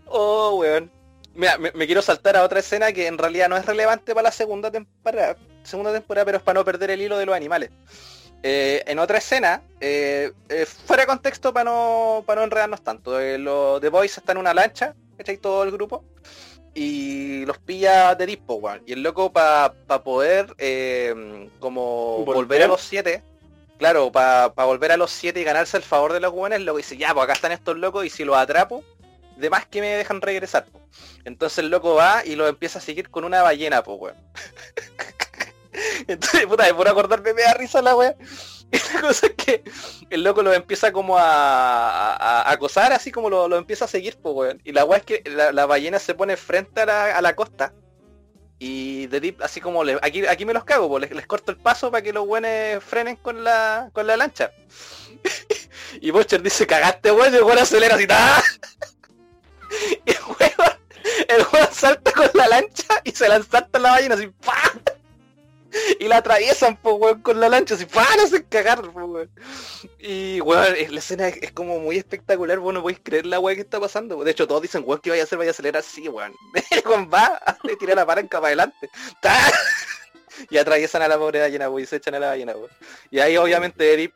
oh, 0.07 0.55
weón. 0.55 0.91
Mira, 1.35 1.57
me, 1.57 1.71
quiero 1.87 2.01
saltar 2.03 2.37
a 2.37 2.43
otra 2.43 2.59
escena 2.59 2.91
que 2.91 3.07
en 3.07 3.17
realidad 3.17 3.49
no 3.49 3.57
es 3.57 3.65
relevante 3.65 4.13
para 4.13 4.25
la 4.25 4.31
segunda 4.31 4.69
temporada, 4.69 5.35
segunda 5.63 5.91
temporada, 5.91 6.25
pero 6.25 6.37
es 6.37 6.43
para 6.43 6.59
no 6.59 6.65
perder 6.65 6.91
el 6.91 7.01
hilo 7.01 7.17
de 7.17 7.25
los 7.25 7.35
animales. 7.35 7.71
Eh, 8.45 8.83
en 8.87 8.99
otra 8.99 9.19
escena, 9.19 9.61
eh, 9.79 10.33
eh, 10.49 10.65
fuera 10.65 11.03
de 11.03 11.07
contexto 11.07 11.53
para 11.53 11.63
no, 11.63 12.23
para 12.25 12.41
no 12.41 12.45
enredarnos 12.45 12.83
tanto, 12.83 13.17
los 13.37 13.79
The 13.79 13.87
Boys 13.87 14.17
están 14.17 14.35
en 14.35 14.41
una 14.41 14.53
lancha, 14.53 14.93
¿cachai? 15.17 15.37
Todo 15.37 15.63
el 15.63 15.71
grupo, 15.71 16.03
y 16.73 17.45
los 17.45 17.57
pilla 17.59 18.15
de 18.15 18.25
dispo, 18.25 18.55
weón. 18.55 18.83
Y 18.85 18.91
el 18.91 19.01
loco 19.01 19.31
para 19.31 19.73
poder 20.03 20.57
como 21.59 22.25
¿Volver? 22.25 22.63
a 22.63 22.67
los 22.67 22.81
siete, 22.81 23.23
claro, 23.77 24.11
para 24.11 24.49
volver 24.49 24.91
a 24.91 24.97
los 24.97 25.11
siete 25.11 25.39
y 25.39 25.45
ganarse 25.45 25.77
el 25.77 25.83
favor 25.83 26.11
de 26.11 26.19
los 26.19 26.33
weones, 26.33 26.59
lo 26.59 26.75
dice, 26.75 26.97
ya, 26.97 27.13
pues 27.13 27.23
acá 27.23 27.33
están 27.33 27.53
estos 27.53 27.77
locos 27.77 28.05
y 28.05 28.09
si 28.09 28.25
los 28.25 28.35
atrapo, 28.35 28.83
de 29.37 29.49
más 29.49 29.65
que 29.67 29.79
me 29.79 29.87
dejan 29.87 30.19
regresar. 30.19 30.65
Entonces 31.23 31.59
el 31.59 31.69
loco 31.69 31.95
va 31.95 32.25
y 32.25 32.35
lo 32.35 32.45
empieza 32.49 32.79
a 32.79 32.81
seguir 32.81 33.09
con 33.09 33.23
una 33.23 33.41
ballena, 33.41 33.83
pues, 33.83 33.97
weón. 34.01 34.17
Entonces, 36.07 36.45
puta, 36.45 36.73
por 36.75 36.87
acordarme 36.87 37.33
me 37.33 37.41
da 37.43 37.53
risa 37.53 37.81
la 37.81 37.95
weón. 37.95 38.15
Y 38.71 38.77
la 38.93 39.01
cosa 39.01 39.27
es 39.27 39.33
que 39.33 39.63
el 40.09 40.23
loco 40.23 40.41
lo 40.41 40.53
empieza 40.53 40.91
como 40.91 41.17
a, 41.17 42.49
acosar, 42.51 42.91
así 42.91 43.11
como 43.11 43.29
lo, 43.29 43.55
empieza 43.55 43.85
a 43.85 43.87
seguir, 43.87 44.17
pues, 44.21 44.35
weón. 44.35 44.61
Y 44.63 44.71
la 44.71 44.85
weá 44.85 44.99
es 44.99 45.05
que 45.05 45.23
la, 45.29 45.65
ballena 45.65 45.99
se 45.99 46.15
pone 46.15 46.37
frente 46.37 46.81
a 46.81 47.21
la, 47.21 47.35
costa. 47.35 47.73
Y 48.59 49.07
de 49.07 49.19
Deep, 49.19 49.43
así 49.43 49.59
como 49.59 49.83
le, 49.83 49.99
aquí, 50.01 50.25
aquí 50.25 50.45
me 50.45 50.53
los 50.53 50.63
cago, 50.63 50.87
pues, 50.87 51.11
les, 51.11 51.27
corto 51.27 51.51
el 51.51 51.57
paso 51.57 51.91
para 51.91 52.01
que 52.01 52.13
los 52.13 52.25
buenos 52.25 52.83
frenen 52.83 53.17
con 53.17 53.43
la, 53.43 53.89
con 53.93 54.07
la 54.07 54.17
lancha. 54.17 54.51
y 56.01 56.11
Butcher 56.11 56.41
dice, 56.41 56.65
cagaste 56.65 57.11
weón, 57.11 57.33
y 57.33 57.37
el 57.37 57.43
weón 57.43 57.59
acelera 57.59 57.95
así, 57.95 58.07
Y 60.05 60.11
el 60.11 60.17
weón, 60.39 60.77
el 61.27 61.45
weón 61.51 61.73
salta 61.73 62.11
con 62.11 62.29
la 62.33 62.47
lancha 62.47 63.01
y 63.03 63.11
se 63.11 63.27
lanza 63.27 63.67
a 63.71 63.79
la 63.79 63.91
ballena 63.91 64.15
así, 64.15 64.27
¡pah! 64.43 64.92
y 65.99 66.07
la 66.07 66.17
atraviesan, 66.17 66.77
pues, 66.77 66.95
weón, 66.97 67.21
con 67.21 67.39
la 67.39 67.49
lancha, 67.49 67.75
así, 67.75 67.85
¡pah! 67.85 68.05
No 68.17 68.27
se 68.27 68.43
cagar, 68.45 68.81
pues, 68.81 69.05
weón. 69.07 69.29
Y, 69.99 70.41
weón, 70.41 70.73
la 70.89 70.99
escena 70.99 71.27
es, 71.27 71.51
como 71.51 71.79
muy 71.79 71.97
espectacular, 71.97 72.59
vos 72.59 72.73
no 72.73 72.81
podéis 72.81 73.01
creer 73.03 73.25
la 73.25 73.39
weón 73.39 73.55
que 73.55 73.61
está 73.61 73.79
pasando. 73.79 74.23
De 74.23 74.31
hecho, 74.31 74.47
todos 74.47 74.61
dicen, 74.61 74.83
weón, 74.85 75.01
¿qué 75.01 75.09
vaya 75.09 75.23
a 75.23 75.25
hacer? 75.25 75.37
Vaya 75.37 75.51
a 75.51 75.53
acelerar 75.53 75.79
así, 75.81 76.07
weón. 76.07 76.33
El 76.71 77.13
va, 77.13 77.41
le 77.63 77.75
tira 77.75 77.95
la 77.95 78.05
palanca 78.05 78.39
para 78.39 78.47
adelante 78.47 78.89
y 80.49 80.57
atraviesan 80.57 81.01
a 81.01 81.07
la 81.07 81.17
pobre 81.17 81.39
ballena, 81.39 81.69
y 81.79 81.85
se 81.85 81.97
echan 81.97 82.15
a 82.15 82.19
la 82.19 82.27
ballena, 82.29 82.53
Y 83.11 83.19
ahí 83.19 83.37
obviamente 83.37 83.93
Erip 83.93 84.15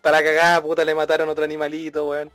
para 0.00 0.22
cagar, 0.22 0.62
puta, 0.62 0.84
le 0.84 0.94
mataron 0.94 1.28
otro 1.28 1.44
animalito, 1.44 2.08
weón. 2.08 2.30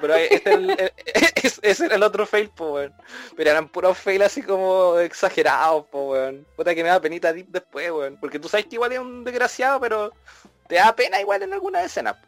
pero 0.00 0.14
este 0.14 0.92
ese 1.62 1.86
era 1.86 1.96
el 1.96 2.02
otro 2.02 2.26
fail, 2.26 2.50
pues, 2.54 2.70
weón. 2.70 2.94
Pero 3.36 3.50
eran 3.50 3.68
puros 3.68 3.98
fail 3.98 4.22
así 4.22 4.42
como 4.42 4.98
exagerados, 4.98 5.86
pues, 5.90 6.04
weón. 6.04 6.46
Puta 6.56 6.74
que 6.74 6.82
me 6.82 6.88
da 6.88 7.00
penita 7.00 7.32
Deep 7.32 7.48
después, 7.48 7.90
weón. 7.90 8.16
Porque 8.20 8.38
tú 8.38 8.48
sabes 8.48 8.66
que 8.66 8.76
igual 8.76 8.92
es 8.92 8.98
un 8.98 9.24
desgraciado, 9.24 9.80
pero 9.80 10.12
te 10.68 10.76
da 10.76 10.94
pena 10.94 11.20
igual 11.20 11.42
en 11.42 11.52
alguna 11.52 11.82
escena. 11.82 12.20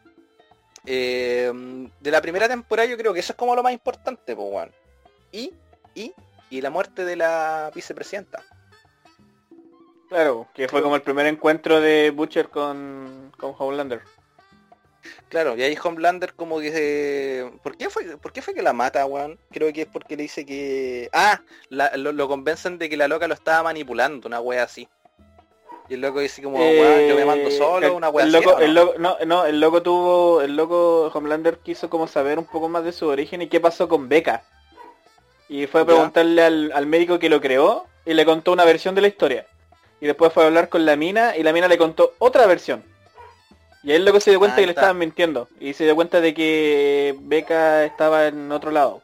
Eh, 0.85 1.51
de 1.99 2.11
la 2.11 2.21
primera 2.21 2.47
temporada 2.47 2.87
yo 2.87 2.97
creo 2.97 3.13
que 3.13 3.19
eso 3.19 3.33
es 3.33 3.37
como 3.37 3.55
lo 3.55 3.63
más 3.63 3.73
importante, 3.73 4.35
pues, 4.35 4.47
weón. 4.51 4.71
Y, 5.31 5.53
y, 5.93 6.13
y 6.49 6.61
la 6.61 6.69
muerte 6.69 7.05
de 7.05 7.15
la 7.15 7.71
vicepresidenta. 7.73 8.43
Claro, 10.09 10.47
que 10.53 10.67
fue 10.67 10.81
como 10.81 10.95
el 10.95 11.01
primer 11.01 11.25
encuentro 11.25 11.81
de 11.81 12.11
Butcher 12.11 12.49
con, 12.49 13.31
con 13.37 13.53
Homelander. 13.57 14.01
Claro, 15.29 15.57
y 15.57 15.63
ahí 15.63 15.77
Homelander 15.81 16.33
como 16.33 16.59
que 16.59 17.49
¿Por 17.61 17.75
qué 17.75 17.89
fue, 17.89 18.17
por 18.17 18.31
qué 18.31 18.41
fue 18.41 18.53
que 18.53 18.61
la 18.61 18.71
mata, 18.73 19.05
weón? 19.05 19.37
Creo 19.51 19.71
que 19.73 19.81
es 19.81 19.87
porque 19.87 20.15
le 20.15 20.23
dice 20.23 20.45
que... 20.45 21.09
Ah, 21.11 21.41
lo, 21.69 22.27
convencen 22.27 22.77
de 22.77 22.89
que 22.89 22.95
la 22.95 23.09
loca 23.09 23.27
lo 23.27 23.33
estaba 23.33 23.63
manipulando, 23.63 24.27
una 24.27 24.39
wea 24.39 24.63
así. 24.63 24.87
Y 25.89 25.95
el 25.95 26.01
loco 26.01 26.21
dice 26.21 26.41
como, 26.41 26.57
weón, 26.57 27.07
yo 27.07 27.15
me 27.15 27.25
mando 27.25 27.49
eh, 27.49 27.51
solo, 27.51 27.95
una 27.95 28.09
wea 28.09 28.25
el 28.25 28.31
loco, 28.31 28.59
El 28.59 28.73
loco, 28.73 28.93
no, 28.97 29.17
no, 29.25 29.45
el 29.45 29.59
loco 29.59 29.81
tuvo... 29.81 30.41
El 30.41 30.55
loco 30.55 31.11
Homelander 31.13 31.59
quiso 31.59 31.89
como 31.89 32.07
saber 32.07 32.39
un 32.39 32.45
poco 32.45 32.69
más 32.69 32.85
de 32.85 32.93
su 32.93 33.07
origen 33.07 33.41
y 33.41 33.47
qué 33.47 33.59
pasó 33.59 33.89
con 33.89 34.07
Becca. 34.07 34.43
Y 35.49 35.67
fue 35.67 35.81
a 35.81 35.85
preguntarle 35.85 36.43
al, 36.43 36.71
al 36.73 36.85
médico 36.85 37.19
que 37.19 37.29
lo 37.29 37.41
creó 37.41 37.85
y 38.05 38.13
le 38.13 38.25
contó 38.25 38.53
una 38.53 38.63
versión 38.63 38.95
de 38.95 39.01
la 39.01 39.07
historia. 39.07 39.45
Y 39.99 40.05
después 40.05 40.31
fue 40.31 40.43
a 40.43 40.47
hablar 40.47 40.69
con 40.69 40.85
la 40.85 40.95
mina 40.95 41.35
y 41.35 41.43
la 41.43 41.53
mina 41.53 41.67
le 41.67 41.77
contó 41.77 42.13
otra 42.19 42.45
versión. 42.45 42.83
Y 43.83 43.93
él 43.93 44.03
luego 44.03 44.19
se 44.19 44.31
dio 44.31 44.39
cuenta 44.39 44.57
que 44.57 44.65
le 44.65 44.71
estaban 44.71 44.97
mintiendo. 44.97 45.47
Y 45.59 45.73
se 45.73 45.85
dio 45.85 45.95
cuenta 45.95 46.21
de 46.21 46.33
que 46.33 47.15
Beca 47.21 47.85
estaba 47.85 48.27
en 48.27 48.51
otro 48.51 48.71
lado. 48.71 49.01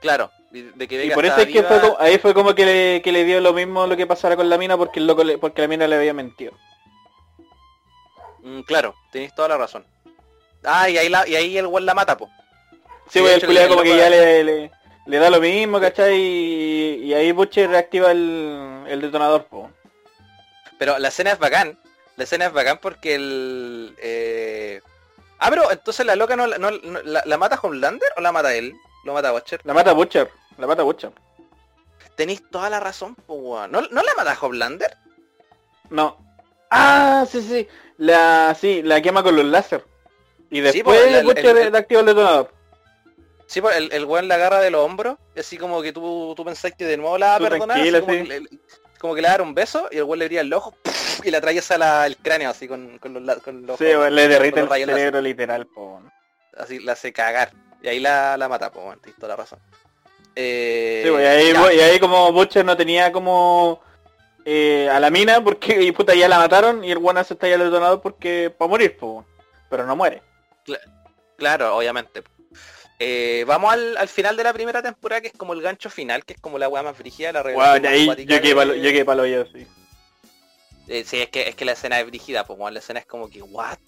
Claro, 0.00 0.30
de 0.50 0.86
que 0.86 1.06
y 1.06 1.10
por 1.10 1.24
eso 1.24 1.38
es 1.38 1.46
que 1.46 1.62
fue 1.62 1.80
ahí 1.98 2.18
fue 2.18 2.34
como 2.34 2.54
que 2.54 2.66
le, 2.66 3.02
que 3.02 3.10
le, 3.10 3.24
dio 3.24 3.40
lo 3.40 3.54
mismo 3.54 3.86
lo 3.86 3.96
que 3.96 4.06
pasara 4.06 4.36
con 4.36 4.50
la 4.50 4.58
mina 4.58 4.76
porque 4.76 5.00
el 5.00 5.06
loco 5.06 5.22
porque 5.40 5.62
la 5.62 5.68
mina 5.68 5.86
le 5.86 5.96
había 5.96 6.12
mentido. 6.12 6.52
Mm, 8.42 8.60
claro, 8.60 8.94
tenéis 9.10 9.34
toda 9.34 9.48
la 9.48 9.56
razón. 9.56 9.86
Ah, 10.62 10.88
y 10.90 10.98
ahí, 10.98 11.08
la, 11.08 11.26
y 11.26 11.36
ahí 11.36 11.56
el 11.56 11.66
güey 11.66 11.84
la 11.84 11.94
mata, 11.94 12.16
po. 12.16 12.28
Sí, 13.08 13.20
pues 13.20 13.34
el 13.34 13.46
culiado 13.46 13.68
como 13.68 13.82
que 13.82 13.96
ya 13.96 14.10
le, 14.10 14.44
le 14.44 14.70
da 15.06 15.30
lo 15.30 15.40
mismo, 15.40 15.80
¿cachai? 15.80 16.16
Y, 16.16 17.14
ahí 17.14 17.32
Butcher 17.32 17.70
reactiva 17.70 18.10
el, 18.10 18.84
el 18.88 19.00
detonador, 19.00 19.44
po. 19.46 19.70
Pero 20.78 20.98
la 20.98 21.08
escena 21.08 21.32
es 21.32 21.38
bacán. 21.38 21.78
La 22.16 22.24
escena 22.24 22.46
es 22.46 22.52
bacán 22.52 22.78
porque 22.80 23.14
el... 23.14 23.94
Eh... 23.98 24.80
Ah, 25.38 25.50
pero 25.50 25.70
entonces 25.70 26.06
la 26.06 26.16
loca 26.16 26.36
no, 26.36 26.46
no, 26.46 26.70
la, 26.70 27.38
mata 27.38 27.58
Homelander 27.60 28.08
o 28.16 28.20
la 28.20 28.32
mata 28.32 28.54
él? 28.54 28.74
¿Lo 29.04 29.12
mata 29.12 29.32
Butcher? 29.32 29.60
La 29.64 29.74
mata 29.74 29.92
Butcher. 29.92 30.30
La 30.56 30.66
mata 30.66 30.82
Butcher. 30.82 31.12
Tenéis 32.16 32.48
toda 32.50 32.70
la 32.70 32.80
razón, 32.80 33.14
po, 33.14 33.66
¿No, 33.68 33.82
¿No 33.82 34.02
la 34.02 34.14
mata 34.16 34.38
Homelander? 34.40 34.96
No. 35.90 36.16
Ah, 36.70 37.26
sí, 37.30 37.42
sí. 37.42 37.68
La, 37.98 38.56
sí, 38.58 38.82
la 38.82 39.02
quema 39.02 39.22
con 39.22 39.36
los 39.36 39.44
láser. 39.44 39.84
Y 40.50 40.60
después 40.60 41.24
Butcher 41.24 41.76
activa 41.76 42.00
el 42.00 42.06
detonador. 42.06 42.53
Sí, 43.46 43.60
pues 43.60 43.76
el, 43.76 43.92
el 43.92 44.04
weón 44.04 44.28
la 44.28 44.36
agarra 44.36 44.60
de 44.60 44.70
los 44.70 44.84
hombros, 44.84 45.18
así 45.36 45.58
como 45.58 45.82
que 45.82 45.92
tú, 45.92 46.34
tú 46.36 46.44
pensás 46.44 46.72
que 46.76 46.84
de 46.84 46.96
nuevo 46.96 47.18
la 47.18 47.26
va 47.26 47.34
a 47.36 47.38
perdonar, 47.38 47.76
como, 47.76 47.82
que 47.82 47.90
le, 47.90 48.00
como, 48.98 49.14
que 49.14 49.22
le, 49.22 49.28
da 49.28 49.42
un 49.42 49.54
beso 49.54 49.88
y 49.90 49.98
el 49.98 50.04
weón 50.04 50.18
le 50.18 50.24
abría 50.24 50.40
el 50.40 50.52
ojo 50.52 50.74
y 51.24 51.30
le 51.30 51.36
atraviesa 51.36 52.06
el 52.06 52.16
cráneo 52.16 52.50
así 52.50 52.66
con, 52.66 52.98
con 52.98 53.12
los, 53.14 53.38
con 53.38 53.66
los 53.66 53.78
Sí, 53.78 53.84
le 53.84 54.28
derrite 54.28 54.60
el 54.60 54.68
cerebro 54.68 55.20
literal, 55.20 55.66
po. 55.66 56.02
Así 56.56 56.78
la 56.78 56.92
hace 56.92 57.12
cagar. 57.12 57.52
Y 57.82 57.88
ahí 57.88 58.00
la, 58.00 58.36
la 58.36 58.48
mata, 58.48 58.72
po, 58.72 58.94
tienes 59.02 59.18
toda 59.18 59.30
la 59.30 59.36
razón. 59.36 59.58
Eh, 60.36 61.02
sí, 61.04 61.10
pues, 61.10 61.22
y, 61.22 61.26
ahí, 61.26 61.76
y 61.76 61.80
ahí 61.80 62.00
como 62.00 62.32
Butcher 62.32 62.64
no 62.64 62.76
tenía 62.76 63.12
como 63.12 63.80
eh, 64.44 64.88
a 64.90 64.98
la 65.00 65.10
mina 65.10 65.42
porque 65.42 65.80
y 65.80 65.92
puta 65.92 66.14
ya 66.14 66.28
la 66.28 66.38
mataron 66.38 66.84
y 66.84 66.90
el 66.90 66.98
weón 66.98 67.18
hace 67.18 67.34
estallar 67.34 67.60
el 67.60 67.70
detonador 67.70 68.00
porque 68.02 68.52
para 68.56 68.68
morir, 68.68 68.96
po, 68.96 69.24
pero 69.70 69.86
no 69.86 69.96
muere. 69.96 70.22
claro, 71.36 71.76
obviamente. 71.76 72.22
Eh, 72.98 73.44
vamos 73.46 73.72
al, 73.72 74.08
final 74.08 74.36
de 74.36 74.44
la 74.44 74.52
primera 74.52 74.82
temporada, 74.82 75.20
que 75.20 75.28
es 75.28 75.34
como 75.34 75.52
el 75.52 75.62
gancho 75.62 75.90
final, 75.90 76.24
que 76.24 76.34
es 76.34 76.40
como 76.40 76.58
la 76.58 76.68
weá 76.68 76.82
más 76.82 76.96
brígida, 76.96 77.32
la 77.32 77.42
revelación. 77.42 78.16
yo 78.16 78.40
quedé 78.40 79.04
palo, 79.04 79.26
yo, 79.26 79.44
sí. 79.46 79.66
Eh, 80.86 81.04
sí, 81.04 81.20
es 81.20 81.28
que, 81.30 81.48
es 81.48 81.54
que 81.54 81.64
la 81.64 81.72
escena 81.72 81.98
es 81.98 82.06
brígida, 82.06 82.44
pues 82.44 82.58
la 82.72 82.78
escena 82.78 83.00
es 83.00 83.06
como 83.06 83.28
que, 83.28 83.42
what? 83.42 83.78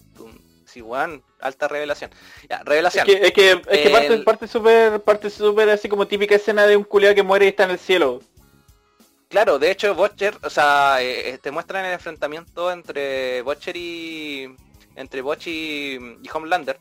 Sí, 0.65 0.81
weón, 0.81 1.23
alta 1.39 1.67
revelación. 1.67 2.11
Ya, 2.49 2.61
revelación. 2.63 3.07
Es 3.07 3.31
que, 3.31 3.51
es 3.51 3.79
que, 3.79 3.89
parte, 3.89 4.17
parte 4.19 4.47
súper, 4.47 5.01
parte 5.01 5.29
súper 5.29 5.69
así 5.69 5.87
como 5.87 6.07
típica 6.07 6.35
escena 6.35 6.67
de 6.67 6.75
un 6.75 6.83
culiado 6.83 7.15
que 7.15 7.23
muere 7.23 7.45
y 7.45 7.49
está 7.49 7.63
en 7.63 7.71
el 7.71 7.79
cielo. 7.79 8.19
Claro, 9.29 9.59
de 9.59 9.71
hecho 9.71 9.93
Butcher, 9.93 10.37
o 10.43 10.49
sea, 10.49 10.97
eh, 11.01 11.37
te 11.41 11.51
muestran 11.51 11.85
el 11.85 11.93
enfrentamiento 11.93 12.71
entre 12.71 13.41
Butcher 13.41 13.75
y... 13.75 14.55
entre 14.95 15.21
Butcher 15.21 15.53
y, 15.53 16.19
y 16.23 16.29
Homelander 16.33 16.79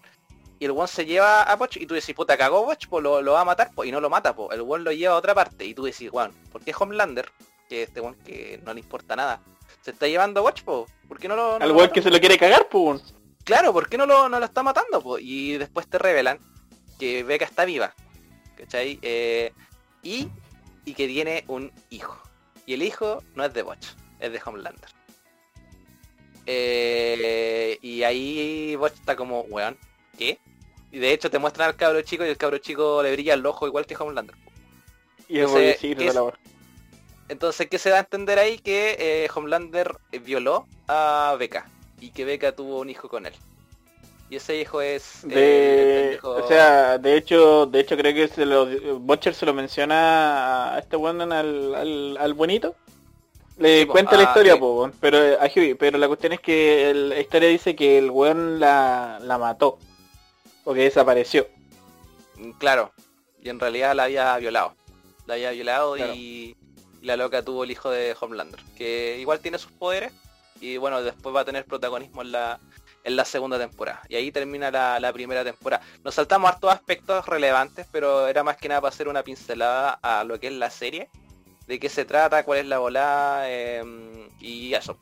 y 0.58 0.64
el 0.64 0.70
one 0.70 0.88
se 0.88 1.04
lleva 1.04 1.42
a 1.42 1.56
Poch 1.56 1.76
y 1.76 1.86
tú 1.86 1.94
decís, 1.94 2.14
puta, 2.14 2.36
cagó 2.36 2.64
Poch, 2.64 2.88
pues 2.88 3.02
lo, 3.02 3.24
va 3.24 3.40
a 3.40 3.44
matar, 3.44 3.70
pues 3.74 3.88
y 3.88 3.92
no 3.92 4.00
lo 4.00 4.08
mata, 4.08 4.34
pues 4.34 4.56
el 4.56 4.62
one 4.62 4.84
lo 4.84 4.92
lleva 4.92 5.14
a 5.14 5.18
otra 5.18 5.34
parte 5.34 5.64
y 5.64 5.74
tú 5.74 5.84
decís, 5.84 6.10
weón, 6.10 6.32
¿por 6.50 6.62
qué 6.62 6.74
Homelander, 6.78 7.30
que 7.68 7.82
este 7.82 8.00
one 8.00 8.16
que 8.24 8.60
no 8.64 8.72
le 8.72 8.80
importa 8.80 9.16
nada, 9.16 9.40
se 9.82 9.90
está 9.90 10.06
llevando 10.06 10.40
a 10.40 10.44
Poch, 10.44 10.62
pues? 10.62 10.90
¿Por 11.08 11.18
qué 11.18 11.28
no 11.28 11.36
lo... 11.36 11.56
Al 11.56 11.70
one 11.70 11.90
que 11.90 12.02
se 12.02 12.10
lo 12.10 12.18
quiere 12.18 12.38
cagar, 12.38 12.68
pues. 12.68 13.14
Claro, 13.44 13.72
¿por 13.72 13.88
qué 13.88 13.98
no 13.98 14.06
lo, 14.06 14.28
no 14.28 14.40
lo 14.40 14.44
está 14.44 14.62
matando, 14.62 15.00
pues? 15.00 15.22
Y 15.24 15.56
después 15.58 15.86
te 15.88 15.98
revelan 15.98 16.40
que 16.98 17.22
Becca 17.22 17.44
está 17.44 17.64
viva, 17.64 17.94
¿cachai? 18.56 18.98
Eh, 19.02 19.52
y, 20.02 20.28
y 20.84 20.94
que 20.94 21.06
tiene 21.06 21.44
un 21.46 21.70
hijo. 21.90 22.20
Y 22.64 22.74
el 22.74 22.82
hijo 22.82 23.22
no 23.34 23.44
es 23.44 23.54
de 23.54 23.62
Botch, 23.62 23.88
es 24.18 24.32
de 24.32 24.40
Homelander. 24.44 24.90
Eh, 26.46 27.78
y 27.82 28.02
ahí 28.02 28.74
Botch 28.76 28.94
está 28.94 29.14
como, 29.14 29.42
weón, 29.42 29.78
¿qué? 30.18 30.40
Y 30.96 30.98
de 30.98 31.12
hecho 31.12 31.30
te 31.30 31.38
muestran 31.38 31.68
al 31.68 31.76
cabro 31.76 32.00
chico 32.00 32.24
y 32.24 32.28
el 32.30 32.38
cabro 32.38 32.56
chico 32.56 33.02
le 33.02 33.12
brilla 33.12 33.34
el 33.34 33.44
ojo 33.44 33.66
igual 33.66 33.84
que 33.84 33.94
Homelander. 33.94 34.34
Y 35.28 35.40
es, 35.40 35.50
Entonces, 37.28 37.68
¿qué 37.68 37.78
se 37.78 37.90
da 37.90 37.96
a 37.96 38.00
entender 38.00 38.38
ahí? 38.38 38.56
Que 38.56 38.96
eh, 38.98 39.28
Homelander 39.34 39.94
violó 40.22 40.66
a 40.88 41.36
Becca 41.38 41.68
y 42.00 42.12
que 42.12 42.24
Becca 42.24 42.52
tuvo 42.52 42.80
un 42.80 42.88
hijo 42.88 43.10
con 43.10 43.26
él. 43.26 43.34
Y 44.30 44.36
ese 44.36 44.58
hijo 44.58 44.80
es... 44.80 45.20
De... 45.24 46.18
O 46.22 46.48
sea, 46.48 46.96
de 46.96 47.18
hecho, 47.18 47.66
de 47.66 47.80
hecho 47.80 47.94
creo 47.98 48.14
que 48.14 48.28
se 48.28 48.46
lo, 48.46 48.64
Butcher 48.98 49.34
se 49.34 49.44
lo 49.44 49.52
menciona 49.52 50.76
a 50.76 50.78
este 50.78 50.96
Wandon 50.96 51.30
al, 51.30 52.16
al, 52.16 52.32
buenito. 52.32 52.74
Le 53.58 53.86
cuenta 53.86 54.16
la 54.16 54.22
ah, 54.22 54.24
historia, 54.28 54.58
pero, 54.98 55.18
pero 55.78 55.98
la 55.98 56.08
cuestión 56.08 56.32
es 56.32 56.40
que 56.40 56.90
la 56.94 57.20
historia 57.20 57.50
dice 57.50 57.76
que 57.76 57.98
el 57.98 58.10
weón 58.10 58.58
la, 58.58 59.18
la 59.20 59.36
mató. 59.36 59.76
O 60.66 60.74
que 60.74 60.80
desapareció. 60.80 61.46
Mm, 62.36 62.50
claro. 62.58 62.92
Y 63.40 63.48
en 63.48 63.60
realidad 63.60 63.94
la 63.94 64.04
había 64.04 64.36
violado. 64.36 64.74
La 65.24 65.34
había 65.34 65.52
violado 65.52 65.96
y, 65.96 66.56
la 67.02 67.16
loca 67.16 67.42
tuvo 67.42 67.62
el 67.62 67.70
hijo 67.70 67.88
de 67.88 68.16
Homelander. 68.20 68.60
Que 68.76 69.16
igual 69.20 69.38
tiene 69.38 69.58
sus 69.58 69.70
poderes. 69.70 70.12
Y 70.60 70.76
bueno, 70.76 71.02
después 71.02 71.34
va 71.34 71.42
a 71.42 71.44
tener 71.44 71.64
protagonismo 71.66 72.22
en 72.22 72.32
la, 72.32 72.58
en 73.04 73.14
la 73.14 73.24
segunda 73.24 73.60
temporada. 73.60 74.02
Y 74.08 74.16
ahí 74.16 74.32
termina 74.32 74.72
la, 74.72 75.12
primera 75.12 75.44
temporada. 75.44 75.84
Nos 76.02 76.16
saltamos 76.16 76.50
hartos 76.50 76.72
aspectos 76.72 77.24
relevantes, 77.26 77.86
pero 77.92 78.26
era 78.26 78.42
más 78.42 78.56
que 78.56 78.68
nada 78.68 78.80
para 78.80 78.92
hacer 78.92 79.06
una 79.06 79.22
pincelada 79.22 80.00
a 80.02 80.24
lo 80.24 80.40
que 80.40 80.48
es 80.48 80.52
la 80.52 80.70
serie, 80.70 81.08
de 81.68 81.78
qué 81.78 81.88
se 81.88 82.04
trata, 82.04 82.44
cuál 82.44 82.58
es 82.58 82.66
la 82.66 82.78
volada 82.78 83.48
em, 83.48 84.28
y 84.40 84.74
eso. 84.74 84.98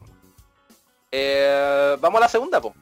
Eh, 1.10 1.96
vamos 2.00 2.18
a 2.18 2.24
la 2.24 2.28
segunda, 2.28 2.60
pues. 2.60 2.74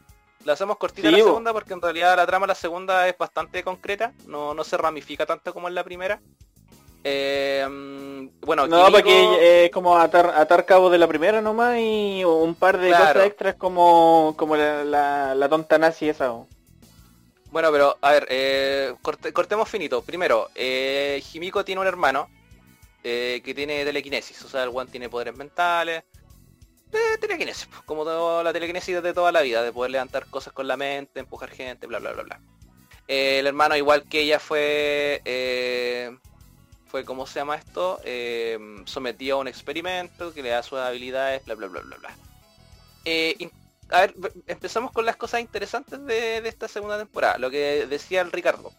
La 0.44 0.54
hacemos 0.54 0.76
cortita 0.76 1.10
la 1.10 1.18
segunda 1.18 1.52
porque 1.52 1.72
en 1.72 1.80
realidad 1.80 2.16
la 2.16 2.26
trama 2.26 2.46
la 2.46 2.54
segunda 2.54 3.08
es 3.08 3.16
bastante 3.16 3.62
concreta, 3.62 4.12
no, 4.26 4.54
no 4.54 4.64
se 4.64 4.76
ramifica 4.76 5.26
tanto 5.26 5.52
como 5.52 5.68
en 5.68 5.74
la 5.74 5.84
primera. 5.84 6.20
Eh, 7.04 7.66
bueno, 8.40 8.66
no, 8.68 8.90
porque 8.92 9.64
es 9.64 9.70
como 9.70 9.98
atar, 9.98 10.32
atar 10.36 10.64
cabo 10.64 10.88
de 10.88 10.98
la 10.98 11.08
primera 11.08 11.40
nomás 11.40 11.78
y 11.78 12.24
un 12.24 12.54
par 12.54 12.78
de 12.78 12.90
cosas 12.90 13.16
extras 13.26 13.54
como, 13.56 14.34
como 14.36 14.56
la, 14.56 15.34
la, 15.34 15.48
tonta 15.48 15.78
nazi 15.78 16.08
esa. 16.08 16.32
Bueno, 17.50 17.70
pero 17.72 17.98
a 18.00 18.10
ver, 18.12 18.26
eh, 18.30 18.94
cortemos 19.32 19.68
finito. 19.68 20.02
Primero, 20.02 20.48
eh, 20.54 21.22
Himiko 21.32 21.64
tiene 21.64 21.80
un 21.80 21.86
hermano 21.86 22.28
eh, 23.04 23.42
que 23.44 23.52
tiene 23.52 23.84
telequinesis, 23.84 24.42
o 24.44 24.48
sea, 24.48 24.62
el 24.62 24.70
one 24.72 24.90
tiene 24.90 25.08
poderes 25.08 25.36
mentales. 25.36 26.04
De 26.92 27.18
telequinesis, 27.18 27.68
como 27.86 28.04
la 28.42 28.52
telequinesis 28.52 29.02
de 29.02 29.14
toda 29.14 29.32
la 29.32 29.40
vida, 29.40 29.62
de 29.62 29.72
poder 29.72 29.90
levantar 29.90 30.26
cosas 30.26 30.52
con 30.52 30.68
la 30.68 30.76
mente, 30.76 31.20
empujar 31.20 31.50
gente, 31.50 31.86
bla, 31.86 31.98
bla, 31.98 32.12
bla, 32.12 32.22
bla. 32.22 32.40
el 33.08 33.46
hermano, 33.46 33.76
igual 33.76 34.04
que 34.04 34.20
ella, 34.20 34.38
fue 34.38 35.22
fue, 36.92 37.06
¿cómo 37.06 37.26
se 37.26 37.40
llama 37.40 37.56
esto? 37.56 37.98
Eh, 38.04 38.58
sometido 38.84 39.38
a 39.38 39.40
un 39.40 39.48
experimento 39.48 40.34
que 40.34 40.42
le 40.42 40.50
da 40.50 40.62
sus 40.62 40.78
habilidades, 40.78 41.42
bla, 41.46 41.54
bla, 41.54 41.68
bla, 41.68 41.80
bla, 41.80 41.96
bla. 41.96 42.14
Eh, 43.06 43.48
a 43.88 44.02
ver, 44.02 44.14
empezamos 44.46 44.92
con 44.92 45.06
las 45.06 45.16
cosas 45.16 45.40
interesantes 45.40 46.04
de, 46.04 46.46
esta 46.46 46.68
segunda 46.68 46.98
temporada. 46.98 47.38
Lo 47.38 47.50
que 47.50 47.86
decía 47.86 48.20
el 48.20 48.30
Ricardo. 48.30 48.72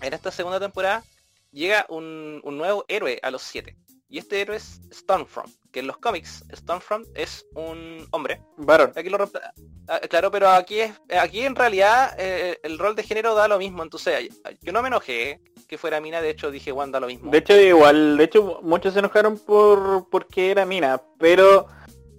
En 0.00 0.14
esta 0.14 0.30
segunda 0.30 0.58
temporada 0.58 1.04
llega 1.52 1.84
un, 1.90 2.40
nuevo 2.42 2.86
héroe 2.88 3.20
a 3.22 3.30
los 3.30 3.42
siete. 3.42 3.76
Y 4.16 4.20
este 4.20 4.40
héroe 4.40 4.56
es 4.56 4.80
Stormfront, 4.90 5.50
que 5.70 5.80
en 5.80 5.88
los 5.88 5.98
cómics 5.98 6.42
Stormfront 6.50 7.06
es 7.14 7.44
un 7.54 8.08
hombre. 8.12 8.40
Varón. 8.56 8.90
Aquí 8.96 9.10
lo 9.10 9.18
ah, 9.88 10.00
claro, 10.08 10.30
pero 10.30 10.48
aquí 10.48 10.80
es 10.80 10.92
aquí 11.20 11.42
en 11.42 11.54
realidad 11.54 12.16
eh, 12.18 12.58
el 12.62 12.78
rol 12.78 12.96
de 12.96 13.02
género 13.02 13.34
da 13.34 13.46
lo 13.46 13.58
mismo. 13.58 13.82
Entonces 13.82 14.30
yo 14.62 14.72
no 14.72 14.80
me 14.80 14.88
enojé 14.88 15.42
que 15.68 15.76
fuera 15.76 16.00
mina, 16.00 16.22
de 16.22 16.30
hecho 16.30 16.50
dije 16.50 16.72
Wanda 16.72 16.98
lo 16.98 17.08
mismo. 17.08 17.30
De 17.30 17.36
hecho 17.36 17.60
igual, 17.60 18.16
de 18.16 18.24
hecho 18.24 18.60
muchos 18.62 18.94
se 18.94 19.00
enojaron 19.00 19.38
por 19.38 20.08
porque 20.08 20.50
era 20.50 20.64
mina, 20.64 20.98
pero 21.18 21.66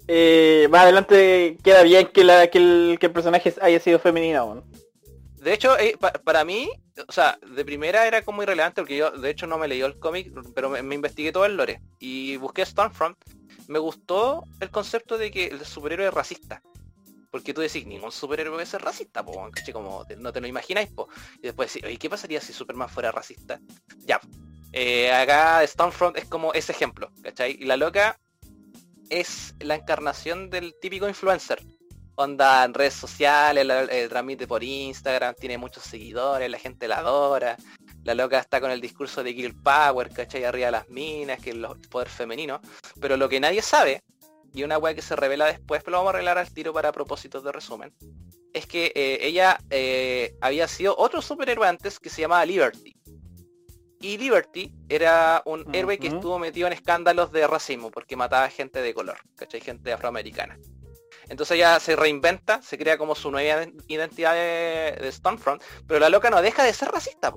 eh, 0.07 0.67
más 0.69 0.83
adelante 0.83 1.57
queda 1.63 1.81
bien 1.81 2.09
que, 2.13 2.23
la, 2.23 2.45
que, 2.45 2.59
el, 2.59 2.99
personaje 3.11 3.55
haya 3.59 3.79
sido 3.79 3.97
femenino. 3.97 4.63
De 5.41 5.53
hecho, 5.53 5.77
eh, 5.77 5.97
para 6.23 6.43
mí, 6.43 6.69
o 7.07 7.11
sea, 7.11 7.38
de 7.55 7.63
primera 7.63 8.07
era 8.07 8.23
como 8.23 8.41
irrelevante 8.41 8.81
porque 8.81 8.97
yo 8.97 9.11
de 9.11 9.29
hecho 9.29 9.45
no 9.45 9.57
me 9.57 9.67
leí 9.67 9.81
el 9.81 9.99
cómic, 9.99 10.31
pero 10.55 10.69
me, 10.69 10.95
investigué 10.95 11.31
todo 11.31 11.45
el 11.45 11.55
lore 11.55 11.81
y 11.99 12.38
busqué 12.38 12.65
Stormfront. 12.65 13.17
Me 13.67 13.79
gustó 13.79 14.43
el 14.59 14.71
concepto 14.71 15.17
de 15.17 15.29
que 15.29 15.47
el 15.47 15.65
superhéroe 15.65 16.07
es 16.07 16.13
racista. 16.13 16.61
Porque 17.29 17.53
tú 17.53 17.61
decís, 17.61 17.85
ningún 17.85 18.11
superhéroe 18.11 18.53
puede 18.53 18.65
ser 18.65 18.81
racista, 18.81 19.23
po, 19.23 19.49
Como 19.73 20.05
no 20.17 20.33
te 20.33 20.41
lo 20.41 20.47
imagináis, 20.47 20.89
po. 20.89 21.07
Y 21.38 21.41
después 21.41 21.71
decís, 21.71 21.88
oye, 21.88 21.97
¿qué 21.97 22.09
pasaría 22.09 22.41
si 22.41 22.53
Superman 22.53 22.89
fuera 22.89 23.11
racista? 23.11 23.59
Ya. 24.05 24.19
Eh, 24.71 25.11
acá 25.11 25.65
Stormfront 25.67 26.17
es 26.17 26.25
como 26.25 26.53
ese 26.53 26.71
ejemplo, 26.71 27.11
¿cachai? 27.21 27.57
Y 27.59 27.65
la 27.65 27.77
loca 27.77 28.19
es 29.09 29.55
la 29.59 29.75
encarnación 29.75 30.49
del 30.49 30.73
típico 30.79 31.07
influencer. 31.07 31.61
Onda 32.20 32.63
en 32.65 32.74
redes 32.74 32.95
sociales, 32.95 33.63
el, 33.91 34.09
transmite 34.09 34.47
por 34.47 34.63
Instagram, 34.63 35.36
tiene 35.36 35.59
muchos 35.59 35.84
seguidores, 35.84 36.49
la 36.49 36.57
gente 36.57 36.88
la 36.88 36.97
adora. 36.97 37.55
La 38.03 38.15
loca 38.15 38.39
está 38.39 38.59
con 38.59 38.72
el 38.72 38.82
discurso 38.82 39.24
de 39.24 39.34
Girl 39.34 39.53
Power, 39.61 40.09
¿cachai? 40.11 40.43
Arriba 40.43 40.65
de 40.65 40.72
las 40.72 40.89
minas, 40.89 41.39
que 41.39 41.51
es 41.51 41.55
el 41.55 41.68
poder 41.91 42.09
femenino. 42.09 42.59
Pero 42.99 43.18
lo 43.18 43.30
que 43.30 43.39
nadie 43.39 43.61
sabe 43.61 44.01
y 44.51 44.63
una 44.63 44.80
weá 44.80 44.95
que 44.95 45.03
se 45.03 45.15
revela 45.15 45.45
después, 45.45 45.84
pero 45.84 45.91
lo 45.91 45.97
vamos 45.99 46.13
a 46.13 46.15
arreglar 46.15 46.39
al 46.39 46.51
tiro 46.51 46.74
para 46.74 46.91
propósitos 46.91 47.43
de 47.43 47.51
resumen, 47.51 47.93
es 48.51 48.65
que 48.65 48.91
eh, 48.95 49.20
ella 49.22 49.59
eh, 49.70 50.36
había 50.41 50.68
sido 50.68 50.95
otro 50.97 51.22
superhéroe 51.22 51.68
antes 51.68 51.99
que 51.99 52.09
se 52.09 52.22
llamaba 52.22 52.43
Liberty. 52.47 52.95
Y 54.01 54.18
Liberty 54.18 54.74
era 54.89 55.43
un 55.45 55.65
héroe 55.76 55.99
que 55.99 56.07
estuvo 56.07 56.39
metido 56.39 56.65
en 56.65 56.74
escándalos 56.74 57.32
de 57.32 57.45
racismo 57.45 57.91
porque 57.91 58.15
mataba 58.15 58.49
gente 58.49 58.82
de 58.82 58.95
color, 58.95 59.20
¿cachai? 59.36 59.61
Gente 59.61 59.93
afroamericana. 59.93 60.57
Entonces 61.30 61.55
ella 61.55 61.80
se 61.80 61.95
reinventa, 61.95 62.61
se 62.61 62.78
crea 62.78 62.97
como 62.97 63.15
su 63.15 63.32
nueva 63.32 63.65
identidad 63.88 64.34
de, 64.34 64.97
de 65.01 65.11
Stormfront, 65.11 65.61
pero 65.86 65.99
la 65.99 66.09
loca 66.09 66.30
no 66.30 66.41
deja 66.41 66.63
de 66.63 66.73
ser 66.73 66.89
racista, 66.89 67.34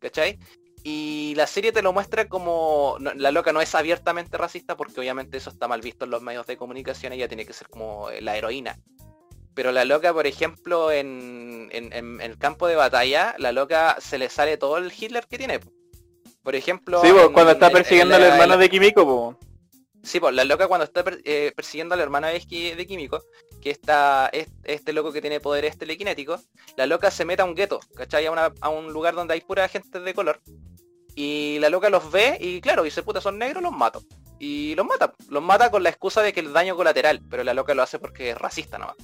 ¿cachai? 0.00 0.38
Y 0.82 1.34
la 1.36 1.46
serie 1.46 1.72
te 1.72 1.82
lo 1.82 1.92
muestra 1.92 2.26
como 2.26 2.96
la 2.98 3.30
loca 3.30 3.52
no 3.52 3.60
es 3.60 3.74
abiertamente 3.74 4.38
racista 4.38 4.76
porque 4.76 4.98
obviamente 4.98 5.36
eso 5.36 5.50
está 5.50 5.68
mal 5.68 5.82
visto 5.82 6.06
en 6.06 6.10
los 6.10 6.22
medios 6.22 6.46
de 6.46 6.56
comunicación, 6.56 7.12
ella 7.12 7.28
tiene 7.28 7.44
que 7.44 7.52
ser 7.52 7.68
como 7.68 8.08
la 8.20 8.36
heroína. 8.36 8.78
Pero 9.54 9.72
la 9.72 9.84
loca, 9.84 10.14
por 10.14 10.26
ejemplo, 10.26 10.90
en, 10.90 11.68
el 11.72 12.38
campo 12.38 12.66
de 12.66 12.76
batalla, 12.76 13.34
la 13.38 13.52
loca 13.52 13.96
se 14.00 14.16
le 14.16 14.30
sale 14.30 14.56
todo 14.56 14.78
el 14.78 14.90
Hitler 14.96 15.26
que 15.26 15.36
tiene. 15.36 15.60
Por 16.42 16.54
ejemplo... 16.54 17.02
Sí, 17.02 17.10
cuando 17.34 17.52
está 17.52 17.68
persiguiendo 17.68 18.14
al 18.14 18.22
hermano 18.22 18.56
de 18.56 18.70
Kimiko. 18.70 19.38
Sí, 20.02 20.18
pues 20.18 20.34
la 20.34 20.44
loca 20.44 20.66
cuando 20.66 20.84
está 20.84 21.04
eh, 21.24 21.52
persiguiendo 21.54 21.94
a 21.94 21.96
la 21.96 22.02
hermana 22.02 22.28
de, 22.28 22.86
Químico, 22.86 23.22
que 23.60 23.70
está 23.70 24.30
este, 24.32 24.92
loco 24.92 25.12
que 25.12 25.20
tiene 25.20 25.40
poderes 25.40 25.76
telequinéticos, 25.76 26.48
la 26.76 26.86
loca 26.86 27.10
se 27.10 27.24
mete 27.24 27.42
a 27.42 27.44
un 27.44 27.54
gueto, 27.54 27.80
¿cachai? 27.94 28.26
A, 28.26 28.52
a, 28.60 28.68
un 28.70 28.92
lugar 28.92 29.14
donde 29.14 29.34
hay 29.34 29.42
pura 29.42 29.68
gente 29.68 30.00
de 30.00 30.14
color. 30.14 30.40
Y 31.14 31.58
la 31.58 31.68
loca 31.68 31.90
los 31.90 32.10
ve 32.10 32.38
y 32.40 32.60
claro, 32.60 32.82
dice 32.82 33.02
puta 33.02 33.20
son 33.20 33.38
negros, 33.38 33.62
los 33.62 33.72
mato. 33.72 34.02
Y 34.38 34.74
los 34.74 34.86
mata. 34.86 35.12
Los 35.28 35.42
mata 35.42 35.70
con 35.70 35.82
la 35.82 35.90
excusa 35.90 36.22
de 36.22 36.32
que 36.32 36.40
el 36.40 36.52
daño 36.52 36.76
colateral, 36.76 37.20
pero 37.28 37.44
la 37.44 37.52
loca 37.52 37.74
lo 37.74 37.82
hace 37.82 37.98
porque 37.98 38.30
es 38.30 38.38
racista 38.38 38.78
nomás. 38.78 38.96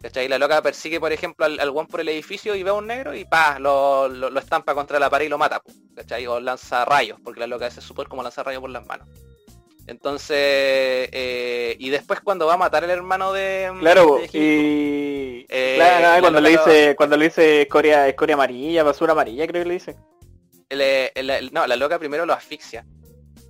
¿Cachai? 0.00 0.28
La 0.28 0.38
loca 0.38 0.62
persigue, 0.62 1.00
por 1.00 1.12
ejemplo, 1.12 1.44
al, 1.44 1.58
al 1.58 1.72
por 1.88 2.00
el 2.00 2.08
edificio 2.08 2.54
y 2.54 2.62
ve 2.62 2.70
a 2.70 2.74
un 2.74 2.86
negro 2.86 3.12
y 3.12 3.24
pa, 3.24 3.58
lo, 3.58 4.08
lo, 4.08 4.38
estampa 4.38 4.72
contra 4.72 5.00
la 5.00 5.10
pared 5.10 5.26
y 5.26 5.28
lo 5.28 5.38
mata. 5.38 5.60
¿Cachai? 5.96 6.24
O 6.28 6.38
lanza 6.38 6.84
rayos, 6.84 7.18
porque 7.24 7.40
la 7.40 7.48
loca 7.48 7.66
hace 7.66 7.80
súper 7.80 8.06
como 8.06 8.22
lanza 8.22 8.44
rayos 8.44 8.60
por 8.60 8.70
las 8.70 8.86
manos. 8.86 9.08
Entonces, 9.88 11.08
eh, 11.12 11.76
y 11.78 11.90
después 11.90 12.20
cuando 12.20 12.46
va 12.46 12.54
a 12.54 12.58
matar 12.58 12.84
al 12.84 12.90
hermano 12.90 13.32
de... 13.32 13.72
Claro, 13.80 14.20
y... 14.32 15.46
Eh, 15.48 15.74
claro, 15.76 16.20
cuando, 16.20 16.40
le 16.40 16.50
dice, 16.50 16.94
cuando 16.94 17.16
le 17.16 17.24
dice 17.24 17.62
escoria, 17.62 18.06
escoria 18.06 18.34
amarilla, 18.34 18.82
basura 18.84 19.12
amarilla, 19.12 19.46
creo 19.46 19.62
que 19.62 19.68
le 19.68 19.74
dice 19.74 19.96
no, 21.52 21.66
la 21.66 21.76
loca 21.76 21.98
primero 21.98 22.26
lo 22.26 22.32
asfixia, 22.32 22.84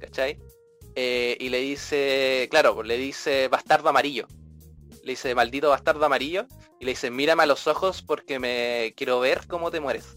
¿cachai? 0.01 0.39
Eh, 0.95 1.36
y 1.41 1.49
le 1.49 1.59
dice, 1.59 2.49
claro, 2.51 2.82
le 2.82 2.97
dice 2.97 3.49
bastardo 3.49 3.89
amarillo. 3.89 4.26
Le 5.05 5.12
dice 5.12 5.34
maldito 5.34 5.70
bastardo 5.70 6.05
amarillo. 6.05 6.47
Y 6.80 6.84
le 6.84 6.93
dice, 6.93 7.11
mírame 7.11 7.45
a 7.45 7.47
los 7.47 7.66
ojos 7.66 8.03
porque 8.03 8.39
me 8.39 8.95
quiero 8.97 9.20
ver 9.20 9.47
cómo 9.47 9.70
te 9.70 9.80
mueres. 9.80 10.16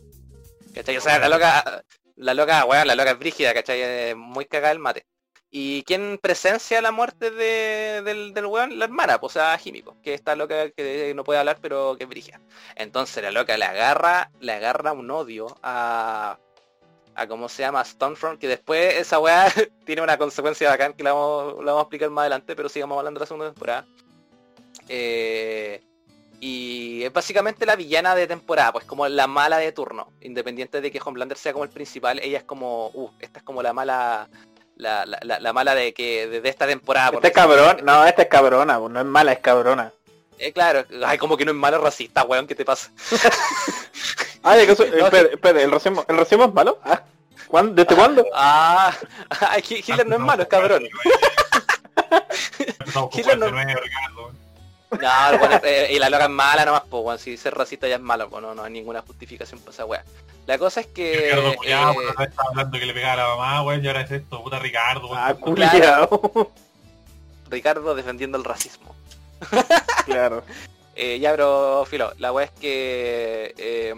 ¿Cachai? 0.73 0.97
O 0.97 1.01
sea, 1.01 1.19
la 1.19 1.29
loca, 1.29 1.83
la 2.15 2.33
loca, 2.33 2.63
bueno, 2.65 2.85
la 2.85 2.95
loca 2.95 3.11
es 3.11 3.19
brígida, 3.19 3.53
¿cachai? 3.53 4.15
muy 4.15 4.45
cagada 4.45 4.71
el 4.71 4.79
mate. 4.79 5.05
¿Y 5.51 5.83
quién 5.83 6.17
presencia 6.17 6.81
la 6.81 6.91
muerte 6.91 7.29
del, 7.29 8.33
del 8.33 8.45
weón? 8.45 8.79
La 8.79 8.85
hermana, 8.85 9.19
pues, 9.19 9.35
o 9.35 9.39
sea, 9.39 9.57
Químico, 9.57 9.97
que 10.01 10.13
está 10.13 10.35
loca, 10.35 10.71
que 10.71 11.11
no 11.13 11.25
puede 11.25 11.39
hablar, 11.39 11.59
pero 11.61 11.97
que 11.97 12.05
es 12.05 12.09
brígida. 12.09 12.39
Entonces 12.75 13.21
la 13.21 13.31
loca 13.31 13.57
le 13.57 13.65
agarra, 13.65 14.31
le 14.39 14.53
agarra 14.53 14.93
un 14.93 15.11
odio 15.11 15.57
a 15.61 16.39
a 17.15 17.27
cómo 17.27 17.49
se 17.49 17.63
llama 17.63 17.83
Stonefront, 17.83 18.39
que 18.39 18.47
después 18.47 18.95
esa 18.95 19.19
weá 19.19 19.51
tiene 19.85 20.01
una 20.01 20.17
consecuencia 20.17 20.69
bacán 20.69 20.93
que 20.93 21.03
la 21.03 21.13
vamos, 21.13 21.55
la 21.57 21.71
vamos 21.71 21.79
a 21.79 21.83
explicar 21.83 22.09
más 22.09 22.23
adelante, 22.23 22.55
pero 22.55 22.69
sigamos 22.69 22.97
hablando 22.97 23.19
de 23.19 23.23
la 23.23 23.27
segunda 23.27 23.51
temporada. 23.51 23.85
Eh, 24.87 25.81
y 26.39 27.03
es 27.03 27.13
básicamente 27.13 27.65
la 27.65 27.75
villana 27.75 28.15
de 28.15 28.25
temporada, 28.25 28.73
pues 28.73 28.85
como 28.85 29.07
la 29.07 29.27
mala 29.27 29.57
de 29.59 29.71
turno. 29.71 30.11
Independiente 30.21 30.81
de 30.81 30.91
que 30.91 30.99
Homelander 31.03 31.37
sea 31.37 31.53
como 31.53 31.65
el 31.65 31.69
principal, 31.69 32.19
ella 32.19 32.39
es 32.39 32.43
como, 32.43 32.87
uh, 32.93 33.11
esta 33.19 33.39
es 33.39 33.45
como 33.45 33.61
la 33.61 33.73
mala, 33.73 34.27
la, 34.81 35.05
la, 35.05 35.39
la, 35.39 35.53
mala 35.53 35.75
de 35.75 35.93
que 35.93 36.27
de, 36.27 36.49
esta 36.49 36.65
temporada. 36.65 37.11
Este 37.13 37.27
es 37.27 37.33
cabrón, 37.33 37.77
no, 37.83 38.05
esta 38.05 38.23
es 38.23 38.27
cabrona, 38.27 38.79
no 38.79 38.99
es 38.99 39.05
mala, 39.05 39.31
es 39.31 39.39
cabrona. 39.39 39.93
Eh, 40.39 40.51
claro, 40.51 40.85
ay, 41.05 41.19
como 41.19 41.37
que 41.37 41.45
no 41.45 41.51
es 41.51 41.57
mala 41.57 41.77
racista, 41.77 42.23
weón, 42.23 42.47
¿qué 42.47 42.55
te 42.55 42.65
pasa? 42.65 42.89
ay, 44.43 44.65
que 44.65 44.71
espere, 45.33 45.63
¿el 45.63 45.71
racismo, 45.71 46.03
¿el 46.07 46.17
racismo 46.17 46.45
es 46.45 46.53
malo? 46.53 46.79
Ah, 46.83 47.03
¿cuándo, 47.47 47.73
¿Desde 47.73 47.95
cuándo? 47.95 48.25
Ah, 48.33 48.91
Hitler 49.69 50.07
no 50.07 50.15
es 50.15 50.21
malo, 50.21 50.43
es 50.43 50.49
cabrón. 50.49 50.83
Hitler 53.13 53.37
no... 53.37 54.40
No, 54.91 55.39
bueno, 55.39 55.59
eh, 55.63 55.89
y 55.91 55.99
la 55.99 56.09
loca 56.09 56.25
es 56.25 56.29
mala 56.29 56.65
nomás, 56.65 56.83
pues, 56.89 57.03
bueno, 57.03 57.17
si 57.17 57.37
ser 57.37 57.53
racista 57.53 57.87
ya 57.87 57.95
es 57.95 58.01
malo, 58.01 58.29
pues 58.29 58.41
no, 58.41 58.53
no 58.53 58.63
hay 58.63 58.71
ninguna 58.71 59.01
justificación 59.01 59.59
para 59.61 59.71
esa 59.71 59.85
wea. 59.85 60.03
La 60.47 60.57
cosa 60.57 60.81
es 60.81 60.87
que... 60.87 61.31
Ricardo 61.61 62.01
eh, 62.01 62.13
estaba 62.19 62.49
hablando 62.49 62.77
que 62.77 62.85
le 62.85 62.93
pegaba 62.93 63.13
a 63.13 63.15
la 63.15 63.27
mamá, 63.27 63.63
weón, 63.63 63.83
y 63.83 63.87
ahora 63.87 64.01
es 64.01 64.11
esto, 64.11 64.43
puta 64.43 64.59
Ricardo. 64.59 65.09
Ah, 65.15 65.33
claro. 65.55 66.51
Ricardo 67.49 67.95
defendiendo 67.95 68.37
el 68.37 68.43
racismo. 68.43 68.93
claro. 70.05 70.43
eh, 70.95 71.19
ya, 71.19 71.31
pero, 71.31 71.85
filo, 71.89 72.11
la 72.17 72.33
wea 72.33 72.45
es 72.45 72.51
que... 72.51 73.53
Eh, 73.57 73.95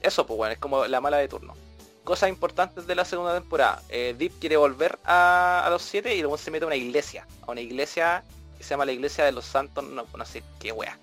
eso, 0.00 0.26
pues, 0.26 0.36
bueno, 0.36 0.52
es 0.52 0.58
como 0.58 0.86
la 0.86 1.00
mala 1.00 1.16
de 1.16 1.28
turno. 1.28 1.54
Cosas 2.04 2.28
importantes 2.28 2.86
de 2.86 2.94
la 2.94 3.04
segunda 3.04 3.34
temporada. 3.34 3.82
Eh, 3.88 4.14
Deep 4.16 4.38
quiere 4.38 4.58
volver 4.58 4.98
a, 5.04 5.64
a 5.64 5.70
los 5.70 5.82
siete 5.82 6.14
y 6.14 6.20
luego 6.20 6.36
se 6.36 6.50
mete 6.50 6.64
a 6.64 6.66
una 6.66 6.76
iglesia. 6.76 7.26
A 7.46 7.50
una 7.50 7.62
iglesia 7.62 8.22
se 8.64 8.70
llama 8.70 8.84
la 8.86 8.92
iglesia 8.92 9.24
de 9.24 9.32
los 9.32 9.44
santos, 9.44 9.84
no, 9.84 10.06
no 10.16 10.24
sé 10.24 10.42
qué 10.58 10.72
wea. 10.72 10.98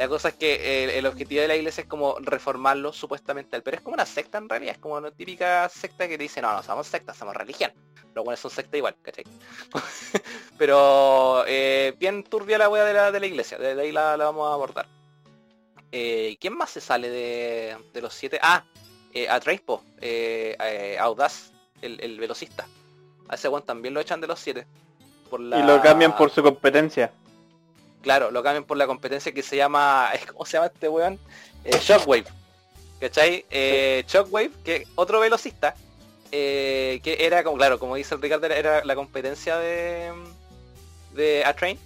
La 0.00 0.08
cosa 0.08 0.28
es 0.28 0.34
que 0.36 0.96
el, 0.98 1.04
objetivo 1.04 1.42
de 1.42 1.48
la 1.48 1.56
iglesia 1.56 1.82
es 1.82 1.86
como 1.86 2.18
reformarlo 2.20 2.90
supuestamente, 2.90 3.60
pero 3.60 3.76
es 3.76 3.82
como 3.82 3.92
una 3.92 4.06
secta 4.06 4.38
en 4.38 4.48
realidad, 4.48 4.76
es 4.76 4.80
como 4.80 4.94
una 4.94 5.10
típica 5.10 5.68
secta 5.68 6.08
que 6.08 6.16
dice, 6.16 6.40
no, 6.40 6.54
no 6.54 6.62
somos 6.62 6.86
secta, 6.86 7.12
somos 7.12 7.36
religión. 7.36 7.70
Los 8.14 8.24
buenos 8.24 8.40
son 8.40 8.50
secta 8.50 8.78
igual, 8.78 8.96
¿cachai? 9.02 9.24
pero 10.58 11.44
eh, 11.46 11.94
bien 11.98 12.24
turbia 12.24 12.56
la 12.56 12.70
wea 12.70 12.84
de 12.86 12.94
la, 12.94 13.12
de 13.12 13.20
la 13.20 13.26
iglesia, 13.26 13.58
de, 13.58 13.78
ahí 13.78 13.92
la, 13.92 14.16
vamos 14.16 14.50
a 14.50 14.54
abordar. 14.54 14.88
Eh, 15.92 16.38
¿Quién 16.40 16.56
más 16.56 16.70
se 16.70 16.80
sale 16.80 17.10
de, 17.10 18.00
los 18.00 18.14
siete? 18.14 18.38
Ah, 18.40 18.64
eh, 19.12 19.28
a 19.28 19.38
Tracepo, 19.38 19.84
eh, 20.00 20.96
Audaz, 20.98 21.52
el, 21.82 22.00
el 22.00 22.18
velocista. 22.18 22.66
A 23.28 23.34
ese 23.34 23.48
one 23.48 23.66
también 23.66 23.92
lo 23.92 24.00
echan 24.00 24.22
de 24.22 24.28
los 24.28 24.40
siete. 24.40 24.66
Y 25.38 25.62
lo 25.62 25.80
cambian 25.80 26.16
por 26.16 26.30
su 26.30 26.42
competencia. 26.42 27.12
Claro, 28.02 28.30
lo 28.30 28.42
cambian 28.42 28.64
por 28.64 28.76
la 28.76 28.86
competencia 28.86 29.32
que 29.32 29.42
se 29.42 29.56
llama... 29.56 30.10
¿Cómo 30.32 30.46
se 30.46 30.52
llama 30.52 30.66
este 30.66 30.88
weón? 30.88 31.18
Eh, 31.64 31.78
Shockwave. 31.80 32.24
¿Cachai? 33.00 33.44
Eh, 33.50 34.04
Shockwave, 34.06 34.50
que 34.64 34.86
otro 34.94 35.20
velocista, 35.20 35.74
eh, 36.32 37.00
que 37.02 37.18
era 37.20 37.42
como, 37.42 37.56
claro, 37.56 37.78
como 37.78 37.96
dice 37.96 38.14
el 38.14 38.22
Ricardo, 38.22 38.46
era 38.46 38.84
la 38.84 38.94
competencia 38.94 39.58
de, 39.58 40.12
de 41.14 41.44
A-Train. 41.44 41.78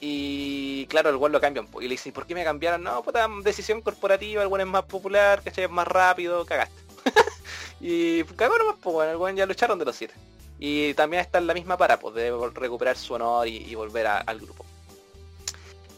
Y 0.00 0.86
claro, 0.86 1.10
el 1.10 1.16
weón 1.16 1.32
lo 1.32 1.40
cambian. 1.40 1.66
Y 1.80 1.84
le 1.84 1.90
dicen, 1.90 2.12
¿por 2.12 2.26
qué 2.26 2.34
me 2.34 2.44
cambiaron? 2.44 2.82
No, 2.82 3.02
puta, 3.02 3.26
decisión 3.42 3.80
corporativa, 3.80 4.42
el 4.42 4.48
weón 4.48 4.62
es 4.62 4.66
más 4.66 4.84
popular, 4.84 5.42
¿cachai? 5.42 5.64
Es 5.64 5.70
más 5.70 5.88
rápido, 5.88 6.44
cagaste. 6.44 6.74
y 7.80 8.24
cagó 8.24 8.58
nomás, 8.58 8.76
pues 8.82 8.94
bueno, 8.94 9.12
el 9.12 9.16
weón 9.16 9.36
ya 9.36 9.46
lo 9.46 9.52
echaron 9.52 9.78
de 9.78 9.84
los 9.84 9.96
siete. 9.96 10.14
Y 10.58 10.94
también 10.94 11.20
está 11.20 11.38
en 11.38 11.46
la 11.46 11.54
misma 11.54 11.76
para, 11.76 11.98
pues, 11.98 12.14
de 12.14 12.30
recuperar 12.54 12.96
su 12.96 13.14
honor 13.14 13.48
y, 13.48 13.74
volver 13.74 14.06
al 14.06 14.40
grupo. 14.40 14.64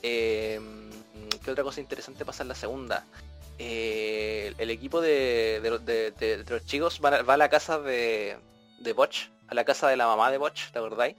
Eh, 0.02 0.60
¿Qué 1.44 1.50
otra 1.50 1.64
cosa 1.64 1.80
interesante 1.80 2.24
pasa 2.24 2.42
en 2.42 2.48
la 2.48 2.54
segunda? 2.54 3.04
Eh, 3.58 4.54
el 4.58 4.70
equipo 4.70 5.00
de, 5.00 5.60
los 6.48 6.66
chicos 6.66 7.00
va, 7.04 7.18
a 7.18 7.36
la 7.36 7.48
casa 7.48 7.78
de, 7.78 8.36
de 8.80 8.92
Botch, 8.92 9.28
a 9.48 9.54
la 9.54 9.64
casa 9.64 9.88
de 9.88 9.96
la 9.96 10.06
mamá 10.06 10.30
de 10.30 10.38
Botch, 10.38 10.70
¿te 10.70 10.78
acordáis? 10.78 11.16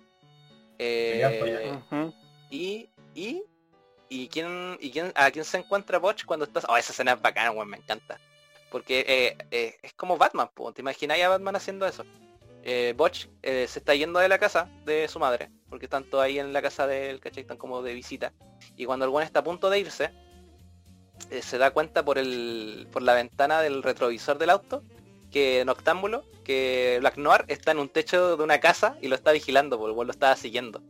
Eh, 0.80 1.74
y, 2.50 2.90
y, 3.16 3.44
y 4.10 4.28
quién, 4.28 4.78
y 4.80 4.92
quién, 4.92 5.12
a 5.16 5.32
quién 5.32 5.46
se 5.46 5.58
encuentra 5.58 5.98
Botch 5.98 6.26
cuando 6.26 6.46
estás. 6.46 6.66
Oh, 6.70 6.78
esa 6.78 6.92
escena 6.92 7.14
es 7.14 7.22
bacana, 7.22 7.52
me 7.66 7.78
encanta. 7.78 8.20
Porque 8.72 9.36
es 9.82 9.94
como 9.94 10.18
Batman, 10.18 10.50
¿te 10.74 10.82
imagináis 10.82 11.24
a 11.24 11.30
Batman 11.30 11.56
haciendo 11.56 11.86
eso? 11.86 12.04
Eh, 12.70 12.94
eh, 13.44 13.66
se 13.70 13.80
está 13.80 13.96
yendo 13.96 14.20
de 14.20 14.28
la 14.28 14.40
casa 14.40 14.70
de 14.86 15.08
su 15.08 15.20
madre, 15.20 15.50
porque 15.70 15.86
están 15.86 16.04
todos 16.04 16.26
ahí 16.26 16.38
en 16.38 16.52
la 16.52 16.62
casa 16.62 16.86
del 16.86 17.22
¿cachai? 17.22 17.42
Están 17.42 17.58
como 17.58 17.82
de 17.82 17.94
visita. 17.94 18.34
Y 18.76 18.84
cuando 18.84 19.06
el 19.06 19.12
buen 19.12 19.26
está 19.26 19.40
a 19.40 19.44
punto 19.44 19.70
de 19.70 19.80
irse, 19.80 20.12
eh, 21.32 21.42
se 21.42 21.58
da 21.58 21.72
cuenta 21.72 22.04
por 22.04 22.18
el 22.18 22.90
por 22.92 23.04
la 23.04 23.14
ventana 23.14 23.62
del 23.62 23.84
retrovisor 23.84 24.38
del 24.38 24.50
auto 24.50 24.84
que 25.32 25.64
Noctámbulo, 25.66 26.26
que 26.44 26.98
Black 27.00 27.16
Noir 27.16 27.46
está 27.48 27.72
en 27.72 27.80
un 27.80 27.88
techo 27.88 28.36
de 28.36 28.44
una 28.44 28.60
casa 28.60 28.98
y 29.02 29.08
lo 29.08 29.16
está 29.16 29.32
vigilando, 29.32 29.78
porque 29.78 29.92
el 29.92 29.96
buen 29.96 30.08
lo 30.08 30.12
estaba 30.12 30.36
siguiendo. 30.36 30.82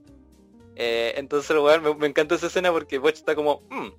Eh, 0.76 1.14
entonces 1.18 1.52
el 1.52 1.82
me, 1.82 1.94
me, 1.94 2.08
encanta 2.08 2.34
esa 2.34 2.48
escena 2.48 2.72
porque 2.72 2.98
Botch 2.98 3.18
está 3.18 3.36
como, 3.36 3.62
mm, 3.70 3.90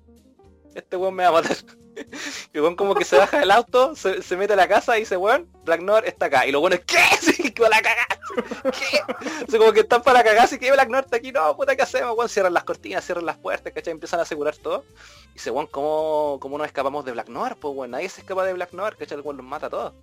este 0.75 0.97
weón 0.97 1.15
me 1.15 1.23
va 1.23 1.29
a 1.29 1.41
matar. 1.41 1.57
y 2.53 2.59
weón 2.59 2.75
como 2.75 2.95
que 2.95 3.05
se 3.05 3.17
baja 3.17 3.39
del 3.39 3.51
auto, 3.51 3.95
se, 3.95 4.37
mete 4.37 4.53
a 4.53 4.57
la 4.57 4.67
casa 4.67 4.97
y 4.97 5.01
dice, 5.01 5.15
weón, 5.15 5.49
Black 5.63 5.81
Noir 5.81 6.03
está 6.05 6.25
acá. 6.25 6.45
Y 6.45 6.51
lo 6.51 6.59
bueno 6.59 6.75
es, 6.75 6.83
¿qué? 6.85 6.97
La 7.67 7.81
cagada. 7.81 8.19
¿Qué? 8.71 9.55
O 9.55 9.59
como 9.59 9.73
que 9.73 9.81
están 9.81 10.01
para 10.01 10.23
cagar, 10.23 10.45
así 10.45 10.57
que 10.57 10.71
Black 10.71 10.89
Noir 10.89 11.03
está 11.03 11.17
aquí, 11.17 11.31
no, 11.31 11.55
puta, 11.55 11.75
¿qué 11.75 11.81
hacemos? 11.81 12.17
Weón, 12.17 12.29
cierran 12.29 12.53
las 12.53 12.63
cortinas, 12.63 13.03
cierran 13.03 13.25
las 13.25 13.37
puertas, 13.37 13.73
¿cachai? 13.73 13.91
Empiezan 13.91 14.19
a 14.19 14.23
asegurar 14.23 14.55
todo. 14.57 14.85
Y 15.31 15.33
dice, 15.33 15.51
weón, 15.51 15.67
¿cómo, 15.67 16.37
¿cómo 16.39 16.57
nos 16.57 16.67
escapamos 16.67 17.03
de 17.05 17.11
Black 17.11 17.29
Noir? 17.29 17.55
Pues 17.59 17.75
weón, 17.75 17.91
nadie 17.91 18.09
se 18.09 18.21
escapa 18.21 18.45
de 18.45 18.53
Black 18.53 18.73
Noir, 18.73 18.95
¿cachai? 18.95 19.17
El 19.17 19.23
weón 19.23 19.37
los 19.37 19.45
mata 19.45 19.67
a 19.67 19.69
todos. 19.69 19.93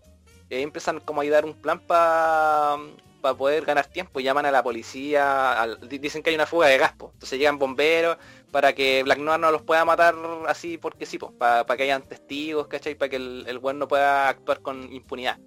Y 0.49 0.57
ahí 0.57 0.63
empiezan 0.63 1.01
como 1.01 1.23
a 1.23 1.25
un 1.25 1.55
plan 1.55 1.81
para 1.81 2.79
para 3.21 3.37
poder 3.37 3.65
ganar 3.65 3.87
tiempo. 3.87 4.21
Llaman 4.21 4.47
a 4.47 4.51
la 4.53 4.63
policía, 4.63 5.67
dicen 5.89 6.23
que 6.23 6.31
hay 6.31 6.37
una 6.37 6.47
fuga 6.47 6.69
de 6.69 6.79
gas, 6.79 6.93
entonces 6.93 7.39
llegan 7.39 7.59
bomberos 7.59 8.17
para 8.53 8.73
que 8.73 9.03
Black 9.03 9.19
Noir 9.19 9.41
no 9.41 9.51
los 9.51 9.63
pueda 9.63 9.85
matar 9.85 10.15
así 10.47 10.79
porque 10.79 11.07
sí, 11.07 11.19
para, 11.19 11.65
que 11.65 11.83
hayan 11.83 12.03
testigos, 12.03 12.69
¿cachai? 12.69 12.95
Para 12.95 13.09
que 13.09 13.17
el, 13.17 13.45
el 13.49 13.79
no 13.79 13.89
pueda 13.89 14.29
actuar 14.29 14.61
con 14.61 14.93
impunidad. 14.93 15.39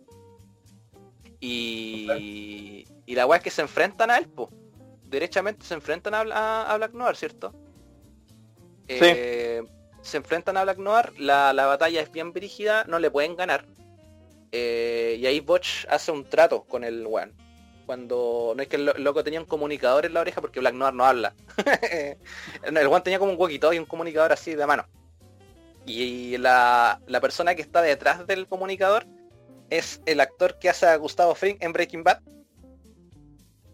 Y, 1.39 2.85
y 3.05 3.15
la 3.15 3.25
weá 3.25 3.37
es 3.37 3.43
que 3.43 3.49
se 3.49 3.61
enfrentan 3.61 4.11
a 4.11 4.17
él, 4.17 4.27
pues. 4.27 4.49
Derechamente 5.03 5.65
se 5.65 5.73
enfrentan 5.73 6.13
a, 6.13 6.75
Black 6.77 6.93
Noir, 6.93 7.15
¿cierto? 7.15 7.53
Eh, 8.87 9.63
se 10.01 10.17
enfrentan 10.17 10.57
a 10.57 10.63
Black 10.63 10.77
Noir, 10.77 11.13
la, 11.17 11.51
batalla 11.53 12.01
es 12.01 12.11
bien 12.11 12.33
brígida, 12.33 12.83
no 12.85 12.99
le 12.99 13.09
pueden 13.09 13.35
ganar. 13.35 13.65
Eh, 14.51 15.17
y 15.19 15.25
ahí 15.25 15.39
Botch 15.39 15.85
hace 15.89 16.11
un 16.11 16.27
trato 16.27 16.63
con 16.63 16.83
el 16.83 17.05
weón 17.05 17.35
cuando 17.89 18.53
no 18.55 18.61
es 18.61 18.67
que 18.67 18.75
el 18.75 18.85
loco 18.97 19.23
tenía 19.23 19.39
un 19.39 19.47
comunicador 19.47 20.05
en 20.05 20.13
la 20.13 20.21
oreja 20.21 20.41
porque 20.41 20.59
Black 20.59 20.75
Noir 20.75 20.93
no 20.93 21.05
habla. 21.05 21.33
el 22.63 22.87
Juan 22.87 23.01
tenía 23.01 23.17
como 23.17 23.31
un 23.31 23.41
huequito 23.41 23.73
y 23.73 23.79
un 23.79 23.85
comunicador 23.85 24.31
así 24.31 24.53
de 24.53 24.67
mano. 24.67 24.85
Y 25.87 26.37
la, 26.37 27.01
persona 27.19 27.55
que 27.55 27.63
está 27.63 27.81
detrás 27.81 28.27
del 28.27 28.47
comunicador 28.47 29.07
es 29.69 30.01
el 30.05 30.19
actor 30.19 30.57
que 30.59 30.69
hace 30.69 30.85
a 30.85 30.95
Gustavo 30.97 31.35
Fring 31.35 31.57
en 31.59 31.73
Breaking 31.73 32.03
Bad. 32.03 32.21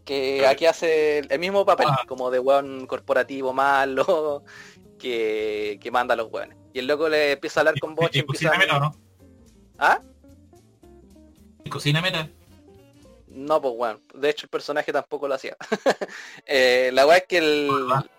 Que 0.04 0.46
aquí 0.46 0.68
hace 0.68 1.20
el 1.20 1.40
mismo 1.40 1.66
papel, 1.66 1.88
ah. 1.90 2.04
como 2.08 2.30
de 2.30 2.40
weón 2.40 2.86
corporativo 2.86 3.54
malo, 3.54 4.44
que, 5.00 5.90
manda 5.92 6.14
a 6.14 6.18
los 6.18 6.32
weones. 6.32 6.58
Y 6.74 6.80
el 6.80 6.88
loco 6.88 7.10
le 7.10 7.34
empieza 7.34 7.60
a 7.60 7.62
hablar 7.62 7.80
con 7.80 7.96
Bosch 7.96 8.16
y, 8.16 8.20
empieza 8.20 8.52
a... 8.52 8.80
¿no? 8.80 8.92
¿Ah? 9.80 10.02
Cocina 11.70 12.02
meta. 12.02 12.30
No, 13.36 13.62
pues 13.62 13.76
bueno, 13.76 14.00
de 14.14 14.30
hecho 14.30 14.46
el 14.46 14.50
personaje 14.50 14.94
tampoco 14.94 15.28
lo 15.28 15.36
hacía. 15.36 15.58
eh, 16.46 16.90
la 16.94 17.06
weá 17.06 17.18
es 17.18 17.26
que 17.26 17.38
el, 17.40 17.70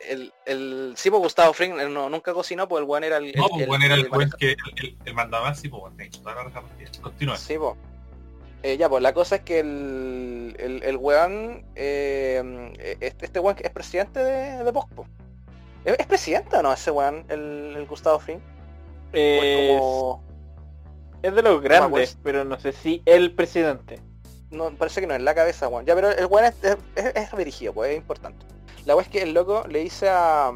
el, 0.01 0.33
el, 0.45 0.93
sí, 0.95 1.09
pues 1.09 1.23
Gustavo 1.23 1.55
Fring 1.55 1.75
no, 1.75 2.11
nunca 2.11 2.35
cocinó, 2.35 2.69
pues 2.69 2.83
el 2.83 2.89
weón 2.89 3.03
era 3.03 3.17
el. 3.17 3.33
No, 3.35 3.49
pues 3.49 3.67
el, 3.67 3.83
era 3.83 3.95
el, 3.95 4.09
el 4.13 4.37
que 4.37 4.57
el, 5.07 5.15
mandaba 5.15 5.55
sí, 5.55 5.71
pues 5.71 5.81
bueno, 5.81 5.97
continúa. 7.01 7.39
Sí, 7.39 7.57
pues. 7.57 7.75
Eh, 8.63 8.77
ya, 8.77 8.91
pues 8.91 9.03
la 9.03 9.15
cosa 9.15 9.37
es 9.37 9.43
que 9.43 9.61
el, 9.61 10.55
el, 10.59 10.83
el 10.83 10.97
weón, 10.99 11.65
eh, 11.75 12.97
este, 13.01 13.25
este 13.25 13.41
weón 13.41 13.57
es 13.59 13.71
presidente 13.71 14.23
de, 14.23 14.65
de 14.65 14.71
Vox, 14.71 14.91
¿Es, 15.87 15.99
¿Es, 15.99 16.07
presidente 16.07 16.57
o 16.57 16.63
no 16.63 16.75
ese 16.75 16.91
weón, 16.91 17.25
el, 17.31 17.75
el 17.75 17.87
Gustavo 17.87 18.19
Fring? 18.19 18.41
Eh, 19.15 19.77
como... 19.79 20.23
Es 21.23 21.35
de 21.35 21.41
los 21.41 21.63
grandes, 21.63 22.19
pero 22.23 22.45
no 22.45 22.59
sé 22.61 22.73
si 22.73 23.03
el 23.07 23.35
presidente 23.35 24.03
no, 24.51 24.71
parece 24.77 25.01
que 25.01 25.07
no, 25.07 25.15
es 25.15 25.23
la 25.23 25.35
cabeza, 25.35 25.69
weón. 25.69 25.87
Ya, 25.87 25.95
pero 25.95 26.11
el 26.11 26.27
weón 26.27 26.47
es, 26.47 26.77
es, 27.15 27.37
dirigido, 27.37 27.73
pues 27.73 27.91
es 27.91 27.97
importante. 27.97 28.47
La 28.85 28.95
weón 28.95 29.05
es 29.05 29.11
que 29.11 29.23
el 29.23 29.35
loco 29.35 29.65
le 29.69 29.81
dice 29.81 30.09
a, 30.09 30.53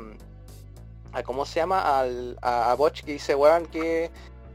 a 1.12 1.23
¿cómo 1.23 1.45
se 1.45 1.61
llama? 1.61 2.01
Al, 2.01 2.39
a, 2.43 2.71
a 2.71 2.75
Botch 2.75 3.03
que 3.03 3.12
dice, 3.12 3.35
weón, 3.35 3.67
que, 3.67 4.11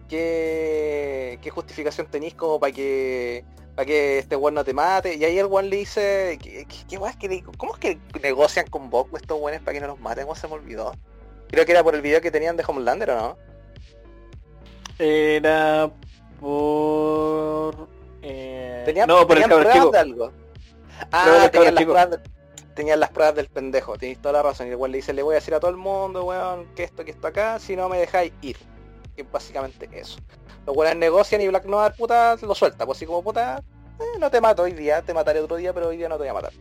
que, 0.07 1.39
qué 1.41 1.49
justificación 1.49 2.07
tenéis 2.07 2.35
como 2.35 2.59
para 2.59 2.71
que 2.71 3.43
para 3.75 3.85
que 3.85 4.19
este 4.19 4.35
weón 4.37 4.53
no 4.53 4.63
te 4.63 4.73
mate. 4.73 5.15
Y 5.15 5.25
ahí 5.25 5.37
el 5.37 5.47
weón 5.47 5.69
le 5.69 5.77
dice, 5.77 6.39
¿qué, 6.41 6.65
qué, 6.65 6.85
que, 7.19 7.43
¿cómo 7.57 7.73
es 7.73 7.79
que 7.79 7.99
negocian 8.21 8.67
con 8.67 8.89
Bok 8.89 9.15
estos 9.17 9.39
weones 9.39 9.61
para 9.61 9.73
que 9.73 9.81
no 9.81 9.87
los 9.87 9.99
maten? 9.99 10.23
¿Cómo 10.23 10.35
se 10.35 10.47
me 10.47 10.53
olvidó? 10.53 10.93
Creo 11.49 11.65
que 11.65 11.73
era 11.73 11.83
por 11.83 11.93
el 11.93 12.01
video 12.01 12.21
que 12.21 12.31
tenían 12.31 12.55
de 12.57 12.63
Homelander, 12.65 13.11
¿o 13.11 13.15
no? 13.15 13.37
Era 14.97 15.91
por... 16.39 17.94
Eh, 18.27 19.05
no, 19.07 19.27
por 19.27 19.37
el 19.37 19.43
cabrón 19.43 19.71
chico. 19.71 19.95
algo. 19.95 20.31
Ah, 21.11 21.47
tenían 21.51 21.75
las, 21.75 21.83
pruebas, 21.83 22.19
tenían 22.73 22.99
las 22.99 23.09
pruebas 23.11 23.35
del 23.35 23.47
pendejo, 23.49 23.97
tenéis 23.97 24.19
toda 24.19 24.33
la 24.33 24.41
razón. 24.41 24.67
Y 24.67 24.71
igual 24.71 24.91
le 24.91 24.97
dice, 24.97 25.13
le 25.13 25.21
voy 25.21 25.33
a 25.33 25.35
decir 25.35 25.53
a 25.53 25.59
todo 25.59 25.69
el 25.69 25.77
mundo, 25.77 26.25
weón, 26.25 26.65
que 26.73 26.83
esto, 26.83 27.05
que 27.05 27.11
esto 27.11 27.27
acá, 27.27 27.59
si 27.59 27.75
no 27.75 27.87
me 27.87 27.99
dejáis 27.99 28.33
ir. 28.41 28.57
Que 29.15 29.21
es 29.21 29.31
básicamente 29.31 29.87
eso. 29.93 30.17
Los 30.65 30.75
weones 30.75 30.97
negocian 30.97 31.41
y 31.41 31.47
Black 31.47 31.65
Noir, 31.65 31.93
puta, 31.95 32.35
lo 32.41 32.55
suelta. 32.55 32.85
Pues 32.85 32.97
así 32.97 33.05
como, 33.05 33.21
puta, 33.21 33.61
eh, 33.99 34.19
no 34.19 34.31
te 34.31 34.41
mato 34.41 34.63
hoy 34.63 34.71
día, 34.71 35.03
te 35.03 35.13
mataré 35.13 35.39
otro 35.39 35.57
día, 35.57 35.71
pero 35.71 35.89
hoy 35.89 35.97
día 35.97 36.09
no 36.09 36.15
te 36.15 36.21
voy 36.21 36.29
a 36.29 36.33
matar. 36.33 36.53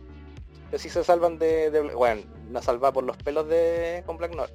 Que 0.69 0.77
si 0.77 0.89
se 0.89 1.03
salvan 1.03 1.39
de, 1.39 1.91
bueno, 1.95 2.21
la 2.51 2.61
salva 2.61 2.93
por 2.93 3.03
los 3.03 3.17
pelos 3.17 3.47
de 3.47 4.03
con 4.05 4.17
Black 4.17 4.35
Noir. 4.35 4.53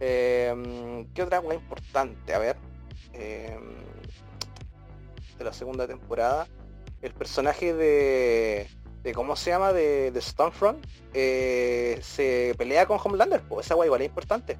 Eh, 0.00 1.06
¿Qué 1.14 1.22
otra 1.22 1.40
cosa 1.40 1.54
importante? 1.54 2.34
A 2.34 2.38
ver. 2.40 2.56
Eh, 3.12 3.56
de 5.40 5.44
la 5.44 5.52
segunda 5.52 5.88
temporada. 5.88 6.46
El 7.02 7.12
personaje 7.12 7.74
de. 7.74 8.68
de 9.02 9.14
¿Cómo 9.14 9.34
se 9.34 9.50
llama? 9.50 9.72
De, 9.72 10.12
de 10.12 10.20
Stormfront. 10.20 10.84
se 11.12 12.54
pelea 12.56 12.86
con 12.86 12.98
Homelander. 13.02 13.40
Pues 13.48 13.66
esa 13.66 13.74
guay 13.74 13.88
igual 13.88 14.02
es 14.02 14.08
importante. 14.08 14.58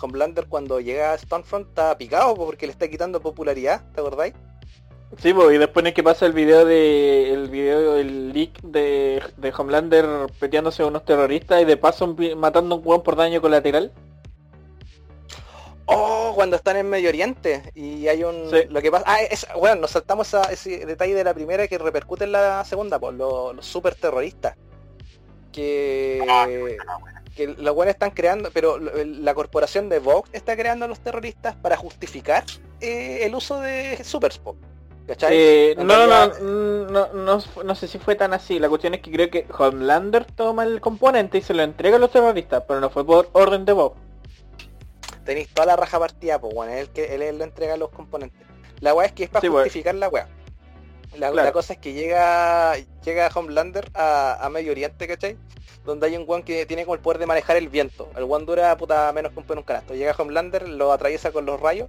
Homelander 0.00 0.46
cuando 0.46 0.78
llega 0.78 1.12
a 1.12 1.18
Stormfront 1.18 1.68
está 1.68 1.98
picado 1.98 2.36
porque 2.36 2.66
le 2.66 2.72
está 2.72 2.88
quitando 2.88 3.20
popularidad, 3.20 3.82
¿te 3.92 4.00
acordáis? 4.00 4.34
Sí, 5.18 5.30
y 5.30 5.58
después 5.58 5.84
es 5.86 5.92
que 5.94 6.04
pasa 6.04 6.24
el 6.26 6.32
video 6.32 6.64
de 6.64 7.32
el 7.32 7.50
video, 7.50 7.96
el 7.96 8.32
leak 8.32 8.60
de, 8.62 9.20
de 9.38 9.52
Homelander 9.56 10.06
peteándose 10.38 10.84
a 10.84 10.86
unos 10.86 11.04
terroristas 11.04 11.60
y 11.60 11.64
de 11.64 11.76
paso 11.76 12.16
matando 12.36 12.76
un 12.76 12.82
hueón 12.86 13.02
por 13.02 13.16
daño 13.16 13.40
colateral. 13.40 13.92
Oh, 15.92 16.32
cuando 16.34 16.56
están 16.56 16.76
en 16.76 16.88
Medio 16.88 17.08
Oriente 17.08 17.62
y 17.74 18.06
hay 18.06 18.22
un 18.22 18.50
lo 18.68 18.80
que 18.80 18.90
pasa 18.90 19.04
ah, 19.08 19.22
es, 19.22 19.46
bueno 19.58 19.82
nos 19.82 19.90
saltamos 19.90 20.32
a 20.34 20.42
ese 20.52 20.86
detalle 20.86 21.14
de 21.14 21.24
la 21.24 21.34
primera 21.34 21.66
que 21.66 21.78
repercute 21.78 22.24
en 22.24 22.32
la 22.32 22.64
segunda 22.64 22.98
pues 22.98 23.14
los, 23.16 23.64
super 23.66 23.94
terroristas 23.94 24.56
que 25.52 26.24
ah, 26.28 26.46
que 27.34 27.48
los 27.48 27.74
buenos 27.74 27.94
están 27.94 28.12
creando 28.12 28.50
pero 28.52 28.78
la 28.78 29.34
corporación 29.34 29.88
de 29.88 29.98
Vox 29.98 30.30
está 30.32 30.56
creando 30.56 30.84
a 30.84 30.88
los 30.88 31.00
terroristas 31.00 31.56
para 31.56 31.76
justificar 31.76 32.44
eh, 32.80 33.20
el 33.22 33.34
uso 33.34 33.60
de 33.60 34.02
Superspot 34.04 34.56
eh, 35.28 35.74
no, 35.76 36.06
no, 36.06 37.08
no, 37.12 37.40
no, 37.64 37.74
sé 37.74 37.88
si 37.88 37.98
fue 37.98 38.14
tan 38.14 38.32
así. 38.32 38.58
La 38.58 38.68
cuestión 38.68 38.94
es 38.94 39.00
que 39.00 39.10
creo 39.10 39.28
que 39.28 39.44
Homelander 39.58 40.24
toma 40.24 40.62
el 40.62 40.80
componente 40.80 41.38
y 41.38 41.42
se 41.42 41.52
lo 41.54 41.62
entrega 41.62 41.96
a 41.96 41.98
los 41.98 42.12
terroristas, 42.12 42.62
pero 42.66 42.80
no 42.80 42.90
fue 42.90 43.04
por 43.04 43.28
orden 43.32 43.64
de 43.64 43.72
Bob. 43.72 43.94
Tenéis 45.24 45.48
toda 45.48 45.66
la 45.66 45.76
raja 45.76 45.98
partida, 45.98 46.40
pues 46.40 46.54
bueno, 46.54 46.72
él, 46.72 46.88
que, 46.90 47.14
él, 47.14 47.38
lo 47.38 47.44
entrega 47.44 47.76
los 47.76 47.90
componentes. 47.90 48.40
La 48.80 48.94
weá 48.94 49.06
es 49.06 49.12
que 49.12 49.24
es 49.24 49.30
para 49.30 49.48
pues. 49.48 49.64
justificar 49.64 49.94
la 49.94 50.08
weá. 50.08 50.28
La, 51.16 51.52
cosa 51.52 51.72
es 51.72 51.78
que 51.80 51.92
llega 51.92 52.76
llega 53.04 53.30
Homelander 53.34 53.90
a, 53.94 54.48
Medio 54.50 54.70
Oriente, 54.70 55.08
¿cachai? 55.08 55.36
Donde 55.84 56.06
hay 56.06 56.16
un 56.16 56.24
guan 56.24 56.42
que 56.42 56.66
tiene 56.66 56.84
como 56.84 56.94
el 56.94 57.00
poder 57.00 57.18
de 57.18 57.26
manejar 57.26 57.56
el 57.56 57.68
viento. 57.68 58.08
El 58.16 58.24
guan 58.24 58.46
dura 58.46 58.76
puta 58.76 59.12
menos 59.12 59.32
que 59.32 59.40
un 59.40 59.58
un 59.58 59.64
canasto. 59.64 59.94
Llega 59.94 60.14
Homelander, 60.16 60.68
lo 60.68 60.92
atraviesa 60.92 61.32
con 61.32 61.46
los 61.46 61.60
rayos. 61.60 61.88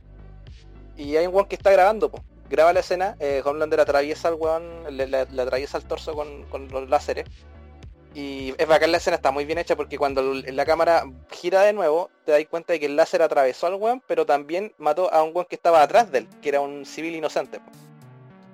Y 0.98 1.16
hay 1.18 1.28
un 1.28 1.34
guan 1.34 1.46
que 1.46 1.56
está 1.56 1.72
grabando, 1.72 2.10
pues 2.10 2.24
graba 2.52 2.74
la 2.74 2.82
escena, 2.82 3.16
eh, 3.20 3.42
Homelander 3.44 3.80
atraviesa 3.80 4.28
al 4.28 4.36
weón, 4.36 4.64
le, 4.90 5.18
atraviesa 5.18 5.78
el 5.78 5.86
torso 5.86 6.14
con, 6.14 6.68
los 6.68 6.90
láseres. 6.90 7.26
Y 8.14 8.54
es 8.58 8.68
bacán 8.68 8.92
la 8.92 8.98
escena, 8.98 9.16
está 9.16 9.32
muy 9.32 9.46
bien 9.46 9.58
hecha 9.58 9.78
porque 9.78 9.98
cuando 9.98 10.22
la 10.34 10.66
cámara 10.66 11.06
gira 11.30 11.62
de 11.62 11.72
nuevo, 11.72 12.10
te 12.26 12.34
das 12.34 12.46
cuenta 12.50 12.74
de 12.74 12.80
que 12.80 12.88
el 12.88 12.98
láser 12.98 13.22
atravesó 13.22 13.68
al 13.68 13.76
weón, 13.76 14.04
pero 14.06 14.26
también 14.26 14.74
mató 14.78 15.14
a 15.14 15.24
un 15.24 15.32
weón 15.34 15.48
que 15.50 15.56
estaba 15.56 15.82
atrás 15.82 16.12
de 16.12 16.20
él, 16.20 16.28
que 16.42 16.50
era 16.50 16.60
un 16.60 16.86
civil 16.86 17.16
inocente. 17.16 17.62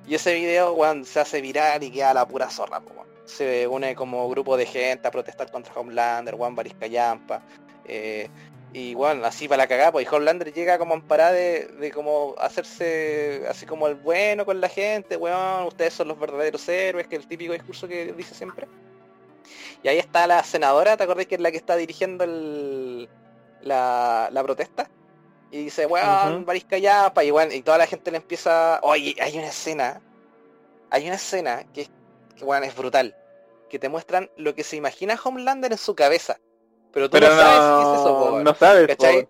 Y 0.07 0.13
ese 0.13 0.35
video, 0.35 0.73
weón, 0.73 1.05
se 1.05 1.19
hace 1.19 1.41
viral 1.41 1.83
y 1.83 1.91
queda 1.91 2.13
la 2.13 2.27
pura 2.27 2.49
zorra, 2.49 2.81
Se 3.25 3.67
une 3.67 3.95
como 3.95 4.29
grupo 4.29 4.57
de 4.57 4.67
gente 4.67 5.07
a 5.07 5.11
protestar 5.11 5.51
contra 5.51 5.73
Homelander, 5.73 6.35
weón, 6.35 6.55
Barisca 6.55 6.85
Yampa. 6.85 7.41
Eh, 7.85 8.29
y 8.73 8.93
bueno, 8.93 9.25
así 9.25 9.47
para 9.47 9.63
la 9.63 9.67
cagada, 9.67 9.91
pues 9.91 10.07
Homelander 10.11 10.53
llega 10.53 10.77
como 10.77 10.93
en 10.93 11.01
parada 11.01 11.31
de, 11.31 11.65
de, 11.79 11.91
como 11.91 12.35
hacerse 12.37 13.43
así 13.49 13.65
como 13.65 13.87
el 13.87 13.95
bueno 13.95 14.45
con 14.45 14.61
la 14.61 14.69
gente, 14.69 15.17
weón, 15.17 15.65
ustedes 15.65 15.93
son 15.95 16.09
los 16.09 16.19
verdaderos 16.19 16.67
héroes, 16.69 17.07
que 17.07 17.15
es 17.15 17.23
el 17.23 17.27
típico 17.27 17.53
discurso 17.53 17.87
que 17.87 18.13
dice 18.13 18.35
siempre. 18.35 18.67
Y 19.87 19.89
ahí 19.89 19.99
está 19.99 20.27
la 20.27 20.43
senadora, 20.43 20.97
¿te 20.97 21.03
acordás 21.03 21.27
que 21.27 21.35
es 21.35 21.41
la 21.41 21.49
que 21.49 21.55
está 21.55 21.77
dirigiendo 21.77 22.25
el, 22.25 23.07
la, 23.61 24.27
la 24.33 24.43
protesta? 24.43 24.89
Y 25.49 25.63
dice, 25.63 25.85
weón, 25.85 26.45
uh 26.45 26.77
ya, 26.81 27.13
pa, 27.13 27.23
y, 27.23 27.31
bueno, 27.31 27.53
y 27.53 27.61
toda 27.61 27.77
la 27.77 27.87
gente 27.87 28.11
le 28.11 28.17
empieza, 28.17 28.81
oye, 28.83 29.15
hay 29.21 29.37
una 29.37 29.47
escena, 29.47 30.01
hay 30.89 31.05
una 31.05 31.15
escena 31.15 31.63
que, 31.73 31.87
que 32.35 32.43
bueno, 32.43 32.65
es 32.65 32.75
brutal, 32.75 33.15
que 33.69 33.79
te 33.79 33.87
muestran 33.87 34.29
lo 34.35 34.53
que 34.53 34.65
se 34.65 34.75
imagina 34.75 35.17
Homelander 35.23 35.71
en 35.71 35.77
su 35.77 35.95
cabeza 35.95 36.37
pero 36.97 37.11
tú 37.11 37.19
no, 37.19 37.27
sabes 37.27 37.45
qué 37.45 37.93
es 37.93 37.99
eso, 37.99 38.43
No 38.43 38.55
sabes, 38.55 38.87
¿cachai? 38.87 39.27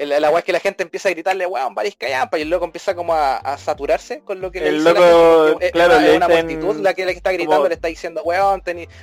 El, 0.00 0.24
agua 0.24 0.38
es 0.38 0.44
que 0.46 0.52
la 0.52 0.60
gente 0.60 0.82
empieza 0.82 1.10
a 1.10 1.12
gritarle, 1.12 1.46
weón, 1.46 1.74
Barisca 1.74 2.08
Yampa, 2.08 2.38
y 2.38 2.42
el 2.42 2.48
loco 2.48 2.64
empieza 2.64 2.94
como 2.94 3.12
a, 3.12 3.58
saturarse 3.58 4.20
con 4.20 4.40
lo 4.40 4.50
que 4.50 4.60
le 4.60 4.72
dice 4.72 4.84
loco, 4.84 5.58
la 5.60 5.70
claro, 5.70 6.00
es, 6.00 6.16
una 6.16 6.28
multitud 6.28 6.76
la 6.76 6.94
que 6.94 7.04
le 7.04 7.12
está 7.12 7.32
gritando, 7.32 7.68
le 7.68 7.74
está 7.74 7.88
diciendo, 7.88 8.22
weón, 8.22 8.62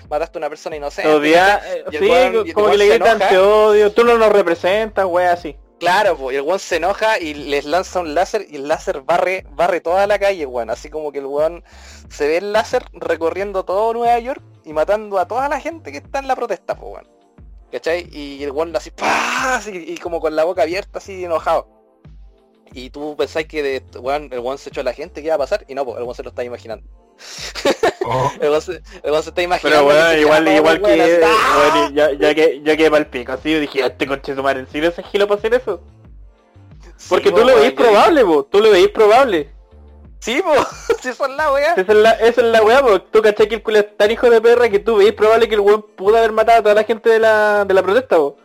mataste 0.09 0.37
a 0.37 0.39
una 0.39 0.49
persona 0.49 0.75
inocente. 0.75 1.13
Odia, 1.13 1.61
sí, 1.91 2.51
como 2.51 2.71
que 2.71 2.77
le 2.77 2.87
gritan, 2.87 3.19
te 3.19 3.37
odio, 3.37 3.91
tú 3.91 4.03
no 4.03 4.17
nos 4.17 4.31
representas, 4.31 5.05
weón, 5.05 5.29
así. 5.29 5.55
Claro, 5.79 6.17
pues, 6.17 6.33
y 6.33 6.37
el 6.37 6.41
weón 6.41 6.57
se 6.57 6.77
enoja 6.77 7.19
y 7.19 7.35
les 7.35 7.65
lanza 7.65 7.99
un 7.99 8.15
láser 8.15 8.47
y 8.49 8.55
el 8.55 8.67
láser 8.67 9.01
barre, 9.01 9.45
barre 9.51 9.81
toda 9.81 10.07
la 10.07 10.17
calle, 10.17 10.47
weón. 10.47 10.71
Así 10.71 10.89
como 10.89 11.11
que 11.11 11.19
el 11.19 11.27
weón 11.27 11.63
se 12.09 12.27
ve 12.27 12.37
el 12.37 12.51
láser 12.51 12.83
recorriendo 12.93 13.63
todo 13.63 13.93
Nueva 13.93 14.17
York 14.17 14.41
y 14.65 14.73
matando 14.73 15.19
a 15.19 15.27
toda 15.27 15.47
la 15.47 15.59
gente 15.59 15.91
que 15.91 15.99
está 15.99 16.17
en 16.17 16.27
la 16.27 16.35
protesta, 16.35 16.75
pues, 16.75 16.93
weón. 16.93 17.16
¿Cachai? 17.71 18.07
Y 18.11 18.43
el 18.43 18.51
weón 18.51 18.75
así, 18.75 18.91
¡pah! 18.91 19.61
y 19.71 19.97
como 19.97 20.21
con 20.21 20.35
la 20.35 20.43
boca 20.45 20.61
abierta, 20.61 20.99
así 20.99 21.25
enojado. 21.25 21.67
Y 22.73 22.89
tú 22.89 23.15
pensáis 23.17 23.47
que 23.47 23.63
de, 23.63 23.77
el 23.77 24.39
weón 24.39 24.57
se 24.57 24.69
echó 24.69 24.81
a 24.81 24.83
la 24.83 24.93
gente, 24.93 25.21
¿qué 25.21 25.27
iba 25.27 25.35
a 25.35 25.39
pasar? 25.39 25.65
Y 25.67 25.75
no, 25.75 25.85
pues 25.85 25.97
el 25.97 26.03
weón 26.03 26.15
se 26.15 26.23
lo 26.23 26.29
está 26.29 26.43
imaginando. 26.43 26.85
Oh. 28.05 28.31
el, 28.41 28.49
weón 28.49 28.61
se, 28.61 28.81
está 29.29 29.41
imaginando. 29.41 29.59
Pero 29.61 29.83
bueno, 29.83 30.13
igual, 30.17 30.47
igual 30.47 30.81
que, 30.81 31.21
¡ah! 31.25 31.89
ya, 31.93 32.11
ya, 32.13 32.35
que 32.35 32.61
ya 32.63 32.77
que 32.77 32.89
para 32.89 33.03
el 33.03 33.07
pico, 33.07 33.31
así 33.31 33.51
yo 33.51 33.59
dije, 33.59 33.85
este 33.85 34.07
coche 34.07 34.35
su 34.35 34.43
madre, 34.43 34.61
¿en 34.61 34.67
serio 34.67 34.89
ese 34.89 35.03
gilo 35.03 35.27
para 35.27 35.39
hacer 35.39 35.53
eso? 35.53 35.81
Porque 37.09 37.31
tú 37.31 37.43
lo 37.43 37.55
veis 37.55 37.73
probable, 37.73 38.23
vos, 38.23 38.49
tú 38.49 38.59
lo 38.59 38.71
veis 38.71 38.89
probable. 38.89 39.56
Sí, 40.19 40.41
po, 40.41 40.53
si 41.01 41.09
eso 41.09 41.25
es 41.25 41.31
la 41.35 41.51
weá. 41.51 41.73
Esa 41.73 41.81
es 41.81 41.97
la, 41.97 42.11
esa 42.11 42.41
es 42.41 42.47
la 42.47 42.63
weá, 42.63 42.81
po. 42.81 43.01
Tú 43.01 43.21
cachai 43.21 43.47
que 43.47 43.55
el 43.55 43.63
culo 43.63 43.79
es 43.79 43.97
tan 43.97 44.11
hijo 44.11 44.29
de 44.29 44.41
perra 44.41 44.69
que 44.69 44.79
tú 44.79 44.97
veis 44.97 45.13
probable 45.13 45.47
que 45.47 45.55
el 45.55 45.61
weón 45.61 45.83
pudo 45.95 46.17
haber 46.17 46.31
matado 46.31 46.59
a 46.59 46.63
toda 46.63 46.75
la 46.75 46.83
gente 46.83 47.09
de 47.09 47.19
la, 47.19 47.65
de 47.65 47.73
la 47.73 47.83
protesta, 47.83 48.17
po. 48.17 48.37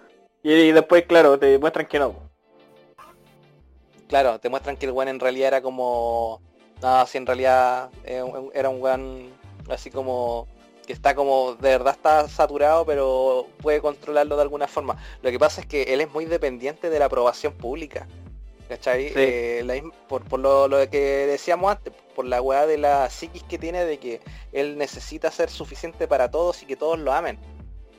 Y, 0.43 0.73
después, 0.73 1.05
claro, 1.07 1.39
te 1.39 1.59
muestran 1.59 1.87
que 1.87 1.99
no. 1.99 2.15
Claro, 4.09 4.39
te 4.41 4.49
muestran 4.49 4.77
que 4.77 4.87
el 4.87 4.93
weón 4.93 5.09
en 5.09 5.21
realidad 5.21 5.49
era 5.49 5.63
como... 5.63 6.41
No, 6.83 7.07
si 7.07 7.17
en 7.17 7.27
realidad 7.27 7.91
eh, 8.05 8.25
era 8.55 8.69
un 8.69 8.83
weón 8.83 9.33
así 9.71 9.91
como 9.91 10.49
que 10.85 10.93
está 10.93 11.15
como 11.15 11.55
de 11.55 11.71
verdad 11.71 11.95
está 11.95 12.29
saturado 12.29 12.85
pero 12.85 13.47
puede 13.61 13.81
controlarlo 13.81 14.37
de 14.37 14.43
alguna 14.43 14.67
forma. 14.67 14.97
Lo 15.23 15.31
que 15.31 15.39
pasa 15.39 15.61
es 15.61 15.67
que 15.67 15.83
él 15.95 16.01
es 16.01 16.11
muy 16.13 16.25
dependiente 16.25 16.91
de 16.91 16.99
la 16.99 17.07
aprobación 17.07 17.53
pública. 17.53 18.07
¿Cachai? 18.73 19.13
Eh, 19.15 19.83
por, 20.09 20.39
lo, 20.41 20.89
que 20.89 21.27
decíamos 21.27 21.73
antes, 21.73 21.93
por 22.15 22.25
la 22.25 22.41
weá 22.41 22.67
de 22.67 22.79
la 22.79 23.11
psiquis 23.11 23.43
que 23.43 23.59
tiene 23.59 23.85
de 23.85 23.99
que 23.99 24.23
él 24.51 24.79
necesita 24.79 25.31
ser 25.31 25.51
suficiente 25.51 26.09
para 26.09 26.31
todos 26.31 26.63
y 26.63 26.67
que 26.67 26.75
todos 26.75 26.99
lo 26.99 27.13
amen. 27.13 27.39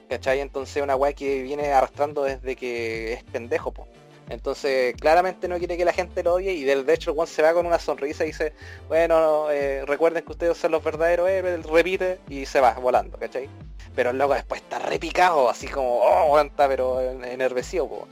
¿Cachai? 0.10 0.40
Entonces 0.40 0.82
una 0.82 0.96
weá 0.96 1.14
que 1.14 1.44
viene 1.44 1.72
arrastrando 1.72 2.24
desde 2.24 2.56
que 2.56 3.14
es 3.14 3.24
pendejo, 3.26 3.72
po. 3.72 3.88
Entonces 4.30 4.96
claramente 4.96 5.48
no 5.48 5.60
quiere 5.60 5.78
que 5.78 5.86
la 5.86 5.94
gente 5.94 6.24
lo 6.24 6.34
odie 6.34 6.54
y 6.54 6.64
de, 6.64 6.84
hecho 6.92 7.14
el 7.22 7.28
se 7.28 7.44
va 7.44 7.54
con 7.54 7.68
una 7.68 7.78
sonrisa 7.78 8.24
y 8.24 8.28
dice, 8.28 8.54
bueno, 8.88 9.52
eh, 9.52 9.86
recuerden 9.86 10.26
que 10.26 10.32
ustedes 10.32 10.58
son 10.58 10.72
los 10.72 10.84
verdaderos 10.84 11.30
héroes, 11.30 11.64
repite 11.68 12.20
y 12.30 12.48
se 12.48 12.62
va 12.62 12.74
volando, 12.74 13.20
¿cachai? 13.20 13.48
Pero 13.96 14.10
el 14.10 14.18
loco 14.18 14.34
después 14.34 14.60
está 14.60 14.80
repicado, 14.80 15.52
así 15.52 15.68
como, 15.68 16.00
oh, 16.00 16.16
aguanta, 16.16 16.68
pero 16.68 17.00
enervecido, 17.00 17.88
po. 17.88 18.08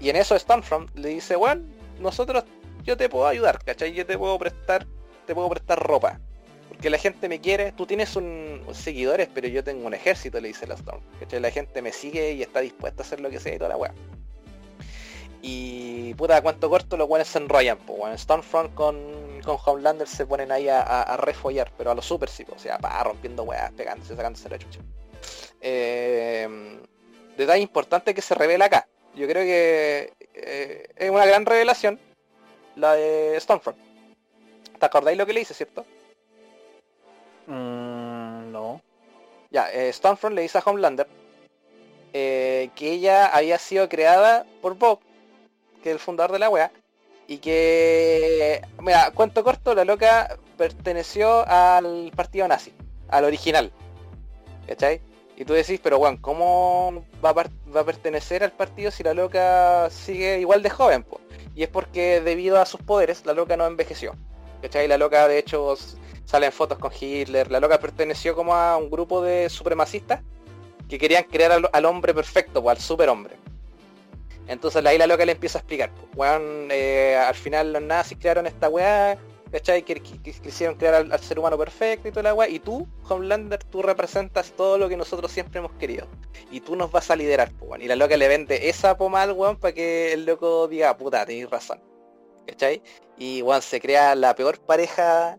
Y 0.00 0.08
en 0.08 0.16
eso 0.16 0.38
Stormfront 0.38 0.96
le 0.96 1.10
dice, 1.10 1.36
bueno, 1.36 1.62
nosotros, 2.02 2.44
yo 2.84 2.96
te 2.96 3.08
puedo 3.08 3.26
ayudar, 3.26 3.62
¿cachai? 3.64 3.92
Yo 3.92 4.04
te 4.04 4.18
puedo 4.18 4.38
prestar, 4.38 4.86
te 5.26 5.34
puedo 5.34 5.48
prestar 5.48 5.78
ropa. 5.78 6.20
Porque 6.68 6.90
la 6.90 6.98
gente 6.98 7.28
me 7.28 7.40
quiere, 7.40 7.72
tú 7.72 7.86
tienes 7.86 8.16
un, 8.16 8.64
seguidores, 8.72 9.28
pero 9.32 9.46
yo 9.48 9.62
tengo 9.62 9.86
un 9.86 9.94
ejército, 9.94 10.40
le 10.40 10.48
dice 10.48 10.66
la 10.66 10.74
Storm. 10.74 11.00
¿cachai? 11.20 11.40
La 11.40 11.50
gente 11.50 11.82
me 11.82 11.92
sigue 11.92 12.32
y 12.32 12.42
está 12.42 12.60
dispuesta 12.60 13.02
a 13.02 13.06
hacer 13.06 13.20
lo 13.20 13.30
que 13.30 13.38
sea 13.38 13.54
y 13.54 13.58
toda 13.58 13.70
la 13.70 13.76
weá. 13.76 13.94
Y 15.42 16.14
puta, 16.14 16.40
cuánto 16.40 16.70
corto 16.70 16.96
los 16.96 17.08
buenos 17.08 17.26
se 17.26 17.38
enrollan, 17.38 17.76
pues 17.78 18.20
Stormfront 18.20 18.74
con, 18.74 18.96
con 19.44 19.56
Homelander 19.64 20.06
se 20.06 20.24
ponen 20.24 20.52
ahí 20.52 20.68
a, 20.68 21.16
refollar, 21.16 21.72
pero 21.76 21.90
a 21.90 21.94
lo 21.96 22.02
super 22.02 22.28
sí, 22.28 22.46
o 22.54 22.58
sea, 22.58 22.78
pa, 22.78 23.02
rompiendo 23.02 23.42
weas, 23.42 23.72
pegándose, 23.72 24.14
sacándose 24.14 24.48
la 24.48 24.58
chucha. 24.58 24.78
Eh, 25.60 26.78
detalle 27.36 27.62
importante 27.62 28.14
que 28.14 28.22
se 28.22 28.36
revela 28.36 28.66
acá. 28.66 28.86
Yo 29.14 29.26
creo 29.26 29.42
que 29.42 30.12
eh, 30.34 30.88
es 30.96 31.10
una 31.10 31.26
gran 31.26 31.46
revelación 31.46 31.98
la 32.76 32.94
de 32.94 33.38
Stormfront. 33.40 33.78
¿Te 34.78 34.86
acordáis 34.86 35.18
lo 35.18 35.26
que 35.26 35.32
le 35.32 35.40
hice, 35.40 35.54
cierto? 35.54 35.84
Mm, 37.46 38.50
no. 38.50 38.80
Ya, 39.50 39.70
eh, 39.72 39.92
le 40.30 40.42
dice 40.42 40.58
a 40.58 40.62
Homelander 40.64 41.06
eh, 42.12 42.70
que 42.74 42.92
ella 42.92 43.26
había 43.26 43.58
sido 43.58 43.88
creada 43.88 44.46
por 44.60 44.76
Bob, 44.76 45.00
que 45.82 45.90
es 45.90 45.94
el 45.94 45.98
fundador 46.00 46.32
de 46.32 46.38
la 46.38 46.50
wea, 46.50 46.72
y 47.26 47.38
que, 47.38 48.62
mira, 48.80 49.10
cuento 49.12 49.44
corto, 49.44 49.74
la 49.74 49.84
loca 49.84 50.36
perteneció 50.56 51.46
al 51.46 52.12
partido 52.14 52.48
nazi, 52.48 52.72
al 53.08 53.24
original, 53.24 53.72
¿cachai? 54.66 55.00
Y 55.36 55.44
tú 55.44 55.54
decís, 55.54 55.80
pero 55.82 55.98
bueno, 55.98 56.18
¿cómo 56.20 57.04
va 57.24 57.30
a, 57.30 57.84
pertenecer 57.84 58.44
al 58.44 58.52
partido 58.52 58.90
si 58.90 59.02
la 59.02 59.14
loca 59.14 59.88
sigue 59.90 60.38
igual 60.38 60.62
de 60.62 60.70
joven? 60.70 61.06
Y 61.54 61.62
es 61.62 61.68
porque 61.68 62.20
debido 62.20 62.60
a 62.60 62.66
sus 62.66 62.80
poderes, 62.80 63.24
la 63.26 63.32
loca 63.32 63.56
no 63.56 63.66
envejeció. 63.66 64.14
¿Cachai? 64.60 64.86
La 64.86 64.98
loca 64.98 65.26
de 65.26 65.38
hecho 65.38 65.74
salen 66.24 66.52
fotos 66.52 66.78
con 66.78 66.92
Hitler. 66.98 67.50
La 67.50 67.60
loca 67.60 67.80
perteneció 67.80 68.34
como 68.34 68.54
a 68.54 68.76
un 68.76 68.90
grupo 68.90 69.22
de 69.22 69.48
supremacistas 69.48 70.20
que 70.88 70.98
querían 70.98 71.24
crear 71.24 71.60
al, 71.72 71.84
hombre 71.86 72.14
perfecto, 72.14 72.68
al 72.68 72.78
superhombre. 72.78 73.36
Entonces 74.46 74.84
ahí 74.84 74.98
la 74.98 75.06
loca 75.06 75.24
le 75.24 75.32
empieza 75.32 75.58
a 75.58 75.60
explicar. 75.60 75.90
Weón, 76.14 76.68
eh, 76.70 77.16
al 77.16 77.34
final 77.34 77.72
los 77.72 77.82
nazis 77.82 78.18
crearon 78.20 78.46
esta 78.46 78.68
weá, 78.68 79.16
¿cachai? 79.52 79.82
Que, 79.82 80.00
quisieron 80.00 80.76
crear 80.76 80.94
al, 80.94 81.20
ser 81.20 81.38
humano 81.38 81.58
perfecto 81.58 82.08
y 82.08 82.10
toda 82.10 82.24
la 82.24 82.34
weá. 82.34 82.48
Y 82.48 82.58
tú, 82.58 82.88
Homelander, 83.08 83.62
tú 83.64 83.82
representas 83.82 84.52
todo 84.52 84.78
lo 84.78 84.88
que 84.88 84.96
nosotros 84.96 85.30
siempre 85.30 85.60
hemos 85.60 85.72
querido. 85.72 86.08
Y 86.50 86.60
tú 86.60 86.74
nos 86.74 86.90
vas 86.90 87.10
a 87.10 87.16
liderar, 87.16 87.52
pues, 87.52 87.82
Y 87.82 87.86
la 87.86 87.96
loca 87.96 88.16
le 88.16 88.28
vende 88.28 88.68
esa 88.68 88.96
poma 88.96 89.22
al 89.22 89.32
weón 89.32 89.58
para 89.58 89.74
que 89.74 90.12
el 90.12 90.24
loco 90.24 90.66
diga, 90.66 90.96
puta, 90.96 91.24
tenéis 91.26 91.50
razón. 91.50 91.80
¿Cachai? 92.46 92.82
Y 93.16 93.42
weón, 93.42 93.62
se 93.62 93.80
crea 93.80 94.14
la 94.14 94.34
peor 94.34 94.58
pareja 94.58 95.38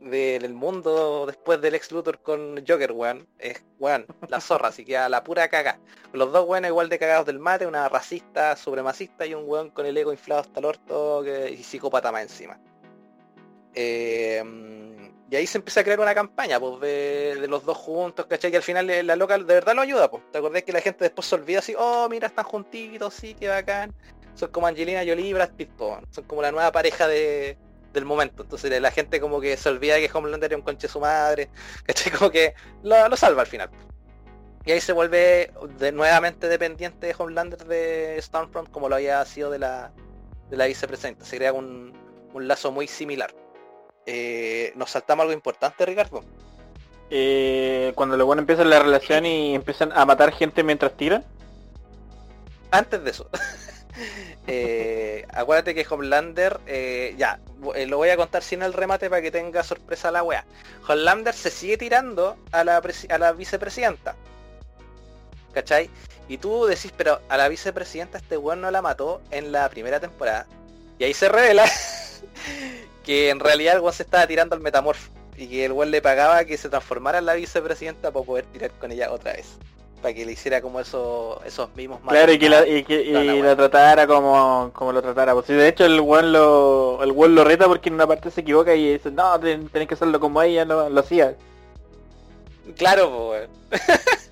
del 0.00 0.52
mundo 0.52 1.26
después 1.26 1.60
del 1.60 1.76
ex 1.76 1.92
Luthor 1.92 2.20
con 2.20 2.56
Joker, 2.66 2.90
weón. 2.90 3.28
Es, 3.38 3.64
weón, 3.78 4.06
la 4.28 4.40
zorra, 4.40 4.68
así 4.68 4.84
que 4.84 4.96
a 4.96 5.08
la 5.08 5.22
pura 5.22 5.48
caga. 5.48 5.78
Los 6.12 6.32
dos 6.32 6.46
weones 6.48 6.70
igual 6.70 6.88
de 6.88 6.98
cagados 6.98 7.26
del 7.26 7.38
mate, 7.38 7.66
una 7.66 7.88
racista, 7.88 8.56
supremacista 8.56 9.24
y 9.24 9.34
un 9.34 9.44
weón 9.48 9.70
con 9.70 9.86
el 9.86 9.96
ego 9.96 10.12
inflado 10.12 10.40
hasta 10.40 10.58
el 10.58 10.66
orto 10.66 11.24
y 11.24 11.62
psicópata 11.62 12.10
más 12.10 12.22
encima. 12.22 12.58
Em, 13.74 15.12
y 15.30 15.36
ahí 15.36 15.46
se 15.46 15.58
empieza 15.58 15.80
a 15.80 15.84
crear 15.84 15.98
una 15.98 16.14
campaña 16.14 16.60
pues, 16.60 16.80
de, 16.80 17.46
los 17.48 17.64
dos 17.64 17.76
juntos, 17.78 18.26
¿cachai? 18.26 18.50
Que 18.50 18.58
al 18.58 18.62
final 18.62 18.86
la 19.06 19.16
loca 19.16 19.38
de 19.38 19.44
verdad 19.44 19.74
lo 19.74 19.80
ayuda, 19.80 20.10
pues. 20.10 20.22
¿Te 20.30 20.38
acordás 20.38 20.62
que 20.62 20.72
la 20.72 20.80
gente 20.80 21.04
después 21.04 21.26
se 21.26 21.34
olvida 21.34 21.60
así, 21.60 21.74
oh, 21.78 22.06
mira, 22.10 22.26
están 22.28 22.44
juntitos, 22.44 23.14
sí, 23.14 23.34
qué 23.34 23.48
bacán? 23.48 23.94
Son 24.34 24.50
como 24.50 24.66
Angelina 24.66 25.00
Jolie 25.00 25.28
y 25.28 25.32
Brad 25.32 25.50
Pitt, 25.50 25.70
son 26.10 26.24
como 26.26 26.42
la 26.42 26.52
nueva 26.52 26.70
pareja 26.72 27.08
de, 27.08 27.56
del 27.92 28.04
momento. 28.04 28.42
Entonces 28.42 28.80
la 28.80 28.90
gente 28.90 29.20
como 29.20 29.40
que 29.40 29.56
se 29.56 29.68
olvida 29.68 29.96
que 29.96 30.10
Homelander 30.12 30.50
era 30.50 30.56
un 30.56 30.62
conche 30.62 30.88
su 30.88 31.00
madre, 31.00 31.50
¿cachai? 31.86 32.12
Como 32.12 32.30
que 32.30 32.54
lo, 32.82 33.16
salva 33.16 33.42
al 33.42 33.46
final. 33.46 33.70
Y 34.64 34.72
ahí 34.72 34.80
se 34.80 34.92
vuelve 34.92 35.52
nuevamente 35.92 36.48
dependiente 36.48 37.08
de 37.08 37.14
Homelander 37.18 37.64
de 37.64 38.18
Stormfront 38.20 38.70
como 38.70 38.88
lo 38.88 38.94
había 38.94 39.24
sido 39.24 39.50
de 39.50 39.58
la, 39.58 39.92
de 40.50 40.56
la 40.56 40.66
vicepresidenta. 40.66 41.24
Se 41.24 41.36
crea 41.36 41.52
un, 41.52 41.92
un 42.32 42.48
lazo 42.48 42.70
muy 42.70 42.86
similar. 42.86 43.34
Eh, 44.06 44.72
nos 44.76 44.90
saltamos 44.90 45.22
algo 45.22 45.32
importante, 45.32 45.86
Ricardo. 45.86 46.24
Eh, 47.10 47.92
cuando 47.94 48.16
luego 48.16 48.34
empieza 48.34 48.64
la 48.64 48.78
relación 48.78 49.26
y 49.26 49.54
empiezan 49.54 49.92
a 49.92 50.04
matar 50.04 50.32
gente 50.32 50.62
mientras 50.62 50.96
tiran. 50.96 51.24
Antes 52.70 53.02
de 53.04 53.10
eso. 53.10 53.28
Eh, 54.46 55.26
acuérdate 55.34 55.74
que 55.74 55.86
Homelander, 55.88 56.58
ya, 57.18 57.38
lo 57.86 57.96
voy 57.98 58.08
a 58.08 58.16
contar 58.16 58.42
sin 58.42 58.62
el 58.62 58.72
remate 58.72 59.10
para 59.10 59.20
que 59.20 59.30
tenga 59.30 59.62
sorpresa 59.62 60.10
la 60.10 60.22
wea. 60.22 60.46
Homelander 60.88 61.34
se 61.34 61.50
sigue 61.50 61.76
tirando 61.76 62.38
a 62.52 62.64
la, 62.64 62.78
a 62.78 63.18
la 63.18 63.32
vicepresidenta. 63.32 64.16
¿Cachai? 65.52 65.90
Y 66.26 66.38
tú 66.38 66.64
decís, 66.64 66.90
pero 66.96 67.20
a 67.28 67.36
la 67.36 67.48
vicepresidenta 67.48 68.16
este 68.16 68.38
weón 68.38 68.62
no 68.62 68.70
la 68.70 68.80
mató 68.80 69.20
en 69.30 69.52
la 69.52 69.68
primera 69.68 70.00
temporada. 70.00 70.46
Y 70.98 71.04
ahí 71.04 71.12
se 71.12 71.28
revela 71.28 71.66
que 73.02 73.30
en 73.30 73.40
realidad 73.40 73.76
el 73.76 73.80
weón 73.80 73.92
se 73.92 74.02
estaba 74.02 74.26
tirando 74.26 74.54
al 74.54 74.60
metamorfo 74.60 75.10
y 75.36 75.46
que 75.46 75.64
el 75.64 75.72
weón 75.72 75.90
le 75.90 76.02
pagaba 76.02 76.44
que 76.44 76.56
se 76.56 76.68
transformara 76.68 77.18
en 77.18 77.26
la 77.26 77.34
vicepresidenta 77.34 78.10
para 78.10 78.24
poder 78.24 78.44
tirar 78.46 78.70
con 78.72 78.92
ella 78.92 79.10
otra 79.12 79.32
vez. 79.32 79.56
Para 80.00 80.14
que 80.14 80.26
le 80.26 80.32
hiciera 80.32 80.60
como 80.60 80.80
eso, 80.80 81.40
esos 81.46 81.74
mismos 81.76 82.00
Claro, 82.08 82.32
y 82.32 82.38
que, 82.38 82.48
la, 82.48 82.66
y 82.66 82.82
que 82.82 83.54
tratara 83.56 84.06
como, 84.06 84.70
como 84.72 84.92
lo 84.92 85.00
tratara. 85.00 85.32
Pues, 85.32 85.46
de 85.46 85.68
hecho 85.68 85.84
el 85.84 86.00
weón 86.00 86.32
lo, 86.32 87.02
el 87.02 87.34
lo 87.34 87.44
reta 87.44 87.66
porque 87.66 87.88
en 87.88 87.94
una 87.94 88.06
parte 88.06 88.30
se 88.30 88.40
equivoca 88.40 88.74
y 88.74 88.94
dice, 88.94 89.10
no, 89.10 89.38
tenés 89.38 89.88
que 89.88 89.94
hacerlo 89.94 90.18
como 90.18 90.42
ella 90.42 90.64
lo, 90.64 90.88
lo 90.88 91.00
hacía. 91.00 91.36
Claro, 92.76 93.28
pues, 93.28 93.80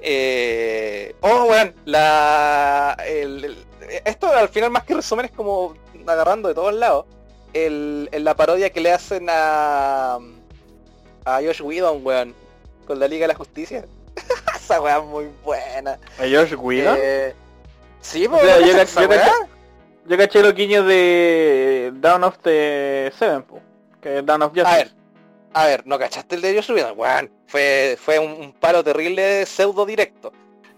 eh... 0.00 1.14
Oh, 1.20 1.44
weón, 1.44 1.74
la... 1.84 2.96
esto 4.04 4.26
al 4.32 4.48
final 4.48 4.70
más 4.70 4.84
que 4.84 4.94
resumen 4.94 5.26
es 5.26 5.32
como 5.32 5.74
agarrando 6.06 6.48
de 6.48 6.54
todos 6.54 6.74
lados 6.74 7.04
el, 7.52 8.08
en 8.12 8.24
la 8.24 8.34
parodia 8.34 8.70
que 8.70 8.80
le 8.80 8.92
hacen 8.92 9.26
a 9.28 10.18
a 11.24 11.40
Josh 11.42 11.60
Whedon, 11.62 12.04
weón, 12.04 12.34
con 12.86 12.98
la 12.98 13.08
Liga 13.08 13.24
de 13.24 13.28
la 13.28 13.34
Justicia. 13.34 13.84
Esa 14.54 14.80
weá 14.80 15.00
muy 15.00 15.28
buena. 15.44 15.98
¿A 16.18 16.22
Josh 16.22 16.54
Whedon? 16.54 16.98
Eh, 17.00 17.34
sí, 18.00 18.28
pues, 18.28 18.42
yo, 18.42 18.66
yo, 20.06 20.16
caché 20.16 20.42
los 20.42 20.54
guiños 20.54 20.86
de 20.86 21.92
Down 21.94 22.24
of 22.24 22.38
the 22.42 23.12
Seven, 23.18 23.44
que 24.00 24.18
es 24.18 24.26
Down 24.26 24.42
of 24.42 24.52
Justice. 24.52 24.68
A 24.68 24.76
ver, 24.76 24.92
a 25.52 25.66
ver, 25.66 25.86
¿no 25.86 25.98
cachaste 25.98 26.36
el 26.36 26.42
de 26.42 26.54
Josh 26.54 26.70
Whedon? 26.72 26.98
Weón, 26.98 27.30
fue, 27.46 27.96
fue 28.00 28.18
un, 28.18 28.32
un 28.32 28.52
paro 28.52 28.82
terrible 28.82 29.46
pseudo 29.46 29.86
directo. 29.86 30.32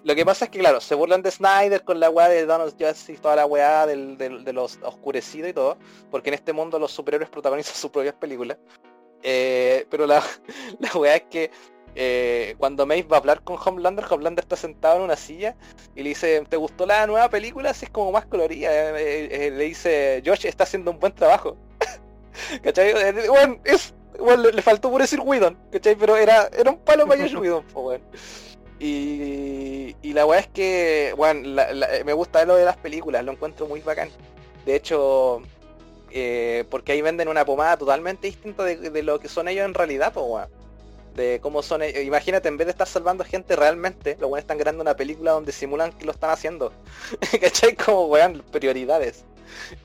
Lo 0.04 0.14
que 0.16 0.24
pasa 0.24 0.46
es 0.46 0.50
que, 0.50 0.58
claro, 0.58 0.80
se 0.80 0.94
burlan 0.94 1.22
de 1.22 1.30
Snyder 1.30 1.84
con 1.84 2.00
la 2.00 2.10
weá 2.10 2.28
de 2.28 2.44
Donald 2.44 2.74
Justice 2.78 3.12
y 3.12 3.16
toda 3.16 3.36
la 3.36 3.46
weá 3.46 3.86
del, 3.86 4.18
de 4.18 4.52
los 4.52 4.78
oscurecidos 4.82 5.50
y 5.50 5.52
todo, 5.52 5.78
porque 6.10 6.30
en 6.30 6.34
este 6.34 6.52
mundo 6.52 6.78
los 6.78 6.90
superhéroes 6.90 7.30
protagonizan 7.30 7.74
sus 7.76 7.90
propias 7.90 8.14
películas. 8.14 8.58
Eh, 9.22 9.86
pero 9.90 10.06
la, 10.06 10.22
la 10.80 10.92
weá 10.94 11.16
es 11.16 11.22
que 11.30 11.50
eh, 11.94 12.54
cuando 12.58 12.86
Maeve 12.86 13.08
va 13.08 13.18
a 13.18 13.20
hablar 13.20 13.42
con 13.42 13.56
Homelander, 13.62 14.04
Homelander 14.10 14.44
está 14.44 14.56
sentado 14.56 14.96
en 14.96 15.02
una 15.02 15.16
silla 15.16 15.54
y 15.94 16.02
le 16.02 16.10
dice, 16.10 16.42
¿te 16.48 16.56
gustó 16.56 16.86
la 16.86 17.06
nueva 17.06 17.28
película? 17.28 17.70
Así 17.70 17.84
es 17.84 17.90
como 17.90 18.10
más 18.12 18.26
colorida. 18.26 18.70
Eh, 18.98 19.52
le 19.54 19.64
dice, 19.64 20.22
Josh 20.24 20.46
está 20.46 20.64
haciendo 20.64 20.90
un 20.90 20.98
buen 20.98 21.14
trabajo. 21.14 21.56
¿Cachai? 22.62 22.92
Bueno, 23.28 23.60
es, 23.64 23.94
bueno, 24.18 24.50
le, 24.50 24.62
faltó 24.62 24.90
por 24.90 25.00
decir 25.00 25.20
Whedon, 25.20 25.58
¿cachai? 25.70 25.94
Pero 25.94 26.16
era, 26.16 26.48
era 26.56 26.70
un 26.70 26.78
palo 26.78 27.06
para 27.06 27.22
Josh 27.22 27.36
Whedon, 27.36 27.64
bueno. 27.74 28.04
Y, 28.78 29.94
la 30.12 30.26
weá 30.26 30.40
es 30.40 30.48
que, 30.48 31.14
bueno, 31.16 31.62
me 32.04 32.12
gusta 32.12 32.44
lo 32.44 32.56
de 32.56 32.64
las 32.64 32.76
películas, 32.76 33.24
lo 33.24 33.32
encuentro 33.32 33.66
muy 33.66 33.80
bacán. 33.80 34.10
De 34.66 34.76
hecho, 34.76 35.42
eh, 36.10 36.64
porque 36.70 36.92
ahí 36.92 37.00
venden 37.00 37.28
una 37.28 37.44
pomada 37.44 37.76
totalmente 37.76 38.26
distinta 38.26 38.64
de, 38.64 39.02
lo 39.02 39.18
que 39.18 39.28
son 39.28 39.48
ellos 39.48 39.64
en 39.64 39.74
realidad, 39.74 40.12
pues 40.12 40.48
De 41.14 41.40
cómo 41.40 41.62
son 41.62 41.82
ellos. 41.82 42.02
Imagínate, 42.02 42.48
en 42.48 42.58
vez 42.58 42.66
de 42.66 42.72
estar 42.72 42.86
salvando 42.86 43.24
gente 43.24 43.56
realmente, 43.56 44.16
los 44.20 44.30
weones 44.30 44.42
están 44.42 44.58
creando 44.58 44.82
una 44.82 44.96
película 44.96 45.32
donde 45.32 45.52
simulan 45.52 45.92
que 45.92 46.04
lo 46.04 46.12
están 46.12 46.30
haciendo. 46.30 46.72
¿Cachai? 47.40 47.74
Como 47.74 48.06
weón, 48.06 48.42
prioridades 48.50 49.24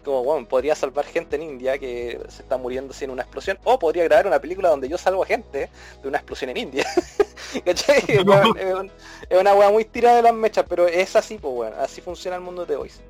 como 0.03 0.23
bueno, 0.23 0.47
podría 0.47 0.75
salvar 0.75 1.05
gente 1.05 1.35
en 1.35 1.43
India 1.43 1.77
que 1.77 2.19
se 2.29 2.41
está 2.41 2.57
muriendo 2.57 2.93
sin 2.93 3.09
una 3.09 3.23
explosión, 3.23 3.57
o 3.63 3.79
podría 3.79 4.03
grabar 4.03 4.27
una 4.27 4.39
película 4.39 4.69
donde 4.69 4.89
yo 4.89 4.97
salvo 4.97 5.23
a 5.23 5.25
gente 5.25 5.69
de 6.01 6.07
una 6.07 6.17
explosión 6.17 6.49
en 6.51 6.57
India. 6.57 6.85
¿Cachai? 7.65 8.03
es, 9.29 9.39
una 9.39 9.53
weá 9.53 9.69
muy 9.69 9.85
tirada 9.85 10.17
de 10.17 10.21
las 10.23 10.33
mechas, 10.33 10.65
pero 10.67 10.87
es 10.87 11.15
así, 11.15 11.37
pues 11.37 11.53
bueno, 11.53 11.75
así 11.79 12.01
funciona 12.01 12.37
el 12.37 12.43
mundo 12.43 12.65
de 12.65 12.75
Voice. 12.75 13.01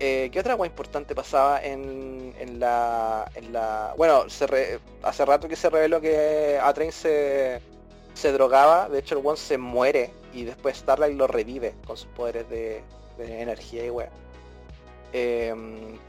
Eh, 0.00 0.28
¿Qué 0.32 0.40
otra 0.40 0.56
weá 0.56 0.68
importante 0.68 1.14
pasaba 1.14 1.62
en, 1.62 2.34
en, 2.38 2.58
la, 2.58 3.30
en 3.36 3.52
la... 3.52 3.94
Bueno, 3.96 4.28
se 4.28 4.80
hace 5.02 5.24
rato 5.24 5.48
que 5.48 5.56
se 5.56 5.70
reveló 5.70 6.00
que 6.00 6.58
Atrain 6.60 6.90
se, 6.90 7.60
se 8.12 8.32
drogaba, 8.32 8.88
de 8.88 8.98
hecho 8.98 9.18
el 9.18 9.24
one 9.24 9.36
se 9.36 9.56
muere 9.56 10.10
y 10.32 10.44
después 10.44 10.78
Starlight 10.78 11.16
lo 11.16 11.28
revive 11.28 11.74
con 11.86 11.96
sus 11.96 12.08
poderes 12.08 12.48
de, 12.50 12.82
de 13.18 13.42
energía 13.42 13.86
y 13.86 13.90
weá. 13.90 14.10
Eh, 15.16 15.54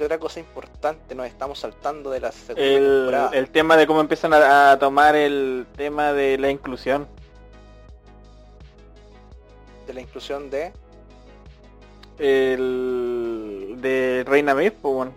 otra 0.01 0.17
cosa 0.17 0.39
importante? 0.39 1.13
Nos 1.13 1.27
estamos 1.27 1.59
saltando 1.59 2.09
de 2.09 2.19
la 2.19 2.31
segunda 2.31 3.29
el, 3.29 3.37
El 3.37 3.49
tema 3.51 3.77
de 3.77 3.85
cómo 3.85 4.01
empiezan 4.01 4.33
a, 4.33 4.79
tomar 4.79 5.15
el 5.15 5.67
tema 5.77 6.11
de 6.11 6.39
la 6.39 6.49
inclusión. 6.49 7.07
De 9.85 9.93
la 9.93 10.01
inclusión 10.01 10.49
de... 10.49 10.73
El... 12.17 13.75
De 13.77 14.23
Reina 14.25 14.55
Myth, 14.55 14.73
pues 14.81 14.95
bueno. 14.95 15.13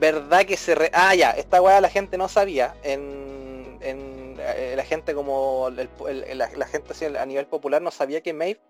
¿Verdad 0.00 0.44
que 0.44 0.56
se... 0.56 0.90
Ah, 0.92 1.14
ya, 1.14 1.30
esta 1.30 1.62
weá 1.62 1.80
la 1.80 1.88
gente 1.88 2.18
no 2.18 2.28
sabía. 2.28 2.74
En, 2.82 3.78
en 3.80 4.36
eh, 4.40 4.74
la 4.76 4.84
gente 4.84 5.14
como... 5.14 5.70
la, 5.70 6.66
gente 6.66 7.16
a 7.16 7.26
nivel 7.26 7.46
popular 7.46 7.80
no 7.80 7.92
sabía 7.92 8.22
que 8.22 8.32
Maeve 8.32 8.60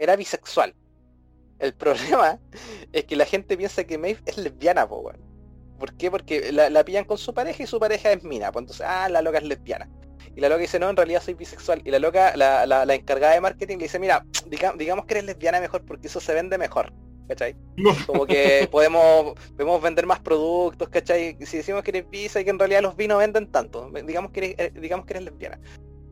era 0.00 0.16
bisexual. 0.16 0.74
El 1.58 1.74
problema 1.74 2.38
es 2.92 3.04
que 3.04 3.16
la 3.16 3.24
gente 3.24 3.56
piensa 3.56 3.84
que 3.84 3.98
Maeve 3.98 4.20
es 4.26 4.36
lesbiana, 4.38 4.88
po, 4.88 4.98
weón. 4.98 5.20
¿Por 5.78 5.94
qué? 5.94 6.10
Porque 6.10 6.52
la, 6.52 6.84
pillan 6.84 7.04
con 7.04 7.18
su 7.18 7.34
pareja 7.34 7.62
y 7.62 7.66
su 7.66 7.78
pareja 7.78 8.10
es 8.12 8.24
mina, 8.24 8.50
pues 8.50 8.62
entonces, 8.62 8.86
ah, 8.88 9.08
la 9.10 9.20
loca 9.20 9.38
es 9.38 9.44
lesbiana. 9.44 9.88
Y 10.34 10.40
la 10.40 10.48
loca 10.48 10.60
dice, 10.60 10.78
no, 10.78 10.88
en 10.88 10.96
realidad 10.96 11.22
soy 11.22 11.34
bisexual. 11.34 11.82
Y 11.84 11.90
la 11.90 11.98
loca, 11.98 12.34
la, 12.36 12.66
la, 12.66 12.94
encargada 12.94 13.34
de 13.34 13.40
marketing 13.40 13.76
le 13.76 13.84
dice, 13.84 13.98
mira, 13.98 14.24
digamos 14.76 15.06
que 15.06 15.14
eres 15.14 15.24
lesbiana 15.24 15.60
mejor 15.60 15.84
porque 15.84 16.06
eso 16.06 16.20
se 16.20 16.34
vende 16.34 16.56
mejor. 16.58 16.92
¿Cachai? 17.28 17.56
Como 18.06 18.24
que 18.24 18.68
podemos, 18.70 19.34
podemos 19.56 19.82
vender 19.82 20.06
más 20.06 20.20
productos, 20.20 20.88
¿cachai? 20.88 21.36
Si 21.44 21.56
decimos 21.56 21.82
que 21.82 21.90
eres 21.90 22.08
bis 22.08 22.36
y 22.36 22.44
que 22.44 22.50
en 22.50 22.58
realidad 22.58 22.82
los 22.82 22.96
vinos 22.96 23.18
venden 23.18 23.50
tanto, 23.50 23.90
digamos 24.04 24.30
que 24.30 24.40
eres, 24.40 24.54
eh, 24.58 24.72
digamos 24.80 25.06
que 25.06 25.14
eres 25.14 25.24
lesbiana. 25.24 25.58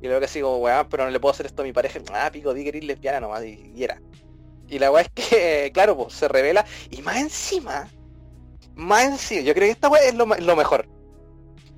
Y 0.03 0.07
luego 0.07 0.21
que 0.21 0.29
sigo, 0.29 0.59
weón, 0.59 0.89
pero 0.91 1.05
no 1.05 1.11
le 1.11 1.21
puedo 1.21 1.33
hacer 1.33 1.47
esto 1.47 1.62
a 1.62 1.65
mi 1.65 1.73
pareja. 1.73 2.01
Ah, 2.12 2.31
pico, 2.33 2.53
di 2.53 2.62
que 2.62 2.71
eres 2.71 2.85
lesbiana 2.85 3.21
nomás, 3.21 3.45
y, 3.45 3.73
era. 3.83 4.01
Y 4.69 4.78
la 4.78 4.91
weá 4.91 5.03
es 5.03 5.11
que, 5.11 5.70
claro, 5.74 5.97
pues 5.97 6.15
se 6.15 6.28
revela. 6.28 6.65
Y 6.91 7.03
más 7.03 7.16
encima, 7.16 7.89
más 8.74 9.05
encima, 9.05 9.43
yo 9.43 9.55
creo 9.55 9.66
que 9.66 9.73
esta 9.73 9.89
weá 9.89 10.03
es 10.05 10.15
lo, 10.15 10.27
mejor. 10.27 10.89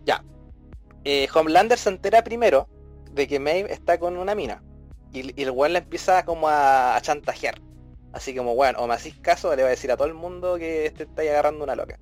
Ya. 0.05 0.25
Eh, 1.05 1.29
Homelander 1.33 1.79
se 1.79 1.91
entera 1.91 2.23
primero 2.23 2.69
de 3.13 3.27
que 3.27 3.39
Maeve 3.39 3.73
está 3.73 3.99
con 3.99 4.17
una 4.17 4.35
mina. 4.35 4.63
Y, 5.13 5.41
el 5.41 5.51
weón 5.51 5.73
le 5.73 5.79
empieza 5.81 6.25
como 6.25 6.49
a, 6.49 6.99
chantajear. 7.01 7.61
Así 8.13 8.35
como, 8.35 8.53
weón, 8.53 8.77
o 8.77 8.87
me 8.87 8.95
hacís 8.95 9.17
caso, 9.19 9.55
le 9.55 9.63
va 9.63 9.69
a 9.69 9.73
decir 9.73 9.91
a 9.91 9.97
todo 9.97 10.09
el 10.09 10.15
mundo 10.15 10.57
que 10.57 10.87
este 10.87 11.05
está 11.05 11.23
agarrando 11.23 11.65
una 11.65 11.77
loca. 11.77 11.99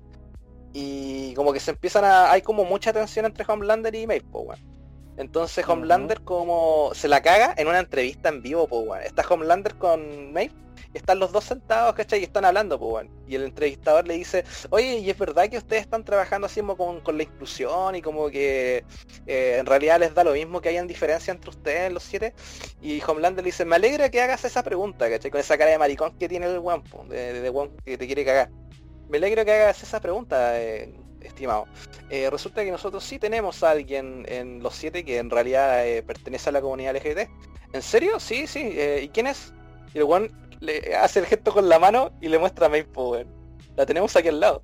Y 0.73 1.33
como 1.35 1.53
que 1.53 1.59
se 1.59 1.71
empiezan 1.71 2.03
a... 2.03 2.31
Hay 2.31 2.41
como 2.41 2.65
mucha 2.65 2.91
tensión 2.91 3.25
entre 3.25 3.45
Homelander 3.47 3.95
y 3.95 4.07
Maeve, 4.07 4.25
pues, 4.31 4.45
weón. 4.47 4.74
Entonces 5.17 5.67
Homelander 5.67 6.21
como 6.21 6.91
se 6.93 7.07
la 7.07 7.21
caga 7.21 7.53
en 7.57 7.67
una 7.67 7.79
entrevista 7.79 8.29
en 8.29 8.41
vivo, 8.41 8.67
pues. 8.67 9.05
Está 9.05 9.23
Homelander 9.27 9.75
con 9.75 10.33
Maeve 10.33 10.53
están 10.97 11.19
los 11.19 11.31
dos 11.31 11.43
sentados, 11.43 11.93
¿cachai? 11.93 12.21
Y 12.21 12.23
están 12.23 12.45
hablando, 12.45 12.79
pues, 12.79 13.07
Y 13.27 13.35
el 13.35 13.43
entrevistador 13.43 14.07
le 14.07 14.15
dice, 14.15 14.43
oye, 14.69 14.97
¿y 14.99 15.09
es 15.09 15.17
verdad 15.17 15.49
que 15.49 15.57
ustedes 15.57 15.83
están 15.83 16.03
trabajando 16.03 16.47
así 16.47 16.61
con, 16.61 17.01
con 17.01 17.17
la 17.17 17.23
inclusión 17.23 17.95
y 17.95 18.01
como 18.01 18.29
que 18.29 18.85
eh, 19.27 19.57
en 19.59 19.65
realidad 19.65 19.99
les 19.99 20.13
da 20.13 20.23
lo 20.23 20.33
mismo 20.33 20.61
que 20.61 20.69
hayan 20.69 20.87
diferencia 20.87 21.31
entre 21.31 21.49
ustedes 21.49 21.91
los 21.91 22.03
siete? 22.03 22.33
Y 22.81 23.01
Homelander 23.05 23.43
le 23.43 23.49
dice, 23.49 23.65
me 23.65 23.75
alegra 23.75 24.09
que 24.09 24.21
hagas 24.21 24.45
esa 24.45 24.63
pregunta, 24.63 25.09
¿cachai? 25.09 25.31
Con 25.31 25.39
esa 25.39 25.57
cara 25.57 25.71
de 25.71 25.77
maricón 25.77 26.17
que 26.17 26.29
tiene 26.29 26.47
el 26.47 26.59
weón, 26.59 26.83
de, 27.09 27.41
de, 27.41 27.69
que 27.83 27.97
te 27.97 28.05
quiere 28.05 28.25
cagar. 28.25 28.49
Me 29.09 29.17
alegra 29.17 29.45
que 29.45 29.51
hagas 29.51 29.83
esa 29.83 29.99
pregunta, 29.99 30.59
eh, 30.61 30.93
estimado. 31.27 31.65
Eh, 32.09 32.29
resulta 32.29 32.63
que 32.63 32.71
nosotros 32.71 33.03
sí 33.03 33.19
tenemos 33.19 33.63
a 33.63 33.71
alguien 33.71 34.25
en 34.27 34.61
los 34.61 34.75
siete 34.75 35.03
que 35.03 35.17
en 35.17 35.29
realidad 35.29 35.83
pertenece 36.05 36.49
a 36.49 36.51
la 36.53 36.61
comunidad 36.61 36.95
LGBT. 36.95 37.29
¿En 37.73 37.81
serio? 37.81 38.19
Sí, 38.19 38.47
sí. 38.47 38.77
¿Y 39.01 39.09
quién 39.09 39.27
es? 39.27 39.53
Y 39.93 39.99
el 39.99 40.03
weón 40.05 40.31
le 40.59 40.95
hace 40.95 41.19
el 41.19 41.25
gesto 41.25 41.53
con 41.53 41.69
la 41.69 41.79
mano 41.79 42.11
y 42.21 42.29
le 42.29 42.37
muestra 42.37 42.67
a 42.67 42.69
Maple, 42.69 43.25
La 43.75 43.85
tenemos 43.85 44.15
aquí 44.15 44.29
al 44.29 44.39
lado. 44.39 44.61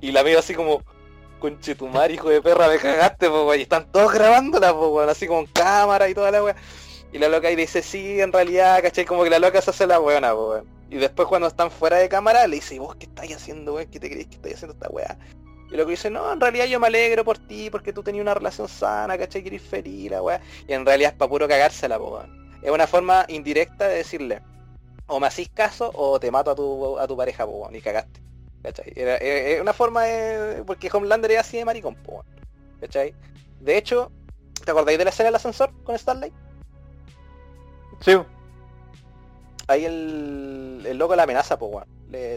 Y 0.00 0.12
la 0.12 0.22
veo 0.22 0.38
así 0.38 0.54
como, 0.54 0.82
conchetumar, 1.38 2.10
hijo 2.10 2.28
de 2.28 2.42
perra, 2.42 2.68
me 2.68 2.78
cagaste, 2.78 3.28
Y 3.56 3.62
están 3.62 3.90
todos 3.92 4.12
grabándola, 4.12 4.74
pues, 4.74 5.08
así 5.08 5.26
con 5.26 5.46
cámara 5.46 6.08
y 6.08 6.14
toda 6.14 6.30
la 6.30 6.42
weá. 6.42 6.56
Y 7.12 7.18
la 7.18 7.28
loca 7.28 7.50
y 7.50 7.56
dice, 7.56 7.82
sí, 7.82 8.20
en 8.20 8.32
realidad, 8.32 8.82
¿cachai? 8.82 9.04
Como 9.04 9.24
que 9.24 9.30
la 9.30 9.38
loca 9.38 9.60
se 9.62 9.70
hace 9.70 9.86
la 9.86 10.00
weona, 10.00 10.34
pues, 10.34 10.64
Y 10.90 10.96
después 10.96 11.28
cuando 11.28 11.48
están 11.48 11.70
fuera 11.70 11.98
de 11.98 12.08
cámara, 12.08 12.46
le 12.46 12.56
dice, 12.56 12.74
¿y 12.74 12.78
vos 12.78 12.96
qué 12.96 13.06
estáis 13.06 13.34
haciendo, 13.36 13.74
weón? 13.74 13.88
¿Qué 13.90 14.00
te 14.00 14.10
crees 14.10 14.26
que 14.26 14.34
estáis 14.36 14.56
haciendo 14.56 14.74
esta 14.74 14.88
weá? 14.90 15.16
Y 15.70 15.76
lo 15.76 15.84
que 15.84 15.92
dice, 15.92 16.10
no, 16.10 16.32
en 16.32 16.40
realidad 16.40 16.66
yo 16.66 16.78
me 16.78 16.86
alegro 16.86 17.24
por 17.24 17.38
ti, 17.38 17.70
porque 17.70 17.92
tú 17.92 18.02
tenías 18.02 18.22
una 18.22 18.34
relación 18.34 18.68
sana, 18.68 19.18
¿cachai? 19.18 19.42
Que 19.42 19.48
eres 19.48 19.62
feliz, 19.62 20.10
la 20.10 20.22
weá. 20.22 20.40
Y 20.68 20.72
en 20.72 20.86
realidad 20.86 21.12
es 21.12 21.18
para 21.18 21.28
puro 21.28 21.48
cagársela, 21.48 21.98
pues, 21.98 22.24
Es 22.62 22.70
una 22.70 22.86
forma 22.86 23.24
indirecta 23.28 23.88
de 23.88 23.96
decirle, 23.96 24.42
o 25.06 25.18
me 25.18 25.26
hacís 25.26 25.48
caso 25.48 25.90
o 25.94 26.20
te 26.20 26.30
mato 26.30 26.50
a 26.50 26.54
tu, 26.54 26.98
a 26.98 27.06
tu 27.06 27.16
pareja, 27.16 27.46
po, 27.46 27.68
ni 27.70 27.80
cagaste. 27.80 28.20
¿Cachai? 28.62 28.92
Era, 28.96 29.62
una 29.62 29.72
forma 29.72 30.02
de. 30.04 30.64
Porque 30.64 30.90
Homelander 30.92 31.32
es 31.32 31.38
así 31.38 31.56
de 31.56 31.64
maricón, 31.64 31.94
po, 31.96 32.24
¿cachai? 32.80 33.14
De 33.60 33.76
hecho, 33.76 34.10
¿te 34.64 34.70
acordáis 34.70 34.98
de 34.98 35.04
la 35.04 35.10
escena 35.10 35.28
del 35.28 35.36
ascensor 35.36 35.72
con 35.84 35.98
Starlight? 35.98 36.34
Sí. 38.00 38.12
Ahí 39.68 39.84
el, 39.84 40.84
el 40.86 40.96
loco 40.96 41.16
la 41.16 41.24
amenaza, 41.24 41.58
po, 41.58 41.82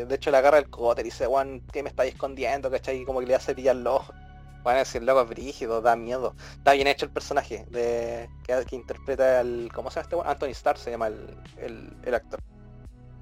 de 0.06 0.16
hecho 0.16 0.32
le 0.32 0.38
agarra 0.38 0.58
el 0.58 0.70
cogote 0.70 1.02
y 1.02 1.06
dice, 1.06 1.26
Juan, 1.26 1.62
¿qué 1.72 1.84
me 1.84 1.90
estáis 1.90 2.14
escondiendo? 2.14 2.70
¿Cachai? 2.72 3.04
Como 3.06 3.20
que 3.20 3.28
le 3.28 3.36
hace 3.36 3.56
pillar 3.56 3.76
los 3.76 3.96
ojos. 3.96 4.16
Bueno, 4.64 4.84
si 4.84 4.98
el 4.98 5.06
loco 5.06 5.22
es 5.22 5.30
brígido, 5.30 5.82
da 5.82 5.96
miedo. 5.96 6.36
Está 6.58 6.74
bien 6.74 6.88
hecho 6.88 7.06
el 7.06 7.12
personaje 7.12 7.66
de 7.70 8.30
que, 8.44 8.66
que 8.66 8.76
interpreta 8.76 9.40
al. 9.40 9.72
¿Cómo 9.74 9.90
se 9.90 9.96
llama 9.96 10.04
este 10.04 10.16
bueno? 10.16 10.32
Anthony 10.32 10.50
Starr 10.50 10.78
se 10.78 10.92
llama 10.92 11.08
el, 11.08 11.98
el 12.04 12.14
actor 12.14 12.42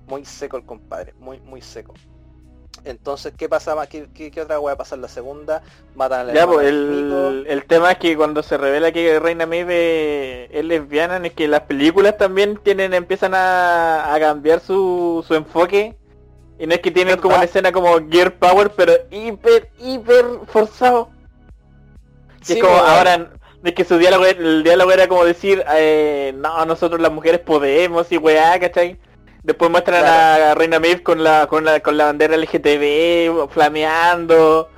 muy 0.08 0.26
seco 0.26 0.58
el 0.58 0.66
compadre, 0.66 1.14
muy, 1.20 1.40
muy 1.42 1.62
seco. 1.62 1.94
Entonces, 2.86 3.34
¿qué 3.36 3.50
pasa 3.50 3.76
más? 3.76 3.88
¿Qué, 3.90 4.08
qué, 4.14 4.42
otra 4.42 4.60
hueá 4.60 4.78
pasa 4.78 4.96
en 4.96 5.02
la 5.02 5.08
segunda? 5.08 5.62
Matan 5.96 6.22
a 6.22 6.24
la 6.26 6.34
Ya, 6.34 6.48
pues 6.48 6.68
el, 6.68 7.46
el, 7.48 7.66
tema 7.66 7.92
es 7.92 7.98
que 7.98 8.16
cuando 8.16 8.44
se 8.44 8.56
revela 8.56 8.92
que 8.92 9.20
Reina 9.20 9.46
Maeve 9.46 10.48
es 10.58 10.64
lesbiana, 10.64 11.18
es 11.18 11.34
que 11.34 11.48
las 11.48 11.62
películas 11.62 12.18
también 12.18 12.58
tienen, 12.64 12.94
empiezan 12.94 13.34
a, 13.34 14.14
a 14.14 14.20
cambiar 14.20 14.60
su, 14.60 15.26
su 15.28 15.36
enfoque. 15.36 15.98
Y 16.60 16.68
no 16.68 16.74
es 16.74 16.82
que 16.82 16.92
tienen 16.92 17.18
como 17.18 17.36
una 17.36 17.44
escena 17.44 17.72
como 17.72 18.00
Gear 18.10 18.34
Power, 18.34 18.72
pero 18.76 18.94
hiper, 19.12 19.70
hiper 19.80 20.26
forzado. 20.48 21.10
Y 22.48 22.54
es 22.54 22.60
como 22.60 22.74
pues, 22.74 22.90
ahora, 22.90 23.32
de 23.62 23.74
que 23.74 23.84
su 23.84 23.98
diálogo, 23.98 24.26
el 24.26 24.64
diálogo 24.64 24.92
era 24.92 25.08
como 25.08 25.24
decir, 25.24 25.64
eh, 25.76 26.34
no, 26.38 26.66
nosotros 26.66 27.00
las 27.00 27.12
mujeres 27.12 27.42
podemos 27.42 28.12
y 28.12 28.18
weá, 28.18 28.60
¿cachai? 28.60 28.98
Después 29.44 29.72
muestran 29.72 30.04
a 30.06 30.56
Reina 30.56 30.80
Maeve 30.80 31.04
con 31.04 31.24
la, 31.24 31.48
con 31.48 31.64
la, 31.64 31.80
con 31.80 31.96
la 31.96 32.06
bandera 32.06 32.36
LGTB 32.36 33.50
flameando. 33.50 34.70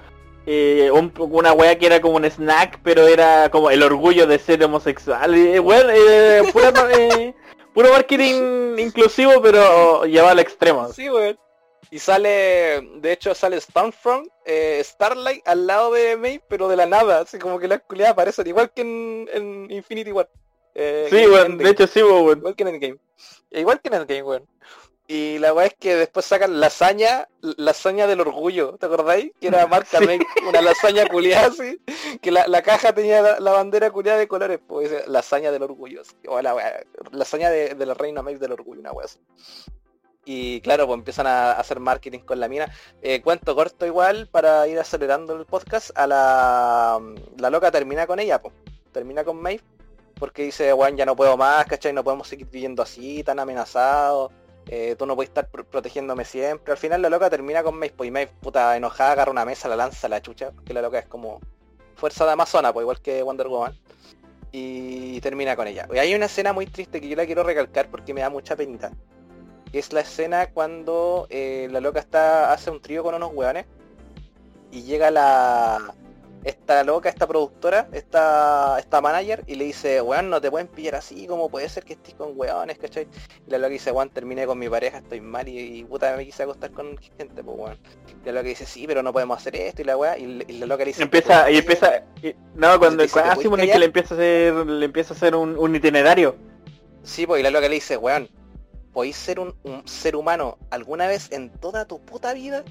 Eh, 0.45 0.89
una 0.91 1.53
wea 1.53 1.77
que 1.77 1.85
era 1.85 2.01
como 2.01 2.15
un 2.15 2.25
snack, 2.25 2.79
pero 2.81 3.07
era 3.07 3.49
como 3.51 3.69
el 3.69 3.83
orgullo 3.83 4.25
de 4.25 4.39
ser 4.39 4.63
homosexual. 4.63 5.31
bueno, 5.61 5.89
eh, 5.91 6.41
eh, 6.97 7.33
puro 7.73 7.91
marketing 7.91 8.77
inclusivo, 8.79 9.41
pero 9.41 10.05
llevado 10.05 10.31
al 10.31 10.39
extremo. 10.39 10.87
Sí, 10.89 11.09
weón. 11.09 11.37
Y 11.91 11.99
sale, 11.99 12.81
de 12.95 13.11
hecho 13.11 13.33
sale 13.33 13.59
Stormfront, 13.59 14.27
Starlight 14.81 15.47
al 15.47 15.65
lado 15.67 15.91
de 15.93 16.17
Maeve, 16.17 16.43
pero 16.47 16.67
de 16.67 16.75
la 16.75 16.85
nada, 16.85 17.21
así 17.21 17.39
como 17.39 17.59
que 17.59 17.67
las 17.67 17.81
culiadas 17.81 18.13
aparecen 18.13 18.47
igual 18.47 18.71
que 18.71 18.81
en, 18.81 19.67
Infinity 19.69 20.11
War. 20.11 20.29
sí, 20.75 21.27
weón, 21.27 21.57
de 21.57 21.69
hecho 21.69 21.87
sí, 21.87 22.03
weón. 22.03 22.39
Igual 22.39 22.55
que 22.55 22.63
en 22.63 22.69
el 22.69 22.79
game. 22.79 22.97
Igual 23.51 23.81
que 23.81 23.87
en 23.87 23.93
el 23.95 24.05
game, 24.05 24.23
weón. 24.23 24.47
Y 25.11 25.39
la 25.39 25.55
weá 25.55 25.65
es 25.65 25.73
que 25.73 25.95
después 25.95 26.23
sacan 26.23 26.59
lasaña, 26.59 27.27
lasaña 27.41 28.05
del 28.05 28.21
orgullo, 28.21 28.77
¿te 28.77 28.85
acordáis? 28.85 29.31
Que 29.41 29.47
era 29.47 29.65
marca 29.67 29.97
una 30.47 30.61
lasaña 30.61 31.07
culiada 31.07 31.47
así, 31.47 31.81
que 32.21 32.29
la, 32.29 32.61
caja 32.61 32.93
tenía 32.93 33.39
la, 33.39 33.51
bandera 33.51 33.89
culiada 33.89 34.19
de 34.19 34.27
colores, 34.27 34.59
pues 34.67 35.07
lasaña 35.07 35.51
del 35.51 35.63
orgullo, 35.63 36.03
o 36.27 36.39
la 36.43 36.53
weá, 36.53 36.85
lasaña 37.11 37.49
de, 37.49 37.73
la 37.87 37.95
reina 37.95 38.21
Meg 38.21 38.37
del 38.37 38.51
orgullo, 38.51 38.81
una 38.81 38.91
weá 38.91 39.05
así. 39.05 39.17
Y 40.25 40.61
claro, 40.61 40.85
pues 40.85 40.97
empiezan 40.97 41.27
a 41.27 41.53
hacer 41.53 41.79
marketing 41.79 42.19
con 42.19 42.39
la 42.39 42.47
mina. 42.47 42.71
Eh, 43.01 43.21
cuento 43.21 43.55
corto 43.55 43.85
igual 43.85 44.27
para 44.27 44.67
ir 44.67 44.79
acelerando 44.79 45.35
el 45.35 45.45
podcast. 45.45 45.91
A 45.95 46.05
la, 46.07 46.99
la 47.37 47.49
loca 47.49 47.71
termina 47.71 48.05
con 48.05 48.19
ella, 48.19 48.41
pues. 48.41 48.53
Termina 48.91 49.23
con 49.23 49.41
Maeve. 49.41 49.63
Porque 50.19 50.43
dice, 50.43 50.73
weón, 50.73 50.97
ya 50.97 51.05
no 51.05 51.15
puedo 51.15 51.37
más, 51.37 51.65
¿cachai? 51.65 51.93
No 51.93 52.03
podemos 52.03 52.27
seguir 52.27 52.47
viviendo 52.47 52.83
así, 52.83 53.23
tan 53.23 53.39
amenazados 53.39 54.31
eh, 54.71 54.95
tú 54.99 55.07
no 55.07 55.15
puedes 55.15 55.29
estar 55.29 55.47
protegiéndome 55.49 56.25
siempre. 56.25 56.71
Al 56.71 56.77
final 56.77 57.01
la 57.01 57.09
loca 57.09 57.27
termina 57.27 57.63
con 57.63 57.75
Mace, 57.77 57.93
pues, 57.97 58.07
y 58.07 58.11
Mace, 58.11 58.29
puta, 58.39 58.77
enojada, 58.77 59.13
agarra 59.13 59.31
una 59.31 59.43
mesa, 59.43 59.67
la 59.67 59.75
lanza 59.75 60.07
la 60.07 60.21
chucha, 60.21 60.51
porque 60.51 60.75
la 60.75 60.83
loca 60.83 60.99
es 60.99 61.07
como 61.07 61.39
fuerza 61.95 62.23
de 62.25 62.33
Amazona, 62.33 62.71
pues 62.71 62.83
igual 62.83 63.01
que 63.01 63.23
Wonder 63.23 63.47
Woman. 63.47 63.75
Y 64.51 65.19
termina 65.21 65.55
con 65.55 65.67
ella. 65.67 65.87
Y 65.91 65.97
hay 65.97 66.13
una 66.13 66.25
escena 66.25 66.53
muy 66.53 66.67
triste 66.67 67.01
que 67.01 67.09
yo 67.09 67.15
la 67.15 67.25
quiero 67.25 67.41
recalcar 67.43 67.89
porque 67.89 68.13
me 68.13 68.21
da 68.21 68.29
mucha 68.29 68.55
penita. 68.55 68.91
Es 69.73 69.93
la 69.93 70.01
escena 70.01 70.47
cuando 70.47 71.27
eh, 71.29 71.67
la 71.71 71.79
loca 71.79 71.99
está 71.99 72.51
hace 72.53 72.71
un 72.71 72.81
trío 72.81 73.03
con 73.03 73.15
unos 73.15 73.31
hueones 73.33 73.65
y 74.71 74.83
llega 74.83 75.11
la, 75.11 75.93
esta 76.43 76.83
loca, 76.83 77.09
esta 77.09 77.27
productora, 77.27 77.89
esta, 77.91 78.77
esta 78.79 79.01
manager, 79.01 79.43
y 79.47 79.55
le 79.55 79.65
dice, 79.65 80.01
weón, 80.01 80.29
no 80.29 80.39
te 80.39 80.49
pueden 80.49 80.67
pillar 80.67 80.95
así, 80.95 81.27
como 81.27 81.49
puede 81.49 81.67
ser 81.69 81.83
que 81.83 81.93
estés 81.93 82.13
con 82.13 82.31
weones, 82.35 82.77
¿cachai? 82.77 83.07
Y 83.45 83.51
la 83.51 83.57
loca 83.57 83.69
dice, 83.69 83.91
weón, 83.91 84.09
terminé 84.09 84.45
con 84.45 84.57
mi 84.57 84.69
pareja, 84.69 84.99
estoy 84.99 85.21
mal 85.21 85.47
y, 85.47 85.83
puta 85.83 86.15
me 86.15 86.25
quise 86.25 86.43
acostar 86.43 86.71
con 86.71 86.97
gente, 87.17 87.43
pues 87.43 87.57
weón. 87.57 87.77
Y 88.23 88.25
la 88.27 88.33
loca 88.33 88.47
dice, 88.47 88.65
sí, 88.65 88.85
pero 88.87 89.03
no 89.03 89.11
podemos 89.11 89.37
hacer 89.37 89.55
esto, 89.55 89.81
y 89.81 89.85
la 89.85 89.97
weá, 89.97 90.17
y, 90.17 90.59
la 90.59 90.65
loca 90.65 90.83
le 90.83 90.89
dice, 90.89 91.03
empieza, 91.03 91.49
y 91.51 91.57
empieza, 91.57 92.03
no, 92.55 92.79
cuando, 92.79 93.03
cuando 93.09 93.57
que 93.57 93.79
le 93.79 93.85
empieza 93.85 94.13
a 94.13 94.17
hacer, 94.17 94.53
le 94.53 94.85
empieza 94.85 95.13
a 95.13 95.17
hacer 95.17 95.35
un, 95.35 95.75
itinerario. 95.75 96.35
Sí, 97.03 97.25
pues, 97.25 97.39
y 97.39 97.43
la 97.43 97.49
loca 97.49 97.67
le 97.67 97.75
dice, 97.75 97.97
weón, 97.97 98.29
¿podéis 98.99 99.15
ser 99.15 99.39
un, 99.39 99.55
ser 99.85 100.17
humano 100.17 100.57
alguna 100.71 101.07
vez 101.07 101.31
en 101.31 101.49
toda 101.49 101.85
tu 101.85 102.01
puta 102.01 102.33
vida? 102.33 102.65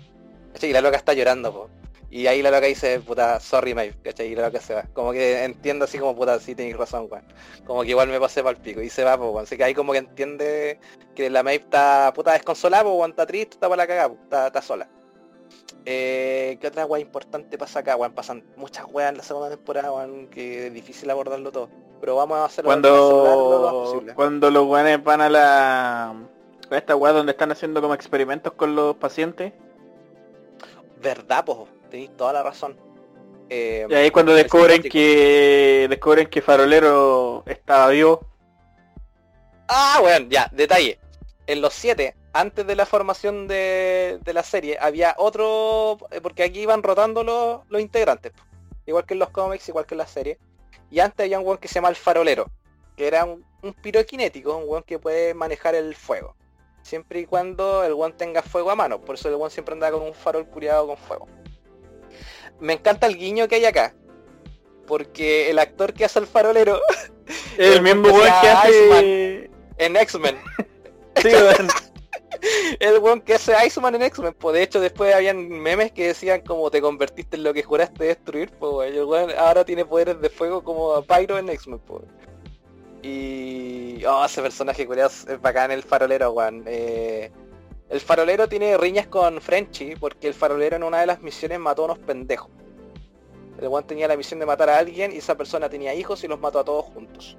Y 0.60 0.74
la 0.74 0.82
loca 0.82 0.98
está 0.98 1.14
llorando, 1.14 1.55
pues. 1.55 1.70
Y 2.10 2.26
ahí 2.26 2.42
la 2.42 2.50
loca 2.50 2.66
dice, 2.66 3.00
puta, 3.00 3.40
sorry 3.40 3.72
Maeve, 3.72 3.96
¿cachai? 4.05 4.26
Y 4.26 4.34
la 4.34 4.42
loca 4.42 4.60
se 4.60 4.74
va. 4.74 4.82
Como 4.92 5.12
que 5.12 5.42
entiendo 5.42 5.86
así 5.86 5.96
como, 5.96 6.14
puta, 6.14 6.38
sí 6.38 6.55
tenéis 6.55 6.76
razón, 6.76 7.09
weón. 7.10 7.24
Como 7.64 7.82
que 7.82 7.88
igual 7.88 8.09
me 8.09 8.20
pasé 8.20 8.42
para 8.42 8.59
el 8.59 8.62
pico. 8.62 8.82
Y 8.82 8.90
se 8.90 9.05
va, 9.05 9.16
pues, 9.16 9.44
Así 9.44 9.56
que 9.56 9.64
ahí 9.64 9.72
como 9.72 9.92
que 9.92 10.00
entiende 10.00 10.78
que 11.14 11.30
la 11.30 11.42
Maeve 11.42 11.64
está, 11.64 12.12
puta, 12.14 12.34
desconsolada, 12.34 12.84
pues, 12.84 13.09
está 13.09 13.24
triste, 13.24 13.55
está 13.55 13.70
para 13.70 13.84
la 13.84 13.86
cagada, 13.86 14.14
está, 14.22 14.46
está 14.48 14.60
sola. 14.60 14.90
Eh, 15.86 16.59
¿Qué 16.60 16.66
otra 16.66 16.86
weá 16.86 17.00
importante 17.00 17.56
pasa 17.56 17.80
acá? 17.80 17.96
Weón, 17.96 18.12
pasan 18.12 18.44
muchas 18.56 18.86
weas 18.90 19.10
en 19.10 19.18
la 19.18 19.22
segunda 19.22 19.48
temporada, 19.48 19.92
weón, 19.92 20.28
que 20.28 20.66
es 20.66 20.74
difícil 20.74 21.10
abordarlo 21.10 21.50
todo. 21.50 21.68
Pero 22.00 22.16
vamos 22.16 22.38
a 22.38 22.44
hacerlo 22.44 22.68
cuando, 22.68 24.05
Cuando 24.14 24.50
los 24.50 24.66
weones 24.66 25.02
van 25.02 25.20
a 25.20 25.28
la... 25.28 26.14
A 26.70 26.76
esta 26.76 26.94
weá 26.94 27.12
donde 27.12 27.32
están 27.32 27.50
haciendo 27.50 27.80
como 27.80 27.94
experimentos 27.94 28.52
con 28.52 28.76
los 28.76 28.96
pacientes. 28.96 29.52
Verdad, 31.00 31.44
pues, 31.44 31.59
tenéis 31.90 32.14
toda 32.16 32.34
la 32.34 32.42
razón. 32.42 32.76
Eh, 33.48 33.86
y 33.88 33.94
ahí 33.94 34.10
cuando 34.10 34.34
descubren 34.34 34.82
que 34.82 35.86
descubren 35.88 36.26
que 36.26 36.42
Farolero 36.42 37.42
estaba 37.46 37.88
vivo. 37.88 38.20
Ah, 39.68 39.98
bueno, 40.00 40.26
ya, 40.28 40.50
detalle. 40.52 40.98
En 41.46 41.62
los 41.62 41.72
siete 41.72 42.14
antes 42.32 42.66
de 42.66 42.76
la 42.76 42.86
formación 42.86 43.48
de, 43.48 44.20
la 44.24 44.42
serie, 44.42 44.78
había 44.80 45.14
otro, 45.18 45.98
eh, 46.10 46.20
porque 46.20 46.42
aquí 46.42 46.60
iban 46.60 46.82
rotando 46.82 47.24
los, 47.24 47.60
los 47.68 47.80
integrantes, 47.80 48.32
igual 48.86 49.06
que 49.06 49.14
en 49.14 49.20
los 49.20 49.30
cómics, 49.30 49.68
igual 49.68 49.86
que 49.86 49.94
en 49.94 49.98
la 49.98 50.06
serie. 50.06 50.38
Y 50.90 51.00
antes 51.00 51.24
había 51.24 51.38
un 51.38 51.46
weón 51.46 51.59
que 51.59 51.68
se 51.68 51.74
llama 51.74 51.88
el 51.88 51.96
farolero, 51.96 52.50
que 52.96 53.06
era 53.06 53.24
un, 53.24 53.44
un 53.62 53.74
piroquinético, 53.74 54.56
un 54.56 54.68
weón 54.68 54.82
que 54.82 54.98
puede 54.98 55.34
manejar 55.34 55.74
el 55.74 55.94
fuego. 55.94 56.34
Siempre 56.82 57.20
y 57.20 57.26
cuando 57.26 57.84
el 57.84 57.92
weón 57.92 58.16
tenga 58.16 58.42
fuego 58.42 58.70
a 58.70 58.76
mano, 58.76 59.00
por 59.00 59.16
eso 59.16 59.28
el 59.28 59.34
weón 59.34 59.50
siempre 59.50 59.74
anda 59.74 59.90
con 59.90 60.02
un 60.02 60.14
farol 60.14 60.46
curiado 60.46 60.86
con 60.86 60.96
fuego. 60.96 61.26
Me 62.60 62.72
encanta 62.72 63.06
el 63.06 63.16
guiño 63.16 63.46
que 63.48 63.56
hay 63.56 63.66
acá, 63.66 63.94
porque 64.86 65.50
el 65.50 65.59
actor 65.59 65.92
que 65.92 66.05
hace 66.05 66.18
el 66.18 66.26
farolero 66.26 66.80
el, 67.59 67.82
mismo 67.82 68.09
weón 68.09 68.32
que 68.40 68.48
hace 68.48 69.50
en 69.78 69.96
X-Men. 69.96 70.38
sí, 71.22 71.28
el 72.81 72.98
weón 72.98 73.20
que 73.20 73.35
hace 73.35 73.55
Iceman 73.66 73.94
en 73.94 74.02
X-Men, 74.02 74.35
pues 74.39 74.55
de 74.55 74.62
hecho 74.62 74.81
después 74.81 75.15
habían 75.15 75.48
memes 75.48 75.93
que 75.93 76.09
decían 76.09 76.40
como 76.43 76.70
te 76.70 76.81
convertiste 76.81 77.36
en 77.36 77.43
lo 77.43 77.55
que 77.55 77.62
juraste 77.62 78.05
destruir, 78.05 78.51
pues 78.59 78.93
el 78.93 79.05
weón 79.05 79.31
ahora 79.39 79.65
tiene 79.65 79.85
poderes 79.85 80.20
de 80.20 80.31
fuego 80.31 80.62
como 80.62 81.02
Pyro 81.02 81.39
en 81.39 81.48
X-Men, 81.48 81.81
pues. 81.81 82.02
Y... 83.02 84.05
Oh, 84.05 84.24
ese 84.24 84.43
personaje 84.43 84.86
curioso 84.86 85.31
es 85.31 85.40
bacán 85.40 85.70
el 85.70 85.82
farolero, 85.82 86.32
weón. 86.32 86.65
Eh, 86.66 87.31
el 87.89 88.01
farolero 88.01 88.48
tiene 88.48 88.77
riñas 88.77 89.06
con 89.06 89.40
Frenchy 89.40 89.97
porque 89.97 90.28
el 90.28 90.35
farolero 90.35 90.77
en 90.77 90.82
una 90.82 91.01
de 91.01 91.06
las 91.06 91.23
misiones 91.23 91.59
mató 91.59 91.82
a 91.82 91.85
unos 91.86 91.98
pendejos. 91.98 92.51
El 93.60 93.69
weón 93.69 93.86
tenía 93.86 94.06
la 94.06 94.16
misión 94.16 94.39
de 94.39 94.47
matar 94.47 94.69
a 94.69 94.78
alguien 94.78 95.12
y 95.12 95.16
esa 95.16 95.36
persona 95.36 95.69
tenía 95.69 95.94
hijos 95.94 96.23
y 96.23 96.28
los 96.28 96.39
mató 96.39 96.60
a 96.60 96.65
todos 96.65 96.85
juntos. 96.86 97.36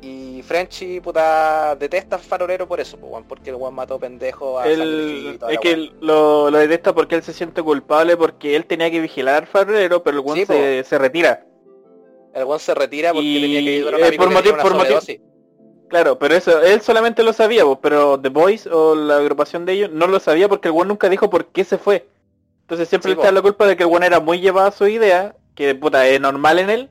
Y 0.00 0.42
Frenchy, 0.42 1.00
puta, 1.00 1.74
detesta 1.74 2.16
al 2.16 2.22
farolero 2.22 2.68
por 2.68 2.78
eso, 2.78 2.96
porque 3.28 3.50
el 3.50 3.56
weón 3.56 3.74
mató 3.74 3.98
pendejo 3.98 4.58
a 4.58 4.68
él, 4.68 5.38
Es 5.48 5.58
que 5.58 5.90
lo, 6.00 6.50
detesta 6.52 6.94
porque 6.94 7.16
él 7.16 7.22
se 7.22 7.32
siente 7.32 7.62
culpable 7.62 8.16
porque 8.16 8.54
él 8.54 8.64
tenía 8.64 8.90
que 8.90 9.00
vigilar 9.00 9.42
al 9.42 9.46
farolero, 9.48 10.02
pero 10.04 10.18
el 10.18 10.24
weón 10.24 10.46
se, 10.46 10.98
retira. 10.98 11.44
El 12.32 12.44
weón 12.44 12.60
se 12.60 12.74
retira 12.74 13.12
porque 13.12 13.40
tenía 13.40 13.60
que 13.60 13.68
ayudar 13.68 13.94
a 13.94 14.08
eh, 14.08 14.16
por 14.16 14.30
motivo, 14.30 14.56
por 14.58 14.74
motivo, 14.74 15.00
Claro, 15.88 16.18
pero 16.18 16.34
eso, 16.34 16.60
él 16.60 16.82
solamente 16.82 17.22
lo 17.22 17.32
sabía, 17.32 17.64
pero 17.80 18.20
The 18.20 18.28
Boys 18.28 18.66
o 18.66 18.94
la 18.94 19.16
agrupación 19.16 19.64
de 19.64 19.72
ellos 19.72 19.90
no 19.90 20.06
lo 20.06 20.20
sabía 20.20 20.48
porque 20.48 20.68
el 20.68 20.74
weón 20.74 20.88
nunca 20.88 21.08
dijo 21.08 21.28
por 21.30 21.46
qué 21.46 21.64
se 21.64 21.78
fue. 21.78 22.06
Entonces 22.62 22.88
siempre 22.88 23.10
le 23.10 23.16
está 23.16 23.32
la 23.32 23.42
culpa 23.42 23.66
de 23.66 23.76
que 23.76 23.84
el 23.84 23.88
weón 23.88 24.04
era 24.04 24.20
muy 24.20 24.38
llevado 24.38 24.68
a 24.68 24.72
su 24.72 24.86
idea, 24.86 25.34
que 25.54 25.74
puta, 25.74 26.06
es 26.06 26.20
normal 26.20 26.58
en 26.58 26.70
él, 26.70 26.90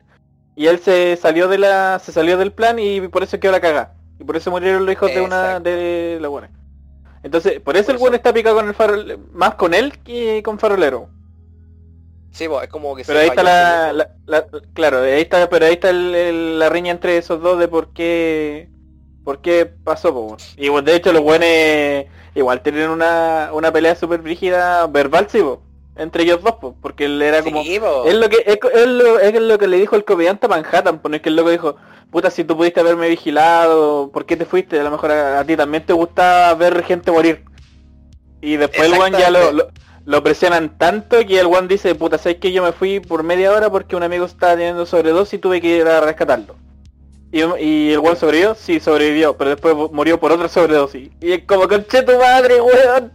y 0.58 0.66
él 0.66 0.80
se 0.80 1.16
salió 1.18 1.48
de 1.48 1.60
la 1.60 2.00
se 2.04 2.12
salió 2.12 2.36
del 2.36 2.52
plan 2.52 2.80
y 2.80 3.00
por 3.08 3.22
eso 3.22 3.40
quedó 3.40 3.52
la 3.52 3.62
caga. 3.62 3.94
Y 4.20 4.24
por 4.24 4.36
eso 4.36 4.50
murieron 4.50 4.86
los 4.86 4.92
hijos 4.94 5.14
de 5.14 5.22
una 5.22 5.60
de 5.60 6.18
la 6.20 6.28
buena. 6.28 6.50
Entonces, 7.22 7.60
por 7.60 7.78
eso 7.78 7.92
el 7.92 8.00
bueno 8.00 8.16
está 8.16 8.34
picado 8.34 8.56
con 8.56 8.68
el 8.68 8.74
farol, 8.74 9.20
más 9.34 9.54
con 9.54 9.76
él 9.76 10.00
que 10.00 10.42
con 10.44 10.58
farolero. 10.58 11.10
Sí, 12.32 12.46
es 12.46 12.70
como 12.70 12.96
que 12.96 13.04
Pero 13.06 13.20
ahí 13.20 13.28
está 13.28 13.44
la, 13.44 14.48
claro, 14.74 15.02
ahí 15.02 15.22
está, 15.22 15.48
pero 15.48 15.68
ahí 15.68 15.74
está 15.74 15.94
la 15.94 16.70
riña 16.70 16.92
entre 16.92 17.18
esos 17.18 17.40
dos 17.40 17.60
de 17.60 17.68
por 17.68 17.94
qué 17.94 18.70
por 19.24 19.42
qué 19.42 19.66
pasó, 19.66 20.38
Y 20.56 20.70
bueno, 20.70 20.90
de 20.90 20.96
hecho 20.96 21.14
los 21.14 21.22
buenos 21.22 21.48
igual 22.34 22.62
tienen 22.62 22.90
una, 22.90 23.52
una 23.54 23.72
pelea 23.72 23.94
súper 23.94 24.24
rígida 24.24 24.88
verbal, 24.88 25.28
sí, 25.30 25.40
entre 25.98 26.24
ellos 26.24 26.42
dos, 26.42 26.56
porque 26.82 27.06
él 27.06 27.22
era 27.22 27.42
como... 27.42 27.62
es 27.62 28.14
lo 28.14 28.30
que 28.30 28.44
es, 28.46 28.88
lo, 28.88 29.58
que 29.58 29.68
le 29.68 29.78
dijo 29.78 29.96
el 29.96 30.06
comediante 30.06 30.46
a 30.46 30.50
Manhattan, 30.50 31.00
porque 31.00 31.22
que 31.22 31.30
el 31.30 31.36
loco 31.36 31.50
dijo, 31.50 31.76
puta, 32.12 32.30
si 32.30 32.44
tú 32.44 32.56
pudiste 32.56 32.80
haberme 32.80 33.10
vigilado, 33.10 34.12
¿por 34.12 34.26
qué 34.26 34.38
te 34.38 34.46
fuiste? 34.46 34.80
A 34.80 34.84
lo 34.84 34.92
mejor 34.92 35.12
a, 35.12 35.44
ti 35.46 35.56
también 35.56 35.86
te 35.86 35.94
gusta 35.94 36.54
ver 36.56 36.84
gente 36.84 37.12
morir. 37.12 37.44
Y 38.42 38.58
después 38.58 38.92
el 38.92 39.00
one 39.00 39.18
ya 39.18 39.30
lo, 39.30 39.70
lo, 40.06 40.24
presionan 40.24 40.78
tanto 40.78 41.26
que 41.26 41.40
el 41.40 41.48
one 41.48 41.68
dice, 41.68 41.96
puta, 41.96 42.18
¿sabes 42.18 42.38
que 42.38 42.52
yo 42.52 42.64
me 42.64 42.72
fui 42.72 43.00
por 43.00 43.24
media 43.24 43.52
hora 43.52 43.70
porque 43.70 43.96
un 43.96 44.04
amigo 44.04 44.26
estaba 44.26 44.54
teniendo 44.54 44.86
sobredosis 44.86 45.34
y 45.34 45.40
tuve 45.40 45.62
que 45.62 45.78
ir 45.78 45.88
a 45.88 46.02
rescatarlo? 46.02 46.56
Y, 47.32 47.42
y 47.62 47.92
el 47.92 48.00
one 48.00 48.16
sobrevivió, 48.16 48.56
sí, 48.56 48.80
sobrevivió, 48.80 49.38
pero 49.38 49.50
después 49.52 49.76
murió 49.92 50.20
por 50.20 50.32
otra 50.32 50.48
sobredosis. 50.48 51.10
Y 51.20 51.32
es 51.34 51.44
como, 51.46 51.68
conche 51.68 52.04
tu 52.04 52.18
madre, 52.18 52.62
weón. 52.62 53.12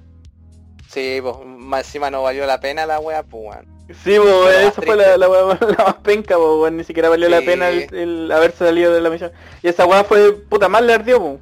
Sí, 0.88 1.20
pues 1.22 1.34
más 1.72 1.86
encima 1.86 2.10
no 2.10 2.22
valió 2.22 2.46
la 2.46 2.60
pena 2.60 2.86
la 2.86 3.00
wea, 3.00 3.22
pues 3.22 3.42
weón. 3.44 3.66
Sí, 4.04 4.16
pues 4.18 4.56
esa 4.56 4.82
fue 4.82 4.96
la, 4.96 5.16
la 5.16 5.28
la 5.78 5.84
más 5.84 5.94
penca, 5.96 6.36
pues 6.36 6.48
weón. 6.48 6.76
Ni 6.76 6.84
siquiera 6.84 7.08
valió 7.08 7.28
la 7.28 7.40
pena 7.40 7.68
el, 7.70 8.30
haberse 8.30 8.66
salido 8.66 8.92
de 8.92 9.00
la 9.00 9.10
misión. 9.10 9.32
Y 9.62 9.68
esa 9.68 9.86
wea 9.86 10.04
fue 10.04 10.32
puta 10.32 10.68
mal 10.68 10.86
le 10.86 10.94
ardió, 10.94 11.20
pues. 11.20 11.40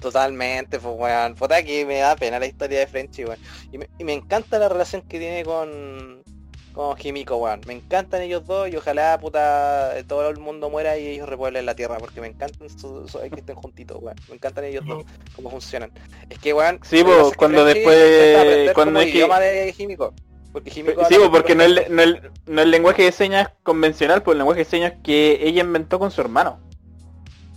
Totalmente, 0.00 0.78
pues 0.78 0.94
weón. 0.96 1.34
Puta 1.34 1.62
que 1.62 1.84
me 1.86 1.98
da 1.98 2.14
pena 2.16 2.38
la 2.38 2.46
historia 2.46 2.80
de 2.80 2.86
Frenchy, 2.86 3.24
weón. 3.24 3.38
Y 3.72 3.78
me, 3.78 3.88
y 3.98 4.04
me 4.04 4.12
encanta 4.12 4.58
la 4.58 4.68
relación 4.68 5.02
que 5.02 5.18
tiene 5.18 5.44
con, 5.44 6.22
con 6.72 6.96
Jimiko, 6.96 7.36
weón. 7.36 7.60
Me 7.66 7.74
encantan 7.74 8.22
ellos 8.22 8.46
dos 8.46 8.68
y 8.68 8.76
ojalá, 8.76 9.18
puta, 9.20 9.94
todo 10.06 10.28
el 10.28 10.38
mundo 10.38 10.70
muera 10.70 10.98
y 10.98 11.06
ellos 11.06 11.28
repueblen 11.28 11.66
la 11.66 11.74
tierra, 11.74 11.98
porque 11.98 12.20
me 12.20 12.28
encantan 12.28 12.68
su, 12.70 13.06
que 13.32 13.40
estén 13.40 13.56
juntitos, 13.56 13.98
weón. 14.00 14.16
Me 14.28 14.34
encantan 14.34 14.64
ellos 14.64 14.84
dos, 14.86 15.04
cómo 15.36 15.50
funcionan. 15.50 15.90
Es 16.30 16.38
que, 16.38 16.52
weón... 16.52 16.80
Sí, 16.82 17.02
pues, 17.04 17.36
cuando 17.36 17.64
después... 17.64 18.72
Cuando 18.74 19.00
es 19.00 19.08
idioma 19.08 19.40
de 19.40 19.72
Jimiko. 19.72 20.14
Porque 20.52 20.70
Jimiko 20.70 21.04
sí, 21.06 21.16
porque 21.30 21.54
no 21.54 21.64
es, 21.64 21.88
no, 21.88 22.02
el, 22.02 22.30
no 22.46 22.60
el 22.60 22.70
lenguaje 22.70 23.04
de 23.04 23.12
señas 23.12 23.48
convencional, 23.62 24.22
pues 24.22 24.34
el 24.34 24.38
lenguaje 24.38 24.60
de 24.60 24.64
señas 24.66 24.92
que 25.02 25.38
ella 25.42 25.62
inventó 25.62 25.98
con 25.98 26.10
su 26.10 26.20
hermano. 26.20 26.60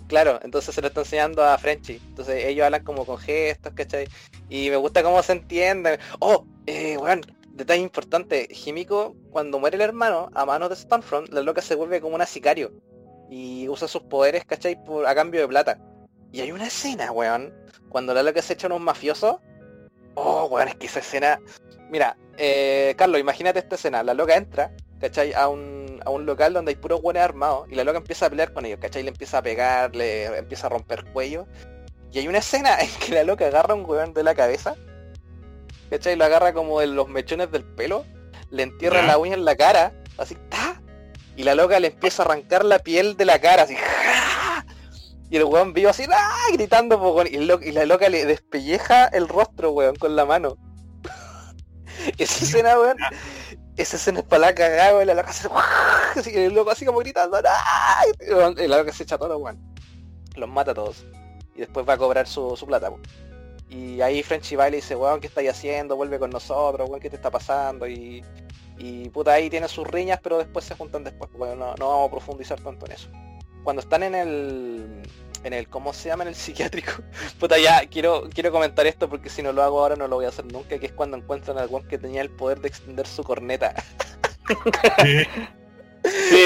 Claro, 0.08 0.40
entonces 0.44 0.74
se 0.74 0.82
lo 0.82 0.88
está 0.88 1.02
enseñando 1.02 1.44
a 1.44 1.58
Frenchy. 1.58 2.00
Entonces 2.10 2.46
ellos 2.46 2.64
hablan 2.66 2.84
como 2.84 3.06
con 3.06 3.18
gestos, 3.18 3.74
¿cachai? 3.74 4.08
Y 4.50 4.70
me 4.70 4.78
gusta 4.78 5.04
cómo 5.04 5.22
se 5.24 5.34
entiende. 5.34 6.00
Oh, 6.20 6.46
eh, 6.68 6.98
weón, 6.98 7.22
detalle 7.56 7.82
importante, 7.82 8.48
Himiko, 8.50 9.16
cuando 9.32 9.60
muere 9.60 9.78
el 9.78 9.82
hermano, 9.82 10.30
a 10.34 10.46
manos 10.46 10.70
de 10.70 10.76
Stormfront, 10.76 11.30
la 11.30 11.42
loca 11.42 11.62
se 11.62 11.76
vuelve 11.76 12.02
como 12.02 12.16
una 12.16 12.26
sicario. 12.26 12.72
Y 13.30 13.68
usa 13.70 13.88
sus 13.88 14.04
poderes, 14.04 14.46
¿cachai? 14.46 14.84
Por, 14.84 15.08
a 15.08 15.16
cambio 15.16 15.42
de 15.42 15.48
plata. 15.48 15.80
Y 16.32 16.42
hay 16.42 16.52
una 16.52 16.68
escena, 16.68 17.12
weón, 17.12 17.54
cuando 17.90 18.14
la 18.14 18.24
loca 18.24 18.42
se 18.42 18.54
echa 18.54 18.68
unos 18.68 18.82
mafiosos. 18.82 19.38
Oh, 20.16 20.46
weón, 20.46 20.68
es 20.68 20.76
que 20.76 20.88
esa 20.88 21.00
escena... 21.00 21.40
Mira, 21.90 22.18
eh, 22.38 22.94
Carlos, 22.98 23.20
imagínate 23.20 23.60
esta 23.60 23.76
escena. 23.76 24.04
La 24.04 24.14
loca 24.14 24.36
entra, 24.36 24.76
¿cachai? 25.00 25.34
A 25.34 25.48
un, 25.48 26.02
a 26.06 26.10
un 26.10 26.26
local 26.26 26.54
donde 26.54 26.72
hay 26.72 26.76
puros 26.76 27.02
buenos 27.02 27.24
armados. 27.24 27.68
Y 27.70 27.76
la 27.76 27.86
loca 27.86 28.00
empieza 28.00 28.26
a 28.26 28.30
pelear 28.30 28.54
con 28.54 28.66
ellos, 28.66 28.80
¿cachai? 28.82 29.04
Le 29.04 29.10
empieza 29.10 29.38
a 29.38 29.42
pegar, 29.42 29.96
le 29.96 30.26
empieza 30.38 30.68
a 30.68 30.72
romper 30.72 31.06
cuello. 31.14 31.48
Y 32.12 32.20
hay 32.20 32.28
una 32.28 32.40
escena 32.40 32.78
en 32.80 32.90
que 33.00 33.14
la 33.14 33.24
loca 33.24 33.48
agarra 33.48 33.74
a 33.74 33.78
un 33.78 33.86
weón 33.90 34.14
de 34.14 34.24
la 34.24 34.36
cabeza 34.36 34.76
¿cachai? 35.90 36.16
Lo 36.16 36.26
agarra 36.26 36.54
como 36.54 36.82
en 36.82 36.96
los 36.96 37.08
mechones 37.08 37.52
del 37.52 37.64
pelo, 37.64 38.06
le 38.50 38.64
entierra 38.64 39.02
la 39.02 39.18
uña 39.18 39.34
en 39.34 39.46
la 39.46 39.56
cara, 39.56 39.94
así, 40.18 40.36
¡ta! 40.50 40.82
Y 41.36 41.44
la 41.44 41.56
loca 41.56 41.80
le 41.80 41.88
empieza 41.88 42.24
a 42.24 42.26
arrancar 42.26 42.64
la 42.64 42.80
piel 42.80 43.18
de 43.18 43.26
la 43.26 43.40
cara, 43.40 43.64
así, 43.64 43.76
Y 45.30 45.38
el 45.38 45.44
weón 45.44 45.74
vivo 45.74 45.90
así, 45.90 46.06
¡ah! 46.12 46.48
gritando, 46.54 47.24
y, 47.30 47.36
y, 47.38 47.72
la 47.72 47.86
loca 47.86 48.10
le 48.10 48.26
despelleja 48.26 49.06
el 49.08 49.28
rostro, 49.28 49.72
weón, 49.72 49.96
con 49.96 50.16
la 50.16 50.26
mano. 50.26 50.58
esa 52.18 52.46
escena, 52.46 52.80
weón, 52.80 52.98
esa 53.76 53.98
escena 53.98 54.20
es 54.20 54.26
para 54.26 54.48
la 54.48 54.56
cagada, 54.56 54.96
weón, 54.96 55.08
la 55.08 55.14
loca 55.16 55.34
se... 55.34 55.50
así, 56.20 56.32
el 56.34 56.54
loco 56.54 56.72
así 56.72 56.86
como 56.86 57.00
gritando, 57.00 57.38
Y 58.20 58.68
la 58.68 58.78
loca 58.78 58.94
se 58.94 59.04
echa 59.04 59.18
todo, 59.18 59.38
weón. 59.38 59.60
Los 60.36 60.50
mata 60.50 60.72
a 60.72 60.74
todos. 60.74 61.06
Y 61.56 61.60
después 61.60 61.88
va 61.88 61.94
a 61.94 61.98
cobrar 61.98 62.28
su, 62.28 62.56
su 62.56 62.66
plata, 62.66 62.90
weón. 62.90 63.02
Y 63.70 64.02
ahí 64.02 64.22
Frenchy 64.22 64.56
va 64.56 64.68
y 64.68 64.72
le 64.72 64.78
dice, 64.78 64.96
weón, 64.96 65.20
¿qué 65.20 65.28
estáis 65.28 65.50
haciendo? 65.50 65.96
Vuelve 65.96 66.20
con 66.20 66.30
nosotros, 66.30 66.88
weón, 66.90 67.02
¿qué 67.02 67.10
te 67.10 67.16
está 67.16 67.32
pasando? 67.32 67.88
Y, 67.88 68.24
y 68.78 69.10
puta, 69.10 69.34
ahí 69.34 69.50
tiene 69.50 69.68
sus 69.68 69.88
riñas, 69.88 70.20
pero 70.22 70.38
después 70.38 70.66
se 70.66 70.76
juntan 70.76 71.04
después, 71.04 71.30
porque 71.32 71.56
no, 71.56 71.76
no 71.76 71.90
vamos 71.90 72.08
a 72.08 72.12
profundizar 72.12 72.60
tanto 72.62 72.86
en 72.86 72.92
eso. 72.92 73.10
Cuando 73.64 73.82
están 73.82 74.04
en 74.04 74.16
el, 74.16 75.02
en 75.44 75.54
el, 75.54 75.68
¿cómo 75.68 75.94
se 75.94 76.10
llama? 76.10 76.24
En 76.24 76.30
el 76.30 76.36
psiquiátrico. 76.36 76.92
Puta, 77.40 77.58
ya, 77.58 77.88
quiero, 77.88 78.30
quiero 78.34 78.52
comentar 78.52 78.86
esto 78.86 79.10
porque 79.10 79.30
si 79.30 79.42
no 79.42 79.52
lo 79.54 79.64
hago 79.64 79.80
ahora 79.80 79.96
no 79.96 80.08
lo 80.08 80.18
voy 80.18 80.26
a 80.26 80.30
hacer 80.30 80.46
nunca, 80.46 80.78
que 80.78 80.88
es 80.88 80.92
cuando 80.92 81.18
encuentran 81.18 81.58
al 81.58 81.68
weón 81.68 81.88
que 81.88 81.98
tenía 81.98 82.22
el 82.22 82.30
poder 82.30 82.60
de 82.60 82.68
extender 82.68 83.08
su 83.08 83.24
corneta. 83.24 83.74
Sí, 86.06 86.38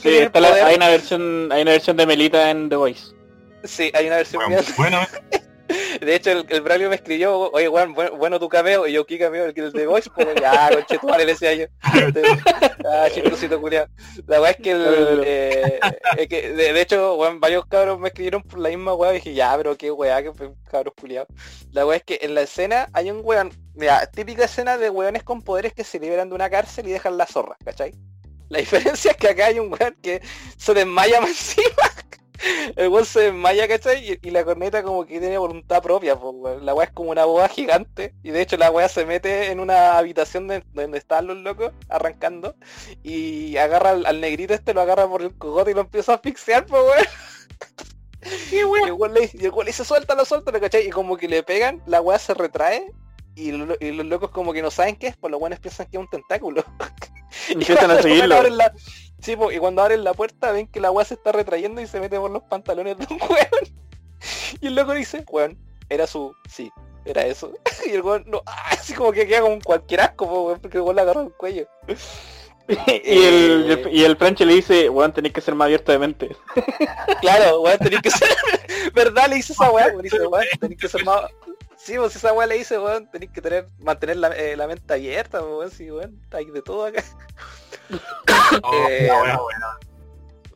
sí, 0.00 0.08
hay, 0.32 0.74
una 0.74 0.88
versión, 0.88 1.50
hay 1.52 1.60
una 1.60 1.72
versión 1.72 1.98
de 1.98 2.06
Melita 2.06 2.50
en 2.50 2.70
The 2.70 2.76
Voice. 2.76 3.08
Sí, 3.64 3.90
hay 3.94 4.06
una 4.06 4.16
versión 4.16 4.42
bueno, 4.78 5.00
De 6.00 6.14
hecho, 6.14 6.30
el, 6.30 6.46
el 6.48 6.60
Braulio 6.60 6.88
me 6.88 6.96
escribió, 6.96 7.50
oye, 7.50 7.68
weón, 7.68 7.94
bueno, 7.94 8.38
tu 8.38 8.48
cameo, 8.48 8.86
y 8.86 8.92
yo, 8.92 9.06
¿qué 9.06 9.18
cameo? 9.18 9.46
El 9.46 9.54
que 9.54 9.60
el 9.60 9.72
de 9.72 9.86
Voice, 9.86 10.10
pues 10.14 10.28
ya, 10.40 10.70
conche 10.72 10.98
tu 10.98 11.06
madre, 11.06 11.24
le 11.24 11.32
decía 11.32 11.54
yo. 11.54 11.66
ah, 11.82 13.08
chistosito 13.12 13.60
culiado. 13.60 13.88
La 14.26 14.40
weá 14.40 14.50
es 14.50 14.56
que, 14.56 14.70
el, 14.72 15.22
eh, 15.24 15.80
que 16.28 16.50
de, 16.52 16.80
hecho, 16.80 17.16
weón, 17.16 17.40
varios 17.40 17.66
cabros 17.66 17.98
me 17.98 18.08
escribieron 18.08 18.42
por 18.42 18.58
la 18.58 18.68
misma 18.68 18.94
weá, 18.94 19.12
y 19.12 19.16
dije, 19.16 19.34
ya, 19.34 19.56
pero 19.56 19.76
qué 19.76 19.90
weá, 19.90 20.22
que 20.22 20.32
cabros 20.70 20.94
culiados. 20.98 21.28
La 21.72 21.86
weá 21.86 21.96
es 21.96 22.04
que 22.04 22.18
en 22.22 22.34
la 22.34 22.42
escena 22.42 22.88
hay 22.92 23.10
un 23.10 23.20
weón, 23.22 23.52
mira, 23.74 24.06
típica 24.06 24.44
escena 24.44 24.78
de 24.78 24.90
weones 24.90 25.22
con 25.22 25.42
poderes 25.42 25.72
que 25.72 25.84
se 25.84 25.98
liberan 25.98 26.28
de 26.28 26.34
una 26.34 26.50
cárcel 26.50 26.88
y 26.88 26.92
dejan 26.92 27.16
la 27.16 27.26
zorra, 27.26 27.56
¿cachai? 27.64 27.94
La 28.48 28.58
diferencia 28.58 29.10
es 29.10 29.16
que 29.16 29.28
acá 29.28 29.46
hay 29.46 29.58
un 29.58 29.72
weón 29.72 29.96
que 30.02 30.22
se 30.56 30.74
desmaya 30.74 31.20
más 31.20 31.30
encima. 31.56 31.92
El 32.76 32.88
weón 32.88 33.06
se 33.06 33.20
desmaya, 33.20 33.68
¿cachai? 33.68 34.18
Y, 34.22 34.30
la 34.30 34.44
corneta 34.44 34.82
como 34.82 35.06
que 35.06 35.18
tiene 35.18 35.38
voluntad 35.38 35.82
propia, 35.82 36.16
pues, 36.16 36.62
La 36.62 36.74
weá 36.74 36.86
es 36.86 36.92
como 36.92 37.10
una 37.10 37.24
boda 37.24 37.48
gigante. 37.48 38.14
Y 38.22 38.30
de 38.30 38.42
hecho 38.42 38.56
la 38.56 38.70
weá 38.70 38.88
se 38.88 39.04
mete 39.04 39.50
en 39.50 39.60
una 39.60 39.96
habitación 39.98 40.48
donde 40.72 40.98
están 40.98 41.26
los 41.26 41.36
locos 41.38 41.72
arrancando. 41.88 42.54
Y 43.02 43.56
agarra 43.56 43.90
al, 43.90 44.20
negrito 44.20 44.54
este, 44.54 44.74
lo 44.74 44.80
agarra 44.80 45.08
por 45.08 45.22
el 45.22 45.36
cogote 45.36 45.70
y 45.70 45.74
lo 45.74 45.82
empieza 45.82 46.12
a 46.12 46.14
asfixiar, 46.16 46.66
pues 46.66 46.82
weón. 46.82 47.06
Y 48.50 48.56
el 48.56 48.66
weón 48.66 49.14
le, 49.14 49.30
dice, 49.66 49.84
suéltalo, 49.84 50.24
suéltalo, 50.24 50.60
¿cachai? 50.60 50.88
Y 50.88 50.90
como 50.90 51.16
que 51.16 51.28
le 51.28 51.44
pegan, 51.44 51.80
la 51.86 52.00
weá 52.00 52.18
se 52.18 52.34
retrae. 52.34 52.92
Y, 53.36 53.52
los 53.52 54.06
locos 54.06 54.30
como 54.30 54.52
que 54.52 54.62
no 54.62 54.70
saben 54.70 54.96
qué 54.96 55.08
es, 55.08 55.16
pues 55.16 55.30
los 55.30 55.40
weones 55.40 55.60
piensan 55.60 55.86
que 55.86 55.98
es 55.98 56.00
un 56.00 56.08
tentáculo. 56.08 56.64
y 57.48 57.52
empiezan 57.52 57.90
a 57.90 58.02
seguirlo. 58.02 58.36
Sí, 59.20 59.36
y 59.52 59.58
cuando 59.58 59.82
abren 59.82 60.04
la 60.04 60.14
puerta 60.14 60.52
ven 60.52 60.66
que 60.66 60.80
la 60.80 60.90
weá 60.90 61.04
se 61.04 61.14
está 61.14 61.32
retrayendo 61.32 61.80
y 61.80 61.86
se 61.86 62.00
mete 62.00 62.18
por 62.18 62.30
los 62.30 62.42
pantalones 62.44 62.98
de 62.98 63.06
un 63.10 63.20
weón. 63.30 63.76
Y 64.60 64.66
el 64.68 64.74
loco 64.74 64.92
dice, 64.92 65.24
weón, 65.30 65.58
era 65.88 66.06
su, 66.06 66.34
sí, 66.48 66.70
era 67.04 67.24
eso. 67.24 67.52
Y 67.86 67.90
el 67.90 68.02
weón, 68.02 68.24
no, 68.26 68.42
así 68.70 68.94
como 68.94 69.12
que 69.12 69.26
queda 69.26 69.40
como 69.42 69.60
cualquier 69.60 70.00
asco, 70.00 70.26
weón, 70.26 70.60
porque 70.60 70.78
el 70.78 70.82
weón 70.82 70.96
le 70.96 71.02
agarró 71.02 71.22
el 71.22 71.32
cuello. 71.32 71.68
y, 72.68 73.22
el, 73.24 73.88
y 73.92 74.04
el 74.04 74.16
Franche 74.16 74.44
le 74.44 74.54
dice, 74.54 74.88
weón, 74.90 75.12
tenéis 75.12 75.34
que 75.34 75.40
ser 75.40 75.54
más 75.54 75.66
abierto 75.66 75.92
de 75.92 75.98
mente. 75.98 76.36
claro, 77.20 77.60
weón, 77.60 77.78
tenéis 77.78 78.02
que 78.02 78.10
ser... 78.10 78.28
¿Verdad? 78.92 79.28
Le 79.28 79.36
dice 79.36 79.52
esa 79.52 79.70
weá, 79.70 79.88
le 79.88 80.02
dice, 80.02 80.26
weón, 80.26 80.44
tenéis 80.60 80.80
que 80.80 80.88
ser 80.88 81.04
más... 81.04 81.22
Sí, 81.86 81.94
pues 81.96 82.16
esa 82.16 82.32
weá 82.32 82.48
le 82.48 82.56
dice, 82.56 82.80
weón, 82.80 83.08
tenéis 83.12 83.30
que 83.30 83.40
tener, 83.40 83.68
mantener 83.78 84.16
la, 84.16 84.30
eh, 84.30 84.56
la 84.56 84.66
mente 84.66 84.92
abierta, 84.92 85.40
weón, 85.40 85.70
sí, 85.70 85.88
weón, 85.88 86.20
hay 86.32 86.46
de 86.46 86.60
todo 86.60 86.86
acá. 86.86 87.04
Oh, 88.64 88.88
eh, 88.90 89.08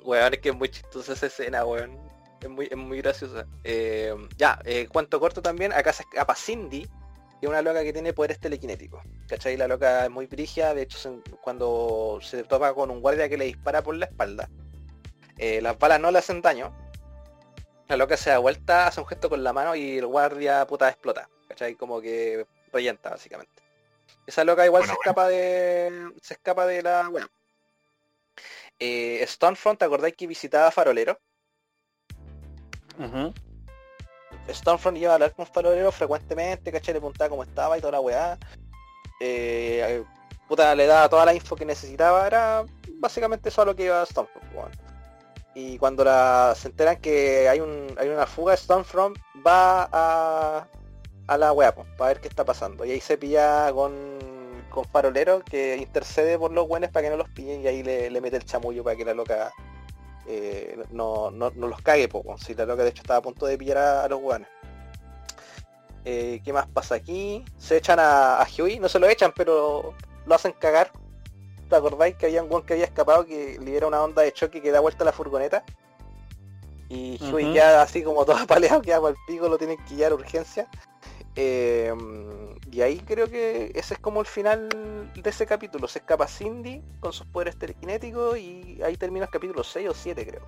weón, 0.02 0.34
es 0.34 0.40
que 0.40 0.48
es 0.48 0.54
muy 0.56 0.68
chistosa 0.68 1.12
esa 1.12 1.26
escena, 1.26 1.64
weón. 1.64 1.96
Es 2.40 2.48
muy, 2.48 2.66
es 2.68 2.76
muy 2.76 3.00
graciosa. 3.00 3.46
Eh, 3.62 4.12
ya, 4.36 4.58
eh, 4.64 4.88
cuanto 4.90 5.20
corto 5.20 5.40
también, 5.40 5.72
acá 5.72 5.92
se 5.92 6.02
escapa 6.02 6.34
Cindy, 6.34 6.82
que 6.82 7.46
es 7.46 7.48
una 7.48 7.62
loca 7.62 7.84
que 7.84 7.92
tiene 7.92 8.12
poderes 8.12 8.40
telequinéticos. 8.40 9.00
¿Cachai? 9.28 9.56
La 9.56 9.68
loca 9.68 10.06
es 10.06 10.10
muy 10.10 10.26
brigia, 10.26 10.74
de 10.74 10.82
hecho 10.82 11.22
cuando 11.42 12.18
se 12.22 12.42
topa 12.42 12.74
con 12.74 12.90
un 12.90 13.00
guardia 13.00 13.28
que 13.28 13.38
le 13.38 13.44
dispara 13.44 13.82
por 13.82 13.94
la 13.94 14.06
espalda, 14.06 14.50
las 15.38 15.78
balas 15.78 16.00
no 16.00 16.10
le 16.10 16.18
hacen 16.18 16.42
daño. 16.42 16.74
La 17.90 17.96
loca 17.96 18.16
se 18.16 18.30
da 18.30 18.38
vuelta, 18.38 18.86
hace 18.86 19.00
un 19.00 19.06
gesto 19.08 19.28
con 19.28 19.42
la 19.42 19.52
mano 19.52 19.74
y 19.74 19.98
el 19.98 20.06
guardia 20.06 20.64
puta 20.64 20.88
explota. 20.88 21.28
¿Cachai? 21.48 21.74
Como 21.74 22.00
que 22.00 22.46
rellenta 22.72 23.10
básicamente. 23.10 23.64
Esa 24.24 24.44
loca 24.44 24.64
igual 24.64 24.86
se 24.86 24.92
escapa 24.92 25.26
de. 25.26 26.12
se 26.22 26.34
escapa 26.34 26.66
de 26.66 26.82
la. 26.84 27.08
Bueno. 27.08 27.26
Eh, 28.78 29.24
Stonefront, 29.26 29.80
¿te 29.80 29.86
acordáis 29.86 30.14
que 30.14 30.28
visitaba 30.28 30.70
Farolero? 30.70 31.18
Stonefront 34.48 34.96
iba 34.96 35.10
a 35.10 35.14
hablar 35.14 35.34
con 35.34 35.44
Farolero 35.48 35.90
frecuentemente, 35.90 36.70
¿cachai? 36.70 36.94
Le 36.94 37.00
preguntaba 37.00 37.28
cómo 37.28 37.42
estaba 37.42 37.76
y 37.76 37.80
toda 37.80 37.94
la 37.94 38.00
weá. 38.00 38.38
Eh, 39.18 40.04
puta, 40.46 40.76
le 40.76 40.86
daba 40.86 41.08
toda 41.08 41.24
la 41.24 41.34
info 41.34 41.56
que 41.56 41.64
necesitaba, 41.64 42.24
era 42.24 42.64
básicamente 43.00 43.50
solo 43.50 43.74
que 43.74 43.86
iba 43.86 44.00
a 44.00 44.06
Stonefront. 44.06 44.89
Y 45.54 45.78
cuando 45.78 46.04
la, 46.04 46.54
se 46.56 46.68
enteran 46.68 46.96
que 46.98 47.48
hay, 47.48 47.60
un, 47.60 47.94
hay 47.98 48.08
una 48.08 48.26
fuga, 48.26 48.56
Stonefront 48.56 49.18
va 49.44 49.88
a, 49.90 50.66
a 51.26 51.38
la 51.38 51.52
wea, 51.52 51.74
para 51.74 52.08
ver 52.08 52.20
qué 52.20 52.28
está 52.28 52.44
pasando. 52.44 52.84
Y 52.84 52.92
ahí 52.92 53.00
se 53.00 53.18
pilla 53.18 53.72
con, 53.72 54.18
con 54.70 54.84
Farolero 54.84 55.40
que 55.44 55.76
intercede 55.76 56.38
por 56.38 56.52
los 56.52 56.66
buenos 56.68 56.90
para 56.90 57.04
que 57.04 57.10
no 57.10 57.16
los 57.16 57.28
pillen 57.30 57.62
y 57.62 57.66
ahí 57.66 57.82
le, 57.82 58.20
mete 58.20 58.36
el 58.36 58.44
chamullo 58.44 58.84
para 58.84 58.96
que 58.96 59.04
la 59.04 59.14
loca 59.14 59.52
eh, 60.26 60.78
no, 60.90 61.30
no, 61.30 61.50
los 61.50 61.82
cague, 61.82 62.08
poco. 62.08 62.38
Si 62.38 62.54
la 62.54 62.64
loca 62.64 62.84
de 62.84 62.90
hecho 62.90 63.02
estaba 63.02 63.18
a 63.18 63.22
punto 63.22 63.46
de 63.46 63.58
pillar 63.58 63.78
a, 63.78 64.08
los 64.08 64.20
buenos. 64.20 64.48
Eh, 66.04 66.40
¿Qué 66.44 66.52
más 66.52 66.66
pasa 66.68 66.94
aquí? 66.94 67.44
Se 67.58 67.76
echan 67.76 67.98
a, 67.98 68.40
a 68.40 68.46
Huey, 68.46 68.78
no 68.78 68.88
se 68.88 68.98
lo 68.98 69.08
echan, 69.08 69.32
pero 69.34 69.94
lo 70.26 70.34
hacen 70.34 70.52
cagar. 70.52 70.92
¿Te 71.70 71.76
acordáis 71.76 72.16
que 72.16 72.26
había 72.26 72.42
un 72.42 72.48
guan 72.48 72.62
que 72.64 72.72
había 72.72 72.84
escapado 72.84 73.24
que 73.24 73.56
le 73.60 73.70
diera 73.70 73.86
una 73.86 74.02
onda 74.02 74.22
de 74.22 74.32
choque 74.32 74.60
que 74.60 74.72
da 74.72 74.80
vuelta 74.80 75.04
a 75.04 75.06
la 75.06 75.12
furgoneta? 75.12 75.62
Y 76.88 77.16
Huey 77.32 77.54
ya 77.54 77.80
así 77.80 78.02
como 78.02 78.24
todo 78.24 78.36
apaleado, 78.42 78.82
queda 78.82 79.00
para 79.00 79.12
el 79.12 79.16
pico, 79.28 79.48
lo 79.48 79.56
tienen 79.56 79.78
que 79.86 79.94
guiar 79.94 80.12
urgencia. 80.12 80.68
Eh, 81.36 81.94
y 82.72 82.80
ahí 82.80 82.98
creo 82.98 83.28
que 83.28 83.70
ese 83.76 83.94
es 83.94 84.00
como 84.00 84.20
el 84.20 84.26
final 84.26 84.68
de 85.14 85.30
ese 85.30 85.46
capítulo. 85.46 85.86
Se 85.86 86.00
escapa 86.00 86.26
Cindy 86.26 86.82
con 86.98 87.12
sus 87.12 87.28
poderes 87.28 87.56
telequinéticos 87.56 88.36
y 88.36 88.80
ahí 88.84 88.96
termina 88.96 89.26
el 89.26 89.30
capítulo 89.30 89.62
6 89.62 89.90
o 89.90 89.94
7 89.94 90.26
creo. 90.26 90.42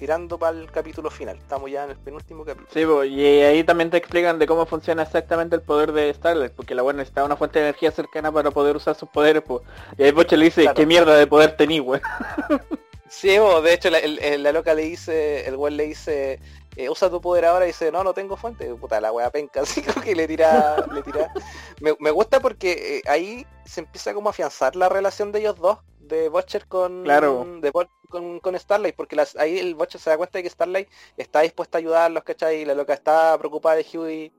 Tirando 0.00 0.38
para 0.38 0.56
el 0.56 0.70
capítulo 0.70 1.10
final. 1.10 1.36
Estamos 1.36 1.70
ya 1.70 1.84
en 1.84 1.90
el 1.90 1.98
penúltimo 1.98 2.42
capítulo. 2.42 3.02
Sí, 3.02 3.10
y 3.10 3.42
ahí 3.42 3.62
también 3.64 3.90
te 3.90 3.98
explican 3.98 4.38
de 4.38 4.46
cómo 4.46 4.64
funciona 4.64 5.02
exactamente 5.02 5.56
el 5.56 5.60
poder 5.60 5.92
de 5.92 6.14
Starlight, 6.14 6.52
porque 6.52 6.74
la 6.74 6.80
buena 6.80 7.00
necesitaba 7.00 7.26
una 7.26 7.36
fuente 7.36 7.58
de 7.58 7.66
energía 7.66 7.90
cercana 7.90 8.32
para 8.32 8.50
poder 8.50 8.76
usar 8.76 8.94
sus 8.94 9.10
poderes, 9.10 9.42
pues. 9.42 9.62
Y 9.98 10.04
ahí 10.04 10.10
Boche 10.12 10.38
le 10.38 10.46
dice, 10.46 10.70
¿qué 10.74 10.86
mierda 10.86 11.14
de 11.16 11.26
poder 11.26 11.54
tení, 11.54 11.80
güey? 11.80 12.00
Sí, 13.10 13.28
de 13.28 13.74
hecho 13.74 13.90
la, 13.90 14.52
loca 14.52 14.72
le 14.72 14.82
dice, 14.82 15.46
el 15.46 15.56
güey 15.56 15.74
le 15.74 15.84
dice, 15.84 16.38
eh, 16.76 16.88
usa 16.88 17.10
tu 17.10 17.20
poder 17.20 17.44
ahora 17.44 17.64
y 17.64 17.68
dice, 17.68 17.90
no, 17.90 18.04
no 18.04 18.14
tengo 18.14 18.36
fuente, 18.36 18.72
puta 18.76 19.00
la 19.00 19.10
wea 19.10 19.30
penca, 19.30 19.60
así 19.62 19.82
que 19.82 20.14
le 20.14 20.28
tira, 20.28 20.76
le 20.94 21.02
tira. 21.02 21.32
Me, 21.80 22.10
gusta 22.12 22.38
porque 22.38 22.98
eh, 22.98 23.02
ahí 23.10 23.44
se 23.64 23.80
empieza 23.80 24.14
como 24.14 24.28
a 24.28 24.30
afianzar 24.30 24.76
la 24.76 24.88
relación 24.88 25.32
de 25.32 25.40
ellos 25.40 25.56
dos, 25.56 25.78
de 26.10 26.28
Butcher 26.28 26.66
con, 26.66 27.04
de, 27.04 27.72
con, 28.08 28.40
con, 28.40 28.58
Starlight, 28.58 28.94
porque 28.94 29.16
las, 29.16 29.36
ahí 29.36 29.58
el 29.58 29.74
Butcher 29.74 30.00
se 30.00 30.10
da 30.10 30.16
cuenta 30.18 30.38
de 30.38 30.42
que 30.42 30.50
Starlight 30.50 30.88
está 31.16 31.40
dispuesta 31.40 31.78
a 31.78 31.80
ayudarlos, 31.80 32.24
¿cachai? 32.24 32.62
Y 32.62 32.64
la 32.64 32.74
loca 32.74 32.92
está 32.92 33.38
preocupada 33.38 33.76
de 33.76 33.86
Huey. 33.92 34.32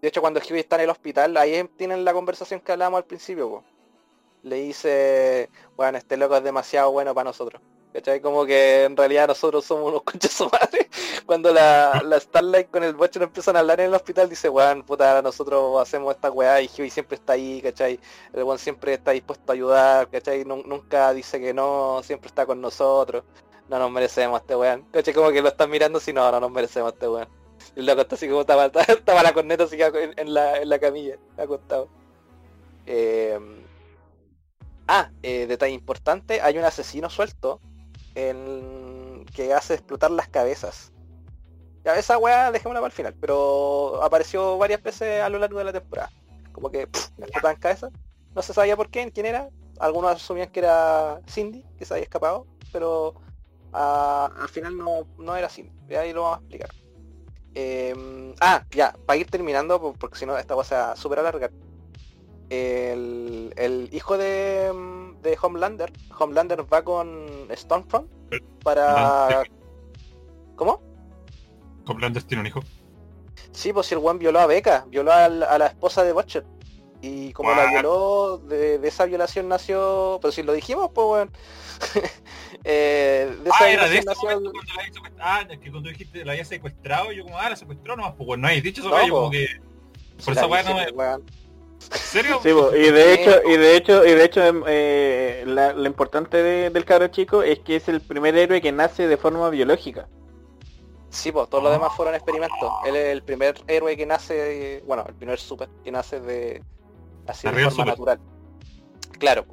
De 0.00 0.08
hecho, 0.08 0.20
cuando 0.20 0.40
Huey 0.40 0.60
está 0.60 0.76
en 0.76 0.82
el 0.82 0.90
hospital, 0.90 1.36
ahí 1.36 1.68
tienen 1.76 2.04
la 2.04 2.12
conversación 2.12 2.60
que 2.60 2.72
hablábamos 2.72 2.98
al 2.98 3.04
principio, 3.04 3.62
Le 4.42 4.56
dice, 4.56 5.50
bueno, 5.76 5.98
este 5.98 6.16
loco 6.16 6.36
es 6.36 6.42
demasiado 6.42 6.90
bueno 6.90 7.14
para 7.14 7.24
nosotros. 7.30 7.62
¿Cachai? 7.92 8.20
Como 8.20 8.44
que 8.44 8.84
en 8.84 8.96
realidad 8.96 9.28
nosotros 9.28 9.64
somos 9.64 9.88
unos 9.88 10.02
conchas 10.04 10.40
madre. 10.40 10.88
Cuando 11.24 11.52
la, 11.52 12.02
la 12.04 12.20
Starlight 12.20 12.70
con 12.70 12.84
el 12.84 12.94
Butcher 12.94 13.22
empiezan 13.22 13.56
a 13.56 13.60
hablar 13.60 13.80
en 13.80 13.86
el 13.86 13.94
hospital, 13.94 14.28
dice, 14.28 14.48
weón, 14.48 14.82
puta, 14.82 15.22
nosotros 15.22 15.80
hacemos 15.80 16.14
esta 16.14 16.30
weá 16.30 16.60
y 16.60 16.70
Huey 16.76 16.90
siempre 16.90 17.16
está 17.16 17.34
ahí, 17.34 17.62
¿cachai? 17.62 17.98
El 18.32 18.44
weón 18.44 18.58
siempre 18.58 18.94
está 18.94 19.12
dispuesto 19.12 19.52
a 19.52 19.54
ayudar, 19.54 20.08
¿cachai? 20.10 20.44
nunca 20.44 21.12
dice 21.12 21.40
que 21.40 21.54
no, 21.54 22.00
siempre 22.02 22.28
está 22.28 22.46
con 22.46 22.60
nosotros. 22.60 23.24
No 23.68 23.78
nos 23.78 23.90
merecemos 23.90 24.40
este 24.40 24.54
weón. 24.56 24.82
¿Cachai? 24.92 25.14
Como 25.14 25.30
que 25.30 25.42
lo 25.42 25.48
están 25.48 25.70
mirando 25.70 26.00
si 26.00 26.12
no, 26.12 26.30
no 26.30 26.40
nos 26.40 26.50
merecemos 26.50 26.92
este 26.92 27.08
weón. 27.08 27.28
Y 27.74 27.82
loco 27.82 28.02
está 28.02 28.14
así 28.16 28.28
como 28.28 28.42
estaba, 28.42 28.66
estaba 28.88 29.22
la 29.22 29.32
corneta 29.32 29.64
así 29.64 29.78
en, 30.16 30.34
la, 30.34 30.58
en 30.58 30.68
la 30.68 30.78
camilla, 30.78 31.16
acostado. 31.36 31.88
Eh... 32.86 33.38
Ah, 34.90 35.10
eh, 35.22 35.46
detalle 35.46 35.74
importante, 35.74 36.40
hay 36.40 36.56
un 36.56 36.64
asesino 36.64 37.10
suelto 37.10 37.60
que 39.34 39.52
hace 39.54 39.74
explotar 39.74 40.10
las 40.10 40.28
cabezas. 40.28 40.92
Ya 41.84 41.96
esa 41.96 42.18
weá 42.18 42.50
dejémosla 42.50 42.80
para 42.80 42.88
el 42.88 42.92
final, 42.92 43.14
pero 43.20 44.02
apareció 44.02 44.58
varias 44.58 44.82
veces 44.82 45.22
a 45.22 45.28
lo 45.28 45.38
largo 45.38 45.58
de 45.58 45.64
la 45.64 45.72
temporada. 45.72 46.10
Como 46.52 46.70
que 46.70 46.82
explotaban 46.82 47.56
cabezas. 47.56 47.92
No 48.34 48.42
se 48.42 48.52
sabía 48.52 48.76
por 48.76 48.90
qué, 48.90 49.10
quién 49.12 49.26
era. 49.26 49.48
Algunos 49.78 50.16
asumían 50.16 50.50
que 50.50 50.60
era 50.60 51.20
Cindy, 51.28 51.64
que 51.78 51.84
se 51.84 51.94
había 51.94 52.04
escapado, 52.04 52.46
pero 52.72 53.14
al 53.72 54.48
final 54.48 54.76
no, 54.76 55.36
era 55.36 55.48
Cindy. 55.48 55.72
Y 55.88 55.94
ahí 55.94 56.12
lo 56.12 56.22
vamos 56.22 56.38
a 56.38 56.40
explicar. 56.40 56.70
Em, 57.54 58.34
ah, 58.40 58.64
ya, 58.70 58.94
para 59.06 59.18
ir 59.18 59.30
terminando, 59.30 59.94
porque 59.98 60.18
si 60.18 60.26
no 60.26 60.36
esta 60.36 60.54
va 60.54 60.62
a 60.62 60.96
súper 60.96 61.22
larga. 61.22 61.50
El, 62.50 63.52
el 63.56 63.88
hijo 63.92 64.16
de, 64.16 64.72
de 65.22 65.38
Homelander. 65.40 65.92
Homelander 66.18 66.72
va 66.72 66.82
con 66.82 67.48
Stormfront 67.54 68.10
para... 68.62 69.44
¿Cómo? 70.56 70.82
Homelander 71.86 72.22
tiene 72.22 72.40
un 72.42 72.46
hijo. 72.46 72.60
Sí, 73.52 73.72
pues 73.72 73.86
si 73.86 73.94
el 73.94 74.00
buen 74.00 74.18
violó 74.18 74.40
a 74.40 74.46
Becca, 74.46 74.84
violó 74.88 75.12
a 75.12 75.28
la, 75.28 75.66
esposa 75.66 76.04
de 76.04 76.12
Butcher. 76.12 76.44
y 77.00 77.32
como 77.32 77.50
la 77.52 77.70
violó, 77.70 78.38
de, 78.38 78.80
esa 78.86 79.04
violación 79.04 79.48
nació, 79.48 80.18
pero 80.20 80.32
si 80.32 80.42
lo 80.42 80.52
dijimos, 80.52 80.90
pues 80.94 81.06
bueno. 81.06 81.30
eh, 82.64 83.32
de 83.42 83.50
esa 83.50 83.64
ah, 83.64 83.68
violación 83.68 84.04
nació... 84.04 84.28
cuando 84.28 84.52
la 84.52 84.62
ah, 85.20 85.46
es 85.48 85.58
que 85.58 85.70
cuando 85.70 85.88
dijiste 85.88 86.24
la 86.24 86.32
había 86.32 86.44
secuestrado, 86.44 87.12
yo 87.12 87.24
como, 87.24 87.38
ah, 87.38 87.50
la 87.50 87.56
secuestró 87.56 87.96
nomás, 87.96 88.14
pues 88.16 88.26
bueno, 88.26 88.42
no 88.42 88.48
hay 88.48 88.60
dicho 88.60 88.80
eso, 88.80 88.90
no, 88.90 89.06
yo 89.06 89.14
como 89.14 89.30
que... 89.30 89.46
Por 90.24 90.32
esa 90.32 90.46
weá 90.46 90.62
no 90.64 90.74
me... 90.74 90.86
¿En 91.92 91.98
serio? 91.98 92.40
Sí, 92.42 92.48
y 92.48 92.90
de 92.90 93.14
hecho, 93.14 93.40
y 93.46 93.56
de 93.56 93.76
hecho, 93.76 94.04
y 94.04 94.12
de 94.12 94.24
hecho, 94.24 94.44
em, 94.44 94.62
eh, 94.66 95.44
la, 95.46 95.72
lo 95.72 95.86
importante 95.86 96.70
del 96.70 96.84
cabro 96.84 97.08
chico 97.08 97.42
es 97.42 97.60
que 97.60 97.76
es 97.76 97.88
el 97.88 98.00
primer 98.00 98.36
héroe 98.36 98.60
que 98.60 98.72
nace 98.72 99.06
de 99.06 99.16
forma 99.16 99.48
biológica. 99.50 100.08
Sí, 101.10 101.32
pues 101.32 101.48
todos 101.48 101.64
los 101.64 101.72
demás 101.72 101.94
fueron 101.96 102.14
experimentos. 102.14 102.70
Él 102.84 102.96
es 102.96 103.06
el 103.06 103.22
primer 103.22 103.54
héroe 103.66 103.96
que 103.96 104.04
nace, 104.04 104.82
bueno, 104.86 105.04
el 105.08 105.14
primer 105.14 105.38
super 105.38 105.68
que 105.82 105.90
nace 105.90 106.20
de 106.20 106.62
así 107.26 107.48
de 107.48 107.70
forma 107.70 107.84
natural. 107.86 108.20
Claro. 109.18 109.46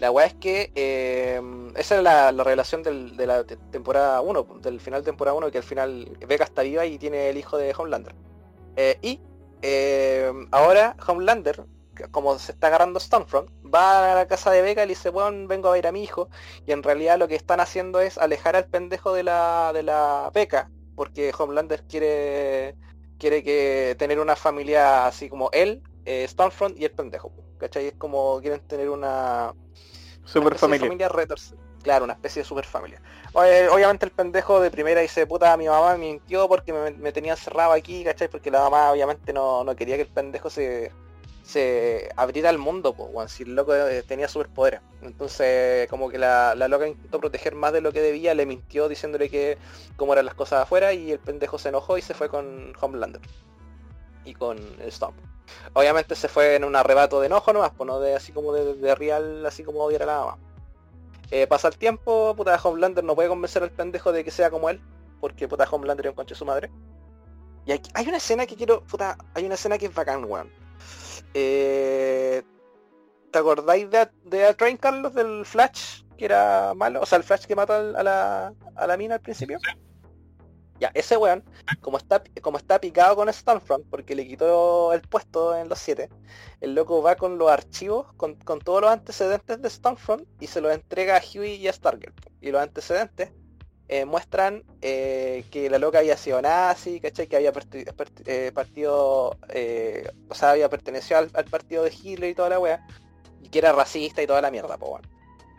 La 0.00 0.10
weá 0.10 0.26
es 0.26 0.34
que 0.34 0.72
eh, 0.74 1.40
esa 1.76 1.96
es 1.96 2.02
la, 2.02 2.32
la 2.32 2.42
revelación 2.42 2.82
de 2.82 3.26
la 3.26 3.44
temporada 3.44 4.20
1, 4.20 4.46
del 4.60 4.80
final 4.80 5.02
de 5.02 5.06
temporada 5.06 5.36
1, 5.36 5.50
que 5.50 5.58
al 5.58 5.64
final 5.64 6.18
Becca 6.26 6.44
está 6.44 6.62
viva 6.62 6.84
y 6.84 6.98
tiene 6.98 7.28
el 7.28 7.36
hijo 7.36 7.56
de 7.56 7.72
Homelander. 7.76 8.14
Eh, 8.76 8.98
y 9.02 9.20
eh, 9.66 10.30
ahora 10.50 10.94
Homelander, 11.06 11.64
como 12.10 12.38
se 12.38 12.52
está 12.52 12.66
agarrando 12.66 13.00
Stormfront, 13.00 13.48
va 13.72 14.12
a 14.12 14.14
la 14.14 14.26
casa 14.26 14.50
de 14.50 14.60
Becca 14.60 14.82
y 14.82 14.86
le 14.86 14.90
dice, 14.90 15.08
bueno, 15.08 15.48
vengo 15.48 15.68
a 15.68 15.72
ver 15.72 15.86
a 15.86 15.92
mi 15.92 16.02
hijo. 16.02 16.28
Y 16.66 16.72
en 16.72 16.82
realidad 16.82 17.18
lo 17.18 17.28
que 17.28 17.34
están 17.34 17.60
haciendo 17.60 18.00
es 18.00 18.18
alejar 18.18 18.56
al 18.56 18.66
pendejo 18.66 19.14
de 19.14 19.22
la, 19.22 19.72
de 19.72 19.82
la 19.82 20.30
Becca, 20.34 20.70
porque 20.94 21.32
Homelander 21.36 21.82
quiere 21.84 22.76
quiere 23.18 23.42
que 23.42 23.96
tener 23.98 24.20
una 24.20 24.36
familia 24.36 25.06
así 25.06 25.30
como 25.30 25.48
él 25.52 25.82
eh, 26.04 26.26
Stormfront 26.28 26.78
y 26.78 26.84
el 26.84 26.90
pendejo, 26.90 27.32
¿cachai? 27.58 27.86
Es 27.86 27.94
como 27.94 28.38
quieren 28.40 28.60
tener 28.60 28.90
una... 28.90 29.54
Super 30.24 30.56
familia. 30.58 31.08
claro, 31.82 32.04
una 32.04 32.14
especie 32.14 32.42
de 32.42 32.48
super 32.48 32.64
familia. 32.64 33.00
Obviamente 33.34 34.06
el 34.06 34.12
pendejo 34.12 34.60
de 34.60 34.70
primera 34.70 35.00
dice, 35.00 35.26
puta, 35.26 35.56
mi 35.56 35.66
mamá 35.66 35.92
me 35.92 36.06
mintió 36.06 36.48
porque 36.48 36.72
me, 36.72 37.12
tenía 37.12 37.32
encerrado 37.32 37.72
aquí, 37.72 38.04
¿cachai? 38.04 38.28
Porque 38.28 38.50
la 38.50 38.60
mamá 38.60 38.92
obviamente 38.92 39.32
no, 39.32 39.64
quería 39.76 39.96
que 39.96 40.02
el 40.02 40.08
pendejo 40.08 40.50
se, 40.50 40.92
se 41.44 42.08
abriera 42.16 42.50
al 42.50 42.58
mundo, 42.58 42.94
pues, 42.94 43.32
si 43.32 43.42
el 43.42 43.54
loco 43.54 43.74
eh, 43.74 44.02
tenía 44.02 44.28
superpoderes. 44.28 44.80
Entonces, 45.02 45.88
como 45.88 46.08
que 46.08 46.18
la, 46.18 46.54
la, 46.54 46.68
loca 46.68 46.86
intentó 46.86 47.20
proteger 47.20 47.54
más 47.54 47.72
de 47.72 47.80
lo 47.80 47.92
que 47.92 48.00
debía, 48.00 48.34
le 48.34 48.46
mintió 48.46 48.88
diciéndole 48.88 49.28
que 49.28 49.58
cómo 49.96 50.12
eran 50.12 50.26
las 50.26 50.34
cosas 50.34 50.62
afuera 50.62 50.92
y 50.92 51.12
el 51.12 51.18
pendejo 51.18 51.58
se 51.58 51.68
enojó 51.70 51.98
y 51.98 52.02
se 52.02 52.14
fue 52.14 52.28
con 52.28 52.72
Homelander 52.80 53.20
y 54.24 54.34
con 54.34 54.58
el 54.80 54.90
Stomp. 54.90 55.16
Obviamente 55.72 56.14
se 56.14 56.28
fue 56.28 56.56
en 56.56 56.64
un 56.64 56.76
arrebato 56.76 57.20
de 57.20 57.26
enojo 57.26 57.52
nomás, 57.52 57.72
pues 57.76 57.86
no 57.86 58.00
de 58.00 58.14
así 58.14 58.32
como 58.32 58.52
de, 58.52 58.94
real, 58.94 59.44
así 59.44 59.62
como 59.62 59.80
odiar 59.80 60.06
la 60.06 60.18
mamá. 60.18 60.38
Eh, 61.30 61.46
pasa 61.46 61.68
el 61.68 61.76
tiempo, 61.76 62.34
puta 62.36 62.60
Homelander 62.62 63.02
no 63.02 63.14
puede 63.14 63.28
convencer 63.28 63.62
al 63.62 63.70
pendejo 63.70 64.12
de 64.12 64.24
que 64.24 64.30
sea 64.30 64.50
como 64.50 64.68
él, 64.68 64.80
porque 65.20 65.48
puta 65.48 65.66
Homelander 65.70 66.06
es 66.06 66.10
un 66.10 66.16
conche 66.16 66.34
su 66.34 66.44
madre. 66.44 66.70
Y 67.66 67.72
hay 67.72 68.08
una 68.08 68.18
escena 68.18 68.46
que 68.46 68.56
quiero, 68.56 68.82
puta, 68.84 69.16
hay 69.34 69.46
una 69.46 69.54
escena 69.54 69.78
que 69.78 69.86
es 69.86 69.94
bacán, 69.94 70.24
weón. 70.24 70.50
Eh, 71.32 72.42
¿Te 73.30 73.38
acordáis 73.38 73.90
de, 73.90 74.08
de 74.24 74.54
Train 74.54 74.76
Carlos 74.76 75.14
del 75.14 75.44
Flash? 75.44 76.02
Que 76.16 76.26
era 76.26 76.74
malo, 76.74 77.00
o 77.00 77.06
sea, 77.06 77.18
el 77.18 77.24
Flash 77.24 77.46
que 77.46 77.56
mata 77.56 77.78
a 77.78 78.02
la, 78.02 78.52
a 78.76 78.86
la 78.86 78.96
mina 78.96 79.16
al 79.16 79.20
principio. 79.20 79.58
Ya, 80.80 80.90
ese 80.94 81.16
weón, 81.16 81.44
como 81.80 81.98
está, 81.98 82.22
como 82.42 82.58
está 82.58 82.80
picado 82.80 83.14
con 83.16 83.32
Stormfront, 83.32 83.86
porque 83.90 84.16
le 84.16 84.26
quitó 84.26 84.92
el 84.92 85.02
puesto 85.02 85.56
en 85.56 85.68
los 85.68 85.78
7, 85.78 86.08
el 86.60 86.74
loco 86.74 87.00
va 87.00 87.14
con 87.14 87.38
los 87.38 87.48
archivos, 87.48 88.12
con, 88.16 88.36
todos 88.36 88.80
los 88.80 88.90
antecedentes 88.90 89.62
de 89.62 89.70
Stormfront 89.70 90.26
y 90.40 90.48
se 90.48 90.60
los 90.60 90.74
entrega 90.74 91.16
a 91.16 91.20
Huey 91.20 91.54
y 91.56 91.68
a 91.68 91.72
Stargirl. 91.72 92.12
Y 92.40 92.50
los 92.50 92.60
antecedentes 92.60 93.30
eh, 93.86 94.04
muestran 94.06 94.64
eh, 94.80 95.44
que 95.50 95.68
la 95.68 95.78
loca 95.78 95.98
había 95.98 96.16
sido 96.16 96.40
nazi, 96.40 97.00
¿cachai? 97.00 97.26
Que 97.26 97.36
había 97.36 97.52
eh, 98.24 98.50
partido, 98.52 99.36
o 100.28 100.34
sea, 100.34 100.50
había 100.50 100.68
pertenecido 100.70 101.18
al, 101.18 101.44
partido 101.44 101.84
de 101.84 101.92
Hitler 101.92 102.30
y 102.30 102.34
toda 102.34 102.48
la 102.48 102.58
wea, 102.58 102.86
y 103.42 103.48
que 103.48 103.58
era 103.58 103.72
racista 103.72 104.22
y 104.22 104.26
toda 104.26 104.40
la 104.40 104.50
mierda, 104.50 104.78
po, 104.78 104.98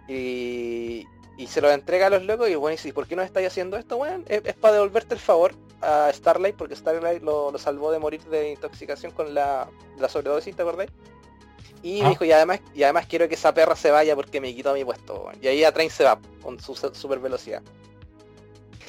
Y, 0.07 1.05
y 1.37 1.47
se 1.47 1.61
lo 1.61 1.69
entrega 1.71 2.07
a 2.07 2.09
los 2.09 2.23
locos 2.23 2.49
y 2.49 2.55
bueno, 2.55 2.77
y 2.83 2.91
¿por 2.91 3.07
qué 3.07 3.15
no 3.15 3.21
estáis 3.21 3.47
haciendo 3.47 3.77
esto, 3.77 3.97
weón? 3.97 4.23
Es, 4.27 4.41
para 4.53 4.75
devolverte 4.75 5.15
el 5.15 5.19
favor 5.19 5.53
a 5.81 6.09
Starlight, 6.13 6.55
porque 6.55 6.75
Starlight 6.75 7.21
lo, 7.21 7.55
salvó 7.57 7.91
de 7.91 7.99
morir 7.99 8.23
de 8.25 8.51
intoxicación 8.51 9.11
con 9.11 9.33
la, 9.33 9.67
la 9.97 10.09
sobredosis, 10.09 10.55
¿te 10.55 10.61
acordáis? 10.61 10.91
Y 11.83 12.01
ah. 12.01 12.09
dijo, 12.09 12.25
y 12.25 12.31
además, 12.31 12.61
y 12.73 12.83
además 12.83 13.05
quiero 13.05 13.27
que 13.27 13.35
esa 13.35 13.53
perra 13.53 13.75
se 13.75 13.91
vaya 13.91 14.15
porque 14.15 14.41
me 14.41 14.55
quitó 14.55 14.73
mi 14.73 14.83
puesto, 14.85 15.23
weón. 15.23 15.37
Y 15.41 15.47
ahí 15.47 15.63
a 15.63 15.73
Train 15.73 15.89
se 15.89 16.03
va 16.03 16.19
con 16.41 16.59
su 16.59 16.75
super 16.75 17.19
velocidad. 17.19 17.61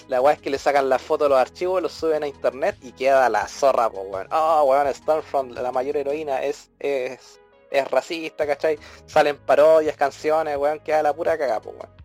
La 0.08 0.20
weá 0.20 0.34
es 0.34 0.40
que 0.40 0.50
le 0.50 0.58
sacan 0.58 0.88
la 0.88 1.00
foto 1.00 1.24
de 1.24 1.30
los 1.30 1.38
archivos, 1.38 1.82
los 1.82 1.92
suben 1.92 2.22
a 2.22 2.28
internet 2.28 2.76
y 2.80 2.92
queda 2.92 3.28
la 3.28 3.48
zorra, 3.48 3.90
pues 3.90 4.04
weón. 4.08 4.28
Oh, 4.30 4.62
weón, 4.64 4.92
Stormfront, 4.94 5.58
la 5.58 5.72
mayor 5.72 5.96
heroína, 5.96 6.44
es, 6.44 6.70
es, 6.78 7.40
es 7.70 7.90
racista, 7.90 8.46
¿cachai? 8.46 8.78
Salen 9.06 9.36
parodias, 9.36 9.96
canciones, 9.96 10.56
weón, 10.56 10.78
queda 10.78 11.02
la 11.02 11.12
pura 11.12 11.36
cagada, 11.36 11.60
pues 11.60 11.74
weón. 11.76 11.95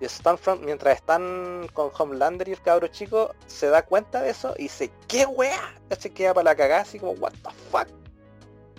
Y 0.00 0.06
Stormfront, 0.06 0.62
mientras 0.62 0.96
están 0.96 1.68
con 1.72 1.90
Homelander 1.96 2.48
y 2.48 2.52
el 2.52 2.60
cabro 2.60 2.86
chico, 2.88 3.34
se 3.46 3.68
da 3.68 3.82
cuenta 3.82 4.20
de 4.20 4.30
eso 4.30 4.54
y 4.58 4.64
dice, 4.64 4.90
¿qué 5.08 5.24
weá? 5.24 5.74
Se 5.98 6.10
queda 6.10 6.34
para 6.34 6.44
la 6.44 6.54
cagada 6.54 6.82
así 6.82 6.98
como, 6.98 7.12
what 7.12 7.32
the 7.42 7.50
fuck. 7.70 7.88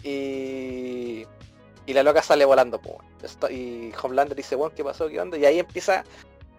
Y, 0.03 1.25
y 1.85 1.93
la 1.93 2.03
loca 2.03 2.21
sale 2.21 2.45
volando, 2.45 2.79
po, 2.79 2.99
y 3.49 3.91
Homelander 4.01 4.37
dice, 4.37 4.55
bueno, 4.55 4.75
¿qué 4.75 4.83
pasó? 4.83 5.09
¿Qué 5.09 5.19
onda? 5.19 5.37
Y 5.37 5.45
ahí 5.45 5.59
empieza 5.59 6.03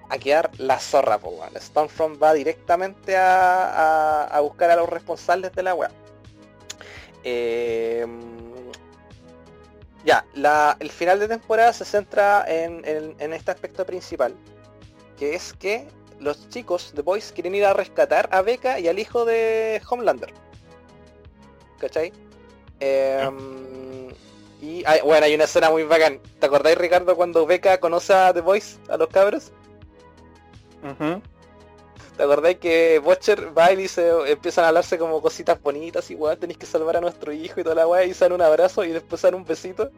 a 0.08 0.18
quedar 0.18 0.50
la 0.58 0.80
zorra, 0.80 1.18
po, 1.18 1.38
Stormfront 1.56 2.20
va 2.20 2.34
directamente 2.34 3.16
a, 3.16 4.24
a, 4.24 4.40
buscar 4.40 4.70
a 4.70 4.76
los 4.76 4.88
responsables 4.88 5.52
de 5.52 5.62
la 5.62 5.74
weá. 5.74 5.90
Eh, 7.22 8.06
ya, 10.04 10.24
el 10.80 10.90
final 10.90 11.18
de 11.20 11.28
temporada 11.28 11.72
se 11.72 11.84
centra 11.84 12.44
en, 12.46 12.84
este 13.32 13.50
aspecto 13.50 13.84
principal, 13.84 14.34
que 15.18 15.34
es 15.34 15.52
que 15.52 15.88
los 16.20 16.48
chicos 16.48 16.92
de 16.94 17.02
Boys 17.02 17.32
quieren 17.32 17.54
ir 17.54 17.64
a 17.64 17.74
rescatar 17.74 18.28
a 18.32 18.42
Becca 18.42 18.78
y 18.80 18.88
al 18.88 18.98
hijo 18.98 19.24
de 19.24 19.80
Homelander. 19.88 20.32
¿Cachai? 21.78 22.12
Em, 22.80 24.08
y 24.60 24.84
bueno, 25.04 25.26
hay 25.26 25.34
una 25.34 25.44
escena 25.44 25.70
muy 25.70 25.84
bacán. 25.84 26.20
¿Te 26.40 26.46
acordáis, 26.46 26.78
Ricardo, 26.78 27.16
cuando 27.16 27.46
Becca 27.46 27.78
conoce 27.78 28.12
a 28.12 28.32
The 28.32 28.40
Boys, 28.40 28.78
a 28.88 28.96
los 28.96 29.08
cabros? 29.08 29.52
¿Te 32.18 32.24
acordás 32.24 32.56
que 32.56 32.98
Butcher 32.98 33.56
va 33.56 33.72
y 33.72 33.76
dice, 33.76 34.10
empiezan 34.26 34.64
a 34.64 34.68
hablarse 34.68 34.98
como 34.98 35.22
cositas 35.22 35.62
bonitas, 35.62 36.10
igual 36.10 36.36
tenéis 36.36 36.58
que 36.58 36.66
salvar 36.66 36.96
a 36.96 37.00
nuestro 37.00 37.32
hijo 37.32 37.60
y 37.60 37.62
toda 37.62 37.76
la 37.76 37.86
weá, 37.86 38.04
y 38.06 38.12
sale 38.12 38.34
un 38.34 38.42
abrazo 38.42 38.82
y 38.82 38.90
después 38.90 39.20
sale 39.20 39.36
un 39.36 39.44
besito, 39.44 39.92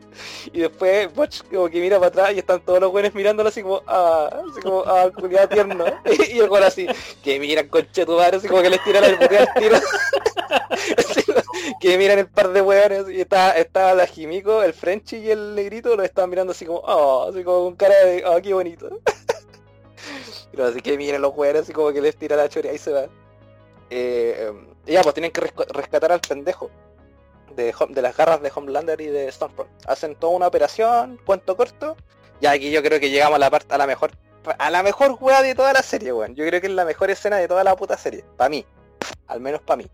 y 0.52 0.60
después 0.60 1.10
Butch 1.14 1.42
como 1.50 1.70
que 1.70 1.80
mira 1.80 1.96
para 1.96 2.08
atrás 2.08 2.32
y 2.34 2.40
están 2.40 2.60
todos 2.60 2.78
los 2.78 2.92
buenos 2.92 3.14
mirándolo 3.14 3.48
así 3.48 3.62
como, 3.62 3.80
ah, 3.86 4.28
así 4.50 4.60
como, 4.60 4.80
ah, 4.80 5.10
culiado 5.18 5.48
tierno, 5.48 5.86
y 6.30 6.40
el 6.40 6.50
weón 6.50 6.64
así, 6.64 6.86
que 7.24 7.40
miran 7.40 7.68
conche 7.68 8.04
tu 8.04 8.18
madre, 8.18 8.36
así 8.36 8.48
como 8.48 8.60
que 8.60 8.68
les 8.68 8.84
tiran 8.84 9.04
el 9.04 9.14
al 9.14 9.54
tiro, 9.54 9.78
que 11.80 11.96
miran 11.96 12.18
el 12.18 12.28
par 12.28 12.52
de 12.52 12.60
weones, 12.60 13.08
y 13.08 13.22
estaba, 13.22 13.52
estaba 13.52 13.94
la 13.94 14.06
Jimico, 14.06 14.62
el 14.62 14.74
Frenchy 14.74 15.16
y 15.16 15.30
el 15.30 15.54
negrito, 15.54 15.96
lo 15.96 16.02
estaban 16.02 16.28
mirando 16.28 16.50
así 16.50 16.66
como, 16.66 16.82
ah, 16.84 17.28
así 17.30 17.42
como 17.44 17.64
con 17.64 17.76
cara 17.76 17.94
de, 18.04 18.22
ah, 18.26 18.38
qué 18.42 18.52
bonito. 18.52 18.90
Pero 20.50 20.66
así 20.66 20.80
que 20.80 20.96
miren 20.96 21.22
los 21.22 21.32
jugadores 21.32 21.62
así 21.62 21.72
como 21.72 21.92
que 21.92 22.00
les 22.00 22.16
tira 22.16 22.36
la 22.36 22.48
choria 22.48 22.72
y 22.72 22.78
se 22.78 22.92
va. 22.92 23.06
Eh, 23.90 24.52
ya, 24.86 25.02
pues 25.02 25.14
tienen 25.14 25.30
que 25.32 25.40
rescatar 25.40 26.12
al 26.12 26.20
pendejo 26.20 26.70
de, 27.54 27.74
de, 27.88 28.02
las 28.02 28.16
garras 28.16 28.40
de 28.42 28.52
Homelander 28.54 29.00
y 29.00 29.06
de 29.06 29.30
Stormfront. 29.30 29.70
Hacen 29.86 30.14
toda 30.16 30.36
una 30.36 30.46
operación, 30.46 31.20
cuento 31.24 31.56
corto. 31.56 31.96
Y 32.40 32.46
aquí 32.46 32.70
yo 32.70 32.82
creo 32.82 32.98
que 33.00 33.10
llegamos 33.10 33.36
a 33.36 33.38
la 33.38 33.50
parte 33.50 33.74
a 33.74 33.78
la 33.78 33.86
mejor 33.86 34.12
a 34.58 34.70
la 34.70 34.82
mejor 34.82 35.16
juega 35.16 35.42
de 35.42 35.54
toda 35.54 35.72
la 35.72 35.82
serie, 35.82 36.12
weón. 36.12 36.34
Yo 36.34 36.46
creo 36.46 36.60
que 36.60 36.66
es 36.66 36.72
la 36.72 36.84
mejor 36.84 37.10
escena 37.10 37.36
de 37.36 37.46
toda 37.46 37.62
la 37.62 37.76
puta 37.76 37.96
serie. 37.96 38.24
Para 38.36 38.48
mí. 38.48 38.64
Al 39.26 39.40
menos 39.40 39.60
para 39.60 39.76
mí. 39.78 39.90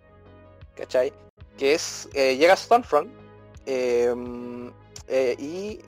¿Cachai? 0.77 1.13
Que 1.59 1.75
es. 1.75 2.09
Eh, 2.15 2.37
llega 2.37 2.57
Stormfront. 2.57 3.11
Eh, 3.67 4.15
y 5.39 5.81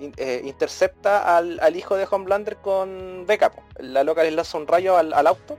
eh, 0.00 0.42
intercepta 0.44 1.36
al, 1.36 1.76
hijo 1.76 1.96
de 1.96 2.06
Homelander 2.10 2.56
con 2.56 3.24
Becca. 3.26 3.52
La 3.78 4.04
loca 4.04 4.22
le 4.22 4.30
lanza 4.30 4.58
un 4.58 4.66
rayo 4.66 4.96
al, 4.96 5.26
auto 5.26 5.58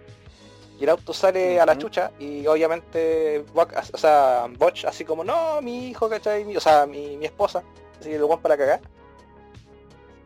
y 0.80 0.84
el 0.84 0.90
auto 0.90 1.14
sale 1.14 1.60
a 1.60 1.66
la 1.66 1.78
chucha 1.78 2.11
y 2.20 2.48
obviamente 2.48 3.44
o 3.53 3.98
sea, 3.98 4.48
Botch 4.57 4.86
así 4.86 5.03
como, 5.03 5.24
no, 5.24 5.61
mi 5.61 5.90
hijo, 5.90 6.10
¿cachai? 6.10 6.56
o 6.56 6.61
sea, 6.61 6.86
mi, 6.86 7.24
esposa. 7.26 7.64
Así 7.99 8.10
que 8.10 8.18
lo 8.18 8.28
van 8.28 8.41
para 8.41 8.57
cagar. 8.57 8.82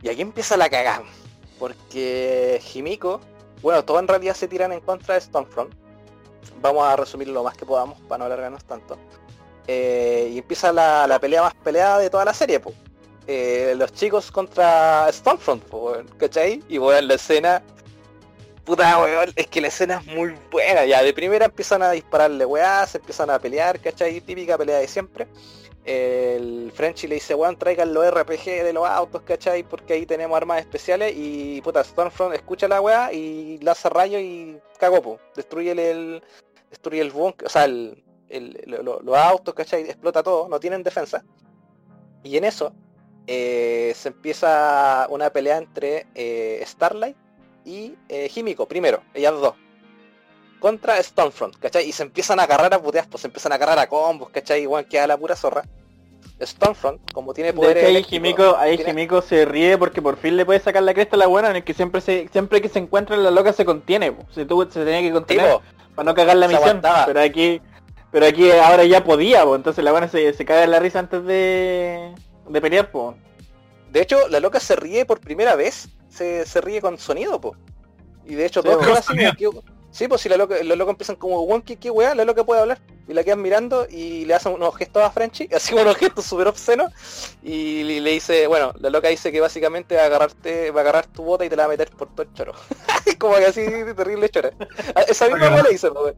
Y 0.02 0.10
aquí 0.10 0.22
empieza 0.22 0.57
la 0.57 0.69
cagada. 0.69 1.03
Porque 1.60 2.60
Jimiko, 2.61 3.22
bueno, 3.61 3.84
todos 3.85 4.02
en 4.02 4.07
realidad 4.07 4.35
se 4.35 4.48
tiran 4.48 4.72
en 4.73 4.81
contra 4.81 5.15
de 5.15 5.22
Stormfront. 5.22 5.73
Vamos 6.61 6.84
a 6.84 6.95
resumir 6.95 7.30
lo 7.30 7.44
más 7.44 7.56
que 7.56 7.65
podamos 7.65 7.99
para 8.02 8.19
no 8.19 8.26
alargarnos 8.26 8.64
tanto. 8.65 8.98
Eh, 9.68 10.30
y 10.34 10.38
empieza 10.40 10.73
la, 10.73 11.18
pelea 11.19 11.41
más 11.41 11.53
peleada 11.56 11.99
de 11.99 12.10
toda 12.10 12.26
la 12.26 12.34
serie, 12.34 12.60
pues. 13.25 13.77
los 13.77 13.93
chicos 13.93 14.31
contra 14.31 15.11
Stormfront, 15.11 15.63
¿cachai? 16.17 16.63
Y 16.67 16.77
en 16.77 17.07
la 17.07 17.13
escena 17.15 17.63
Puta, 18.65 18.97
weón, 19.01 19.29
es 19.35 19.47
que 19.47 19.59
la 19.59 19.67
escena 19.67 20.01
es 20.05 20.05
muy 20.15 20.35
buena. 20.49 20.85
Ya, 20.85 21.03
de 21.03 21.13
primera 21.13 21.45
empiezan 21.45 21.83
a 21.83 21.91
dispararle 21.91 22.45
weá, 22.45 22.87
se 22.87 22.97
empiezan 22.97 23.29
a 23.29 23.37
pelear, 23.37 23.79
¿cachai? 23.79 24.21
Típica 24.21 24.57
pelea 24.57 24.77
de 24.77 24.87
siempre. 24.87 25.27
El 25.83 26.71
Frenchy 26.73 27.07
le 27.07 27.15
dice, 27.15 27.35
weón, 27.35 27.57
traigan 27.57 27.93
los 27.93 28.09
RPG 28.09 28.63
de 28.63 28.71
los 28.71 28.87
autos, 28.87 29.21
¿cachai? 29.23 29.63
Porque 29.63 29.93
ahí 29.93 30.05
tenemos 30.05 30.37
armas 30.37 30.61
especiales 30.61 31.13
y 31.13 31.61
puta, 31.61 31.83
Stormfront 31.83 32.35
escucha 32.35 32.69
la 32.69 32.79
weá 32.79 33.11
y 33.11 33.57
lanza 33.59 33.89
rayo 33.89 34.17
y 34.17 34.57
cagó, 34.79 35.01
po. 35.01 35.19
Destruye 35.35 35.71
el, 35.71 36.23
destruye 36.69 37.01
el 37.01 37.11
bunker, 37.11 37.47
o 37.47 37.49
sea, 37.49 37.65
el, 37.65 38.01
los 38.69 39.17
autos, 39.17 39.53
¿cachai? 39.53 39.81
Explota 39.83 40.23
todo, 40.23 40.47
no 40.47 40.57
tienen 40.57 40.83
defensa. 40.83 41.21
Y 42.23 42.37
en 42.37 42.45
eso 42.45 42.73
eh, 43.27 43.93
se 43.95 44.09
empieza 44.09 45.07
una 45.09 45.29
pelea 45.29 45.57
entre 45.57 46.07
eh, 46.13 46.61
Starlight 46.65 47.15
y 47.65 47.95
eh, 48.09 48.29
primero, 48.67 49.01
ellas 49.13 49.33
dos. 49.33 49.55
Contra 50.59 51.01
Stormfront, 51.01 51.57
¿cachai? 51.57 51.87
Y 51.87 51.91
se 51.91 52.03
empiezan 52.03 52.39
a 52.39 52.43
agarrar 52.43 52.73
a 52.73 52.81
puteas, 52.81 53.07
pues 53.07 53.21
se 53.21 53.27
empiezan 53.27 53.51
a 53.51 53.55
agarrar 53.55 53.79
a 53.79 53.87
combos, 53.87 54.29
¿cachai? 54.29 54.61
Igual 54.61 54.85
queda 54.85 55.07
la 55.07 55.17
pura 55.17 55.35
zorra. 55.35 55.63
Stormfront, 56.41 57.11
como 57.13 57.33
tiene 57.33 57.53
poder 57.53 57.85
ahí 57.85 58.03
Jimico, 58.03 58.57
ahí 58.57 58.77
se 59.27 59.45
ríe 59.45 59.77
porque 59.77 60.01
por 60.01 60.17
fin 60.17 60.35
le 60.35 60.45
puede 60.45 60.59
sacar 60.59 60.83
la 60.83 60.93
cresta 60.93 61.15
a 61.15 61.19
la 61.19 61.27
buena 61.27 61.49
en 61.49 61.57
el 61.57 61.63
que 61.63 61.73
siempre 61.73 62.01
se, 62.01 62.27
siempre 62.31 62.61
que 62.61 62.69
se 62.69 62.79
encuentra 62.79 63.15
la 63.15 63.31
loca 63.31 63.53
se 63.53 63.65
contiene, 63.65 64.13
se, 64.31 64.45
tuvo, 64.45 64.69
se 64.69 64.83
tenía 64.83 65.01
que 65.01 65.11
contener 65.11 65.59
para 65.95 66.05
no 66.05 66.15
cagar 66.15 66.35
la 66.37 66.47
misión. 66.47 66.81
Pero 67.05 67.21
aquí, 67.21 67.61
pero 68.11 68.25
aquí 68.25 68.51
ahora 68.51 68.83
ya 68.83 69.03
podía, 69.03 69.43
entonces 69.43 69.83
la 69.83 69.91
buena 69.91 70.07
se, 70.07 70.33
se 70.33 70.45
caga 70.45 70.63
en 70.63 70.71
la 70.71 70.79
risa 70.79 70.99
antes 70.99 71.23
de, 71.23 72.13
de 72.47 72.61
pelear, 72.61 72.91
pues. 72.91 73.15
De 73.91 74.01
hecho, 74.01 74.27
la 74.29 74.39
loca 74.39 74.59
se 74.59 74.75
ríe 74.75 75.05
por 75.05 75.19
primera 75.19 75.55
vez 75.55 75.89
se, 76.09 76.45
se 76.45 76.61
ríe 76.61 76.81
con 76.81 76.97
sonido, 76.97 77.39
po. 77.41 77.55
Y 78.25 78.35
de 78.35 78.45
hecho, 78.45 78.63
todos 78.63 78.85
quedan 78.85 78.97
así, 78.97 79.45
Sí, 79.91 80.07
pues 80.07 80.21
si 80.21 80.29
los 80.29 80.39
locos 80.39 80.57
loco 80.63 80.89
empiezan 80.89 81.15
como, 81.15 81.43
weón, 81.43 81.61
¿qué, 81.61 81.75
qué 81.75 81.91
weá? 81.91 82.15
La 82.15 82.25
loca 82.25 82.43
puede 82.43 82.61
hablar. 82.61 82.79
Y 83.07 83.13
la 83.13 83.23
quedan 83.23 83.43
mirando 83.43 83.85
y 83.87 84.25
le 84.25 84.33
hacen 84.33 84.53
unos 84.53 84.75
gestos 84.75 85.03
a 85.03 85.11
Frenchy, 85.11 85.47
así 85.55 85.75
unos 85.75 85.95
gestos 85.97 86.25
súper 86.25 86.47
obscenos. 86.47 86.91
Y 87.43 87.83
le, 87.83 88.09
dice, 88.09 88.47
bueno, 88.47 88.73
la 88.79 88.89
loca 88.89 89.09
dice 89.09 89.31
que 89.31 89.39
básicamente 89.39 89.95
va 89.95 90.01
a 90.01 90.05
agarrarte, 90.05 90.71
va 90.71 90.79
a 90.79 90.81
agarrar 90.81 91.05
tu 91.05 91.21
bota 91.23 91.45
y 91.45 91.49
te 91.49 91.55
la 91.55 91.63
va 91.63 91.67
a 91.67 91.77
meter 91.77 91.91
por 91.91 92.09
todo 92.09 92.23
el 92.23 92.33
choro. 92.33 92.53
como 93.19 93.35
que 93.35 93.45
así 93.45 93.65
terrible 93.95 94.29
chora. 94.29 94.51
Esa 95.07 95.27
misma 95.27 95.49
weá 95.49 95.61
le 95.61 95.69
dice, 95.69 95.89
weón. 95.91 96.15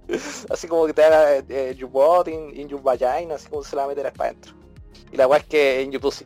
Así 0.49 0.69
como 0.69 0.85
que 0.85 0.93
te 0.93 1.03
haga 1.03 1.35
eh, 1.49 1.75
you 1.77 1.89
bot 1.89 2.29
in, 2.29 2.57
in 2.57 2.69
your 2.69 2.81
vagina, 2.81 3.35
así 3.35 3.49
como 3.49 3.61
se 3.61 3.75
la 3.75 3.81
va 3.81 3.91
a 3.91 3.95
meter 3.95 4.13
para 4.13 4.29
adentro. 4.29 4.53
Y 5.15 5.17
la 5.17 5.27
weá 5.27 5.39
es 5.39 5.45
que 5.45 5.79
en 5.79 5.93
you 5.93 5.99
pussy. 6.01 6.25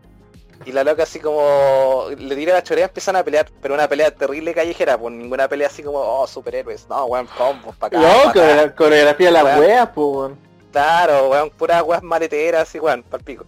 Y 0.65 0.71
la 0.71 0.83
loca 0.83 1.03
así 1.03 1.19
como 1.19 2.07
le 2.17 2.35
tira 2.35 2.53
la 2.53 2.63
chorea 2.63 2.85
empiezan 2.85 3.15
a 3.15 3.23
pelear, 3.23 3.47
pero 3.61 3.75
una 3.75 3.87
pelea 3.87 4.09
terrible 4.09 4.51
callejera, 4.51 4.97
pues 4.97 5.13
ninguna 5.13 5.47
pelea 5.47 5.67
así 5.67 5.83
como, 5.83 5.99
oh, 5.99 6.25
superhéroes, 6.25 6.89
no, 6.89 7.05
weón, 7.05 7.27
combos, 7.37 7.75
pa' 7.75 7.85
acá. 7.85 7.99
No, 7.99 8.33
pa 8.33 8.75
coreografía 8.75 9.27
de 9.27 9.31
las 9.31 9.59
weas, 9.59 9.89
pues 9.93 10.31
Claro, 10.71 11.29
weón, 11.29 11.51
puras 11.51 11.83
weas 11.83 12.01
maleteras 12.01 12.73
y 12.73 12.79
weón, 12.79 13.03
pal 13.03 13.21
pico. 13.21 13.45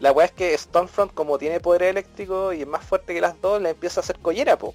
La 0.00 0.12
wea 0.12 0.26
es 0.26 0.32
que 0.32 0.56
Stormfront, 0.56 1.14
como 1.14 1.38
tiene 1.38 1.60
poder 1.60 1.84
eléctrico 1.84 2.52
y 2.52 2.60
es 2.60 2.66
más 2.66 2.84
fuerte 2.84 3.14
que 3.14 3.22
las 3.22 3.40
dos, 3.40 3.62
le 3.62 3.70
empieza 3.70 4.00
a 4.00 4.02
hacer 4.02 4.18
collera, 4.18 4.58
po. 4.58 4.74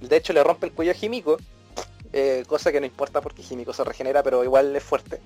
De 0.00 0.16
hecho 0.16 0.32
le 0.32 0.42
rompe 0.42 0.64
el 0.64 0.72
cuello 0.72 0.92
a 0.92 0.94
Jimico, 0.94 1.36
eh, 2.14 2.44
cosa 2.46 2.72
que 2.72 2.80
no 2.80 2.86
importa 2.86 3.20
porque 3.20 3.42
Jimico 3.42 3.74
se 3.74 3.84
regenera, 3.84 4.22
pero 4.22 4.42
igual 4.42 4.74
es 4.74 4.82
fuerte. 4.82 5.20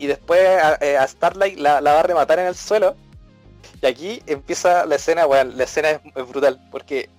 Y 0.00 0.06
después 0.06 0.40
a, 0.40 0.78
eh, 0.80 0.98
Starlight 1.06 1.58
la, 1.58 1.80
va 1.82 2.00
a 2.00 2.02
rematar 2.02 2.38
en 2.38 2.46
el 2.46 2.56
suelo 2.56 2.96
y 3.82 3.86
aquí 3.86 4.22
empieza 4.26 4.86
la 4.86 4.96
escena, 4.96 5.26
bueno, 5.26 5.52
la 5.54 5.64
escena 5.64 5.90
es, 5.90 6.26
brutal, 6.26 6.58
porque 6.70 7.10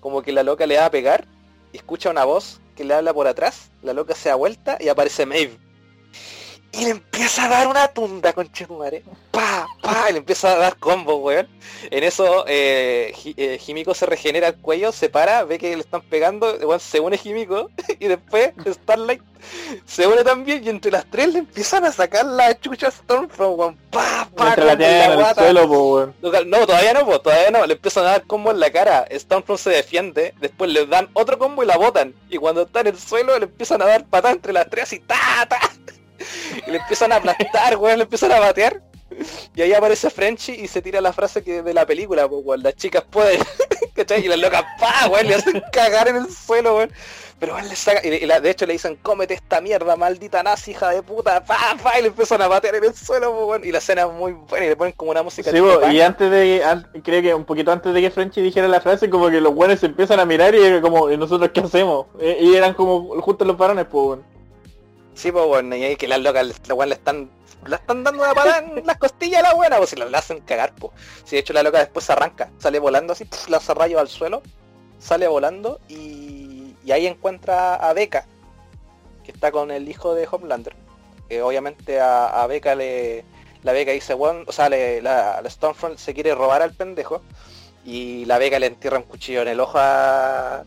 como 0.00 0.20
que 0.20 0.32
la 0.32 0.42
loca 0.42 0.66
le 0.66 0.76
va 0.76 0.86
a 0.86 0.90
pegar 0.90 1.26
y 1.72 1.76
escucha 1.76 2.10
una 2.10 2.24
voz 2.24 2.60
que 2.74 2.82
le 2.82 2.92
habla 2.92 3.14
por 3.14 3.28
atrás, 3.28 3.70
la 3.82 3.92
loca 3.92 4.16
se 4.16 4.30
da 4.30 4.34
vuelta 4.34 4.76
y 4.80 4.88
aparece 4.88 5.26
Maeve. 5.26 5.56
Y 6.72 6.86
le 6.86 6.90
empieza 6.90 7.44
a 7.44 7.48
dar 7.48 7.68
una 7.68 7.86
tunda 7.86 8.32
con 8.32 8.50
Chetumare. 8.50 9.04
Pa, 9.30 9.68
pa, 9.84 10.10
le 10.10 10.18
empieza 10.18 10.52
a 10.52 10.58
dar 10.58 10.76
combo, 10.78 11.16
weón. 11.16 11.48
En 11.90 12.02
eso, 12.02 12.44
eh, 12.48 13.14
eh 13.36 13.84
se 13.94 14.06
regenera 14.06 14.48
el 14.48 14.56
cuello, 14.56 14.90
se 14.90 15.08
para, 15.08 15.44
ve 15.44 15.58
que 15.58 15.76
le 15.76 15.82
están 15.82 16.02
pegando, 16.02 16.56
weón, 16.62 16.80
se 16.80 17.00
une 17.00 17.18
Jimiko 17.18 17.70
y 18.00 18.08
después 18.08 18.52
Starlight 18.66 19.22
se 19.84 20.06
une 20.06 20.24
también 20.24 20.64
y 20.64 20.70
entre 20.70 20.90
las 20.90 21.04
tres 21.10 21.32
le 21.32 21.40
empiezan 21.40 21.84
a 21.84 21.92
sacar 21.92 22.24
la 22.24 22.58
chucha 22.58 22.90
Stormfront, 22.90 23.58
weón. 23.58 23.76
Pa, 23.90 24.28
pa, 24.34 24.56
la 24.56 24.72
el 24.72 25.34
suelo, 25.34 25.64
weón. 25.66 26.14
No, 26.22 26.66
todavía 26.66 26.94
no, 26.94 27.20
todavía 27.20 27.50
no. 27.50 27.66
Le 27.66 27.74
empiezan 27.74 28.06
a 28.06 28.10
dar 28.10 28.26
combo 28.26 28.50
en 28.50 28.60
la 28.60 28.70
cara. 28.70 29.06
Stormfront 29.12 29.60
se 29.60 29.70
defiende, 29.70 30.34
después 30.40 30.70
le 30.70 30.86
dan 30.86 31.10
otro 31.12 31.38
combo 31.38 31.62
y 31.62 31.66
la 31.66 31.76
botan. 31.76 32.14
Y 32.30 32.38
cuando 32.38 32.62
está 32.62 32.80
en 32.80 32.88
el 32.88 32.98
suelo 32.98 33.38
le 33.38 33.44
empiezan 33.44 33.82
a 33.82 33.86
dar 33.86 34.06
patada 34.06 34.34
entre 34.34 34.52
las 34.52 34.68
tres 34.70 34.92
y 34.92 35.00
ta, 35.00 35.46
ta 35.48 35.58
y 36.66 36.70
le 36.70 36.78
empiezan 36.78 37.12
a 37.12 37.16
aplastar, 37.16 37.76
weón, 37.76 37.98
le 37.98 38.04
empiezan 38.04 38.32
a 38.32 38.40
batear. 38.40 38.80
Y 39.54 39.62
ahí 39.62 39.72
aparece 39.72 40.10
Frenchy 40.10 40.52
y 40.52 40.68
se 40.68 40.82
tira 40.82 41.00
la 41.00 41.12
frase 41.12 41.42
que 41.42 41.62
de 41.62 41.74
la 41.74 41.86
película, 41.86 42.28
pues, 42.28 42.42
weón, 42.44 42.62
las 42.62 42.74
chicas 42.76 43.04
pueden, 43.08 43.40
¿cachai? 43.94 44.24
Y 44.24 44.28
las 44.28 44.38
locas, 44.38 44.64
pa, 44.78 45.08
weón, 45.08 45.26
le 45.26 45.34
hacen 45.34 45.62
cagar 45.72 46.08
en 46.08 46.16
el 46.16 46.30
suelo, 46.30 46.76
weón. 46.76 46.92
Pero 47.38 47.54
weón 47.54 47.68
le 47.68 47.76
saca, 47.76 48.00
y, 48.06 48.10
de 48.10 48.50
hecho 48.50 48.66
le 48.66 48.74
dicen, 48.74 48.96
cómete 49.02 49.34
esta 49.34 49.60
mierda, 49.60 49.96
maldita 49.96 50.42
nazi, 50.42 50.72
hija 50.72 50.90
de 50.90 51.02
puta, 51.02 51.44
pa, 51.44 51.76
pa, 51.82 51.98
y 51.98 52.02
le 52.02 52.08
empiezan 52.08 52.42
a 52.42 52.48
batear 52.48 52.76
en 52.76 52.84
el 52.84 52.94
suelo, 52.94 53.32
pues, 53.32 53.46
weón. 53.46 53.64
Y 53.64 53.72
la 53.72 53.78
escena 53.78 54.02
es 54.02 54.12
muy 54.12 54.32
buena 54.32 54.66
y 54.66 54.68
le 54.68 54.76
ponen 54.76 54.92
como 54.92 55.10
una 55.10 55.22
música. 55.22 55.50
Sí, 55.50 55.58
y 55.92 56.00
antes 56.00 56.30
de, 56.30 56.62
creo 57.02 57.22
que 57.22 57.34
un 57.34 57.44
poquito 57.44 57.72
antes 57.72 57.92
de 57.92 58.00
que 58.00 58.10
Frenchy 58.10 58.42
dijera 58.42 58.68
la 58.68 58.80
frase, 58.80 59.10
como 59.10 59.30
que 59.30 59.40
los 59.40 59.54
buenos 59.54 59.80
se 59.80 59.86
empiezan 59.86 60.20
a 60.20 60.24
mirar 60.24 60.54
y 60.54 60.80
como, 60.80 61.10
¿y 61.10 61.16
nosotros 61.16 61.50
qué 61.52 61.60
hacemos? 61.60 62.06
Eh, 62.18 62.38
y 62.40 62.54
eran 62.54 62.74
como 62.74 63.20
justo 63.20 63.44
los 63.44 63.56
varones, 63.56 63.86
pues, 63.90 64.06
weón. 64.06 64.34
Sí, 65.14 65.30
pues 65.30 65.46
bueno, 65.46 65.76
y 65.76 65.84
ahí 65.84 65.96
que 65.96 66.08
las 66.08 66.18
locas 66.18 66.60
la 66.66 66.86
le 66.86 66.94
están 66.94 67.30
la 67.66 67.76
están 67.76 68.04
dando 68.04 68.22
una 68.22 68.34
parada 68.34 68.58
en 68.58 68.86
las 68.86 68.98
costillas 68.98 69.42
la 69.42 69.54
buena, 69.54 69.76
pues 69.78 69.90
si 69.90 69.96
la, 69.96 70.06
hacen 70.18 70.40
cagar, 70.40 70.74
pues. 70.74 70.92
Si 71.24 71.36
de 71.36 71.40
hecho 71.40 71.52
la 71.52 71.62
loca 71.62 71.78
después 71.78 72.04
se 72.04 72.12
arranca, 72.12 72.50
sale 72.58 72.78
volando 72.78 73.12
así, 73.12 73.26
lanza 73.48 73.74
rayos 73.74 74.00
al 74.00 74.08
suelo, 74.08 74.42
sale 74.98 75.26
volando 75.26 75.80
y, 75.88 76.76
y 76.84 76.92
ahí 76.92 77.06
encuentra 77.06 77.74
a 77.74 77.92
Becca, 77.92 78.26
que 79.24 79.32
está 79.32 79.50
con 79.50 79.70
el 79.70 79.88
hijo 79.88 80.14
de 80.14 80.28
Homelander. 80.30 80.76
Que 81.28 81.42
obviamente 81.42 82.00
a, 82.00 82.42
a 82.42 82.46
Becca 82.46 82.74
le. 82.74 83.24
La 83.62 83.72
Becca 83.72 83.92
dice, 83.92 84.12
bueno, 84.12 84.44
o 84.46 84.52
sea, 84.52 84.68
le, 84.68 85.00
la, 85.00 85.40
la, 85.40 85.48
Stormfront 85.48 85.98
se 85.98 86.12
quiere 86.12 86.34
robar 86.34 86.60
al 86.60 86.74
pendejo. 86.74 87.22
Y 87.84 88.24
la 88.26 88.38
Becca 88.38 88.58
le 88.58 88.66
entierra 88.66 88.98
un 88.98 89.04
cuchillo 89.04 89.42
en 89.42 89.48
el 89.48 89.60
ojo 89.60 89.78
a, 89.78 90.64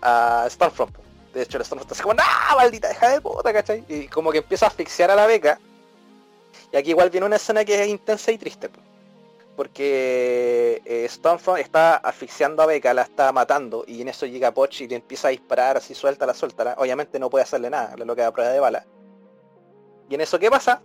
a 0.00 0.46
Stormfront. 0.48 0.96
De 1.34 1.42
hecho, 1.42 1.58
el 1.58 1.64
Stormfront 1.64 1.92
está 1.92 2.02
como, 2.02 2.14
¡no! 2.14 2.22
Maldita 2.56 2.88
deja 2.88 3.10
de 3.10 3.20
puta, 3.20 3.52
¿cachai? 3.52 3.84
Y 3.88 4.06
como 4.08 4.32
que 4.32 4.38
empieza 4.38 4.66
a 4.66 4.68
asfixiar 4.68 5.10
a 5.10 5.14
la 5.14 5.26
beca. 5.26 5.58
Y 6.72 6.76
aquí 6.76 6.90
igual 6.90 7.10
viene 7.10 7.26
una 7.26 7.36
escena 7.36 7.64
que 7.64 7.82
es 7.82 7.88
intensa 7.88 8.32
y 8.32 8.38
triste. 8.38 8.70
Porque 9.54 10.80
eh, 10.86 11.06
Stormfront 11.08 11.60
está 11.60 11.96
asfixiando 11.96 12.62
a 12.62 12.66
Beca, 12.66 12.94
la 12.94 13.02
está 13.02 13.30
matando, 13.32 13.84
y 13.86 14.00
en 14.00 14.08
eso 14.08 14.24
llega 14.24 14.54
Poch 14.54 14.80
y 14.80 14.88
le 14.88 14.96
empieza 14.96 15.28
a 15.28 15.30
disparar 15.30 15.76
así, 15.76 15.94
suéltala, 15.94 16.32
suéltala. 16.32 16.74
Obviamente 16.78 17.18
no 17.18 17.28
puede 17.28 17.44
hacerle 17.44 17.68
nada, 17.68 17.94
lo 17.96 18.16
que 18.16 18.22
da 18.22 18.32
prueba 18.32 18.50
de 18.50 18.60
bala. 18.60 18.86
Y 20.08 20.14
en 20.14 20.22
eso, 20.22 20.38
¿qué 20.38 20.50
pasa? 20.50 20.82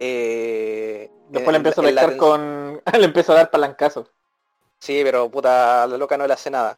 Eh, 0.00 1.08
Después 1.28 1.52
le 1.52 1.56
empieza 1.58 1.80
a 1.80 1.84
meter 1.84 2.16
con... 2.16 2.82
le 2.98 3.04
empieza 3.04 3.32
a 3.32 3.36
dar 3.36 3.50
palancazo. 3.50 4.08
Sí, 4.78 5.00
pero 5.04 5.30
puta, 5.30 5.86
la 5.86 5.96
loca 5.96 6.18
no 6.18 6.26
le 6.26 6.34
hace 6.34 6.50
nada. 6.50 6.76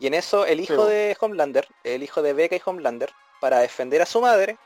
Y 0.00 0.08
en 0.08 0.14
eso 0.14 0.44
el 0.44 0.60
hijo 0.60 0.84
de 0.84 1.16
Homelander, 1.18 1.66
el 1.84 2.02
hijo 2.02 2.20
de 2.20 2.32
Becca 2.32 2.56
y 2.56 2.60
Homelander, 2.64 3.10
para 3.40 3.60
defender 3.60 4.02
a 4.02 4.06
su 4.06 4.20
madre, 4.20 4.58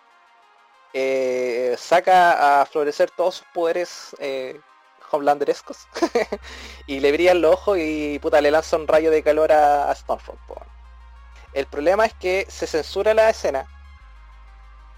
eh, 0.93 1.77
saca 1.79 2.61
a 2.61 2.67
florecer 2.67 3.11
todos 3.11 3.37
sus 3.37 3.47
poderes 3.55 4.15
eh, 4.19 4.61
y 6.87 7.01
le 7.01 7.13
brillan 7.13 7.41
los 7.41 7.55
ojos 7.55 7.79
y 7.81 8.19
puta 8.21 8.41
le 8.41 8.51
lanza 8.51 8.77
un 8.77 8.87
rayo 8.87 9.11
de 9.11 9.23
calor 9.23 9.51
a, 9.53 9.93
Stormfront. 9.95 10.39
El 11.53 11.67
problema 11.67 12.07
es 12.07 12.15
que 12.15 12.47
se 12.49 12.67
censura 12.67 13.13
la 13.13 13.29
escena. 13.29 13.67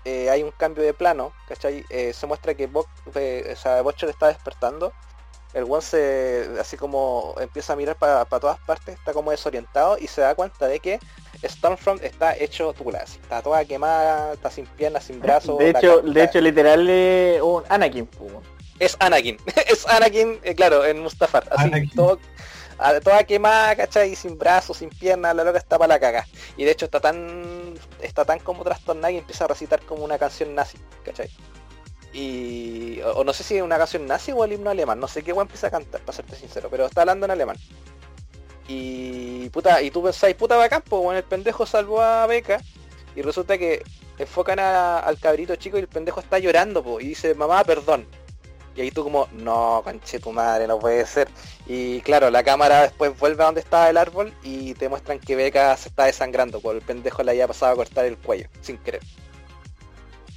Eh, 0.05 0.28
hay 0.28 0.43
un 0.43 0.51
cambio 0.51 0.82
de 0.82 0.93
plano, 0.93 1.32
¿cachai? 1.48 1.85
se 2.12 2.27
muestra 2.27 2.55
que 2.55 2.66
Bo 2.66 2.81
o 3.06 3.90
está 3.90 4.27
despertando 4.27 4.93
el 5.55 5.65
one 5.65 5.83
se 5.83 6.49
así 6.61 6.77
como 6.77 7.35
empieza 7.41 7.74
a 7.74 7.77
mirar 7.77 7.97
para 7.97 8.24
todas 8.24 8.59
partes, 8.61 8.95
está 8.99 9.12
como 9.12 9.31
desorientado 9.31 9.99
y 9.99 10.07
se 10.07 10.20
da 10.20 10.35
cuenta 10.35 10.66
de 10.66 10.81
que 10.81 10.99
Stormfront 11.45 12.03
está 12.03 12.37
hecho 12.37 12.73
tula, 12.73 13.03
está 13.03 13.43
toda 13.43 13.65
quemada, 13.65 14.35
está 14.35 14.51
sin 14.51 14.66
piernas, 14.66 15.05
sin 15.05 15.20
brazos. 15.20 15.59
De 15.59 15.70
hecho, 15.70 16.01
de 16.01 16.24
hecho 16.24 16.41
literal 16.41 16.89
es 16.89 17.43
un 17.43 17.65
Anakin. 17.69 18.09
Es 18.79 18.97
Anakin, 19.01 19.37
es 19.69 19.87
Anakin, 19.87 20.41
eh, 20.43 20.55
claro, 20.55 20.85
en 20.85 21.01
Mustafar, 21.01 21.49
así 21.51 21.89
todo, 21.95 22.19
toda 23.05 23.24
quemada, 23.24 23.77
¿cachai? 23.77 24.15
Sin 24.16 24.39
brazos, 24.39 24.79
sin 24.79 24.89
piernas, 24.89 25.35
la 25.35 25.45
loca 25.45 25.59
está 25.59 25.79
para 25.79 25.95
la 25.95 26.01
caga. 26.01 26.27
Y 26.57 26.65
de 26.65 26.70
hecho 26.70 26.87
está 26.87 27.01
tan 27.01 27.74
está 28.01 28.24
tan 28.24 28.39
como 28.39 28.65
trastornada 28.65 29.11
y 29.11 29.19
empieza 29.19 29.45
a 29.45 29.49
recitar 29.49 29.83
como 29.83 30.05
una 30.05 30.19
canción 30.19 30.55
nazi, 30.55 30.79
¿cachai? 31.05 31.29
Y. 32.12 33.01
O, 33.14 33.24
no 33.24 33.32
sé 33.32 33.43
si 33.43 33.56
es 33.56 33.62
una 33.62 33.78
canción 33.78 34.06
nazi 34.06 34.32
o 34.32 34.44
el 34.44 34.52
himno 34.52 34.70
alemán. 34.70 35.01
No 35.01 35.09
sé 35.09 35.22
qué 35.22 35.32
weón 35.32 35.47
empieza 35.47 35.68
a 35.68 35.70
cantar, 35.70 36.01
para 36.02 36.16
serte 36.16 36.36
sincero. 36.36 36.68
Pero 36.70 36.86
está 36.86 37.02
hablando 37.02 37.26
en 37.26 37.32
alemán. 37.32 37.56
Y. 38.68 39.48
Puta, 39.51 39.82
y 39.82 39.90
tú 39.90 40.02
pensáis, 40.02 40.34
puta 40.36 40.56
bacán, 40.56 40.82
pues 40.82 41.02
bueno, 41.02 41.18
el 41.18 41.24
pendejo 41.24 41.66
salvó 41.66 42.01
a 42.01 42.26
Beca. 42.26 42.60
Y 43.14 43.22
resulta 43.22 43.59
que 43.59 43.82
enfocan 44.18 44.59
al 44.59 45.18
cabrito 45.18 45.56
chico 45.56 45.76
y 45.76 45.80
el 45.80 45.89
pendejo 45.89 46.20
está 46.20 46.39
llorando, 46.39 46.82
pues. 46.82 47.05
Y 47.05 47.09
dice, 47.09 47.34
mamá, 47.34 47.64
perdón. 47.64 48.06
Y 48.74 48.80
ahí 48.80 48.90
tú 48.90 49.05
como, 49.05 49.28
no, 49.32 49.82
conche 49.84 50.18
tu 50.18 50.32
madre, 50.32 50.66
no 50.66 50.78
puede 50.78 51.05
ser. 51.06 51.28
Y 51.66 52.01
claro, 52.01 52.30
la 52.30 52.43
cámara 52.43 52.82
después 52.82 53.18
vuelve 53.18 53.43
a 53.43 53.47
donde 53.47 53.60
estaba 53.60 53.90
el 53.90 53.98
árbol 53.98 54.32
y 54.43 54.74
te 54.74 54.89
muestran 54.89 55.18
que 55.18 55.36
Beca 55.36 55.76
se 55.76 55.90
está 55.90 56.06
desangrando, 56.06 56.60
porque 56.60 56.78
el 56.78 56.84
pendejo 56.84 57.22
le 57.22 57.32
había 57.32 57.47
pasado 57.47 57.72
a 57.72 57.76
cortar 57.76 58.06
el 58.06 58.16
cuello, 58.16 58.48
sin 58.62 58.78
querer. 58.78 59.02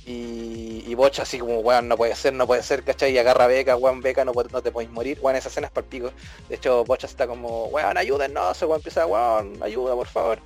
Y, 0.06 0.84
y 0.86 0.94
Bocha 0.94 1.24
así 1.24 1.40
como, 1.40 1.60
weón, 1.60 1.88
no 1.88 1.98
puede 1.98 2.16
ser, 2.16 2.34
no 2.34 2.46
puede 2.46 2.62
ser, 2.62 2.84
¿cachai? 2.84 3.12
Y 3.12 3.18
agarra 3.18 3.48
Beca, 3.48 3.76
weón, 3.76 4.02
Beca, 4.02 4.24
no, 4.24 4.34
no 4.34 4.62
te 4.62 4.72
podéis 4.72 4.92
morir. 4.92 5.20
Weón, 5.22 5.36
esa 5.36 5.50
escena 5.50 5.68
es 5.68 5.74
para 5.74 5.88
pico. 5.88 6.12
De 6.48 6.56
hecho, 6.56 6.84
Bocha 6.86 7.08
está 7.08 7.28
como, 7.28 7.66
weón, 7.68 7.98
ayúdennos, 7.98 8.62
weón, 8.62 8.78
empieza, 8.78 9.06
weón, 9.08 9.58
ayuda, 9.64 9.96
por 9.96 10.08
favor. 10.08 10.40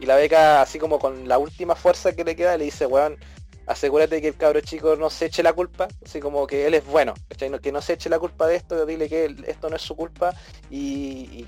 Y 0.00 0.06
la 0.06 0.16
Beca, 0.16 0.62
así 0.62 0.78
como 0.78 0.98
con 0.98 1.28
la 1.28 1.38
última 1.38 1.74
fuerza 1.74 2.12
que 2.12 2.24
le 2.24 2.34
queda, 2.34 2.56
le 2.56 2.64
dice, 2.64 2.86
weón, 2.86 3.18
asegúrate 3.68 4.20
que 4.20 4.28
el 4.28 4.36
cabro 4.36 4.60
chico 4.60 4.96
no 4.96 5.10
se 5.10 5.26
eche 5.26 5.42
la 5.42 5.52
culpa, 5.52 5.88
así 6.04 6.20
como 6.20 6.46
que 6.46 6.66
él 6.66 6.74
es 6.74 6.86
bueno, 6.86 7.14
que 7.62 7.70
no 7.70 7.82
se 7.82 7.92
eche 7.92 8.08
la 8.08 8.18
culpa 8.18 8.46
de 8.46 8.56
esto, 8.56 8.86
dile 8.86 9.08
que 9.08 9.36
esto 9.46 9.68
no 9.68 9.76
es 9.76 9.82
su 9.82 9.94
culpa 9.94 10.34
y, 10.70 11.46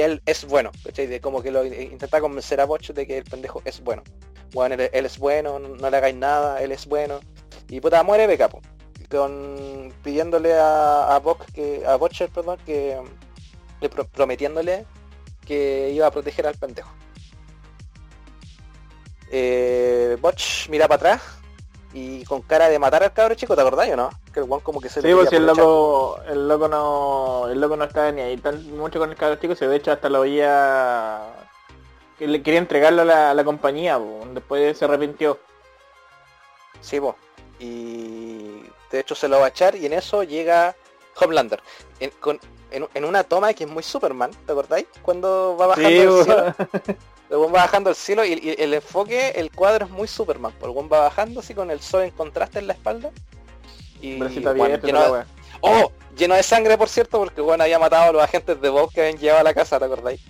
él 0.00 0.22
es 0.24 0.44
bueno, 0.46 0.70
de 0.94 1.20
como 1.20 1.42
que 1.42 1.50
lo 1.50 1.64
intenta 1.64 2.20
convencer 2.20 2.60
a 2.60 2.64
Bocho 2.64 2.92
de 2.92 3.06
que 3.06 3.18
el 3.18 3.24
pendejo 3.24 3.60
es 3.64 3.80
bueno. 3.82 4.02
Bueno, 4.52 4.74
él, 4.74 5.06
es 5.06 5.18
bueno, 5.18 5.58
no, 5.58 5.90
le 5.90 5.96
hagáis 5.96 6.16
nada, 6.16 6.62
él 6.62 6.72
es 6.72 6.86
bueno. 6.86 7.20
Y 7.68 7.80
puta, 7.80 8.02
muere 8.02 8.26
Beca, 8.26 8.48
con 9.10 9.92
pidiéndole 10.02 10.54
a, 10.54 11.14
a 11.14 11.22
que, 11.52 11.84
a 11.86 11.96
Botcher, 11.96 12.30
perdón, 12.30 12.58
que 12.64 12.98
prometiéndole 14.12 14.86
que 15.44 15.90
iba 15.92 16.06
a 16.06 16.10
proteger 16.10 16.46
al 16.46 16.56
pendejo. 16.56 16.90
Eh, 19.30 20.16
Botch 20.20 20.68
mira 20.68 20.88
para 20.88 20.96
atrás 20.96 21.22
y 21.92 22.24
con 22.24 22.42
cara 22.42 22.68
de 22.68 22.78
matar 22.78 23.02
al 23.02 23.12
cabro 23.12 23.34
chico, 23.34 23.54
¿te 23.54 23.62
acordás 23.62 23.88
o 23.90 23.96
no? 23.96 24.10
Que 24.32 24.40
el 24.40 24.46
guan 24.46 24.60
como 24.60 24.80
que 24.80 24.88
se 24.88 25.00
sí, 25.00 25.08
pues 25.12 25.30
si 25.30 25.36
el 25.36 25.46
loco, 25.46 26.18
el 26.28 26.48
loco 26.48 26.68
no, 26.68 27.48
el 27.48 27.60
loco 27.60 27.76
no 27.76 27.84
estaba 27.84 28.12
ni 28.12 28.20
ahí 28.20 28.36
tan 28.36 28.76
mucho 28.76 28.98
con 28.98 29.10
el 29.10 29.16
cabro 29.16 29.36
chico, 29.36 29.54
se 29.54 29.66
de 29.68 29.76
hecho 29.76 29.92
hasta 29.92 30.08
lo 30.08 30.20
veía 30.20 31.22
que 32.18 32.26
le 32.26 32.42
quería 32.42 32.58
entregarlo 32.58 33.02
a 33.02 33.34
la, 33.34 33.44
compañía, 33.44 33.98
después 34.32 34.76
se 34.76 34.84
arrepintió. 34.84 35.38
Sí, 36.80 37.00
pues. 37.00 37.14
Y 37.60 38.62
de 38.90 39.00
hecho 39.00 39.14
se 39.14 39.28
lo 39.28 39.40
va 39.40 39.46
a 39.46 39.48
echar 39.50 39.74
y 39.76 39.86
en 39.86 39.92
eso 39.92 40.22
llega 40.22 40.74
Homelander. 41.20 41.62
En, 42.00 42.10
con, 42.20 42.40
en, 42.70 43.04
una 43.04 43.24
toma 43.24 43.54
que 43.54 43.64
es 43.64 43.70
muy 43.70 43.82
Superman, 43.82 44.30
¿te 44.46 44.52
acordáis? 44.52 44.86
Cuando 45.02 45.56
va 45.58 45.68
bajando 45.68 46.24
sí, 46.24 46.30
El 47.30 47.36
va 47.36 47.46
bajando 47.46 47.90
el 47.90 47.96
cielo 47.96 48.24
y, 48.24 48.56
el 48.58 48.72
enfoque, 48.72 49.32
el 49.36 49.50
cuadro 49.50 49.84
es 49.84 49.90
muy 49.90 50.08
Superman. 50.08 50.52
El 50.62 50.70
buen 50.70 50.88
va 50.90 51.00
bajando 51.00 51.40
así 51.40 51.54
con 51.54 51.70
el 51.70 51.80
sol 51.80 52.04
en 52.04 52.10
contraste 52.10 52.58
en 52.58 52.66
la 52.66 52.72
espalda. 52.72 53.10
Y 54.00 54.14
lleno, 54.14 54.54
de, 54.54 55.24
oh, 55.60 55.92
lleno 56.16 56.36
de 56.36 56.42
sangre 56.42 56.78
por 56.78 56.88
cierto, 56.88 57.18
porque 57.18 57.40
bueno 57.40 57.64
había 57.64 57.78
matado 57.78 58.10
a 58.10 58.12
los 58.12 58.22
agentes 58.22 58.60
de 58.60 58.68
Bob 58.68 58.92
que 58.92 59.02
habían 59.02 59.18
llevado 59.18 59.40
a 59.40 59.44
la 59.44 59.54
casa, 59.54 59.78
¿te 59.78 59.84
acordáis? 59.84 60.20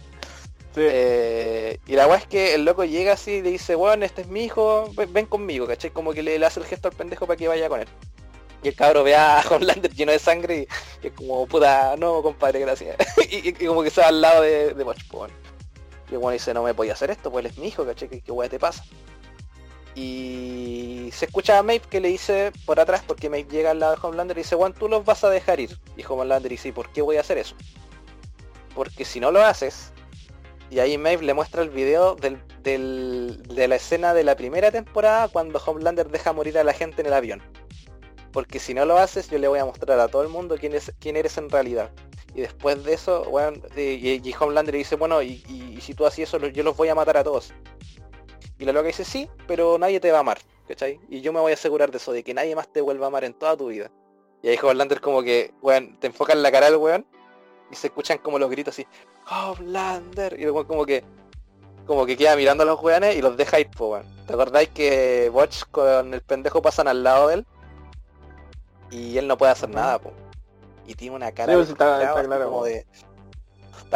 Eh, 0.77 1.79
y 1.87 1.95
la 1.95 2.07
weá 2.07 2.19
es 2.19 2.27
que 2.27 2.55
el 2.55 2.65
loco 2.65 2.85
llega 2.85 3.15
así 3.15 3.33
y 3.33 3.43
le 3.43 3.51
dice, 3.51 3.75
bueno, 3.75 4.05
este 4.05 4.23
es 4.23 4.29
mi 4.29 4.45
hijo, 4.45 4.91
ven, 4.95 5.27
conmigo, 5.27 5.67
¿cachai? 5.67 5.91
Como 5.91 6.13
que 6.13 6.23
le, 6.23 6.45
hace 6.45 6.61
el 6.61 6.67
gesto 6.67 6.89
al 6.89 6.95
pendejo 6.95 7.27
para 7.27 7.37
que 7.37 7.49
vaya 7.49 7.69
con 7.69 7.81
él. 7.81 7.89
Y 8.63 8.69
el 8.69 8.75
cabro 8.75 9.03
ve 9.05 9.17
a 9.17 9.43
Homelander 9.51 9.93
lleno 9.93 10.13
de 10.13 10.19
sangre 10.19 10.69
y, 11.03 11.07
es 11.07 11.13
como, 11.13 11.47
puta, 11.47 11.97
no, 11.97 12.23
compadre, 12.23 12.61
gracias. 12.61 12.97
y, 13.31 13.53
como 13.53 13.83
que 13.83 13.91
se 13.91 14.01
va 14.01 14.09
al 14.09 14.21
lado 14.21 14.43
de, 14.43 14.75
de 14.75 14.85
Bosch, 14.85 15.03
y 16.11 16.15
el 16.15 16.19
bueno 16.19 16.33
dice, 16.33 16.55
no 16.55 16.63
me 16.63 16.75
podía 16.75 16.95
hacer 16.95 17.11
esto, 17.11 17.31
pues 17.31 17.45
él 17.45 17.51
es 17.51 17.59
mi 17.59 17.69
hijo, 17.69 17.85
¿cachai? 17.85 18.09
¿Qué, 18.09 18.23
qué 18.23 18.49
te 18.49 18.59
pasa? 18.59 18.85
Y 19.95 21.11
se 21.13 21.27
escucha 21.27 21.59
a 21.59 21.63
Maeve 21.63 21.85
que 21.91 22.01
le 22.01 22.09
dice 22.09 22.53
por 22.65 22.79
atrás, 22.79 23.03
porque 23.07 23.29
Maeve 23.29 23.51
llega 23.51 23.73
al 23.73 23.81
lado 23.81 23.97
de 23.97 24.01
Homelander 24.03 24.39
y 24.39 24.43
dice, 24.43 24.57
Juan, 24.57 24.73
tú 24.73 24.89
los 24.89 25.05
vas 25.05 25.25
a 25.25 25.31
dejar 25.31 25.61
ir. 25.61 25.77
Y 25.97 26.05
Homelander 26.07 26.51
dice, 26.51 26.73
¿por 26.73 26.91
qué 26.91 27.03
voy 27.03 27.17
a 27.17 27.21
hacer 27.21 27.37
eso? 27.37 27.57
Porque 28.75 29.05
si 29.05 29.19
no 29.21 29.31
lo 29.31 29.43
haces, 29.43 29.93
y 30.71 30.81
ahí 30.81 30.99
Maeve 30.99 31.25
le 31.25 31.35
muestra 31.35 31.63
el 31.63 31.71
video 31.71 32.15
del, 32.15 32.39
de 32.63 33.69
la 33.69 33.77
escena 33.77 34.13
de 34.13 34.23
la 34.23 34.37
primera 34.37 34.71
temporada 34.71 35.29
cuando 35.29 35.59
Homelander 35.65 36.09
deja 36.09 36.33
morir 36.33 36.59
a 36.59 36.65
la 36.65 36.75
gente 36.75 37.01
en 37.01 37.07
el 37.07 37.15
avión. 37.15 37.43
Porque 38.33 38.59
si 38.59 38.75
no 38.75 38.85
lo 38.85 38.99
haces, 38.99 39.31
yo 39.31 39.39
le 39.39 39.49
voy 39.49 39.59
a 39.59 39.65
mostrar 39.65 39.99
a 39.99 40.09
todo 40.09 40.23
el 40.23 40.29
mundo 40.29 40.57
quién, 40.61 40.75
es, 40.75 40.93
quién 41.01 41.17
eres 41.17 41.39
en 41.39 41.49
realidad. 41.49 41.91
Y 42.35 42.43
después 42.43 42.85
de 42.85 42.93
eso, 42.93 43.25
bueno, 43.31 43.59
y, 43.77 44.35
Homelander 44.39 44.75
dice, 44.75 44.97
bueno, 44.97 45.23
y, 45.23 45.79
si 45.81 45.95
tú 45.95 46.05
haces 46.05 46.29
eso, 46.29 46.39
yo 46.39 46.63
los 46.63 46.77
voy 46.77 46.89
a 46.89 46.95
matar 46.95 47.17
a 47.17 47.25
todos. 47.25 47.55
Y 48.59 48.65
la 48.65 48.73
loca 48.73 48.89
dice, 48.89 49.05
sí, 49.05 49.31
pero 49.47 49.79
nadie 49.79 50.01
te 50.01 50.11
va 50.11 50.19
a 50.19 50.21
amar, 50.21 50.39
¿cachai? 50.67 51.01
Y 51.09 51.23
yo 51.23 51.33
me 51.33 51.41
voy 51.41 51.53
a 51.53 51.55
asegurar 51.55 51.91
de 51.91 51.97
eso, 51.97 52.13
de 52.13 52.23
que 52.23 52.35
nadie 52.35 52.55
más 52.55 52.71
te 52.71 52.83
vuelva 52.83 53.07
a 53.07 53.09
amar 53.09 53.25
en 53.25 53.33
toda 53.33 53.57
tu 53.57 53.69
vida. 53.69 53.91
Y 54.43 54.49
ahí 54.49 54.59
Homelander 54.63 55.01
como 55.01 55.23
que, 55.23 55.55
weón, 55.63 55.99
te 55.99 56.09
enfoca 56.09 56.35
en 56.35 56.43
la 56.43 56.53
cara 56.53 56.67
del 56.67 56.77
weón 56.77 57.07
y 57.71 57.75
se 57.75 57.89
escuchan 57.89 58.19
como 58.19 58.39
los 58.39 58.51
gritos 58.51 58.75
así, 58.75 58.87
Homelander, 59.31 60.39
y 60.39 60.43
luego 60.43 60.67
como 60.67 60.87
que 60.87 61.05
como 61.87 62.05
que 62.05 62.19
queda 62.19 62.37
mirando 62.37 62.65
a 62.65 62.67
los 62.67 62.83
weones 62.83 63.17
y 63.17 63.23
los 63.23 63.37
deja 63.37 63.61
ir, 63.61 63.71
po, 63.71 63.93
weón. 63.93 64.07
¿Te 64.27 64.35
acordáis 64.35 64.69
que 64.69 65.31
Watch 65.33 65.63
con 65.71 66.13
el 66.13 66.21
pendejo 66.21 66.61
pasan 66.61 66.87
al 66.87 67.03
lado 67.03 67.29
de 67.29 67.35
él? 67.37 67.47
Y 68.91 69.17
él 69.17 69.27
no 69.27 69.39
puede 69.39 69.53
hacer 69.53 69.71
nada, 69.71 69.99
po 69.99 70.13
y 70.89 70.95
tiene 70.95 71.15
una 71.15 71.31
cara 71.33 71.55
de, 71.55 71.63
está, 71.63 72.15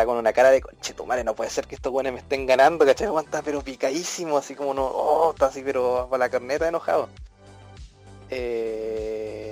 con 0.05 0.19
una 0.19 0.33
cara 0.35 0.51
de 0.51 0.61
conche 0.61 0.93
tu 0.93 1.07
madre, 1.07 1.25
no 1.25 1.35
puede 1.35 1.49
ser 1.49 1.67
que 1.67 1.75
estos 1.75 1.91
buenos 1.91 2.13
me 2.13 2.19
estén 2.19 2.47
ganando, 2.47 2.85
¿cachai? 2.85 3.09
Está 3.19 3.41
pero 3.41 3.63
picadísimo, 3.63 4.37
así 4.37 4.55
como 4.55 4.75
no, 4.75 4.85
oh, 4.85 5.31
está 5.31 5.47
así 5.47 5.63
pero 5.65 6.07
para 6.11 6.27
la 6.27 6.31
carneta 6.31 6.69
enojado. 6.69 7.09
Eh... 8.29 9.52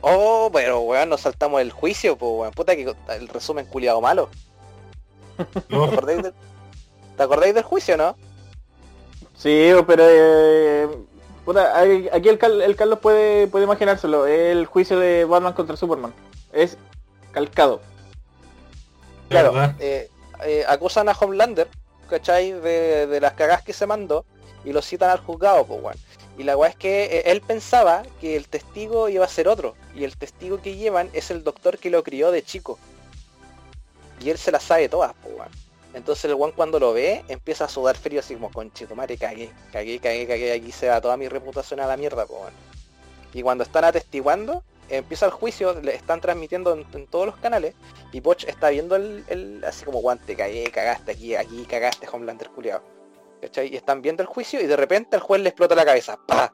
Oh, 0.00 0.50
pero 0.52 0.80
weón, 0.80 1.08
nos 1.08 1.22
saltamos 1.22 1.60
el 1.60 1.72
juicio, 1.72 2.16
pues 2.16 2.32
weón, 2.32 2.52
puta 2.52 2.76
que 2.76 2.94
el 3.16 3.28
resumen 3.28 3.66
culiado 3.66 4.00
malo. 4.00 4.28
¿Te, 5.68 7.22
acordáis 7.22 7.54
del, 7.54 7.64
juicio, 7.64 7.96
no? 7.96 8.16
Sí, 9.36 9.70
pero 9.86 10.04
eh, 10.06 10.88
aquí 12.12 12.28
el, 12.28 12.38
Carlos 12.38 12.98
puede, 13.00 13.46
puede 13.46 13.64
imaginárselo. 13.64 14.26
El 14.26 14.66
juicio 14.66 14.98
de 14.98 15.24
Batman 15.24 15.52
contra 15.52 15.76
Superman. 15.76 16.12
Es 16.52 16.76
calcado. 17.32 17.80
Claro, 19.28 19.52
eh, 19.78 20.10
eh, 20.44 20.64
acusan 20.66 21.08
a 21.08 21.12
Homelander, 21.12 21.68
¿cachai? 22.08 22.52
De, 22.52 23.18
las 23.20 23.34
cagas 23.34 23.62
que 23.62 23.72
se 23.72 23.86
mandó 23.86 24.24
y 24.64 24.72
lo 24.72 24.82
citan 24.82 25.10
al 25.10 25.20
juzgado, 25.20 25.66
pues 25.66 25.96
Y 26.38 26.44
la 26.44 26.56
weá 26.56 26.70
es 26.70 26.76
que 26.76 27.04
eh, 27.04 27.22
él 27.26 27.40
pensaba 27.40 28.04
que 28.20 28.36
el 28.36 28.48
testigo 28.48 29.08
iba 29.08 29.24
a 29.24 29.28
ser 29.28 29.48
otro. 29.48 29.74
Y 29.94 30.04
el 30.04 30.16
testigo 30.16 30.62
que 30.62 30.76
llevan 30.76 31.10
es 31.12 31.30
el 31.30 31.44
doctor 31.44 31.78
que 31.78 31.90
lo 31.90 32.02
crió 32.02 32.30
de 32.30 32.42
chico. 32.42 32.78
Y 34.20 34.30
él 34.30 34.38
se 34.38 34.52
las 34.52 34.62
sabe 34.62 34.88
todas, 34.88 35.14
pues 35.22 35.34
entonces 35.94 36.26
el 36.26 36.34
one 36.34 36.52
cuando 36.52 36.78
lo 36.78 36.92
ve 36.92 37.24
empieza 37.28 37.64
a 37.64 37.68
sudar 37.68 37.96
frío 37.96 38.20
así 38.20 38.34
como 38.34 38.50
conchito 38.52 38.94
madre, 38.94 39.16
cagué, 39.16 39.50
cagué, 39.72 39.98
cagué, 39.98 40.26
cagué, 40.26 40.52
aquí 40.52 40.70
se 40.70 40.88
va 40.88 41.00
toda 41.00 41.16
mi 41.16 41.28
reputación 41.28 41.80
a 41.80 41.86
la 41.86 41.96
mierda, 41.96 42.26
pues 42.26 42.52
Y 43.32 43.42
cuando 43.42 43.64
están 43.64 43.84
atestiguando, 43.84 44.62
empieza 44.90 45.26
el 45.26 45.32
juicio, 45.32 45.80
le 45.80 45.94
están 45.94 46.20
transmitiendo 46.20 46.74
en, 46.74 47.06
todos 47.06 47.26
los 47.26 47.36
canales, 47.36 47.74
y 48.12 48.20
Poch 48.20 48.44
está 48.44 48.70
viendo 48.70 48.96
el, 48.96 49.62
así 49.66 49.84
como 49.84 50.00
guante, 50.00 50.36
cagué, 50.36 50.70
cagaste 50.70 51.12
aquí, 51.12 51.34
aquí, 51.34 51.64
cagaste, 51.64 52.06
Homelander 52.10 52.50
culiado. 52.50 52.97
¿Cachai? 53.40 53.72
Y 53.72 53.76
están 53.76 54.02
viendo 54.02 54.22
el 54.22 54.28
juicio 54.28 54.60
y 54.60 54.66
de 54.66 54.76
repente 54.76 55.16
el 55.16 55.22
juez 55.22 55.40
le 55.40 55.50
explota 55.50 55.74
la 55.74 55.84
cabeza. 55.84 56.18
¡Pah! 56.26 56.52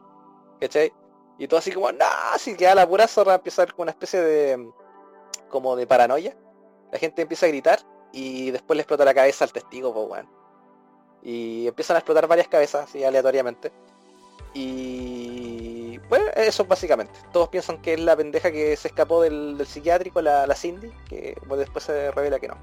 ¿Cachai? 0.60 0.92
Y 1.38 1.48
todo 1.48 1.58
así 1.58 1.72
como, 1.72 1.90
no, 1.90 2.06
si 2.38 2.56
queda 2.56 2.74
la 2.74 2.88
pura 2.88 3.08
zorra, 3.08 3.34
empieza 3.34 3.62
a 3.62 3.66
una 3.76 3.90
especie 3.90 4.20
de 4.20 4.70
como 5.48 5.76
de 5.76 5.86
paranoia. 5.86 6.36
La 6.92 6.98
gente 6.98 7.22
empieza 7.22 7.46
a 7.46 7.48
gritar 7.48 7.80
y 8.12 8.50
después 8.50 8.76
le 8.76 8.82
explota 8.82 9.04
la 9.04 9.14
cabeza 9.14 9.44
al 9.44 9.52
testigo, 9.52 9.92
pues 9.92 10.08
weón. 10.08 10.28
Y 11.22 11.66
empiezan 11.66 11.96
a 11.96 11.98
explotar 12.00 12.26
varias 12.28 12.48
cabezas 12.48 12.88
así 12.88 13.02
aleatoriamente. 13.02 13.72
Y 14.52 15.98
bueno, 16.08 16.26
eso 16.36 16.64
básicamente. 16.64 17.18
Todos 17.32 17.48
piensan 17.48 17.82
que 17.82 17.94
es 17.94 18.00
la 18.00 18.16
pendeja 18.16 18.52
que 18.52 18.76
se 18.76 18.88
escapó 18.88 19.22
del, 19.22 19.60
psiquiátrico, 19.66 20.22
la, 20.22 20.54
Cindy, 20.54 20.92
que 21.08 21.36
después 21.56 21.84
se 21.84 22.10
revela 22.12 22.38
que 22.38 22.48
no. 22.48 22.56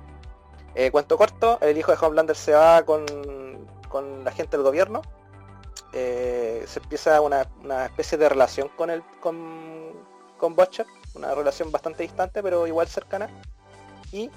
Eh, 0.74 0.90
cuento 0.90 1.18
corto, 1.18 1.58
el 1.62 1.78
hijo 1.78 1.92
de 1.92 1.98
Homelander 2.00 2.36
se 2.36 2.54
va 2.54 2.84
con, 2.84 3.06
con 3.92 4.24
la 4.24 4.32
gente 4.32 4.58
del 4.58 4.64
gobierno. 4.64 5.02
Eh, 5.94 6.64
se 6.68 6.80
empieza 6.80 7.20
una, 7.22 7.48
especie 7.86 8.18
de 8.18 8.30
relación 8.30 8.70
con 8.70 8.90
el 8.90 9.04
con, 9.20 9.92
con 10.38 10.56
Butcher, 10.56 10.86
una 11.16 11.36
relación 11.36 11.72
bastante 11.72 12.04
distante 12.04 12.42
pero 12.42 12.66
igual 12.66 12.88
cercana. 12.88 13.30
Y 14.12 14.30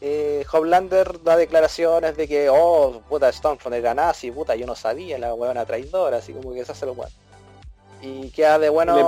eh, 0.00 0.44
Homelander 0.50 1.22
da 1.22 1.36
declaraciones 1.36 2.16
de 2.16 2.26
que, 2.26 2.48
oh, 2.48 3.02
puta, 3.08 3.30
Stormfront 3.30 3.76
era 3.76 3.94
nazi, 3.94 4.30
puta, 4.30 4.56
yo 4.56 4.66
no 4.66 4.74
sabía, 4.74 5.18
la 5.18 5.34
huevona 5.34 5.66
traidora, 5.66 6.18
así 6.18 6.32
como 6.32 6.54
que 6.54 6.64
se 6.64 6.72
hace 6.72 6.86
lo 6.86 6.94
bueno. 6.94 7.12
Y 8.00 8.30
queda 8.30 8.58
de 8.58 8.70
bueno... 8.70 8.96
Le 8.96 9.04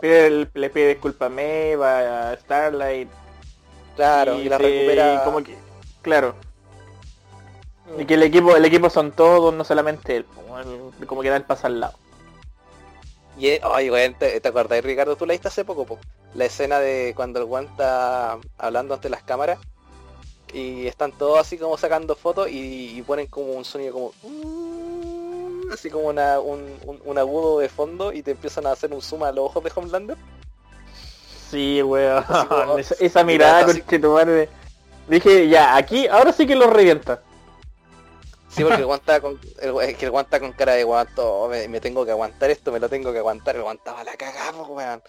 pide, 0.00 0.48
le 0.54 0.70
pide, 0.70 0.88
disculpas 0.88 1.26
a 1.26 1.28
Meva, 1.28 2.30
a 2.30 2.36
Starlight. 2.36 3.10
Claro, 3.96 4.38
y, 4.38 4.48
la 4.48 4.56
recupera... 4.56 5.22
Como 5.24 5.42
que, 5.44 5.58
claro. 6.00 6.34
Y 7.98 8.04
que 8.04 8.14
el 8.14 8.22
equipo, 8.22 8.56
el 8.56 8.64
equipo 8.64 8.88
son 8.90 9.12
todos, 9.12 9.52
no 9.52 9.64
solamente 9.64 10.16
él. 10.16 10.26
Como, 11.06 11.22
que 11.22 11.30
da 11.30 11.36
el 11.36 11.44
paso 11.44 11.66
al 11.66 11.80
lado. 11.80 11.94
Y, 13.38 13.58
oye, 13.64 14.10
¿te, 14.18 14.40
¿te 14.40 14.48
acordás, 14.48 14.84
Ricardo? 14.84 15.16
Tú 15.16 15.26
leíste 15.26 15.48
hace 15.48 15.64
poco, 15.64 15.98
la 16.34 16.44
escena 16.44 16.78
de 16.78 17.12
cuando 17.16 17.40
el 17.40 17.46
Juan 17.46 17.64
está 17.64 18.38
hablando 18.58 18.94
ante 18.94 19.08
las 19.08 19.22
cámaras 19.22 19.58
y 20.52 20.86
están 20.86 21.12
todos 21.12 21.38
así 21.38 21.58
como 21.58 21.76
sacando 21.76 22.14
fotos 22.14 22.48
y, 22.50 23.02
ponen 23.06 23.26
como 23.26 23.52
un 23.52 23.64
sonido 23.64 23.92
como 23.92 24.12
uh, 24.22 25.72
así 25.72 25.90
como 25.90 26.08
una, 26.08 26.40
un, 26.40 27.18
agudo 27.18 27.60
de 27.60 27.68
fondo 27.68 28.12
y 28.12 28.22
te 28.22 28.32
empiezan 28.32 28.66
a 28.66 28.72
hacer 28.72 28.92
un 28.92 29.02
zoom 29.02 29.22
a 29.24 29.32
los 29.32 29.46
ojos 29.46 29.62
de 29.64 29.72
Homelander. 29.74 30.16
Sí, 31.50 31.82
weón. 31.82 32.24
esa, 33.00 33.24
mirada 33.24 33.64
con 33.64 33.76
este 33.76 33.98
madre. 33.98 34.48
Dije, 35.08 35.48
ya, 35.48 35.76
aquí, 35.76 36.06
ahora 36.06 36.32
sí 36.32 36.46
que 36.46 36.54
lo 36.54 36.68
revienta. 36.68 37.22
Sí, 38.50 38.64
porque 38.64 38.80
el 38.80 38.86
guanta 38.86 39.20
con, 39.20 39.38
que 39.38 40.04
el 40.04 40.10
guanta 40.10 40.40
con 40.40 40.52
cara 40.52 40.72
de 40.72 40.82
guanto, 40.82 41.48
me, 41.48 41.80
tengo 41.80 42.04
que 42.04 42.10
aguantar 42.10 42.50
esto, 42.50 42.72
me 42.72 42.80
lo 42.80 42.88
tengo 42.88 43.12
que 43.12 43.18
aguantar, 43.18 43.54
el 43.54 43.60
aguantaba 43.60 44.02
la 44.02 44.16
cagada, 44.16 44.62
weón. 44.62 45.02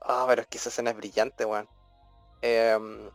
Ah, 0.00 0.24
pero 0.28 0.42
es 0.42 0.48
que 0.48 0.58
esa 0.58 0.68
escena 0.68 0.90
es 0.90 0.96
brillante, 0.96 1.44
weón. 1.44 1.68
Em, 2.40 3.10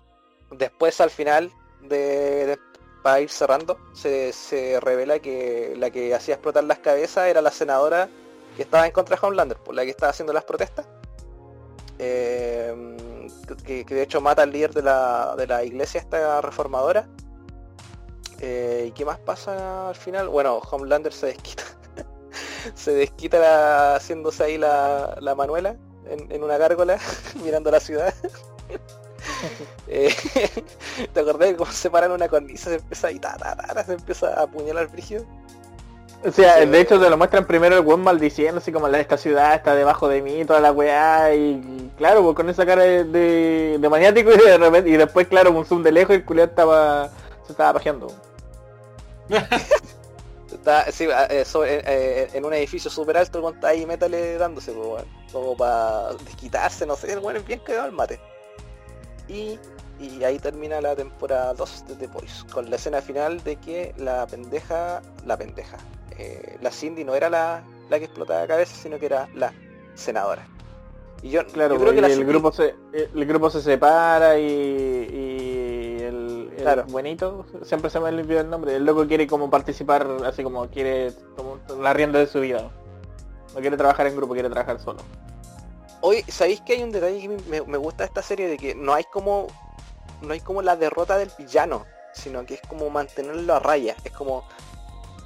después 0.51 0.99
al 0.99 1.09
final 1.09 1.49
de, 1.81 2.59
para 3.03 3.21
ir 3.21 3.29
cerrando, 3.29 3.77
se, 3.93 4.79
revela 4.81 5.19
que 5.19 5.75
la 5.77 5.89
que 5.91 6.13
hacía 6.13 6.35
explotar 6.35 6.65
las 6.65 6.79
cabezas 6.79 7.27
era 7.27 7.41
la 7.41 7.51
senadora 7.51 8.09
que 8.57 8.63
estaba 8.63 8.85
en 8.85 8.91
contra 8.91 9.15
de 9.15 9.25
Homelander, 9.25 9.57
por 9.59 9.75
la 9.75 9.85
que 9.85 9.91
estaba 9.91 10.09
haciendo 10.09 10.33
las 10.33 10.43
protestas. 10.43 10.85
Em, 11.99 12.97
que, 13.65 13.85
de 13.85 14.01
hecho 14.01 14.19
mata 14.19 14.43
al 14.43 14.51
líder 14.51 14.73
de 14.73 14.81
la, 14.81 15.35
de 15.37 15.47
la 15.47 15.63
iglesia 15.63 16.01
esta 16.01 16.41
reformadora. 16.41 17.07
Eh, 18.41 18.85
¿Y 18.87 18.91
qué 18.91 19.05
más 19.05 19.19
pasa 19.19 19.89
al 19.89 19.95
final? 19.95 20.29
Bueno, 20.29 20.57
Homelander 20.57 21.13
se 21.13 21.27
desquita. 21.27 21.63
se 22.75 22.93
desquita 22.93 23.95
haciéndose 23.95 24.43
ahí 24.43 24.57
la, 24.57 25.17
la 25.19 25.35
Manuela 25.35 25.75
en, 26.09 26.43
una 26.43 26.57
gárgola 26.57 26.97
mirando 27.43 27.71
la 27.71 27.79
ciudad. 27.79 28.13
Eh, 29.87 30.13
¿Te 31.13 31.19
acordás 31.19 31.49
de 31.49 31.55
cómo 31.55 31.71
se 31.71 31.89
paran 31.89 32.11
una 32.11 32.27
cornisa? 32.27 32.69
Se 32.69 32.75
empieza 32.77 33.07
a 33.07 33.83
se 33.83 33.93
empieza 33.93 34.27
a 34.39 34.43
apuñalar 34.43 34.87
brígido. 34.87 35.25
O 36.23 36.31
sea, 36.31 36.65
de 36.65 36.79
hecho 36.79 36.99
te 36.99 37.09
lo 37.09 37.17
muestran 37.17 37.45
primero 37.45 37.75
el 37.75 37.81
buen 37.81 38.01
maldiciendo, 38.01 38.59
así 38.59 38.71
como 38.71 38.87
esta 38.87 39.17
ciudad 39.17 39.55
está 39.55 39.75
debajo 39.75 40.07
de 40.07 40.21
mí, 40.21 40.45
toda 40.45 40.59
la 40.59 40.71
weá, 40.71 41.33
y 41.33 41.91
claro, 41.97 42.23
pues 42.23 42.35
con 42.35 42.49
esa 42.49 42.65
cara 42.65 42.83
de, 42.83 43.77
de, 43.79 43.89
maniático 43.89 44.31
y 44.31 44.37
de 44.37 44.57
repente, 44.57 44.89
y 44.89 44.97
después 44.97 45.27
claro, 45.27 45.51
un 45.51 45.65
zoom 45.65 45.83
de 45.83 45.91
lejos 45.91 46.15
y 46.15 46.19
el 46.19 46.25
culiado 46.25 46.49
estaba, 46.49 47.09
se 47.45 47.53
estaba 47.53 47.73
pajeando. 47.73 48.07
está, 50.51 50.91
sí, 50.91 51.05
eh, 51.05 51.45
eh, 51.65 52.29
en 52.33 52.45
un 52.45 52.53
edificio 52.53 52.89
súper 52.89 53.17
alto, 53.17 53.47
está 53.49 53.69
ahí 53.69 53.85
métale 53.85 54.37
dándose, 54.37 54.71
pues, 54.71 55.03
como 55.31 55.55
para 55.55 56.13
desquitarse, 56.25 56.85
no 56.85 56.95
sé, 56.95 57.13
el 57.13 57.19
bueno 57.19 57.39
es 57.39 57.45
bien 57.45 57.59
cagado 57.59 57.87
el 57.87 57.91
mate. 57.93 58.19
Y, 59.27 59.59
ahí 60.25 60.39
termina 60.39 60.79
la 60.79 60.95
temporada 60.95 61.53
2 61.53 61.87
de 61.87 61.95
The 61.95 62.07
Boys, 62.07 62.45
con 62.51 62.69
la 62.69 62.77
escena 62.77 63.01
final 63.01 63.43
de 63.43 63.57
que 63.57 63.93
la 63.97 64.25
pendeja, 64.25 65.01
la 65.25 65.37
pendeja, 65.37 65.77
eh, 66.17 66.57
la 66.61 66.71
Cindy 66.71 67.03
no 67.03 67.15
era 67.15 67.29
la, 67.29 67.63
la 67.89 67.99
que 67.99 68.05
explotaba 68.05 68.47
cabeza, 68.47 68.75
sino 68.75 68.97
que 68.97 69.07
era 69.07 69.27
la 69.35 69.53
senadora. 69.95 70.47
Y 71.21 71.31
yo, 71.31 71.45
claro, 71.47 71.77
creo 71.77 71.93
que 71.93 71.99
el, 71.99 72.25
grupo 72.25 72.51
se, 72.51 72.75
el 72.93 73.25
grupo 73.25 73.49
se 73.49 73.61
separa 73.61 74.39
y, 74.39 74.45
claro. 76.61 76.85
buenito, 76.85 77.45
siempre 77.63 77.89
se 77.89 77.99
me 77.99 78.09
olvidó 78.09 78.41
el 78.41 78.49
nombre, 78.49 78.75
el 78.75 78.85
loco 78.85 79.07
quiere 79.07 79.27
como 79.27 79.49
participar, 79.49 80.07
así 80.25 80.43
como 80.43 80.67
quiere 80.67 81.13
como 81.35 81.59
la 81.81 81.93
rienda 81.93 82.19
de 82.19 82.27
su 82.27 82.39
vida. 82.39 82.71
No 83.53 83.61
quiere 83.61 83.77
trabajar 83.77 84.07
en 84.07 84.15
grupo, 84.15 84.33
quiere 84.33 84.49
trabajar 84.49 84.79
solo. 84.79 84.99
Hoy, 86.01 86.23
¿sabéis 86.27 86.61
que 86.61 86.73
hay 86.73 86.83
un 86.83 86.91
detalle 86.91 87.19
que 87.19 87.27
me, 87.27 87.77
gusta 87.77 88.03
de 88.03 88.07
esta 88.07 88.21
serie? 88.21 88.47
De 88.47 88.57
que 88.57 88.75
no 88.75 88.93
hay 88.93 89.03
como. 89.05 89.47
No 90.21 90.33
hay 90.33 90.39
como 90.39 90.61
la 90.61 90.75
derrota 90.75 91.17
del 91.17 91.31
villano. 91.37 91.85
Sino 92.13 92.45
que 92.45 92.55
es 92.55 92.61
como 92.61 92.89
mantenerlo 92.89 93.53
a 93.55 93.59
raya. 93.59 93.95
Es 94.03 94.11
como. 94.11 94.47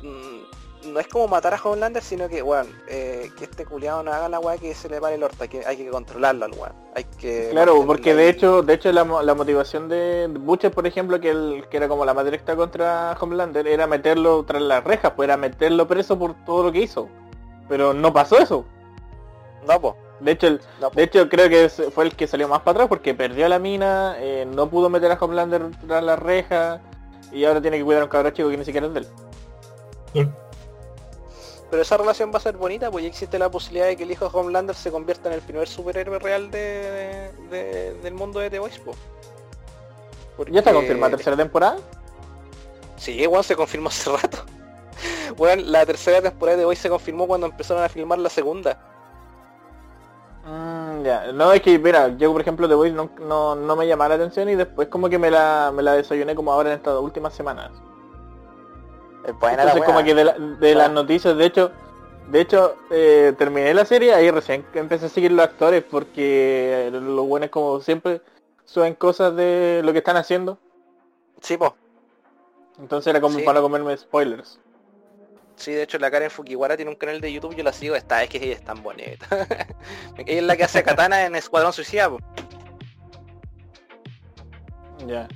Mm, 0.02 0.42
no 0.86 1.00
es 1.00 1.08
como 1.08 1.28
matar 1.28 1.54
a 1.54 1.62
Homelander, 1.62 2.04
sino 2.04 2.28
que, 2.30 2.42
bueno, 2.42 2.70
eh, 2.88 3.32
que 3.38 3.46
este 3.46 3.66
culiado 3.66 4.04
no 4.04 4.12
haga 4.12 4.30
la 4.30 4.40
weá 4.40 4.58
que 4.58 4.74
se 4.74 4.90
le 4.90 5.00
vale 5.00 5.16
el 5.16 5.24
orto, 5.24 5.48
que 5.48 5.66
hay 5.66 5.78
que 5.78 5.90
controlarlo 5.90 6.46
al 6.46 6.52
weón. 6.52 6.74
Hay 6.96 7.04
que. 7.04 7.50
Claro, 7.52 7.86
porque 7.86 8.14
de 8.14 8.30
hecho, 8.30 8.62
de 8.62 8.74
hecho 8.74 8.92
la, 8.92 9.04
motivación 9.04 9.90
de 9.90 10.28
Butcher, 10.28 10.72
por 10.72 10.86
ejemplo, 10.88 11.20
que, 11.20 11.30
el, 11.30 11.66
que 11.70 11.78
era 11.78 11.88
como 11.88 12.06
la 12.06 12.14
más 12.14 12.26
directa 12.26 12.56
contra 12.56 13.16
Homelander, 13.20 13.68
era 13.68 13.88
meterlo 13.88 14.44
tras 14.44 14.62
las 14.62 14.84
rejas, 14.84 15.14
pues 15.16 15.28
era 15.28 15.38
meterlo 15.38 15.88
preso 15.88 16.18
por 16.18 16.34
todo 16.46 16.64
lo 16.64 16.72
que 16.72 16.80
hizo. 16.80 17.08
Pero 17.70 17.94
no 17.94 18.14
pasó 18.14 18.38
eso. 18.38 18.66
No, 19.68 19.80
pues. 19.80 19.96
De 20.20 20.32
hecho, 20.32 20.58
de 20.96 21.04
hecho 21.04 21.28
creo 21.28 21.50
que 21.50 21.68
fue 21.68 22.06
el 22.06 22.16
que 22.16 22.28
salió 22.28 22.48
más 22.48 22.62
para 22.62 22.72
atrás 22.72 22.88
porque 22.88 23.14
perdió 23.14 23.50
la 23.50 23.60
mina, 23.60 24.16
eh, 24.20 24.48
no 24.50 24.70
pudo 24.70 24.90
meter 24.90 25.12
a 25.12 25.18
Homelander 25.20 25.72
tras 25.86 26.04
la 26.04 26.16
reja 26.16 26.80
y 27.34 27.44
ahora 27.44 27.62
tiene 27.62 27.78
que 27.78 27.84
cuidar 27.84 28.04
a 28.04 28.06
un 28.06 28.12
cabrón 28.12 28.32
chico 28.32 28.50
que 28.50 28.58
ni 28.58 28.64
siquiera 28.64 28.88
es 28.88 28.94
de 28.94 29.00
él. 30.14 30.30
Pero 31.74 31.82
esa 31.82 31.98
relación 31.98 32.32
va 32.32 32.38
a 32.38 32.40
ser 32.40 32.56
bonita, 32.56 32.92
pues 32.92 33.02
ya 33.02 33.10
existe 33.10 33.40
la 33.40 33.50
posibilidad 33.50 33.88
de 33.88 33.98
que 33.98 34.04
el 34.04 34.12
hijo 34.12 34.30
de 34.30 34.38
Homelander 34.38 34.76
se 34.76 34.92
convierta 34.92 35.30
en 35.30 35.34
el 35.34 35.42
primer 35.42 35.68
superhéroe 35.68 36.20
real 36.20 36.52
de, 36.52 37.32
del 38.04 38.14
mundo 38.14 38.40
de 38.40 38.52
The 38.52 38.60
Voice. 38.60 38.80
¿Ya 40.52 40.60
está 40.60 40.72
confirmada 40.72 41.16
tercera 41.16 41.36
temporada? 41.36 41.78
Sí, 42.96 43.14
igual 43.14 43.44
se 43.44 43.56
confirmó 43.56 43.88
hace 43.90 44.08
rato. 44.12 44.46
bueno, 45.36 45.64
la 45.66 45.84
tercera 45.84 46.22
temporada 46.22 46.60
de 46.60 46.68
The 46.68 46.76
se 46.76 46.90
confirmó 46.90 47.26
cuando 47.26 47.48
empezaron 47.48 47.84
a 47.84 47.90
filmar 47.90 48.20
la 48.20 48.30
segunda. 48.30 48.78
Mm, 50.46 51.02
ya, 51.02 51.32
no 51.32 51.54
es 51.54 51.62
que, 51.64 51.80
mira, 51.80 52.16
yo 52.20 52.32
por 52.32 52.42
ejemplo 52.42 52.70
The 52.70 52.76
Voice 52.76 52.94
no, 52.94 53.56
no, 53.56 53.76
me 53.76 53.88
llamaba 53.88 54.10
la 54.10 54.16
atención 54.24 54.48
y 54.48 54.54
después 54.54 54.90
como 54.90 55.10
que 55.10 55.18
me 55.18 55.32
la, 55.32 55.72
me 55.76 55.82
la 55.82 55.94
desayuné 55.94 56.36
como 56.36 56.54
ahora 56.54 56.70
en 56.70 56.76
estas 56.78 57.00
últimas 57.00 57.34
semanas. 57.34 57.72
Entonces 59.26 59.84
como 59.84 60.04
que 60.04 60.14
de, 60.14 60.76
las 60.76 60.92
noticias, 60.92 61.38
de 61.38 61.46
hecho, 61.46 61.72
de 62.30 62.42
hecho 62.42 62.76
eh, 62.92 63.34
terminé 63.38 63.74
la 63.74 63.86
serie 63.86 64.14
ahí 64.14 64.30
recién 64.32 64.66
empecé 64.74 65.06
a 65.06 65.10
seguir 65.10 65.32
los 65.32 65.46
actores 65.46 65.84
porque 65.84 66.90
lo 66.92 67.24
bueno 67.24 67.46
es 67.46 67.52
como 67.52 67.80
siempre 67.80 68.22
suben 68.66 68.96
cosas 68.96 69.36
de 69.36 69.82
lo 69.84 69.92
que 69.92 70.00
están 70.00 70.18
haciendo. 70.18 70.58
Sí, 71.42 71.58
po. 71.58 71.76
Entonces 72.80 73.12
era 73.12 73.22
como 73.22 73.40
para 73.44 73.62
comerme 73.62 73.96
spoilers. 73.96 74.60
Sí, 75.56 75.72
de 75.72 75.84
hecho 75.84 76.00
la 76.00 76.10
Karen 76.10 76.32
Fukiwara 76.32 76.76
tiene 76.76 76.92
un 76.92 76.98
canal 76.98 77.22
de 77.22 77.32
YouTube, 77.32 77.56
yo 77.56 77.64
la 77.64 77.72
sigo, 77.72 77.96
está, 77.96 78.24
es 78.24 78.30
que 78.30 78.38
ella 78.38 78.56
es 78.56 78.64
tan 78.64 78.82
bonita. 78.82 79.28
ella 80.18 80.40
es 80.40 80.44
la 80.44 80.58
que 80.58 80.64
hace 80.64 80.80
a 80.80 80.84
Katana 80.84 81.26
en 81.26 81.36
Escuadrón 81.36 81.72
Suicida. 81.72 82.10
Ya. 85.06 85.28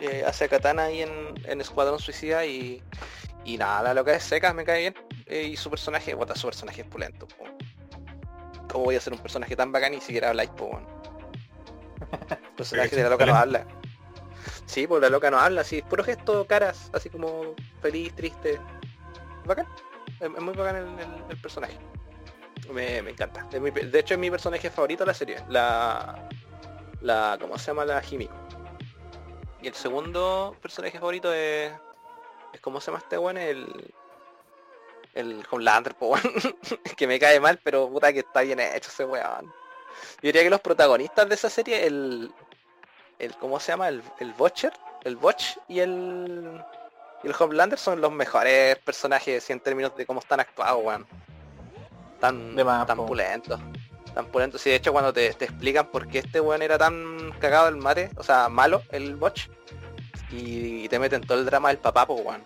Eh, 0.00 0.24
hace 0.26 0.46
a 0.46 0.48
Katana 0.48 0.84
ahí 0.84 1.02
en, 1.02 1.60
Escuadrón 1.60 1.98
Suicida 1.98 2.46
y, 2.46 2.82
y 3.44 3.58
nada, 3.58 3.92
lo 3.92 4.04
que 4.04 4.14
es 4.14 4.22
seca 4.22 4.54
me 4.54 4.64
cae 4.64 4.80
bien. 4.80 4.94
Eh, 5.26 5.42
y 5.42 5.56
su 5.56 5.70
personaje, 5.70 6.14
bota 6.14 6.34
su 6.34 6.46
personaje 6.46 6.82
es 6.82 6.86
pulento. 6.86 7.28
¿Cómo 8.70 8.84
voy 8.84 8.96
a 8.96 9.00
ser 9.00 9.12
un 9.12 9.18
personaje 9.18 9.54
tan 9.56 9.72
bacán 9.72 9.92
y 9.92 9.96
ni 9.96 10.02
siquiera 10.02 10.30
habláis, 10.30 10.50
po, 10.50 10.80
El 12.30 12.38
personaje 12.56 12.96
de 12.96 13.02
la 13.02 13.10
loca 13.10 13.26
no 13.26 13.34
habla. 13.34 13.66
Sí, 14.66 14.86
pues 14.86 15.02
la 15.02 15.10
loca 15.10 15.30
no 15.30 15.38
habla, 15.38 15.62
así, 15.62 15.82
puro 15.82 16.04
gesto, 16.04 16.46
caras, 16.46 16.90
así 16.92 17.10
como 17.10 17.54
feliz, 17.82 18.14
triste 18.14 18.60
bacán. 19.44 19.66
Es, 20.20 20.30
muy 20.30 20.54
bacán 20.54 20.98
el, 21.28 21.36
personaje. 21.38 21.76
Me, 22.72 22.98
encanta. 22.98 23.46
de 23.50 23.98
hecho 23.98 24.14
es 24.14 24.20
mi 24.20 24.30
personaje 24.30 24.70
favorito 24.70 25.02
de 25.02 25.08
la 25.08 25.14
serie. 25.14 25.36
La. 25.48 26.28
La. 27.00 27.36
¿Cómo 27.40 27.58
se 27.58 27.66
llama? 27.66 27.84
La 27.84 28.00
Jimmy. 28.00 28.28
Y 29.62 29.68
el 29.68 29.74
segundo 29.74 30.56
personaje 30.60 30.98
favorito 30.98 31.32
es. 31.32 31.72
es 32.52 32.60
¿Cómo 32.60 32.80
se 32.80 32.86
llama 32.86 32.98
este 32.98 33.18
weón? 33.18 33.36
El. 33.36 33.94
El 35.12 35.44
Homelander, 35.50 35.94
pues 35.96 36.22
que 36.96 37.06
me 37.08 37.18
cae 37.18 37.40
mal, 37.40 37.58
pero 37.64 37.88
puta 37.88 38.12
que 38.12 38.20
está 38.20 38.42
bien 38.42 38.60
hecho 38.60 38.90
ese 38.90 39.04
weón. 39.04 39.46
Yo 39.46 40.28
diría 40.28 40.42
que 40.44 40.50
los 40.50 40.60
protagonistas 40.60 41.28
de 41.28 41.34
esa 41.34 41.50
serie, 41.50 41.86
el. 41.86 42.32
el 43.18 43.36
¿Cómo 43.36 43.58
se 43.58 43.72
llama? 43.72 43.88
El, 43.88 44.02
el 44.20 44.32
Butcher, 44.34 44.72
el 45.04 45.16
Botch 45.16 45.58
y 45.68 45.80
el 45.80 46.62
y 47.22 47.28
el 47.28 47.34
Homelander 47.38 47.78
son 47.78 48.00
los 48.00 48.10
mejores 48.10 48.78
personajes 48.78 49.48
en 49.50 49.60
términos 49.60 49.94
de 49.96 50.06
cómo 50.06 50.20
están 50.20 50.40
actuados, 50.40 50.82
weón. 50.82 51.06
Tan, 52.18 52.56
tan 52.56 53.06
pulentos. 53.06 53.60
Tan 54.14 54.26
pulentos. 54.26 54.60
Sí, 54.60 54.70
de 54.70 54.76
hecho 54.76 54.92
cuando 54.92 55.12
te, 55.12 55.26
explican 55.26 55.86
por 55.90 56.08
qué 56.08 56.18
este 56.18 56.40
weón 56.40 56.62
era 56.62 56.78
tan 56.78 57.32
cagado 57.38 57.68
el 57.68 57.76
mate, 57.76 58.10
o 58.16 58.22
sea, 58.22 58.48
malo, 58.48 58.82
el 58.90 59.16
botch, 59.16 59.48
y, 60.30 60.88
te 60.88 60.98
meten 60.98 61.22
todo 61.22 61.38
el 61.38 61.46
drama 61.46 61.68
del 61.68 61.78
papá, 61.78 62.06
pues 62.06 62.24
weón. 62.24 62.42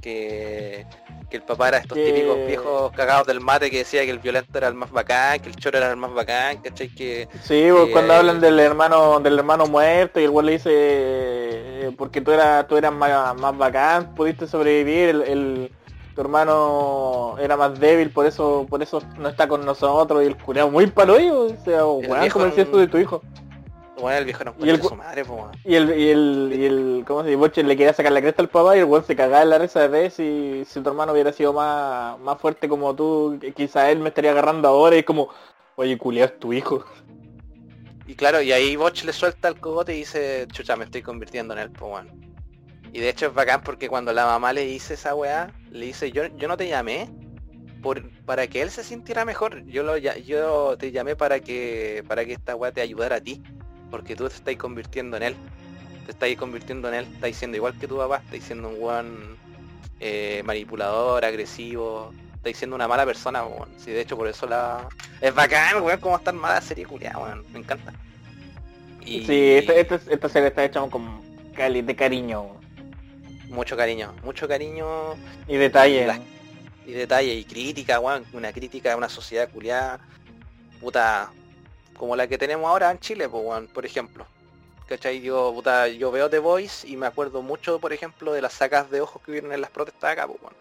Que, 0.00 0.84
Que 1.30 1.36
el 1.36 1.42
papá 1.44 1.68
era 1.68 1.78
estos 1.78 1.96
típicos 1.96 2.36
viejos 2.46 2.92
cagados 2.92 3.26
del 3.26 3.40
mate 3.40 3.70
que 3.70 3.78
decía 3.78 4.04
que 4.04 4.10
el 4.10 4.18
violento 4.18 4.58
era 4.58 4.68
el 4.68 4.74
más 4.74 4.90
bacán, 4.90 5.40
que 5.40 5.48
el 5.48 5.56
choro 5.56 5.78
era 5.78 5.90
el 5.90 5.96
más 5.96 6.12
bacán, 6.12 6.58
¿cachai? 6.58 6.88
Que, 6.88 7.28
sí, 7.42 7.68
pues, 7.70 7.90
cuando 7.92 8.14
hablan 8.14 8.40
del 8.40 8.58
hermano 8.58 9.20
del 9.20 9.38
hermano 9.38 9.66
muerto 9.66 10.20
y 10.20 10.24
el 10.24 10.30
güey 10.30 10.46
le 10.46 10.52
dice 10.52 10.70
eh, 10.72 11.94
porque 11.96 12.20
tú 12.20 12.32
eras 12.32 12.66
tú 12.68 12.76
eras 12.76 12.92
más, 12.92 13.34
más 13.36 13.56
bacán, 13.56 14.14
pudiste 14.14 14.46
sobrevivir, 14.46 15.08
el, 15.26 15.70
tu 16.14 16.20
hermano 16.20 17.36
era 17.38 17.56
más 17.56 17.78
débil, 17.78 18.10
por 18.10 18.26
eso 18.26 18.66
por 18.68 18.82
eso 18.82 19.02
no 19.18 19.28
está 19.28 19.48
con 19.48 19.64
nosotros 19.64 20.22
y 20.22 20.26
el 20.26 20.36
curado 20.36 20.70
muy 20.70 20.86
paloyo, 20.86 21.46
o 21.46 21.56
sea, 21.64 21.86
weón, 21.86 22.28
como 22.30 22.44
el 22.46 22.54
de 22.54 22.86
tu 22.88 22.98
hijo. 22.98 23.22
Bueno, 24.00 24.18
el 24.18 24.24
viejo 24.24 24.42
no 24.42 24.54
y 24.58 24.68
el, 24.68 24.82
su 24.82 24.96
madre, 24.96 25.24
y 25.64 25.74
el, 25.76 25.96
y 25.96 26.08
el, 26.08 26.52
y 26.56 26.64
el, 26.64 27.04
¿cómo 27.06 27.20
se 27.20 27.28
dice? 27.28 27.36
Boche 27.36 27.62
le 27.62 27.76
quería 27.76 27.92
sacar 27.92 28.10
la 28.10 28.20
cresta 28.20 28.42
al 28.42 28.48
papá 28.48 28.76
y 28.76 28.80
el 28.80 28.86
weón 28.86 29.04
se 29.04 29.14
cagaba 29.14 29.42
en 29.42 29.50
la 29.50 29.58
risa 29.58 29.80
de 29.80 29.88
vez 29.88 30.18
y 30.18 30.64
si 30.64 30.80
tu 30.80 30.88
hermano 30.88 31.12
hubiera 31.12 31.32
sido 31.32 31.52
más, 31.52 32.18
más 32.18 32.40
fuerte 32.40 32.68
como 32.68 32.96
tú, 32.96 33.38
quizá 33.54 33.90
él 33.90 34.00
me 34.00 34.08
estaría 34.08 34.32
agarrando 34.32 34.66
ahora 34.66 34.96
y 34.96 35.00
es 35.00 35.04
como, 35.04 35.28
oye, 35.76 35.96
culiar 35.98 36.30
es 36.30 36.40
tu 36.40 36.52
hijo. 36.52 36.84
Y 38.06 38.16
claro, 38.16 38.42
y 38.42 38.50
ahí 38.50 38.74
Boch 38.74 39.04
le 39.04 39.12
suelta 39.12 39.46
el 39.46 39.60
cogote 39.60 39.94
y 39.94 39.98
dice, 39.98 40.48
chucha, 40.50 40.74
me 40.74 40.86
estoy 40.86 41.02
convirtiendo 41.02 41.54
en 41.54 41.60
él, 41.60 41.70
pues 41.70 41.88
bueno. 41.88 42.31
Y 42.92 43.00
de 43.00 43.08
hecho 43.08 43.26
es 43.26 43.34
bacán 43.34 43.62
porque 43.62 43.88
cuando 43.88 44.12
la 44.12 44.26
mamá 44.26 44.52
le 44.52 44.66
dice 44.66 44.94
esa 44.94 45.14
weá, 45.14 45.50
le 45.70 45.86
dice, 45.86 46.12
yo, 46.12 46.26
yo 46.36 46.46
no 46.46 46.56
te 46.56 46.68
llamé 46.68 47.08
por, 47.82 48.08
para 48.24 48.46
que 48.46 48.62
él 48.62 48.70
se 48.70 48.84
sintiera 48.84 49.24
mejor, 49.24 49.64
yo 49.64 49.82
lo 49.82 49.96
yo 49.96 50.76
te 50.78 50.92
llamé 50.92 51.16
para 51.16 51.40
que 51.40 52.04
para 52.06 52.24
que 52.24 52.34
esta 52.34 52.54
weá 52.54 52.70
te 52.70 52.80
ayudara 52.80 53.16
a 53.16 53.20
ti 53.20 53.42
porque 53.92 54.16
tú 54.16 54.28
te 54.28 54.34
estás 54.34 54.56
convirtiendo 54.56 55.16
en 55.18 55.22
él. 55.22 55.36
Te 56.06 56.10
estás 56.10 56.34
convirtiendo 56.36 56.88
en 56.88 56.94
él, 56.94 57.04
estás 57.04 57.28
diciendo 57.28 57.56
igual 57.56 57.78
que 57.78 57.86
tu 57.86 57.96
papá, 57.96 58.16
estás 58.16 58.32
diciendo 58.32 58.70
un 58.70 58.80
buen 58.80 59.36
eh, 60.00 60.42
manipulador, 60.44 61.24
agresivo, 61.24 62.12
estás 62.34 62.44
diciendo 62.54 62.74
una 62.74 62.88
mala 62.88 63.06
persona, 63.06 63.44
weón. 63.44 63.68
Sí, 63.76 63.92
de 63.92 64.00
hecho 64.00 64.16
por 64.16 64.26
eso 64.26 64.46
la. 64.48 64.88
Es 65.20 65.32
bacán, 65.32 65.80
weón, 65.82 66.00
cómo 66.00 66.16
está 66.16 66.30
armada 66.30 66.56
la 66.56 66.60
serie 66.60 66.86
culiada, 66.86 67.18
weón. 67.18 67.44
Me 67.52 67.60
encanta. 67.60 67.92
Sí, 69.04 69.24
esta, 69.28 69.74
esta, 69.74 70.28
serie 70.28 70.48
está 70.48 70.64
hecha 70.64 70.80
con 70.88 71.20
de 71.54 71.96
cariño. 71.96 72.61
Mucho 73.52 73.76
cariño, 73.76 74.14
mucho 74.24 74.48
cariño. 74.48 75.14
Y 75.46 75.56
detalle. 75.56 76.20
Y, 76.86 76.92
detalle, 76.92 77.34
y 77.34 77.44
crítica, 77.44 78.00
weón. 78.00 78.24
Una 78.32 78.50
crítica 78.50 78.94
a 78.94 78.96
una 78.96 79.10
sociedad 79.10 79.48
culiada. 79.50 80.00
Puta, 80.80 81.30
como 81.98 82.16
la 82.16 82.26
que 82.26 82.38
tenemos 82.38 82.66
ahora 82.66 82.90
en 82.90 82.98
Chile, 82.98 83.28
pues, 83.28 83.68
por 83.68 83.84
ejemplo. 83.84 84.24
¿Cachai? 84.88 85.20
Yo, 85.20 85.52
puta, 85.54 85.86
yo 85.88 86.10
veo 86.10 86.30
The 86.30 86.38
Voice 86.38 86.88
y 86.88 86.96
me 86.96 87.06
acuerdo 87.06 87.42
mucho, 87.42 87.78
por 87.78 87.92
ejemplo, 87.92 88.32
de 88.32 88.40
las 88.40 88.54
sacas 88.54 88.90
de 88.90 89.02
ojos 89.02 89.20
que 89.22 89.32
hubieron 89.32 89.52
en 89.52 89.60
las 89.60 89.70
protestas 89.70 90.12
acá, 90.12 90.26
pues, 90.26 90.40
bueno. 90.40 90.56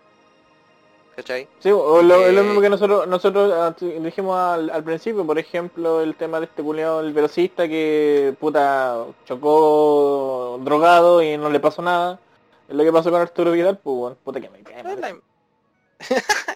¿Cachai? 1.16 1.48
Sí, 1.60 1.72
o 1.72 2.02
lo, 2.02 2.26
es 2.26 2.34
lo 2.34 2.44
mismo 2.44 2.62
que 2.62 2.70
nosotros 2.70 3.08
nosotros 3.08 3.54
ah, 3.54 3.76
dijimos 3.80 4.38
al, 4.38 4.84
principio, 4.84 5.26
por 5.26 5.40
ejemplo, 5.40 6.02
el 6.02 6.16
tema 6.16 6.40
de 6.40 6.46
este 6.46 6.62
culiado, 6.62 7.00
el 7.02 7.14
velocista 7.14 7.68
que 7.68 8.34
puta 8.40 9.06
chocó 9.26 10.60
drogado 10.64 11.22
y 11.22 11.38
no 11.38 11.50
le 11.50 11.60
pasó 11.60 11.82
nada. 11.82 12.20
Es 12.72 12.78
lo 12.78 12.86
que 12.86 12.94
pasó 12.94 13.12
con 13.12 13.20
Arturo 13.20 13.52
Vidal, 13.52 13.78
pues 13.80 13.98
bueno, 13.98 14.18
puta 14.24 14.40
que 14.40 14.50
me 14.50 14.64
cae. 14.64 14.80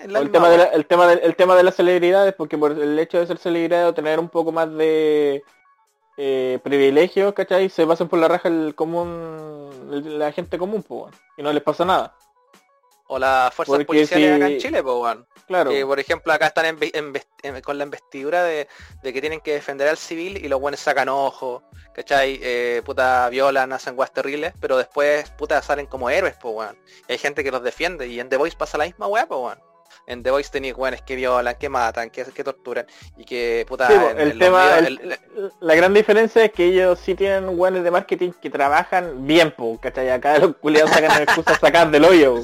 el, 0.01 0.31
tema 0.31 0.49
de 0.49 0.63
el, 0.73 0.85
tema 0.85 1.07
de, 1.07 1.33
tema 1.33 1.55
de 1.57 1.63
las 1.63 1.75
celebridades, 1.75 2.33
porque 2.33 2.57
por 2.57 2.71
el 2.71 2.97
hecho 2.97 3.19
de 3.19 3.27
ser 3.27 3.37
celebridad 3.37 3.89
o 3.89 3.93
tener 3.93 4.17
un 4.17 4.29
poco 4.29 4.53
más 4.53 4.71
de 4.71 5.43
eh, 6.15 6.59
privilegios, 6.63 7.33
¿cachai? 7.33 7.67
Se 7.67 7.85
pasan 7.85 8.07
por 8.07 8.19
la 8.19 8.29
raja 8.29 8.47
el 8.47 8.75
común, 8.75 9.69
la 10.17 10.31
gente 10.31 10.57
común, 10.57 10.83
pues, 10.83 11.13
y 11.35 11.43
no 11.43 11.51
les 11.51 11.61
pasa 11.61 11.83
nada. 11.83 12.15
O 13.07 13.19
las 13.19 13.53
fuerzas 13.53 13.83
policiales 13.83 14.37
acá 14.37 14.47
en 14.47 14.57
Chile, 14.57 14.81
pues, 14.81 15.17
Claro. 15.47 15.69
Que, 15.69 15.85
por 15.85 15.99
ejemplo, 15.99 16.33
acá 16.33 16.47
están 16.47 16.77
con 17.63 17.77
la 17.77 17.83
investidura 17.83 18.43
de, 18.43 18.67
que 19.03 19.21
tienen 19.21 19.39
que 19.41 19.53
defender 19.53 19.87
al 19.87 19.97
civil 19.97 20.43
y 20.43 20.47
los 20.47 20.59
buenos 20.59 20.79
sacan 20.79 21.07
ojos, 21.09 21.61
¿cachai? 21.93 22.39
Eh, 22.41 22.81
puta, 22.83 23.29
violan, 23.29 23.71
hacen 23.71 23.95
guas 23.95 24.11
terribles, 24.11 24.53
pero 24.59 24.77
después, 24.77 25.29
puta, 25.31 25.61
salen 25.61 25.85
como 25.85 26.09
héroes, 26.09 26.35
pues, 26.41 26.55
weón. 26.55 26.77
Y 27.07 27.11
hay 27.11 27.17
gente 27.17 27.43
que 27.43 27.51
los 27.51 27.63
defiende 27.63 28.07
y 28.07 28.19
en 28.19 28.29
The 28.29 28.37
Voice 28.37 28.57
pasa 28.57 28.77
la 28.77 28.85
misma 28.85 29.07
weá, 29.07 29.27
pues, 29.27 29.39
weón. 29.39 29.59
En 30.07 30.23
The 30.23 30.31
Voice 30.31 30.49
tenéis 30.51 30.75
weones 30.75 31.03
que 31.03 31.15
violan, 31.15 31.55
que 31.55 31.69
matan, 31.69 32.09
que, 32.09 32.25
que 32.25 32.43
torturan 32.43 32.87
y 33.15 33.23
que, 33.23 33.65
puta... 33.67 33.87
el 34.11 34.37
tema, 34.37 34.79
la 35.59 35.75
gran 35.75 35.93
diferencia 35.93 36.45
es 36.45 36.51
que 36.51 36.65
ellos 36.65 36.99
sí 36.99 37.15
tienen 37.15 37.57
weones 37.57 37.83
de 37.83 37.91
marketing 37.91 38.31
que 38.41 38.49
trabajan 38.49 39.27
bien, 39.27 39.53
pues, 39.55 39.79
¿cachai? 39.79 40.09
Acá 40.09 40.39
los 40.39 40.55
culiados 40.57 40.89
sacan 40.89 41.21
excusas 41.21 41.59
sacar 41.59 41.91
del 41.91 42.03
hoyo. 42.03 42.41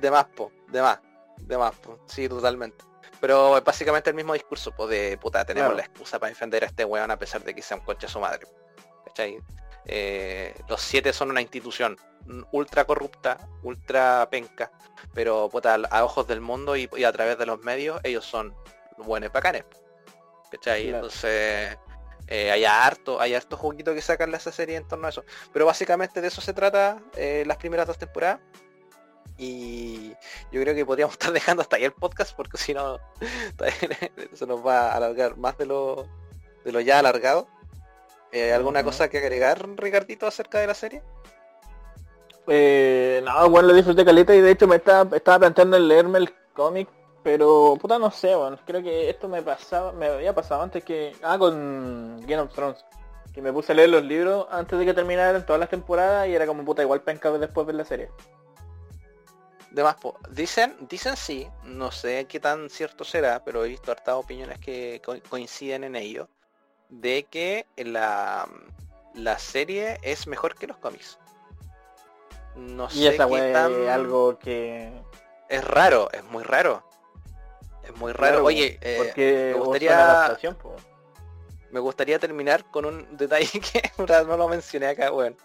De 0.00 0.10
más, 0.10 0.24
po, 0.26 0.50
de 0.68 0.82
más 0.82 0.98
de 1.46 1.58
más, 1.58 1.74
sí, 2.06 2.28
totalmente. 2.28 2.84
Pero 3.20 3.56
es 3.56 3.64
básicamente 3.64 4.10
el 4.10 4.16
mismo 4.16 4.34
discurso, 4.34 4.72
pues 4.72 4.90
de 4.90 5.16
puta, 5.18 5.44
tenemos 5.44 5.74
la 5.74 5.82
excusa 5.82 6.18
para 6.18 6.30
defender 6.30 6.64
a 6.64 6.66
este 6.66 6.84
weón 6.84 7.10
a 7.10 7.18
pesar 7.18 7.42
de 7.42 7.54
que 7.54 7.62
sea 7.62 7.78
un 7.78 7.84
coche 7.84 8.08
su 8.08 8.20
madre. 8.20 8.46
¿Cachai? 9.06 9.38
Eh, 9.86 10.54
los 10.68 10.80
siete 10.80 11.12
son 11.12 11.30
una 11.30 11.40
institución 11.40 11.96
ultra 12.50 12.84
corrupta, 12.84 13.38
ultra 13.62 14.28
penca, 14.30 14.72
pero 15.14 15.48
puta, 15.48 15.76
a 15.90 16.04
ojos 16.04 16.26
del 16.26 16.40
mundo 16.40 16.76
y, 16.76 16.88
a 17.04 17.12
través 17.12 17.38
de 17.38 17.46
los 17.46 17.60
medios, 17.60 18.00
ellos 18.02 18.24
son 18.24 18.54
buenos 18.98 19.32
bacanes. 19.32 19.64
¿Cachai? 20.50 20.88
Entonces, 20.88 21.78
eh, 22.28 22.50
hay 22.50 22.64
harto, 22.64 23.20
hay 23.20 23.34
harto 23.34 23.56
juguito 23.56 23.94
que 23.94 24.02
sacarle 24.02 24.34
a 24.34 24.38
esa 24.38 24.52
serie 24.52 24.76
en 24.76 24.86
torno 24.86 25.06
a 25.06 25.10
eso. 25.10 25.24
Pero 25.52 25.66
básicamente 25.66 26.20
de 26.20 26.28
eso 26.28 26.40
se 26.40 26.52
trata 26.52 27.00
eh, 27.16 27.44
las 27.46 27.56
primeras 27.56 27.86
dos 27.86 27.98
temporadas. 27.98 28.40
Y 29.38 30.10
yo 30.50 30.60
creo 30.62 30.74
que 30.74 30.86
podríamos 30.86 31.14
estar 31.14 31.32
dejando 31.32 31.62
hasta 31.62 31.76
ahí 31.76 31.84
el 31.84 31.92
podcast 31.92 32.34
porque 32.34 32.56
si 32.56 32.74
no 32.74 32.98
se 34.32 34.46
nos 34.46 34.64
va 34.64 34.90
a 34.90 34.96
alargar 34.96 35.36
más 35.36 35.56
de 35.58 35.66
lo, 35.66 36.06
de 36.64 36.72
lo 36.72 36.80
ya 36.80 36.98
alargado. 36.98 37.48
Eh, 38.32 38.52
¿Alguna 38.52 38.82
cosa 38.82 39.08
que 39.08 39.18
agregar, 39.18 39.66
Ricardito, 39.76 40.26
acerca 40.26 40.58
de 40.58 40.66
la 40.66 40.74
serie? 40.74 41.02
Eh, 42.48 43.22
no, 43.24 43.48
bueno, 43.50 43.68
lo 43.68 43.74
disfruté 43.74 44.04
caleta 44.04 44.34
y 44.34 44.40
de 44.40 44.50
hecho 44.50 44.66
me 44.66 44.76
estaba, 44.76 45.16
estaba 45.16 45.40
planteando 45.40 45.76
en 45.76 45.88
leerme 45.88 46.18
el 46.18 46.34
cómic, 46.52 46.88
pero 47.22 47.76
puta 47.80 47.98
no 47.98 48.10
sé, 48.10 48.34
bueno, 48.34 48.58
creo 48.66 48.82
que 48.82 49.10
esto 49.10 49.28
me 49.28 49.42
pasaba, 49.42 49.92
me 49.92 50.06
había 50.06 50.34
pasado 50.34 50.62
antes 50.62 50.84
que. 50.84 51.14
Ah, 51.22 51.38
con 51.38 52.20
Game 52.20 52.38
of 52.38 52.52
Thrones. 52.52 52.84
Que 53.32 53.42
me 53.42 53.52
puse 53.52 53.72
a 53.72 53.74
leer 53.74 53.90
los 53.90 54.02
libros 54.02 54.46
antes 54.50 54.78
de 54.78 54.84
que 54.84 54.94
terminaran 54.94 55.44
todas 55.44 55.60
las 55.60 55.68
temporadas 55.68 56.26
y 56.28 56.34
era 56.34 56.46
como 56.46 56.64
puta 56.64 56.82
igual 56.82 57.02
penca 57.02 57.30
después 57.32 57.66
ver 57.66 57.76
la 57.76 57.84
serie 57.84 58.08
dicen, 60.30 60.76
dicen 60.88 61.16
sí, 61.16 61.48
no 61.64 61.90
sé 61.90 62.26
qué 62.26 62.40
tan 62.40 62.70
cierto 62.70 63.04
será, 63.04 63.44
pero 63.44 63.64
he 63.64 63.68
visto 63.68 63.90
hartas 63.90 64.14
opiniones 64.14 64.58
que 64.58 65.02
coinciden 65.28 65.84
en 65.84 65.96
ello, 65.96 66.28
de 66.88 67.24
que 67.24 67.66
la, 67.76 68.48
la 69.14 69.38
serie 69.38 69.98
es 70.02 70.26
mejor 70.26 70.54
que 70.54 70.66
los 70.66 70.78
cómics. 70.78 71.18
No 72.54 72.88
sé 72.88 73.08
esa 73.08 73.28
qué 73.28 73.52
tan... 73.52 73.88
algo 73.88 74.38
que... 74.38 74.90
Es 75.48 75.62
raro, 75.62 76.10
es 76.12 76.24
muy 76.24 76.42
raro. 76.42 76.82
Es 77.84 77.94
muy 77.96 78.12
raro. 78.12 78.44
Oye, 78.44 78.78
eh, 78.80 79.52
me 79.54 79.60
gustaría... 79.60 80.38
Me 81.70 81.80
gustaría 81.80 82.18
terminar 82.18 82.64
con 82.70 82.86
un 82.86 83.16
detalle 83.18 83.60
que 83.60 83.90
no 83.98 84.36
lo 84.36 84.48
mencioné 84.48 84.86
acá, 84.86 85.10
bueno 85.10 85.36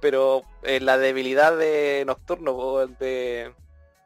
pero 0.00 0.42
eh, 0.62 0.80
la 0.80 0.98
debilidad 0.98 1.56
de 1.56 2.04
Nocturno, 2.06 2.86
de, 2.98 3.52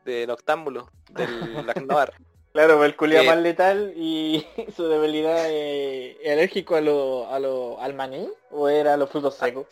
de 0.05 0.27
Noctámbulo, 0.27 0.91
del 1.11 1.67
Lacnoir. 1.67 2.13
Claro, 2.53 2.85
el 2.85 2.97
culia 2.97 3.23
más 3.23 3.39
letal 3.39 3.95
y 3.97 4.47
su 4.77 4.87
debilidad 4.87 5.47
eh, 5.49 6.19
alérgico 6.31 6.77
a 6.77 6.83
lo, 6.83 7.31
a 7.31 7.39
lo, 7.39 7.81
al 7.81 7.95
maní 7.95 8.29
o 8.51 8.69
era 8.69 8.95
a 8.95 8.97
los 8.97 9.09
frutos 9.09 9.37
secos. 9.37 9.67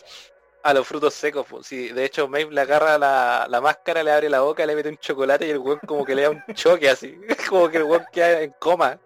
A, 0.62 0.72
los 0.72 0.86
frutos 0.86 1.12
secos, 1.14 1.46
pues, 1.48 1.66
sí. 1.66 1.88
De 1.88 2.04
hecho, 2.04 2.26
Maeve 2.26 2.52
le 2.52 2.60
agarra 2.60 2.98
la, 2.98 3.46
la, 3.48 3.60
máscara, 3.60 4.02
le 4.02 4.12
abre 4.12 4.30
la 4.30 4.40
boca, 4.40 4.64
le 4.64 4.74
mete 4.74 4.88
un 4.88 4.98
chocolate 4.98 5.46
y 5.46 5.50
el 5.50 5.58
weón 5.58 5.80
como 5.86 6.04
que 6.04 6.14
le 6.14 6.22
da 6.22 6.30
un 6.30 6.42
choque 6.54 6.88
así. 6.88 7.18
como 7.48 7.68
que 7.68 7.78
el 7.78 7.84
weón 7.84 8.04
queda 8.12 8.42
en 8.42 8.54
coma. 8.58 8.98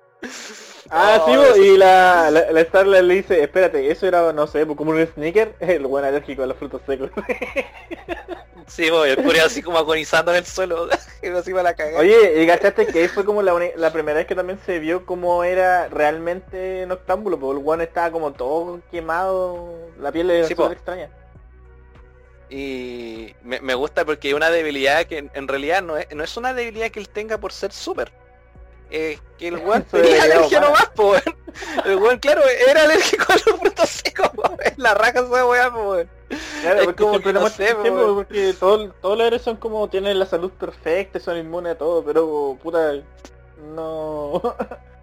Ah, 0.90 1.22
sí, 1.24 1.60
y 1.60 1.76
la, 1.78 2.30
la, 2.30 2.52
la 2.52 3.02
le 3.02 3.14
dice, 3.14 3.42
espérate, 3.42 3.90
eso 3.90 4.06
era, 4.06 4.32
no 4.32 4.46
sé, 4.46 4.66
como 4.66 4.90
un 4.90 5.06
sneaker, 5.06 5.54
el 5.60 5.86
buen 5.86 6.04
alérgico 6.04 6.42
a 6.42 6.46
los 6.46 6.56
frutos 6.56 6.82
secos. 6.86 7.10
sí, 8.66 8.90
bo, 8.90 9.04
el 9.04 9.16
curioso 9.16 9.46
así 9.46 9.62
como 9.62 9.78
agonizando 9.78 10.32
en 10.32 10.38
el 10.38 10.46
suelo, 10.46 10.88
así 11.38 11.52
va 11.52 11.62
la 11.62 11.74
cagada. 11.74 12.00
Oye, 12.00 12.42
y 12.42 12.46
gachaste 12.46 12.86
que 12.86 13.08
fue 13.08 13.24
como 13.24 13.42
la, 13.42 13.54
la, 13.76 13.92
primera 13.92 14.18
vez 14.18 14.26
que 14.26 14.34
también 14.34 14.58
se 14.66 14.78
vio 14.78 15.06
cómo 15.06 15.42
era 15.42 15.88
realmente 15.88 16.84
noctámbulo, 16.86 17.38
porque 17.38 17.58
el 17.58 17.64
buen 17.64 17.80
estaba 17.80 18.10
como 18.10 18.32
todo 18.32 18.80
quemado, 18.90 19.74
la 19.98 20.12
piel 20.12 20.28
le 20.28 20.44
sí, 20.44 20.52
extraña. 20.52 21.08
Y 22.50 23.34
me, 23.42 23.60
me, 23.60 23.74
gusta 23.74 24.04
porque 24.04 24.28
es 24.28 24.34
una 24.34 24.50
debilidad 24.50 25.06
que 25.06 25.30
en, 25.32 25.48
realidad 25.48 25.82
no 25.82 25.96
es, 25.96 26.14
no 26.14 26.22
es 26.22 26.36
una 26.36 26.52
debilidad 26.52 26.90
que 26.90 27.00
él 27.00 27.08
tenga 27.08 27.38
por 27.38 27.52
ser 27.52 27.72
súper 27.72 28.12
eh, 28.96 29.18
que 29.38 29.48
el 29.48 29.56
weón 29.66 29.82
tenía 29.82 30.22
alergia 30.22 30.60
nomás, 30.60 30.90
El 31.84 31.96
weón, 31.96 32.18
claro, 32.18 32.42
era 32.68 32.82
alérgico 32.82 33.24
a 33.32 33.34
los 33.34 33.60
frutos 33.60 33.88
secos, 33.88 34.30
La 34.76 34.94
raja 34.94 35.20
esa 35.20 35.46
weá, 35.46 35.72
Claro, 36.62 36.84
porque 36.84 37.04
siempre 37.04 37.32
no 37.32 37.48
sé, 37.48 37.74
porque 37.74 38.54
todos 38.58 38.92
los 39.02 39.20
héroes 39.20 39.42
son 39.42 39.56
como, 39.56 39.88
tienen 39.88 40.18
la 40.18 40.26
salud 40.26 40.50
perfecta, 40.52 41.18
son 41.18 41.38
inmunes 41.38 41.72
a 41.72 41.78
todo, 41.78 42.04
pero 42.04 42.56
puta, 42.62 42.94
no... 43.74 44.40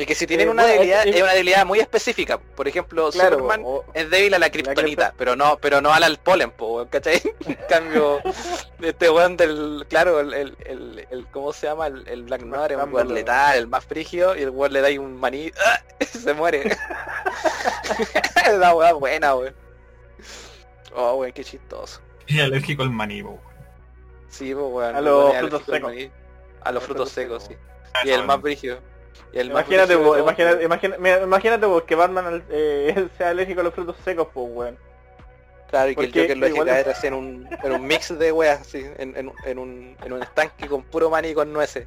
Y 0.00 0.06
que 0.06 0.14
si 0.14 0.28
tienen 0.28 0.46
eh, 0.46 0.50
una 0.52 0.64
debilidad, 0.64 1.04
es, 1.08 1.20
una 1.20 1.32
debilidad 1.32 1.66
muy 1.66 1.80
específica. 1.80 2.38
Por 2.38 2.68
ejemplo, 2.68 3.10
Superman 3.10 3.64
es 3.94 4.08
débil 4.08 4.32
a 4.32 4.38
la 4.38 4.48
kriptonita, 4.48 5.12
pero 5.18 5.34
no, 5.34 5.58
pero 5.60 5.80
no 5.80 5.92
al 5.92 6.18
polen, 6.18 6.52
¿cachai? 6.88 7.20
En 7.46 7.58
cambio, 7.68 8.20
este 8.80 9.10
weón 9.10 9.36
del, 9.36 9.84
claro, 9.88 10.20
el, 10.20 10.32
el, 10.32 11.06
el, 11.10 11.26
¿cómo 11.32 11.52
se 11.52 11.66
llama? 11.66 11.88
El, 11.88 12.22
Black 12.22 12.42
Noir 12.42 12.76
un 12.76 12.94
weón 12.94 13.12
letal, 13.12 13.58
el 13.58 13.66
más 13.66 13.84
frigio, 13.84 14.36
y 14.36 14.42
el 14.42 14.50
weón 14.50 14.72
le 14.72 14.80
da 14.82 15.00
un 15.00 15.18
maní, 15.18 15.50
¡ah! 15.66 15.80
se 16.06 16.32
muere. 16.32 16.68
es 18.46 18.52
una 18.54 18.74
weón 18.74 19.00
buena, 19.00 19.34
weón. 19.34 19.54
Oh, 20.94 21.14
weón, 21.16 21.32
qué 21.32 21.42
chistoso. 21.42 22.00
Y 22.28 22.38
alérgico 22.38 22.84
al 22.84 22.90
maní, 22.90 23.22
weón. 23.22 23.40
Sí, 24.28 24.54
weón. 24.54 24.94
A 24.94 25.00
los 25.00 25.36
frutos 25.36 25.62
secos. 25.64 25.92
A 26.60 26.72
los 26.72 26.84
frutos 26.84 27.10
secos, 27.10 27.44
sí. 27.48 27.56
Y 28.04 28.10
el 28.10 28.24
más 28.24 28.40
imagínate, 29.32 29.96
vos, 29.96 30.18
imagínate, 30.18 30.64
imagínate, 30.64 31.22
imagínate 31.22 31.66
vos 31.66 31.82
que 31.82 31.94
Batman 31.94 32.44
eh, 32.50 33.08
sea 33.18 33.30
alérgico 33.30 33.60
a 33.60 33.64
los 33.64 33.74
frutos 33.74 33.96
secos, 34.04 34.28
pues 34.32 34.46
weón. 34.50 34.78
Claro, 35.70 35.90
y 35.90 35.96
que 35.96 36.04
el 36.04 36.12
Joker 36.12 36.36
lo 36.38 36.46
deje 36.46 36.64
caer 36.64 36.88
así 36.88 37.06
en 37.08 37.14
un, 37.14 37.48
en 37.62 37.72
un 37.72 37.86
mix 37.86 38.18
de 38.18 38.32
weas, 38.32 38.62
así, 38.62 38.78
en, 38.96 39.16
en, 39.16 39.32
en, 39.44 39.58
un, 39.58 39.96
en 40.02 40.12
un 40.12 40.22
estanque 40.22 40.66
con 40.66 40.82
puro 40.82 41.10
maní 41.10 41.28
y 41.28 41.34
con 41.34 41.52
nueces. 41.52 41.86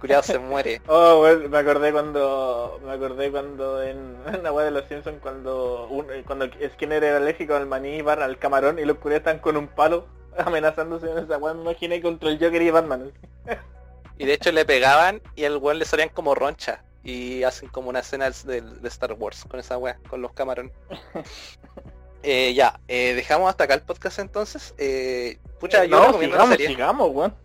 Cuidado 0.00 0.22
se 0.22 0.38
muere. 0.38 0.80
Oh, 0.86 1.22
weón, 1.22 1.50
me 1.50 1.58
acordé 1.58 1.90
cuando, 1.90 2.80
me 2.84 2.92
acordé 2.92 3.30
cuando 3.30 3.82
en, 3.82 4.16
la 4.42 4.52
wea 4.52 4.66
de 4.66 4.70
los 4.70 4.84
Simpsons 4.86 5.18
cuando 5.20 5.88
un, 5.88 6.10
eh, 6.12 6.22
cuando 6.24 6.46
Skinner 6.74 7.02
era 7.02 7.16
alérgico 7.16 7.54
al 7.54 7.66
maní, 7.66 8.02
van 8.02 8.22
al 8.22 8.38
camarón 8.38 8.78
y 8.78 8.84
los 8.84 8.98
curios 8.98 9.18
están 9.18 9.38
con 9.40 9.56
un 9.56 9.66
palo 9.66 10.06
amenazándose 10.36 11.10
en 11.10 11.18
esa 11.18 11.38
wea, 11.38 11.54
me 11.54 11.62
imaginé 11.62 12.00
contra 12.00 12.28
el 12.28 12.38
Joker 12.38 12.62
y 12.62 12.70
Batman. 12.70 13.12
Y 14.18 14.26
de 14.26 14.34
hecho 14.34 14.52
le 14.52 14.64
pegaban 14.64 15.20
y 15.34 15.44
al 15.44 15.56
weón 15.56 15.78
le 15.78 15.84
salían 15.84 16.08
como 16.08 16.34
roncha. 16.34 16.82
Y 17.02 17.42
hacen 17.42 17.68
como 17.68 17.90
una 17.90 18.00
escena 18.00 18.30
de, 18.30 18.62
Star 18.84 19.12
Wars 19.12 19.44
con 19.44 19.60
esa 19.60 19.76
weá, 19.76 19.98
con 20.08 20.22
los 20.22 20.32
camarones. 20.32 20.72
eh, 22.22 22.54
ya, 22.54 22.80
eh, 22.88 23.12
dejamos 23.14 23.50
hasta 23.50 23.64
acá 23.64 23.74
el 23.74 23.82
podcast 23.82 24.18
entonces. 24.20 24.74
Eh, 24.78 25.38
pucha, 25.60 25.84
yo 25.84 26.06
recomiendo 26.06 26.38
la 26.38 26.46
serie. 26.46 26.68
Sigamos, 26.68 27.10
weón. 27.10 27.44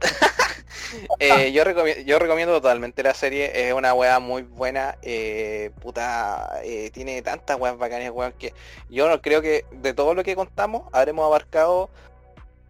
eh, 1.18 1.52
yo, 1.52 1.64
recomiendo, 1.64 2.02
yo 2.02 2.18
recomiendo 2.18 2.54
totalmente 2.54 3.02
la 3.02 3.14
serie, 3.14 3.68
es 3.68 3.72
una 3.72 3.94
weá 3.94 4.18
muy 4.18 4.42
buena, 4.42 4.96
eh, 5.02 5.70
puta, 5.80 6.60
eh, 6.64 6.90
tiene 6.92 7.22
tantas 7.22 7.58
weas 7.58 7.78
bacanas, 7.78 8.10
weón, 8.10 8.32
que 8.32 8.52
yo 8.88 9.08
no 9.08 9.20
creo 9.20 9.42
que 9.42 9.64
de 9.70 9.94
todo 9.94 10.14
lo 10.14 10.24
que 10.24 10.36
contamos 10.36 10.88
habremos 10.92 11.24
abarcado 11.24 11.90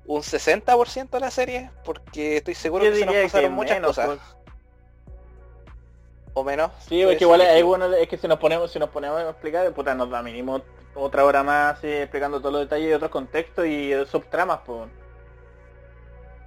un 0.06 0.22
60% 0.22 1.10
de 1.10 1.20
la 1.20 1.30
serie, 1.30 1.70
porque 1.84 2.38
estoy 2.38 2.54
seguro 2.54 2.84
que 2.84 2.94
se 2.94 3.06
nos 3.06 3.14
pasaron 3.14 3.52
muchas 3.52 3.80
cosas. 3.80 4.18
O 6.34 6.44
menos. 6.44 6.70
Sí, 6.86 7.00
es 7.00 7.16
que 7.16 7.24
igual 7.24 7.40
es, 7.40 7.64
bueno, 7.64 7.92
es 7.94 8.08
que 8.08 8.18
si 8.18 8.28
nos 8.28 8.38
ponemos, 8.38 8.70
si 8.70 8.78
nos 8.78 8.90
ponemos 8.90 9.20
a 9.20 9.30
explicar, 9.30 9.72
puta, 9.72 9.94
nos 9.94 10.10
da 10.10 10.22
mínimo 10.22 10.60
otra 10.94 11.24
hora 11.24 11.42
más 11.42 11.82
explicando 11.82 12.40
todos 12.40 12.52
los 12.52 12.62
detalles 12.62 12.90
y 12.90 12.92
otros 12.92 13.10
contextos 13.10 13.66
y 13.66 13.92
subtramas, 14.06 14.60
pues. 14.64 14.88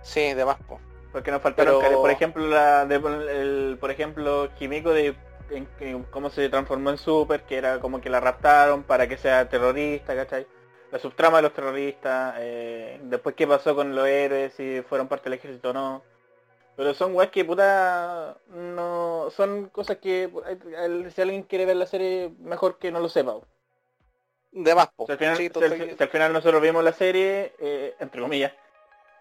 Sí, 0.04 0.34
demás, 0.34 0.58
pues. 0.68 0.80
Porque 1.12 1.32
nos 1.32 1.42
faltaron, 1.42 1.82
por 1.82 2.12
ejemplo, 2.12 2.46
la 2.48 2.86
de, 2.86 2.96
el, 2.96 3.78
por 3.80 3.90
ejemplo, 3.90 4.50
Químico 4.58 4.92
de 4.92 5.16
en, 5.50 6.04
cómo 6.12 6.30
se 6.30 6.50
transformó 6.50 6.92
en 6.92 6.98
Super, 6.98 7.42
que 7.44 7.58
era 7.58 7.80
como 7.80 8.00
que 8.00 8.10
la 8.10 8.20
raptaron 8.20 8.84
para 8.84 9.08
que 9.08 9.18
sea 9.18 9.50
terrorista, 9.50 10.16
¿cachai? 10.16 10.46
La 10.92 11.00
subtrama 11.00 11.38
de 11.38 11.44
los 11.44 11.54
terroristas, 11.54 12.36
eh, 12.40 13.00
después 13.04 13.36
qué 13.36 13.48
pasó 13.48 13.76
con 13.76 13.96
los 13.96 14.08
héroes, 14.08 14.54
si 14.54 14.82
fueron 14.82 15.08
parte 15.08 15.30
del 15.30 15.40
ejército 15.40 15.70
o 15.70 15.74
no. 15.74 16.04
Pero 16.76 16.94
son 16.94 17.14
weas 17.14 17.30
que 17.30 17.44
puta 17.44 18.38
no 18.48 19.30
son 19.36 19.68
cosas 19.70 19.98
que 19.98 20.30
si 21.14 21.22
alguien 21.22 21.44
quiere 21.44 21.66
ver 21.66 21.76
la 21.76 21.86
serie 21.86 22.32
mejor 22.40 22.80
que 22.80 22.92
no 22.92 23.00
lo 23.00 23.10
sepa. 23.10 23.36
De 24.52 24.74
más, 24.74 24.90
al, 25.08 26.10
final, 26.10 26.34
nosotros 26.34 26.62
vimos 26.62 26.84
la 26.84 26.94
serie, 26.94 27.54
eh, 27.60 27.96
entre 28.00 28.22
comillas, 28.22 28.52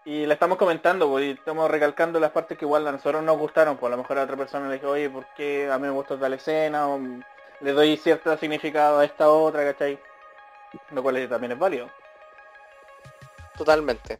y 0.05 0.25
la 0.25 0.33
estamos 0.33 0.57
comentando, 0.57 1.19
y 1.19 1.31
estamos 1.31 1.69
recalcando 1.69 2.19
las 2.19 2.31
partes 2.31 2.57
que 2.57 2.65
igual 2.65 2.87
a 2.87 2.91
nosotros 2.93 3.21
nos 3.21 3.37
gustaron, 3.37 3.77
pues 3.77 3.89
a 3.89 3.95
lo 3.95 4.01
mejor 4.01 4.17
a 4.17 4.23
otra 4.23 4.37
persona 4.37 4.67
le 4.67 4.75
dijo, 4.75 4.89
oye, 4.89 5.07
¿por 5.09 5.27
qué 5.35 5.69
a 5.69 5.77
mí 5.77 5.83
me 5.83 5.93
gustó 5.93 6.17
tal 6.17 6.33
escena? 6.33 6.87
O 6.87 6.99
le 7.61 7.71
doy 7.73 7.97
cierto 7.97 8.35
significado 8.37 8.99
a 8.99 9.05
esta 9.05 9.29
otra, 9.29 9.63
¿cachai? 9.65 9.99
Lo 10.91 11.03
cual 11.03 11.27
también 11.29 11.53
es 11.53 11.59
válido. 11.59 11.89
Totalmente. 13.59 14.19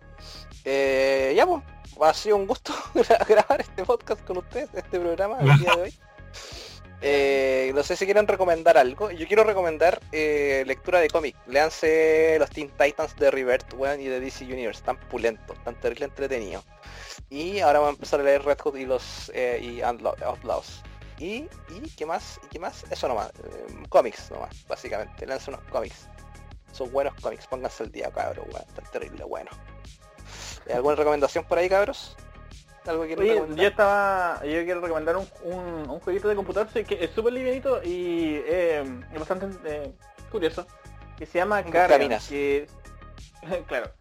Eh, 0.65 1.33
ya 1.33 1.45
pues, 1.45 1.63
ha 2.01 2.13
sido 2.13 2.35
un 2.35 2.45
gusto 2.45 2.73
grabar 3.27 3.61
este 3.61 3.85
podcast 3.85 4.21
con 4.25 4.37
ustedes, 4.39 4.69
este 4.73 4.99
programa 4.99 5.39
el 5.39 5.59
día 5.59 5.75
de 5.75 5.81
hoy. 5.81 5.93
Eh, 7.01 7.71
no 7.75 7.81
sé 7.81 7.95
si 7.95 8.03
quieren 8.03 8.27
recomendar 8.27 8.77
algo. 8.77 9.09
Yo 9.09 9.25
quiero 9.25 9.45
recomendar 9.45 10.01
eh, 10.11 10.65
lectura 10.67 10.99
de 10.99 11.07
cómic. 11.07 11.33
Leanse 11.47 12.35
los 12.37 12.49
Teen 12.49 12.69
Titans 12.77 13.15
de 13.15 13.31
Revert 13.31 13.73
y 13.97 14.03
de 14.03 14.19
DC 14.19 14.43
Universe. 14.43 14.83
Tan 14.83 14.99
pulentos, 15.07 15.57
tan 15.63 15.79
terrible 15.79 16.07
entretenido. 16.07 16.61
Y 17.29 17.61
ahora 17.61 17.79
vamos 17.79 17.93
a 17.93 17.95
empezar 17.95 18.19
a 18.19 18.23
leer 18.23 18.43
Red 18.43 18.59
Hood 18.59 18.75
y 18.75 18.85
los 18.85 19.31
y 19.33 19.79
Outlaws. 19.79 20.83
Y, 21.19 21.47
y 21.69 21.89
qué 21.95 22.05
más, 22.05 22.37
y 22.43 22.47
qué 22.47 22.59
más, 22.59 22.83
eso 22.91 23.07
nomás, 23.07 23.31
cómics 23.87 24.29
nomás, 24.31 24.67
básicamente, 24.67 25.25
lance 25.25 25.51
unos 25.51 25.63
cómics. 25.71 26.09
Son 26.71 26.91
buenos 26.91 27.13
cómics, 27.21 27.47
pónganse 27.47 27.83
el 27.83 27.91
día, 27.91 28.11
cabros, 28.11 28.45
weón. 28.47 28.65
Está 28.67 28.81
terrible 28.91 29.23
bueno. 29.23 29.51
¿Alguna 30.73 30.95
recomendación 30.95 31.43
por 31.45 31.57
ahí, 31.57 31.69
cabros? 31.69 32.15
¿Algo 32.85 33.05
que 33.05 33.15
Oye, 33.15 33.43
yo 33.55 33.67
estaba. 33.67 34.43
Yo 34.43 34.63
quiero 34.63 34.81
recomendar 34.81 35.17
un, 35.17 35.27
un, 35.43 35.99
jueguito 35.99 36.27
de 36.27 36.35
computador 36.35 36.67
que 36.69 37.03
es 37.03 37.11
súper 37.11 37.33
livianito 37.33 37.83
y 37.83 38.41
eh, 38.45 38.83
es 39.11 39.19
bastante 39.19 39.47
eh, 39.65 39.93
curioso. 40.31 40.65
Que 41.17 41.25
se 41.25 41.39
llama 41.39 41.63
Carrion. 41.63 42.19
Que, 42.27 42.67
claro. 43.67 43.91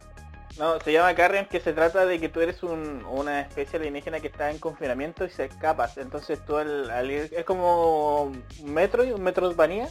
No, 0.59 0.81
se 0.81 0.93
llama 0.93 1.15
Carrion 1.15 1.47
que 1.47 1.61
se 1.61 1.73
trata 1.73 2.07
de 2.07 2.19
que 2.19 2.29
tú 2.29 2.41
eres 2.41 2.63
un, 2.63 3.05
una 3.05 3.41
especie 3.43 3.79
alienígena 3.79 4.21
que 4.21 4.29
está 4.29 4.51
en 4.51 4.59
confinamiento 4.59 5.25
y 5.25 5.31
se 5.31 5.45
escapas. 5.45 5.99
Entonces 5.99 6.45
tú 6.45 6.57
al, 6.57 7.11
es 7.11 7.45
como 7.45 8.33
Metro, 8.65 9.03
un 9.03 9.23
Metroidvania 9.23 9.89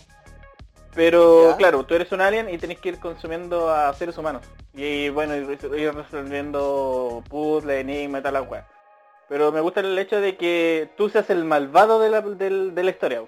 pero 0.98 1.54
claro, 1.60 1.86
tú 1.86 1.94
eres 1.94 2.12
un 2.12 2.22
alien 2.22 2.50
y 2.50 2.58
tenés 2.58 2.80
que 2.80 2.90
ir 2.90 3.00
consumiendo 3.00 3.70
a 3.70 3.94
seres 3.94 4.18
humanos. 4.18 4.42
Y, 4.74 5.10
bueno, 5.10 5.36
ir, 5.36 5.94
resolviendo 5.94 7.24
puzzles, 7.30 7.82
enigmas, 7.82 8.24
tal 8.24 8.34
la 8.34 8.42
wea. 8.42 8.68
Pero 9.30 9.52
me 9.52 9.62
gusta 9.62 9.82
el 9.82 9.98
hecho 10.00 10.20
de 10.20 10.38
que 10.38 10.90
tú 10.98 11.08
seas 11.08 11.30
el 11.30 11.46
malvado 11.46 12.00
de 12.00 12.10
la, 12.10 12.22
de, 12.22 12.84
la 12.84 12.90
historia. 12.90 13.22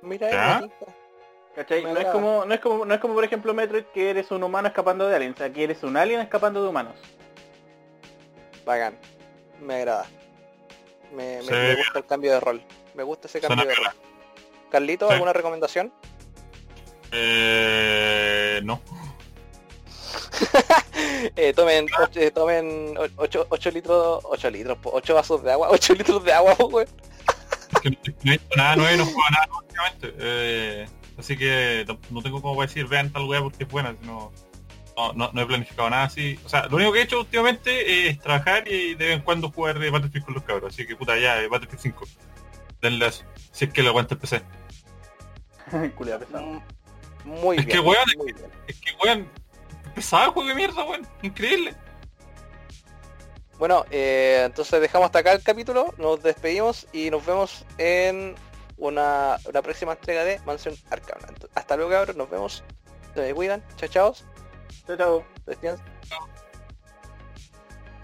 Mira, 0.00 0.62
¿Cachai? 1.56 1.82
No 1.82 1.98
es, 1.98 2.06
como, 2.06 2.44
no, 2.44 2.54
es 2.54 2.60
como, 2.60 2.84
no 2.84 2.94
es 2.94 3.00
como 3.00 3.14
por 3.14 3.24
ejemplo 3.24 3.52
Metroid 3.52 3.84
que 3.92 4.10
eres 4.10 4.30
un 4.30 4.44
humano 4.44 4.68
escapando 4.68 5.08
de 5.08 5.16
aliens, 5.16 5.40
aquí 5.40 5.64
eres 5.64 5.82
un 5.82 5.96
alien 5.96 6.20
escapando 6.20 6.62
de 6.62 6.68
humanos. 6.68 6.94
Bacán. 8.64 8.96
Me 9.60 9.74
agrada. 9.74 10.06
Me, 11.12 11.42
me, 11.42 11.74
gusta 11.74 11.98
el 11.98 12.06
cambio 12.06 12.32
de 12.32 12.40
rol. 12.40 12.62
Me 12.94 13.02
gusta 13.02 13.26
ese 13.26 13.40
cambio 13.40 13.66
de 13.66 13.74
rol. 13.74 14.13
Carlito, 14.74 15.08
¿alguna 15.08 15.32
recomendación? 15.32 15.92
Eh, 17.12 18.60
no. 18.64 18.80
eh, 21.36 21.52
tomen, 21.54 21.86
eh, 22.16 22.30
tomen 22.32 22.94
8, 23.16 23.46
8 23.50 23.70
litros, 23.70 24.24
8 24.24 24.50
litros, 24.50 24.78
8 24.82 25.14
vasos 25.14 25.44
de 25.44 25.52
agua, 25.52 25.68
8 25.70 25.94
litros 25.94 26.24
de 26.24 26.32
agua, 26.32 26.56
güey. 26.58 26.86
Es 27.72 27.80
que 27.82 27.90
no 27.90 27.96
he 28.24 28.30
visto 28.30 28.56
nada 28.56 28.74
nuevo, 28.74 28.96
no 28.96 29.04
juego 29.04 29.30
nada 29.30 29.48
últimamente. 29.56 30.14
Eh, 30.18 30.88
así 31.18 31.36
que 31.36 31.86
no 32.10 32.20
tengo 32.20 32.42
como 32.42 32.60
decir 32.60 32.88
vean 32.88 33.12
tal 33.12 33.26
weá 33.26 33.40
porque 33.42 33.62
es 33.62 33.70
buena, 33.70 33.94
sino 34.00 34.32
no, 34.96 35.12
no, 35.12 35.30
no, 35.32 35.40
he 35.40 35.46
planificado 35.46 35.88
nada 35.88 36.02
así. 36.02 36.36
O 36.44 36.48
sea, 36.48 36.66
lo 36.66 36.78
único 36.78 36.92
que 36.92 36.98
he 36.98 37.02
hecho 37.02 37.20
últimamente 37.20 38.08
es 38.08 38.18
trabajar 38.18 38.66
y 38.66 38.96
de 38.96 39.06
vez 39.06 39.16
en 39.18 39.22
cuando 39.22 39.52
jugar 39.52 39.78
de 39.78 39.88
Battlefield 39.90 40.24
con 40.24 40.34
los 40.34 40.42
cabros. 40.42 40.74
Así 40.74 40.84
que 40.84 40.96
puta 40.96 41.16
ya, 41.16 41.36
Battlefield 41.48 41.80
5. 41.80 42.04
Denle 42.82 43.12
si 43.52 43.66
es 43.66 43.72
que 43.72 43.84
lo 43.84 43.90
aguanta 43.90 44.14
el 44.14 44.20
PC. 44.20 44.42
pesado. 45.98 46.62
Muy 47.24 47.56
es 47.58 47.66
bien. 47.66 47.78
Que, 47.78 47.80
weón, 47.80 48.44
Es 48.66 48.80
que 48.80 48.90
weón, 49.02 49.30
pesado 49.94 50.32
juego 50.32 50.48
de 50.48 50.54
mierda, 50.54 50.84
weón. 50.84 51.06
Increíble. 51.22 51.74
Bueno, 53.58 53.84
eh, 53.90 54.42
entonces 54.44 54.80
dejamos 54.80 55.06
hasta 55.06 55.20
acá 55.20 55.32
el 55.32 55.42
capítulo, 55.42 55.94
nos 55.96 56.22
despedimos 56.22 56.88
y 56.92 57.10
nos 57.10 57.24
vemos 57.24 57.64
en 57.78 58.34
una, 58.76 59.38
una 59.48 59.62
próxima 59.62 59.92
entrega 59.92 60.24
de 60.24 60.40
Mansión 60.40 60.74
Arcana. 60.90 61.28
hasta 61.54 61.76
luego 61.76 61.92
cabros, 61.92 62.16
nos 62.16 62.28
vemos. 62.28 62.64
Se 63.14 63.32
cuidan, 63.32 63.62
chao 63.76 63.88
chao. 63.88 64.14
Chao 64.86 64.96
chao. 64.96 65.24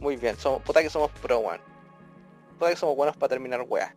Muy 0.00 0.16
bien, 0.16 0.36
somos, 0.38 0.62
puta 0.62 0.82
que 0.82 0.88
somos 0.88 1.10
pro 1.20 1.38
one. 1.38 1.60
Puta 2.58 2.70
que 2.70 2.76
somos 2.76 2.96
buenos 2.96 3.16
para 3.16 3.30
terminar 3.30 3.62
weá. 3.66 3.94